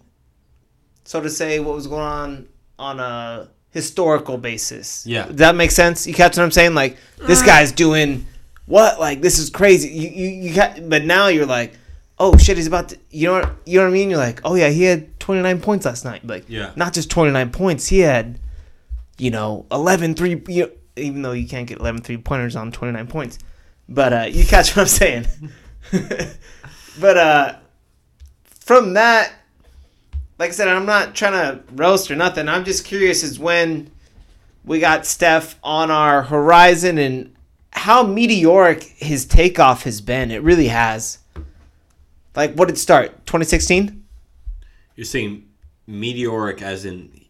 so 1.05 1.21
to 1.21 1.31
say, 1.31 1.61
what 1.61 1.75
was 1.75 1.87
going 1.87 2.03
on 2.03 2.49
on 2.79 3.01
a 3.01 3.49
historical 3.71 4.39
basis. 4.39 5.07
Yeah. 5.07 5.27
Does 5.27 5.37
that 5.37 5.55
make 5.55 5.71
sense? 5.71 6.07
You 6.07 6.15
catch 6.15 6.37
what 6.37 6.43
I'm 6.45 6.51
saying? 6.51 6.75
Like 6.75 6.97
this 7.19 7.43
guy's 7.43 7.73
doing 7.73 8.27
what? 8.67 8.99
Like 8.99 9.21
this 9.21 9.39
is 9.39 9.51
crazy. 9.51 9.89
You 9.89 10.09
you 10.09 10.29
you 10.29 10.55
got, 10.55 10.89
but 10.89 11.05
now 11.05 11.29
you're 11.29 11.47
like. 11.47 11.75
Oh 12.17 12.37
shit! 12.37 12.57
He's 12.57 12.69
about 12.69 12.91
to. 12.91 12.99
You 13.11 13.27
know 13.27 13.33
what? 13.41 13.51
You 13.67 13.81
know 13.81 13.87
what 13.87 13.91
I 13.91 13.93
mean? 13.93 14.09
You're 14.09 14.21
like, 14.21 14.41
oh 14.45 14.55
yeah, 14.55 14.69
he 14.69 14.85
had 14.85 15.19
29 15.19 15.61
points 15.61 15.85
last 15.85 16.05
night. 16.05 16.25
Like, 16.25 16.45
Yeah. 16.47 16.71
not 16.77 16.93
just 16.93 17.11
29 17.11 17.51
points. 17.51 17.89
He 17.89 17.99
had 17.99 18.39
you 19.19 19.31
know, 19.31 19.67
11 19.71 20.15
three, 20.15 20.43
you 20.49 20.63
know, 20.67 20.71
even 20.97 21.23
though 21.23 21.33
you 21.33 21.47
can't 21.47 21.67
get 21.67 21.79
11 21.79 22.03
three 22.03 22.17
pointers 22.17 22.57
on 22.57 22.73
29 22.73 23.07
points. 23.07 23.39
But 23.89 24.13
uh, 24.13 24.27
you 24.31 24.45
catch 24.45 24.77
what 24.77 24.83
I'm 24.83 24.89
saying. 24.89 25.27
but 27.01 27.17
uh, 27.17 27.55
from 28.45 28.95
that, 28.95 29.33
like 30.39 30.51
I 30.51 30.53
said, 30.53 30.69
I'm 30.69 30.87
not 30.87 31.15
trying 31.15 31.33
to 31.33 31.63
roast 31.75 32.11
or 32.11 32.17
nothing. 32.17 32.49
I'm 32.49 32.65
just 32.65 32.85
curious 32.85 33.23
as 33.23 33.39
when 33.39 33.91
we 34.65 34.81
got 34.81 35.07
Steph 35.07 35.59
on 35.63 35.91
our 35.91 36.23
horizon 36.23 36.99
and 36.99 37.35
how 37.73 38.03
meteoric 38.03 38.83
his 38.83 39.25
takeoff 39.27 39.85
has 39.85 40.01
been. 40.01 40.31
It 40.31 40.43
really 40.43 40.69
has. 40.69 41.19
Like, 42.35 42.55
what 42.55 42.67
did 42.67 42.77
it 42.77 42.81
start? 42.81 43.27
2016? 43.27 44.05
you're 44.97 45.05
saying 45.05 45.47
meteoric 45.87 46.63
as 46.63 46.85
in 46.85 47.24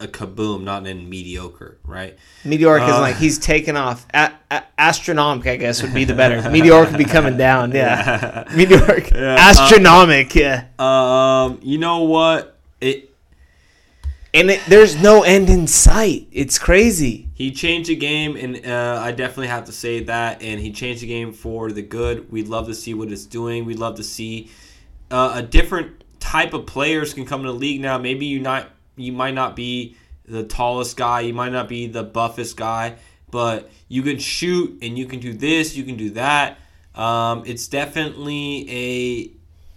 a 0.00 0.06
kaboom 0.08 0.62
not 0.64 0.86
in 0.86 1.08
mediocre 1.08 1.78
right 1.84 2.18
Meteoric 2.44 2.82
is 2.82 2.90
Uh, 2.94 3.00
like 3.00 3.16
he's 3.16 3.38
taken 3.38 3.76
off. 3.76 4.06
A- 4.12 4.32
a- 4.50 4.64
astronomic, 4.76 5.46
I 5.46 5.56
guess, 5.56 5.82
would 5.82 5.94
be 5.94 6.04
the 6.04 6.14
better. 6.14 6.42
Meteoric 6.50 6.90
would 6.90 6.98
be 6.98 7.04
coming 7.04 7.36
down. 7.36 7.70
Yeah. 7.72 8.44
Meteoric. 8.56 9.12
Astronomic. 9.12 10.34
Yeah. 10.34 10.64
um 10.78 11.60
you 11.62 11.78
know 11.78 12.02
what 12.02 12.58
it 12.80 13.14
And 14.34 14.50
it, 14.50 14.60
there's 14.68 15.00
no 15.00 15.22
end 15.22 15.48
in 15.48 15.66
sight. 15.68 16.26
It's 16.32 16.58
crazy. 16.58 17.28
He 17.34 17.52
changed 17.52 17.88
the 17.88 17.94
game, 17.96 18.36
and 18.36 18.66
uh, 18.66 18.98
I 19.00 19.12
definitely 19.12 19.46
have 19.46 19.64
to 19.66 19.72
say 19.72 20.02
that. 20.04 20.42
And 20.42 20.60
he 20.60 20.72
changed 20.72 21.02
the 21.02 21.06
game 21.06 21.32
for 21.32 21.70
the 21.70 21.82
good. 21.82 22.30
We'd 22.32 22.48
love 22.48 22.66
to 22.66 22.74
see 22.74 22.94
what 22.94 23.12
it's 23.12 23.26
doing. 23.26 23.64
We'd 23.64 23.78
love 23.78 23.94
to 23.96 24.02
see 24.02 24.50
uh, 25.12 25.34
a 25.36 25.42
different 25.42 26.02
type 26.18 26.52
of 26.52 26.66
players 26.66 27.14
can 27.14 27.24
come 27.26 27.40
in 27.42 27.46
the 27.46 27.52
league 27.52 27.80
now. 27.80 27.96
Maybe 27.96 28.26
you're 28.26 28.42
not 28.42 28.70
you 28.96 29.12
might 29.12 29.34
not 29.34 29.56
be 29.56 29.96
the 30.26 30.42
tallest 30.44 30.96
guy, 30.96 31.20
you 31.20 31.34
might 31.34 31.52
not 31.52 31.68
be 31.68 31.86
the 31.86 32.02
buffest 32.02 32.56
guy, 32.56 32.96
but 33.30 33.70
you 33.88 34.02
can 34.02 34.18
shoot 34.18 34.78
and 34.82 34.96
you 34.98 35.06
can 35.06 35.20
do 35.20 35.32
this, 35.34 35.76
you 35.76 35.84
can 35.84 35.96
do 35.96 36.10
that. 36.10 36.58
Um, 36.94 37.42
it's 37.46 37.68
definitely 37.68 38.70
a 38.70 39.30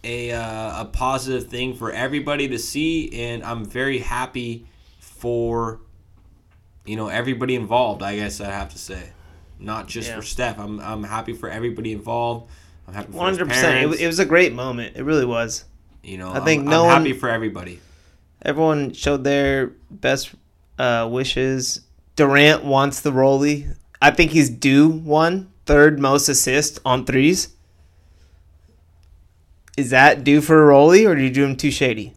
a 0.04 0.32
uh, 0.32 0.82
a 0.82 0.86
positive 0.86 1.48
thing 1.50 1.74
for 1.76 1.92
everybody 1.92 2.48
to 2.50 2.60
see, 2.60 3.12
and 3.14 3.44
I'm 3.44 3.66
very 3.66 3.98
happy 4.00 4.68
for 5.00 5.82
you 6.86 6.96
know 6.96 7.08
everybody 7.08 7.56
involved. 7.56 8.04
I 8.04 8.16
guess 8.16 8.40
I 8.40 8.46
have 8.52 8.70
to 8.74 8.78
say, 8.78 9.10
not 9.60 9.88
just 9.88 10.10
Yeah. 10.10 10.16
for 10.18 10.22
Steph. 10.22 10.60
I'm 10.60 10.80
I'm 10.80 11.04
happy 11.04 11.34
for 11.34 11.50
everybody 11.50 11.92
involved. 11.92 12.52
I'm 12.88 12.94
happy 12.94 13.12
for 13.12 13.18
hundred 13.20 13.50
percent. 13.50 13.92
It, 13.94 14.00
it 14.02 14.08
was 14.08 14.20
a 14.20 14.26
great 14.26 14.54
moment. 14.54 14.96
It 14.96 15.04
really 15.04 15.26
was. 15.26 15.66
you 16.04 16.18
know, 16.18 16.32
I 16.32 16.40
think 16.42 16.64
I'm, 16.64 16.70
no 16.70 16.82
I'm 16.84 16.88
one- 16.88 16.98
happy 17.02 17.14
for 17.14 17.30
everybody. 17.30 17.82
Everyone 18.44 18.94
showed 18.94 19.24
their 19.24 19.74
best 19.90 20.34
uh, 20.78 21.08
wishes. 21.12 21.82
Durant 22.16 22.64
wants 22.64 23.02
the 23.02 23.12
Rolly. 23.12 23.68
I 24.02 24.12
think 24.12 24.32
he's 24.32 24.50
due 24.50 24.88
one 24.88 25.52
third 25.66 26.00
most 26.00 26.30
assist 26.30 26.80
on 26.86 27.06
threes. 27.06 27.50
Is 29.76 29.92
that 29.92 30.24
due 30.24 30.42
for 30.42 30.62
a 30.62 30.66
Rolly, 30.66 31.06
or 31.06 31.16
do 31.16 31.22
you 31.22 31.30
do 31.30 31.46
him 31.46 31.56
too 31.56 31.70
shady? 31.70 32.14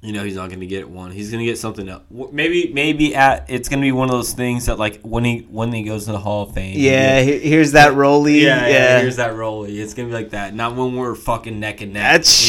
You 0.00 0.12
know, 0.12 0.22
he's 0.22 0.36
not 0.36 0.48
going 0.48 0.60
to 0.60 0.66
get 0.66 0.88
one. 0.88 1.10
He's 1.10 1.32
going 1.32 1.40
to 1.40 1.44
get 1.44 1.58
something 1.58 1.88
else. 1.88 2.04
Maybe, 2.10 2.72
maybe 2.72 3.16
at 3.16 3.46
it's 3.50 3.68
going 3.68 3.80
to 3.80 3.84
be 3.84 3.90
one 3.90 4.08
of 4.08 4.12
those 4.14 4.32
things 4.32 4.66
that 4.66 4.78
like 4.78 5.00
when 5.02 5.24
he 5.24 5.40
when 5.50 5.72
he 5.72 5.82
goes 5.82 6.04
to 6.04 6.12
the 6.12 6.18
Hall 6.18 6.44
of 6.44 6.54
Fame. 6.54 6.76
Yeah, 6.78 7.20
he- 7.22 7.40
here's 7.40 7.72
that 7.72 7.94
Rolly. 7.94 8.38
Yeah, 8.44 8.66
Yeah, 8.66 8.68
yeah, 8.68 9.00
Here's 9.00 9.16
that 9.16 9.34
rolly. 9.34 9.80
It's 9.80 9.94
gonna 9.94 10.06
be 10.08 10.14
like 10.14 10.30
that. 10.30 10.54
Not 10.54 10.76
when 10.76 10.94
we're 10.94 11.16
fucking 11.16 11.58
neck 11.58 11.80
and 11.80 11.94
neck. 11.94 12.12
That's 12.12 12.48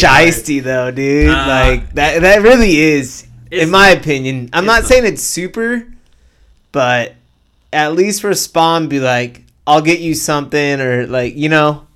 You 0.50 0.62
know? 0.62 0.62
though, 0.62 0.92
dude. 0.92 1.30
Uh, 1.32 1.48
like 1.48 1.94
that. 1.96 2.22
That 2.22 2.44
really 2.44 2.78
is, 2.78 3.26
in 3.50 3.72
my 3.72 3.90
opinion. 3.90 4.52
I'm 4.54 4.66
not 4.68 4.82
not. 4.82 4.86
saying 4.86 5.06
it's 5.08 5.24
super, 5.24 5.92
but 6.72 7.16
at 7.74 7.94
least 7.94 8.22
for 8.22 8.34
Spawn, 8.36 8.88
be 8.90 9.00
like, 9.00 9.44
I'll 9.66 9.82
get 9.82 10.00
you 10.02 10.14
something, 10.14 10.80
or 10.80 11.08
like, 11.08 11.36
you 11.36 11.50
know, 11.50 11.88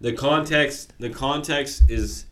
The 0.00 0.12
context. 0.12 0.92
The 1.00 1.10
context 1.10 1.82
is 1.90 2.26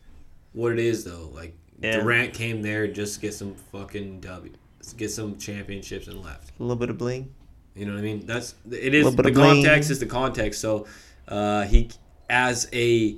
what 0.53 0.73
it 0.73 0.79
is, 0.79 1.03
though. 1.03 1.29
Like 1.35 1.57
Yeah. 1.81 2.01
Durant 2.01 2.33
came 2.35 2.63
there 2.63 2.87
just 2.87 3.17
to 3.17 3.21
get 3.21 3.35
some 3.35 3.55
fucking 3.73 4.21
W, 4.21 4.53
get 4.97 5.11
some 5.11 5.37
championships 5.37 6.07
and 6.09 6.23
left. 6.23 6.51
a 6.59 6.63
little 6.63 6.77
bit 6.77 6.89
of 6.91 6.97
bling. 6.99 7.33
You 7.75 7.85
know 7.87 7.93
what 7.93 7.99
I 7.99 8.03
mean? 8.03 8.25
That's 8.25 8.55
it 8.71 8.95
is 8.95 9.05
Little 9.05 9.23
the 9.23 9.31
bling. 9.31 9.63
context 9.65 9.91
is 9.91 9.99
the 9.99 10.07
context. 10.07 10.61
So 10.61 10.87
uh, 11.29 11.65
he 11.65 11.91
as 12.31 12.69
a 12.73 13.17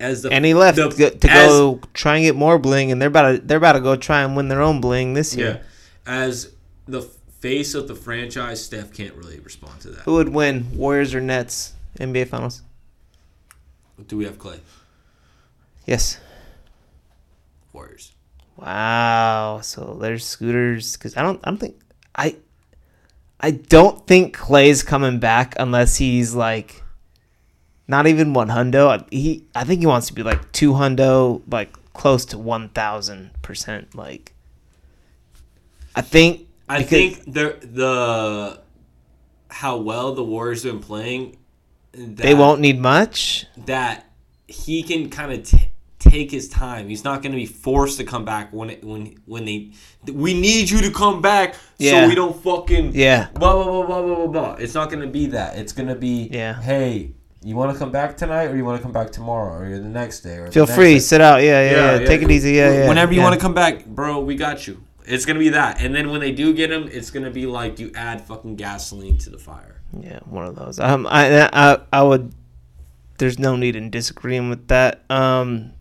as 0.00 0.22
the 0.22 0.30
And 0.30 0.44
he 0.44 0.54
left 0.54 0.76
the- 0.76 0.88
to, 0.88 0.96
go, 0.96 1.10
to 1.10 1.30
as- 1.30 1.48
go 1.48 1.80
try 1.92 2.16
and 2.16 2.24
get 2.24 2.34
more 2.34 2.58
bling, 2.58 2.90
and 2.90 3.00
they're 3.00 3.08
about 3.08 3.32
to 3.32 3.38
they're 3.38 3.58
about 3.58 3.72
to 3.74 3.80
go 3.80 3.94
try 3.96 4.22
and 4.22 4.34
win 4.36 4.48
their 4.48 4.62
own 4.62 4.80
bling 4.80 5.12
this 5.14 5.34
yeah 5.36 5.44
year. 5.44 5.62
as 6.06 6.52
the 6.86 7.02
face 7.02 7.74
of 7.74 7.88
the 7.88 7.94
franchise. 7.94 8.64
Steph 8.64 8.92
can't 8.94 9.14
really 9.14 9.38
respond 9.40 9.80
to 9.82 9.90
that. 9.90 10.00
Who 10.04 10.14
would 10.14 10.30
win, 10.30 10.68
Warriors 10.74 11.14
or 11.14 11.20
Nets, 11.20 11.74
NBA 12.00 12.28
Finals? 12.28 12.62
Do 14.06 14.16
we 14.16 14.24
have 14.24 14.38
Klay 14.38 14.58
Yes. 15.86 16.18
Warriors? 17.72 18.12
Wow. 18.56 19.60
So 19.62 19.98
there's 20.00 20.24
scooters 20.24 20.96
because 20.96 21.16
I 21.16 21.22
don't. 21.22 21.40
I 21.44 21.50
don't 21.50 21.58
think 21.58 21.80
I. 22.14 22.36
I 23.40 23.50
don't 23.50 24.06
think 24.06 24.36
Klay's 24.36 24.82
coming 24.82 25.18
back 25.18 25.54
unless 25.58 25.96
he's 25.96 26.34
like. 26.34 26.82
Not 27.88 28.06
even 28.06 28.32
one 28.32 28.48
hundo. 28.48 29.06
He. 29.12 29.44
I 29.54 29.64
think 29.64 29.80
he 29.80 29.86
wants 29.86 30.06
to 30.08 30.12
be 30.14 30.22
like 30.22 30.52
two 30.52 30.72
hundo, 30.72 31.42
like 31.50 31.72
close 31.92 32.24
to 32.26 32.38
one 32.38 32.68
thousand 32.68 33.30
percent. 33.42 33.94
Like. 33.94 34.32
I 35.96 36.00
think. 36.02 36.46
I 36.68 36.78
because- 36.78 36.90
think 36.90 37.24
the 37.34 37.58
the 37.66 38.60
how 39.50 39.76
well 39.78 40.14
the 40.14 40.24
Warriors 40.24 40.62
have 40.62 40.72
been 40.74 40.82
playing. 40.82 41.36
That, 41.92 42.16
they 42.16 42.34
won't 42.34 42.60
need 42.60 42.78
much. 42.80 43.44
that 43.66 44.06
he 44.48 44.82
can 44.82 45.10
kind 45.10 45.30
of 45.32 45.44
t- 45.46 45.70
take 46.02 46.30
his 46.30 46.48
time. 46.48 46.88
He's 46.88 47.04
not 47.04 47.22
going 47.22 47.32
to 47.32 47.36
be 47.36 47.46
forced 47.46 47.96
to 47.98 48.04
come 48.04 48.24
back 48.24 48.52
when 48.52 48.70
it, 48.70 48.84
when 48.84 49.16
when 49.26 49.44
they 49.44 49.72
we 50.12 50.34
need 50.38 50.68
you 50.70 50.80
to 50.82 50.90
come 50.90 51.22
back 51.22 51.54
Yeah. 51.78 52.02
so 52.02 52.08
we 52.08 52.14
don't 52.14 52.36
fucking 52.42 52.92
Yeah. 52.94 53.28
blah 53.34 53.54
blah 53.54 53.64
blah 53.64 53.86
blah 53.86 54.02
blah 54.02 54.14
blah. 54.16 54.26
blah. 54.26 54.52
It's 54.54 54.74
not 54.74 54.90
going 54.90 55.02
to 55.02 55.08
be 55.08 55.26
that. 55.26 55.56
It's 55.56 55.72
going 55.72 55.88
to 55.88 55.94
be 55.94 56.28
Yeah. 56.32 56.60
Hey, 56.60 57.12
you 57.44 57.54
want 57.56 57.72
to 57.72 57.78
come 57.78 57.90
back 57.90 58.16
tonight 58.16 58.46
or 58.50 58.56
you 58.56 58.64
want 58.64 58.78
to 58.78 58.82
come 58.82 58.92
back 58.92 59.10
tomorrow 59.10 59.62
or 59.62 59.68
the 59.78 59.88
next 59.88 60.20
day 60.20 60.36
or 60.36 60.50
Feel 60.50 60.66
free. 60.66 60.94
day? 60.94 60.98
Sit 61.00 61.20
out. 61.20 61.42
Yeah, 61.42 61.62
yeah. 61.70 61.98
yeah, 62.00 62.06
Take 62.06 62.22
it 62.22 62.30
easy. 62.30 62.52
Yeah, 62.52 62.72
yeah. 62.72 62.88
Whenever 62.88 63.12
you 63.12 63.18
yeah. 63.18 63.24
want 63.24 63.34
to 63.34 63.40
come 63.40 63.54
back, 63.54 63.84
bro, 63.86 64.20
we 64.20 64.34
got 64.36 64.66
you. 64.66 64.82
It's 65.04 65.26
gonna 65.26 65.40
be 65.40 65.48
that, 65.48 65.80
and 65.82 65.92
then 65.92 66.10
when 66.10 66.20
they 66.20 66.30
do 66.30 66.54
get 66.54 66.70
him, 66.70 66.88
it's 66.92 67.10
gonna 67.10 67.30
be 67.32 67.44
like 67.44 67.80
you 67.80 67.90
add 67.96 68.20
fucking 68.20 68.54
gasoline 68.54 69.18
to 69.18 69.30
the 69.30 69.38
fire. 69.38 69.80
Yeah, 70.00 70.20
one 70.26 70.46
of 70.46 70.54
those. 70.54 70.78
Um, 70.78 71.08
I, 71.08 71.48
I, 71.52 71.78
I 71.92 72.02
would. 72.04 72.32
There's 73.18 73.36
no 73.36 73.56
need 73.56 73.74
in 73.74 73.90
disagreeing 73.90 74.48
with 74.48 74.68
that. 74.68 75.02
Um, 75.10 75.72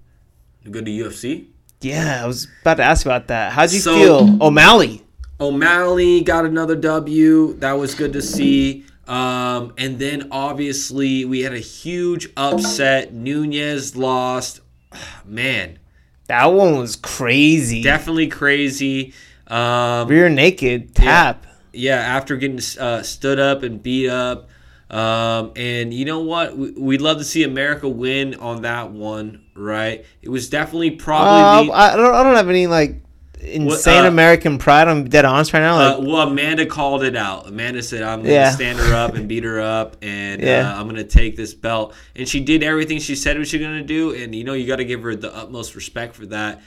You 0.63 0.71
go 0.71 0.81
to 0.81 0.91
UFC. 0.91 1.45
yeah, 1.81 2.21
I 2.23 2.27
was 2.27 2.47
about 2.61 2.75
to 2.77 2.83
ask 2.83 3.05
about 3.05 3.27
that. 3.29 3.51
How'd 3.53 3.71
you 3.71 3.79
So- 3.79 3.95
feel, 3.97 4.38
O'Malley? 4.43 5.03
O'Malley 5.39 6.21
got 6.21 6.45
another 6.45 6.75
W. 6.75 7.55
That 7.59 7.73
was 7.73 7.95
good 7.95 8.13
to 8.13 8.21
see. 8.21 8.85
Um, 9.07 9.73
and 9.77 9.97
then 9.97 10.27
obviously 10.31 11.25
we 11.25 11.41
had 11.41 11.53
a 11.53 11.59
huge 11.59 12.29
upset. 12.38 13.11
Nunez 13.13 13.95
lost. 13.95 14.61
Man, 15.25 15.79
That 16.27 16.45
one 16.53 16.77
was 16.77 16.95
crazy. 16.95 17.81
definitely 17.81 18.27
crazy. 18.27 19.13
Um, 19.47 20.07
Rear 20.07 20.29
naked 20.29 20.93
tap. 20.95 21.45
yeah, 21.73 21.95
after 21.95 22.38
getting 22.38 22.59
uh, 22.79 23.01
stood 23.01 23.39
up 23.39 23.63
and 23.63 23.81
beat 23.81 24.09
up. 24.09 24.47
Um, 24.91 25.53
and 25.55 25.93
you 25.93 26.03
know 26.03 26.19
what? 26.19 26.57
We, 26.57 26.72
we'd 26.72 27.01
love 27.01 27.18
to 27.19 27.23
see 27.23 27.43
America 27.43 27.88
win 27.88 28.35
on 28.35 28.63
that 28.63 28.91
one, 28.91 29.41
right? 29.55 30.05
It 30.22 30.27
was 30.30 30.49
definitely 30.49 30.91
probably 30.91 31.68
the, 31.68 31.72
Uh, 31.73 31.76
I 31.76 31.95
don't. 31.95 32.13
I 32.13 32.23
don't 32.23 32.35
have 32.35 32.49
any 32.49 32.68
like 32.68 32.97
insane 33.39 34.03
uh, 34.03 34.09
American 34.09 34.57
pride. 34.57 34.89
I'm 34.89 35.07
dead 35.07 35.23
honest 35.23 35.53
right 35.53 35.61
now. 35.61 35.76
Like, 35.77 35.97
Uh, 35.97 36.01
well, 36.01 36.27
Amanda 36.27 36.65
called 36.65 37.03
it 37.03 37.15
out. 37.15 37.47
Amanda 37.47 37.81
said, 37.81 38.03
"I'm 38.03 38.22
gonna 38.22 38.34
Yeah. 38.34 38.51
stand 38.51 38.80
her 38.80 38.93
up 38.93 39.15
and 39.15 39.30
beat 39.30 39.45
her 39.45 39.61
up, 39.61 39.95
and 40.01 40.41
Yeah. 40.41 40.69
uh, 40.76 40.80
I'm 40.80 40.88
gonna 40.89 41.05
take 41.05 41.38
this 41.38 41.53
belt." 41.53 41.95
And 42.15 42.27
she 42.27 42.41
did 42.41 42.61
everything 42.61 42.99
she 42.99 43.15
said 43.15 43.38
what 43.38 43.39
was 43.39 43.53
gonna 43.53 43.84
do, 43.84 44.13
and 44.13 44.35
you 44.35 44.43
know 44.43 44.53
you 44.53 44.68
got 44.68 44.76
to 44.76 44.85
give 44.85 45.01
her 45.03 45.15
the 45.15 45.34
utmost 45.34 45.73
respect 45.73 46.15
for 46.15 46.26
that. 46.27 46.61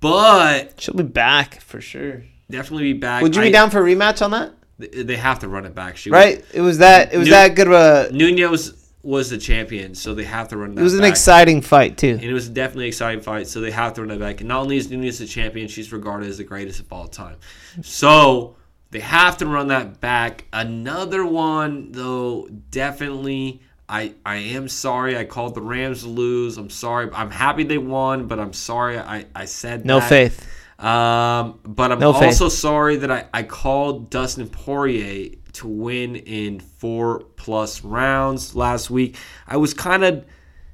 But 0.00 0.80
she'll 0.80 0.94
be 0.96 1.04
back 1.04 1.60
for 1.60 1.80
sure. 1.80 2.24
definitely 2.50 2.92
be 2.92 2.98
back. 2.98 3.22
Would 3.22 3.34
you 3.36 3.42
I- 3.42 3.46
be 3.46 3.52
down 3.52 3.70
for 3.70 3.78
a 3.80 3.82
rematch 3.94 4.20
on 4.22 4.32
that? 4.32 4.52
They 4.92 5.16
have 5.16 5.38
to 5.40 5.48
run 5.48 5.64
it 5.66 5.74
back. 5.74 5.96
She 5.96 6.10
Right. 6.10 6.44
It 6.52 6.60
was 6.60 6.78
that. 6.78 7.12
It 7.12 7.18
was 7.18 7.28
that 7.28 7.54
good 7.54 7.68
of 7.68 7.72
a. 7.72 8.12
Nunez 8.12 8.74
was 9.04 9.30
the 9.30 9.38
champion, 9.38 9.94
so 9.94 10.14
they 10.14 10.24
have 10.24 10.48
to 10.48 10.56
run 10.56 10.70
that. 10.70 10.74
Back. 10.76 10.80
It 10.80 10.84
was 10.84 10.94
an 10.94 11.04
exciting 11.04 11.60
fight 11.60 11.98
too. 11.98 12.12
and 12.20 12.22
it 12.22 12.32
was 12.32 12.48
definitely 12.48 12.84
an 12.84 12.88
exciting 12.88 13.20
fight. 13.20 13.46
So 13.48 13.60
they 13.60 13.70
have 13.72 13.94
to 13.94 14.02
run 14.02 14.10
it 14.10 14.18
back. 14.20 14.40
And 14.40 14.48
not 14.48 14.60
only 14.60 14.76
is 14.76 14.90
Nunez 14.90 15.18
the 15.18 15.26
champion, 15.26 15.68
she's 15.68 15.92
regarded 15.92 16.28
as 16.28 16.38
the 16.38 16.44
greatest 16.44 16.80
of 16.80 16.92
all 16.92 17.08
time. 17.08 17.36
So 17.82 18.56
they 18.90 19.00
have 19.00 19.38
to 19.38 19.46
run 19.46 19.68
that 19.68 20.00
back. 20.00 20.44
Another 20.52 21.24
one, 21.26 21.92
though, 21.92 22.48
definitely. 22.70 23.60
I, 23.88 24.14
I 24.24 24.36
am 24.36 24.68
sorry. 24.68 25.18
I 25.18 25.24
called 25.24 25.54
the 25.54 25.60
Rams 25.60 26.02
to 26.02 26.08
lose. 26.08 26.56
I'm 26.56 26.70
sorry. 26.70 27.10
I'm 27.12 27.30
happy 27.30 27.64
they 27.64 27.76
won, 27.78 28.26
but 28.26 28.38
I'm 28.38 28.52
sorry 28.52 28.98
I, 28.98 29.26
I 29.34 29.44
said 29.44 29.84
No 29.84 30.00
that. 30.00 30.08
faith. 30.08 30.48
Um, 30.82 31.60
but 31.64 31.92
I'm 31.92 31.98
No 32.00 32.12
faith. 32.12 32.24
also 32.24 32.48
sorry 32.48 32.96
that 32.96 33.10
I, 33.10 33.26
I 33.32 33.42
called 33.44 34.10
Dustin 34.10 34.48
Poirier 34.48 35.30
to 35.52 35.68
win 35.68 36.16
in 36.16 36.58
four 36.60 37.20
plus 37.36 37.84
rounds 37.84 38.56
last 38.56 38.90
week. 38.90 39.16
I 39.46 39.58
was 39.58 39.74
kind 39.74 40.02
of 40.02 40.24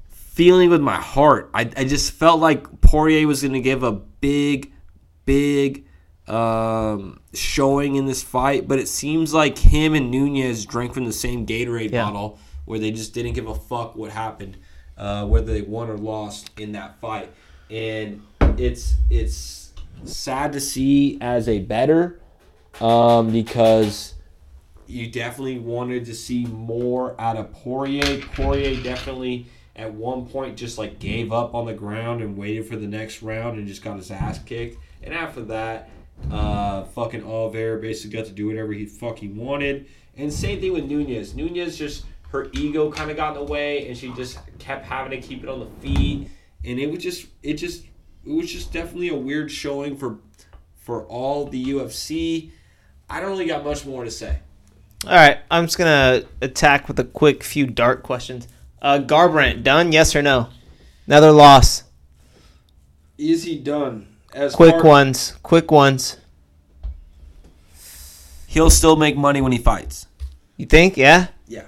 feeling 0.09 0.71
with 0.71 0.81
my 0.81 0.97
heart. 0.97 1.51
I, 1.53 1.71
I 1.77 1.85
just 1.85 2.13
felt 2.13 2.41
like 2.41 2.81
Poirier 2.81 3.27
was 3.27 3.43
going 3.43 3.53
to 3.55 3.61
give 3.61 3.83
a 3.83 3.93
big, 3.93 4.73
big 5.27 5.85
um, 6.27 7.21
showing 7.35 7.97
in 7.97 8.07
this 8.07 8.23
fight, 8.23 8.67
but 8.69 8.79
it 8.79 8.89
seems 8.89 9.35
like 9.35 9.59
him 9.59 9.95
and 9.95 10.11
Nunez 10.11 10.65
drank 10.65 10.95
from 10.95 11.05
the 11.05 11.13
same 11.13 11.45
Gatorade 11.47 11.91
Yeah. 11.91 12.05
bottle 12.05 12.39
where 12.65 12.79
they 12.79 12.91
just 12.91 13.13
didn't 13.15 13.33
give 13.33 13.47
a 13.49 13.55
fuck 13.55 13.97
what 13.97 14.11
happened, 14.11 14.57
uh, 14.97 15.27
whether 15.27 15.53
they 15.53 15.63
won 15.63 15.91
or 15.91 15.97
lost 15.99 16.51
in 16.59 16.73
that 16.73 17.01
fight. 17.01 17.31
And 17.71 18.23
it's 18.59 18.95
it's 19.11 19.68
sad 20.05 20.53
to 20.53 20.61
see 20.61 21.19
as 21.21 21.49
a 21.49 21.61
better 21.61 22.21
um, 22.81 23.31
because 23.31 24.15
you 24.87 25.11
definitely 25.11 25.59
wanted 25.59 26.07
to 26.07 26.15
see 26.15 26.47
more 26.47 27.21
out 27.21 27.37
of 27.37 27.53
Poirier. 27.53 28.21
Poirier 28.35 28.83
definitely 28.83 29.47
at 29.77 29.93
one 29.93 30.27
point 30.27 30.57
just 30.57 30.79
like 30.79 30.99
gave 30.99 31.33
up 31.33 31.55
on 31.55 31.67
the 31.67 31.75
ground 31.75 32.21
and 32.21 32.37
waited 32.37 32.67
for 32.67 32.77
the 32.77 32.87
next 32.87 33.23
round 33.23 33.59
and 33.59 33.69
just 33.69 33.83
got 33.83 33.97
his 33.97 34.11
ass 34.11 34.39
kicked. 34.41 34.79
And 35.03 35.15
after 35.15 35.43
that, 35.43 35.91
uh, 36.31 36.85
fucking 36.85 37.23
Oliveira 37.23 37.81
basically 37.81 38.17
got 38.17 38.27
to 38.27 38.33
do 38.33 38.47
whatever 38.47 38.73
he 38.73 38.87
fucking 38.87 39.37
wanted. 39.37 39.87
And 40.17 40.33
same 40.33 40.61
thing 40.61 40.73
with 40.73 40.85
Nunez. 40.85 41.35
Nunez 41.35 41.79
just 41.79 42.07
her 42.31 42.49
ego 42.53 42.91
kind 42.91 43.11
of 43.11 43.17
got 43.17 43.37
in 43.37 43.47
the 43.47 43.51
way, 43.51 43.87
and 43.89 43.97
she 43.97 44.13
just 44.13 44.39
kept 44.59 44.85
having 44.85 45.19
to 45.19 45.27
keep 45.27 45.43
it 45.43 45.49
on 45.49 45.61
the 45.61 45.67
feet. 45.81 46.29
And 46.65 46.79
it 46.79 46.91
was 46.91 47.03
just, 47.03 47.27
it 47.43 47.55
just, 47.55 47.85
it 48.27 48.31
was 48.33 48.51
just 48.53 48.73
definitely 48.73 49.09
a 49.09 49.15
weird 49.17 49.51
showing 49.51 49.97
for, 49.97 50.19
for 50.77 51.05
all 51.07 51.47
the 51.47 51.65
UFC. 51.65 52.51
I 53.09 53.21
don't 53.21 53.31
really 53.31 53.47
got 53.47 53.65
much 53.65 53.85
more 53.87 54.05
to 54.05 54.11
say. 54.11 54.39
All 55.05 55.13
right, 55.15 55.39
I'm 55.51 55.67
just 55.67 55.79
gonna 55.79 56.23
attack 56.43 56.89
with 56.89 56.99
a 56.99 57.05
quick 57.05 57.45
few 57.45 57.67
dart 57.67 58.03
questions. 58.03 58.49
Uh, 58.83 58.99
Garbrandt 58.99 59.63
done? 59.63 59.93
Yes 59.93 60.15
or 60.17 60.23
no? 60.23 60.49
Another 61.07 61.31
loss. 61.33 61.85
Is 63.17 63.45
he 63.45 63.59
done? 63.59 64.07
As 64.35 64.55
Quick 64.55 64.75
far- 64.75 64.85
ones. 64.85 65.35
Quick 65.43 65.71
ones. 65.71 66.17
He'll 68.47 68.71
still 68.71 68.97
make 68.97 69.17
money 69.17 69.41
when 69.41 69.53
he 69.53 69.59
fights. 69.59 70.07
You 70.57 70.67
think? 70.67 70.97
Yeah. 70.97 71.29
Yeah. 71.47 71.67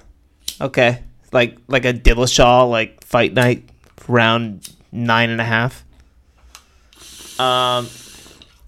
Okay. 0.61 1.03
like 1.33 1.57
like 1.69 1.85
a 1.85 1.93
Dillashaw 1.93 2.69
like 2.69 3.05
fight 3.05 3.33
night 3.33 3.69
round 4.09 4.69
nine 4.93 5.31
and 5.31 5.41
a 5.41 5.45
half. 5.45 5.85
Um, 7.41 7.89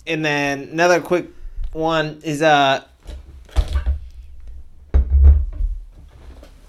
and 0.06 0.24
then 0.24 0.62
another 0.72 1.02
quick 1.02 1.26
one 1.72 2.20
is 2.24 2.40
uh, 2.40 2.82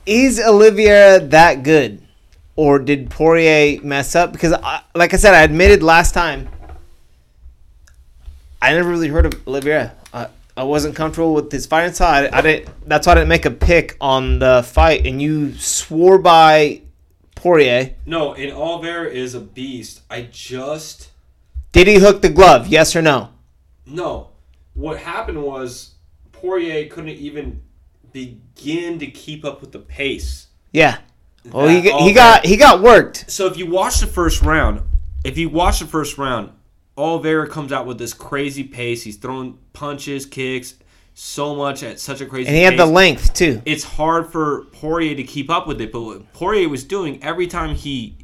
is 0.05 0.37
Oliveira 0.37 1.21
that 1.27 1.63
good, 1.63 2.05
or 2.57 2.79
did 2.79 3.09
Poirier 3.09 3.81
mess 3.83 4.15
up? 4.15 4.33
Because 4.33 4.51
I, 4.51 4.81
like 4.93 5.13
I 5.13 5.17
said, 5.17 5.33
I 5.33 5.43
admitted 5.43 5.81
last 5.81 6.13
time. 6.13 6.49
I 8.61 8.73
never 8.73 8.89
really 8.89 9.07
heard 9.07 9.25
of 9.25 9.47
Oliveira. 9.47 9.95
I, 10.13 10.27
I 10.57 10.63
wasn't 10.63 10.97
comfortable 10.97 11.33
with 11.33 11.53
his 11.53 11.65
fighting 11.65 11.93
style. 11.93 12.29
I, 12.33 12.37
I 12.37 12.41
didn't. 12.41 12.69
That's 12.85 13.07
why 13.07 13.13
I 13.13 13.15
didn't 13.15 13.29
make 13.29 13.45
a 13.45 13.51
pick 13.51 13.95
on 14.01 14.39
the 14.39 14.61
fight. 14.61 15.07
And 15.07 15.21
you 15.21 15.53
swore 15.53 16.17
by 16.17 16.81
Poirier. 17.35 17.95
No, 18.05 18.33
and 18.33 18.51
Oliveira 18.51 19.09
is 19.09 19.35
a 19.35 19.39
beast. 19.39 20.01
I 20.09 20.23
just 20.23 21.12
Did 21.73 21.87
he 21.87 21.95
hook 21.95 22.21
the 22.21 22.29
glove? 22.29 22.67
Yes 22.67 22.95
or 22.95 23.01
no? 23.01 23.29
no. 23.85 24.29
What 24.75 24.97
happened 24.99 25.41
was 25.43 25.95
Poirier 26.31 26.87
couldn't 26.87 27.09
even 27.09 27.61
begin 28.11 28.99
to 28.99 29.07
keep 29.07 29.43
up 29.43 29.61
with 29.61 29.71
the 29.71 29.79
pace. 29.79 30.47
Yeah. 30.71 30.99
Well, 31.51 31.67
he, 31.67 31.81
he 31.81 32.13
got 32.13 32.45
he 32.45 32.57
got 32.57 32.81
worked. 32.81 33.29
So 33.29 33.47
if 33.47 33.57
you 33.57 33.69
watch 33.69 33.99
the 33.99 34.07
first 34.07 34.41
round, 34.41 34.81
if 35.23 35.37
you 35.37 35.49
watch 35.49 35.79
the 35.79 35.85
first 35.85 36.17
round, 36.17 36.51
Oliveira 36.97 37.47
comes 37.49 37.71
out 37.71 37.85
with 37.85 37.97
this 37.97 38.13
crazy 38.13 38.63
pace. 38.63 39.03
He's 39.03 39.17
throwing 39.17 39.57
punches, 39.73 40.25
kicks, 40.25 40.75
so 41.13 41.55
much 41.55 41.83
at 41.83 41.99
such 41.99 42.21
a 42.21 42.25
crazy. 42.25 42.47
And 42.47 42.55
he 42.55 42.63
had 42.63 42.71
pace. 42.71 42.79
the 42.79 42.85
length 42.85 43.33
too. 43.33 43.61
It's 43.65 43.83
hard 43.83 44.31
for 44.31 44.65
Poirier 44.71 45.15
to 45.15 45.23
keep 45.23 45.49
up 45.49 45.67
with 45.67 45.81
it, 45.81 45.91
but 45.91 46.01
what 46.01 46.33
Poirier 46.33 46.69
was 46.69 46.83
doing 46.83 47.21
every 47.23 47.47
time 47.47 47.75
he 47.75 48.17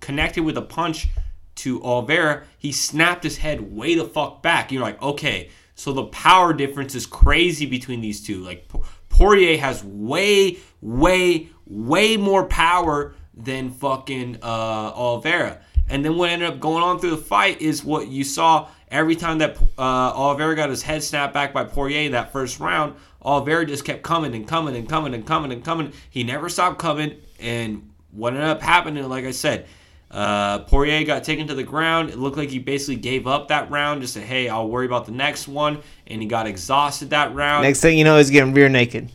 connected 0.00 0.44
with 0.44 0.56
a 0.56 0.62
punch 0.62 1.08
to 1.56 1.82
Oliveira, 1.82 2.44
he 2.58 2.72
snapped 2.72 3.24
his 3.24 3.38
head 3.38 3.74
way 3.74 3.94
the 3.94 4.04
fuck 4.04 4.42
back. 4.42 4.70
You're 4.70 4.82
like, 4.82 5.00
okay, 5.02 5.50
so 5.74 5.92
the 5.92 6.04
power 6.04 6.52
difference 6.52 6.94
is 6.94 7.06
crazy 7.06 7.66
between 7.66 8.00
these 8.00 8.24
two. 8.24 8.42
Like 8.42 8.68
Poirier 9.08 9.58
has 9.58 9.84
way, 9.84 10.58
way, 10.80 11.48
way 11.66 12.16
more 12.16 12.44
power 12.44 13.14
than 13.34 13.70
fucking 13.70 14.38
uh, 14.42 14.92
Oliveira. 14.94 15.60
And 15.88 16.04
then 16.04 16.16
what 16.16 16.30
ended 16.30 16.48
up 16.48 16.60
going 16.60 16.82
on 16.82 16.98
through 16.98 17.10
the 17.10 17.16
fight 17.16 17.60
is 17.60 17.84
what 17.84 18.08
you 18.08 18.24
saw 18.24 18.68
every 18.90 19.16
time 19.16 19.38
that 19.38 19.58
uh, 19.78 20.12
Oliveira 20.14 20.56
got 20.56 20.70
his 20.70 20.82
head 20.82 21.02
snapped 21.02 21.34
back 21.34 21.52
by 21.52 21.64
Poirier 21.64 22.06
in 22.06 22.12
that 22.12 22.32
first 22.32 22.58
round. 22.58 22.96
Oliveira 23.22 23.66
just 23.66 23.84
kept 23.84 24.02
coming 24.02 24.34
and 24.34 24.46
coming 24.46 24.76
and 24.76 24.88
coming 24.88 25.14
and 25.14 25.26
coming 25.26 25.52
and 25.52 25.64
coming. 25.64 25.92
He 26.10 26.24
never 26.24 26.48
stopped 26.48 26.78
coming. 26.78 27.20
And 27.38 27.90
what 28.12 28.32
ended 28.32 28.48
up 28.48 28.62
happening, 28.62 29.08
like 29.08 29.24
I 29.24 29.30
said, 29.30 29.66
uh, 30.10 30.60
Poirier 30.60 31.04
got 31.04 31.24
taken 31.24 31.48
to 31.48 31.54
the 31.54 31.64
ground. 31.64 32.10
It 32.10 32.18
looked 32.18 32.36
like 32.36 32.48
he 32.48 32.58
basically 32.58 32.96
gave 32.96 33.26
up 33.26 33.48
that 33.48 33.70
round. 33.70 34.02
Just 34.02 34.14
said, 34.14 34.22
"Hey, 34.22 34.48
I'll 34.48 34.68
worry 34.68 34.86
about 34.86 35.06
the 35.06 35.12
next 35.12 35.48
one." 35.48 35.82
And 36.06 36.22
he 36.22 36.28
got 36.28 36.46
exhausted 36.46 37.10
that 37.10 37.34
round. 37.34 37.64
Next 37.64 37.80
thing 37.80 37.98
you 37.98 38.04
know, 38.04 38.16
he's 38.16 38.30
getting 38.30 38.54
rear 38.54 38.68
naked. 38.68 39.10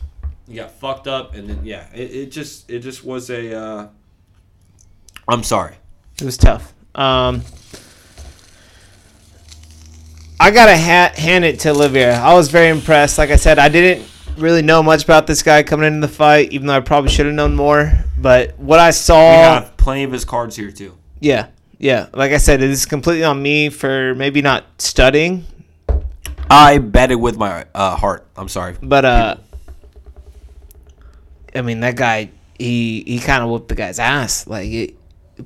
He 0.46 0.54
got 0.54 0.70
fucked 0.70 1.06
up, 1.08 1.34
and 1.34 1.48
then 1.48 1.64
yeah, 1.64 1.86
it, 1.94 2.10
it 2.10 2.26
just 2.30 2.70
it 2.70 2.80
just 2.80 3.04
was 3.04 3.30
a. 3.30 3.56
Uh, 3.56 3.88
I'm 5.28 5.42
sorry. 5.42 5.76
It 6.20 6.24
was 6.24 6.36
tough. 6.36 6.74
Um, 6.94 7.42
I 10.38 10.50
gotta 10.50 10.76
ha- 10.76 11.12
hand 11.16 11.44
it 11.44 11.60
to 11.60 11.70
Olivier. 11.70 12.10
I 12.10 12.34
was 12.34 12.50
very 12.50 12.68
impressed. 12.68 13.16
Like 13.16 13.30
I 13.30 13.36
said, 13.36 13.58
I 13.58 13.68
didn't 13.68 14.06
really 14.36 14.62
know 14.62 14.82
much 14.82 15.04
about 15.04 15.26
this 15.26 15.42
guy 15.42 15.62
coming 15.62 15.86
into 15.86 16.06
the 16.06 16.12
fight, 16.12 16.52
even 16.52 16.66
though 16.66 16.76
I 16.76 16.80
probably 16.80 17.10
should 17.10 17.26
have 17.26 17.34
known 17.34 17.54
more. 17.54 17.92
But 18.18 18.58
what 18.58 18.78
I 18.80 18.90
saw, 18.90 19.30
We 19.30 19.36
have 19.36 19.76
plenty 19.76 20.04
of 20.04 20.12
his 20.12 20.24
cards 20.24 20.56
here 20.56 20.70
too. 20.70 20.96
yeah, 21.20 21.48
yeah. 21.78 22.06
Like 22.12 22.32
I 22.32 22.36
said, 22.38 22.62
it 22.62 22.70
is 22.70 22.86
completely 22.86 23.24
on 23.24 23.42
me 23.42 23.68
for 23.68 24.14
maybe 24.14 24.42
not 24.42 24.64
studying. 24.78 25.44
I 26.50 26.78
bet 26.78 27.10
it 27.10 27.16
with 27.16 27.36
my 27.36 27.64
uh, 27.74 27.96
heart. 27.96 28.26
I'm 28.36 28.48
sorry. 28.48 28.76
But 28.82 29.04
uh, 29.04 29.36
I 31.54 31.62
mean, 31.62 31.80
that 31.80 31.96
guy, 31.96 32.30
he 32.58 33.02
he 33.06 33.18
kind 33.18 33.42
of 33.42 33.50
whooped 33.50 33.68
the 33.68 33.74
guy's 33.74 33.98
ass. 33.98 34.46
Like 34.46 34.68
it, 34.70 34.94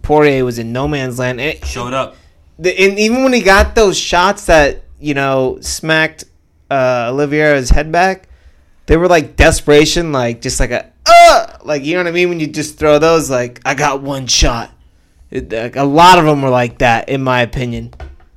Poirier 0.02 0.44
was 0.44 0.58
in 0.58 0.72
no 0.72 0.86
man's 0.88 1.18
land. 1.18 1.40
It- 1.40 1.64
Showed 1.64 1.94
up. 1.94 2.16
the, 2.58 2.78
and 2.78 2.98
even 2.98 3.22
when 3.22 3.32
he 3.32 3.40
got 3.40 3.74
those 3.74 3.96
shots 3.98 4.46
that 4.46 4.82
you 5.00 5.14
know 5.14 5.58
smacked 5.60 6.24
uh, 6.70 7.08
Oliveira's 7.10 7.70
head 7.70 7.90
back, 7.92 8.28
they 8.86 8.96
were 8.96 9.08
like 9.08 9.36
desperation, 9.36 10.12
like 10.12 10.40
just 10.40 10.60
like 10.60 10.70
a 10.70 10.90
uh, 11.04 11.58
like 11.64 11.84
you 11.84 11.94
know 11.94 12.00
what 12.00 12.08
I 12.08 12.12
mean 12.12 12.28
when 12.28 12.40
you 12.40 12.46
just 12.46 12.78
throw 12.78 12.98
those 12.98 13.30
like 13.30 13.60
I 13.64 13.74
got 13.74 14.02
one 14.02 14.26
shot. 14.26 14.70
It, 15.30 15.52
like, 15.52 15.76
a 15.76 15.84
lot 15.84 16.18
of 16.18 16.24
them 16.24 16.40
were 16.42 16.50
like 16.50 16.78
that, 16.78 17.08
in 17.08 17.22
my 17.22 17.42
opinion. 17.42 17.92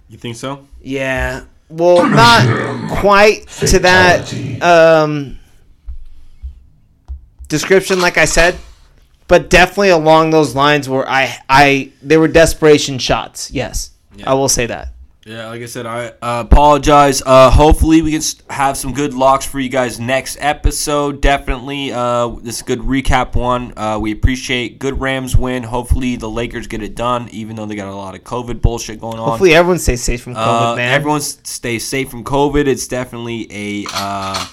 You 0.09 0.17
think 0.17 0.35
so? 0.35 0.67
Yeah, 0.81 1.43
well, 1.69 2.07
not 2.07 2.99
quite 2.99 3.47
to 3.47 3.79
that 3.79 4.61
um, 4.63 5.37
description, 7.47 8.01
like 8.01 8.17
I 8.17 8.25
said, 8.25 8.55
but 9.27 9.51
definitely 9.51 9.89
along 9.89 10.31
those 10.31 10.55
lines 10.55 10.89
where 10.89 11.07
I 11.07 11.37
I 11.47 11.91
they 12.01 12.17
were 12.17 12.27
desperation 12.27 12.97
shots. 12.97 13.51
Yes, 13.51 13.91
I 14.25 14.33
will 14.33 14.49
say 14.49 14.65
that. 14.65 14.89
Yeah, 15.29 15.49
like 15.49 15.61
I 15.61 15.67
said, 15.67 15.85
I 15.85 16.07
uh, 16.07 16.43
apologize. 16.43 17.21
Uh, 17.23 17.51
hopefully, 17.51 18.01
we 18.01 18.13
can 18.13 18.21
have 18.49 18.75
some 18.75 18.95
good 18.95 19.13
locks 19.13 19.45
for 19.45 19.59
you 19.59 19.69
guys 19.69 19.99
next 19.99 20.37
episode. 20.39 21.21
Definitely, 21.21 21.91
uh, 21.91 22.29
this 22.41 22.55
is 22.55 22.61
a 22.61 22.65
good 22.65 22.79
recap 22.79 23.35
one. 23.35 23.77
Uh, 23.77 23.99
we 24.01 24.11
appreciate 24.11 24.79
good 24.79 24.99
Rams 24.99 25.37
win. 25.37 25.61
Hopefully, 25.61 26.15
the 26.15 26.27
Lakers 26.27 26.65
get 26.65 26.81
it 26.81 26.95
done, 26.95 27.29
even 27.29 27.55
though 27.55 27.67
they 27.67 27.75
got 27.75 27.87
a 27.87 27.93
lot 27.93 28.15
of 28.15 28.23
COVID 28.23 28.59
bullshit 28.63 28.99
going 28.99 29.19
on. 29.19 29.29
Hopefully, 29.29 29.53
everyone 29.53 29.77
stays 29.77 30.01
safe 30.01 30.23
from 30.23 30.33
COVID, 30.33 30.71
uh, 30.71 30.75
man. 30.75 30.93
everyone 30.93 31.21
stays 31.21 31.85
safe 31.85 32.09
from 32.09 32.23
COVID. 32.23 32.65
It's 32.65 32.87
definitely 32.87 33.47
a 33.51 33.85
uh, 33.93 34.47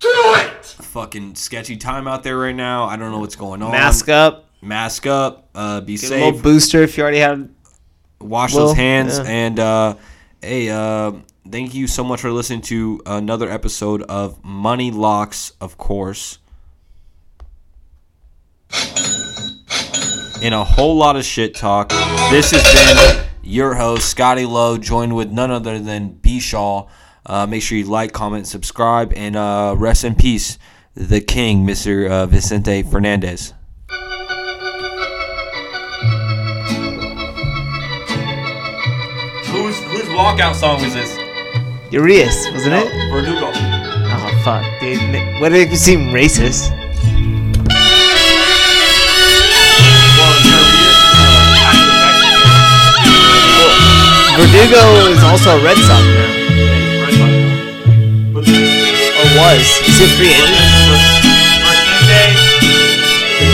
fucking 0.00 1.36
sketchy 1.36 1.76
time 1.76 2.08
out 2.08 2.24
there 2.24 2.36
right 2.36 2.56
now. 2.56 2.86
I 2.86 2.96
don't 2.96 3.12
know 3.12 3.20
what's 3.20 3.36
going 3.36 3.62
on. 3.62 3.70
mask 3.70 4.08
up, 4.08 4.50
mask 4.60 5.06
up. 5.06 5.50
Uh, 5.54 5.82
be 5.82 5.94
get 5.94 6.02
a 6.02 6.06
safe 6.08 6.24
little 6.24 6.40
booster 6.40 6.82
if 6.82 6.96
you 6.96 7.04
already 7.04 7.18
had. 7.18 7.48
Wash 8.20 8.54
Well, 8.54 8.68
those 8.68 8.76
hands 8.76 9.18
yeah. 9.18 9.24
and 9.26 9.60
uh 9.60 9.94
hey 10.42 10.68
uh 10.70 11.12
thank 11.50 11.74
you 11.74 11.86
so 11.86 12.02
much 12.04 12.20
for 12.20 12.30
listening 12.30 12.62
to 12.62 13.00
another 13.06 13.48
episode 13.50 14.02
of 14.02 14.42
money 14.44 14.90
locks 14.90 15.52
of 15.60 15.78
course. 15.78 16.38
In 20.40 20.52
a 20.52 20.62
whole 20.62 20.96
lot 20.96 21.16
of 21.16 21.24
shit 21.24 21.54
talk. 21.56 21.88
This 22.30 22.52
has 22.52 22.62
been 22.72 23.24
your 23.42 23.74
host 23.74 24.08
scotty 24.08 24.46
lowe 24.46 24.78
joined 24.78 25.16
with 25.16 25.30
none 25.32 25.50
other 25.50 25.78
than 25.80 26.10
b. 26.10 26.38
Shaw. 26.38 26.86
Uh, 27.26 27.46
make 27.46 27.62
sure 27.62 27.76
you 27.76 27.84
like 27.84 28.12
comment 28.12 28.46
subscribe 28.46 29.12
and 29.14 29.36
uh, 29.36 29.74
rest 29.76 30.04
in 30.04 30.14
peace 30.14 30.58
the 30.94 31.20
king 31.20 31.66
mr 31.66 32.08
uh, 32.10 32.24
vicente 32.26 32.82
fernandez 32.82 33.52
walkout 40.18 40.54
song 40.54 40.82
was 40.82 40.94
this? 40.94 41.16
Urias, 41.94 42.50
wasn't 42.50 42.74
it? 42.74 42.90
Verdugo. 43.06 43.54
Oh 43.54 44.40
fuck, 44.42 44.66
dude! 44.80 44.98
What 45.40 45.50
did 45.50 45.70
it 45.70 45.76
seem 45.78 46.10
racist? 46.10 46.74
Verdugo 54.34 55.06
is 55.06 55.22
also 55.22 55.54
a 55.54 55.62
Red 55.62 55.78
Sox 55.86 56.02
now, 56.02 56.34
or 58.34 59.28
was. 59.38 59.62
Is 59.86 60.02
it 60.02 60.10
free 60.18 60.34
agent? 60.34 60.66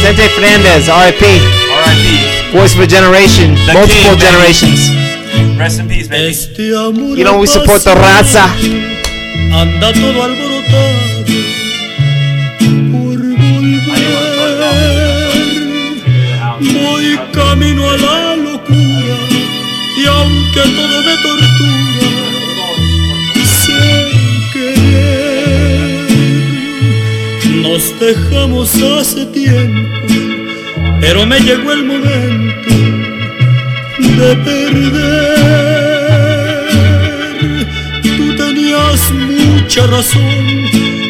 Vicente 0.00 0.32
Fernandez, 0.32 0.88
R.I.P. 0.88 1.20
R.I.P. 1.20 2.56
Voice 2.56 2.74
of 2.74 2.80
a 2.80 2.86
generation, 2.86 3.52
multiple 3.72 4.16
king, 4.16 4.18
generations. 4.18 5.03
Rest 5.59 5.81
in 5.81 5.89
peace, 5.89 6.09
baby. 6.09 6.28
Este 6.31 6.74
amor 6.76 7.16
You 7.16 7.24
know 7.24 7.39
we 7.39 7.47
support 7.47 7.82
the 7.85 7.94
raza. 7.94 8.44
anda 9.52 9.93
todo 9.93 10.22
alborotado 10.22 11.24
por 12.90 13.18
volver. 13.18 13.94
Voy 16.60 17.18
camino 17.32 17.89
a 17.90 17.97
la 17.97 18.36
locura 18.36 19.16
y 19.97 20.06
aunque 20.06 20.60
todo 20.60 21.02
me 21.06 21.16
tortura, 21.22 22.09
sin 23.62 24.06
querer 24.52 26.05
nos 27.62 27.82
dejamos 28.01 28.74
hace 28.82 29.26
tiempo, 29.26 30.06
pero 31.01 31.26
me 31.26 31.39
llegó 31.40 31.72
el 31.72 31.85
momento 31.85 32.93
de 34.16 34.36
perder. 34.36 35.34
Tú 38.02 38.36
tenías 38.36 39.10
mucha 39.12 39.86
razón, 39.86 40.34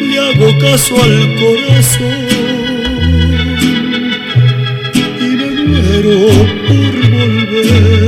le 0.09 0.19
hago 0.19 0.57
caso 0.59 0.95
al 1.01 1.35
corazón 1.35 2.25
y 4.93 5.27
me 5.39 5.49
muero 5.67 6.17
por 6.67 6.93
volver. 7.11 8.04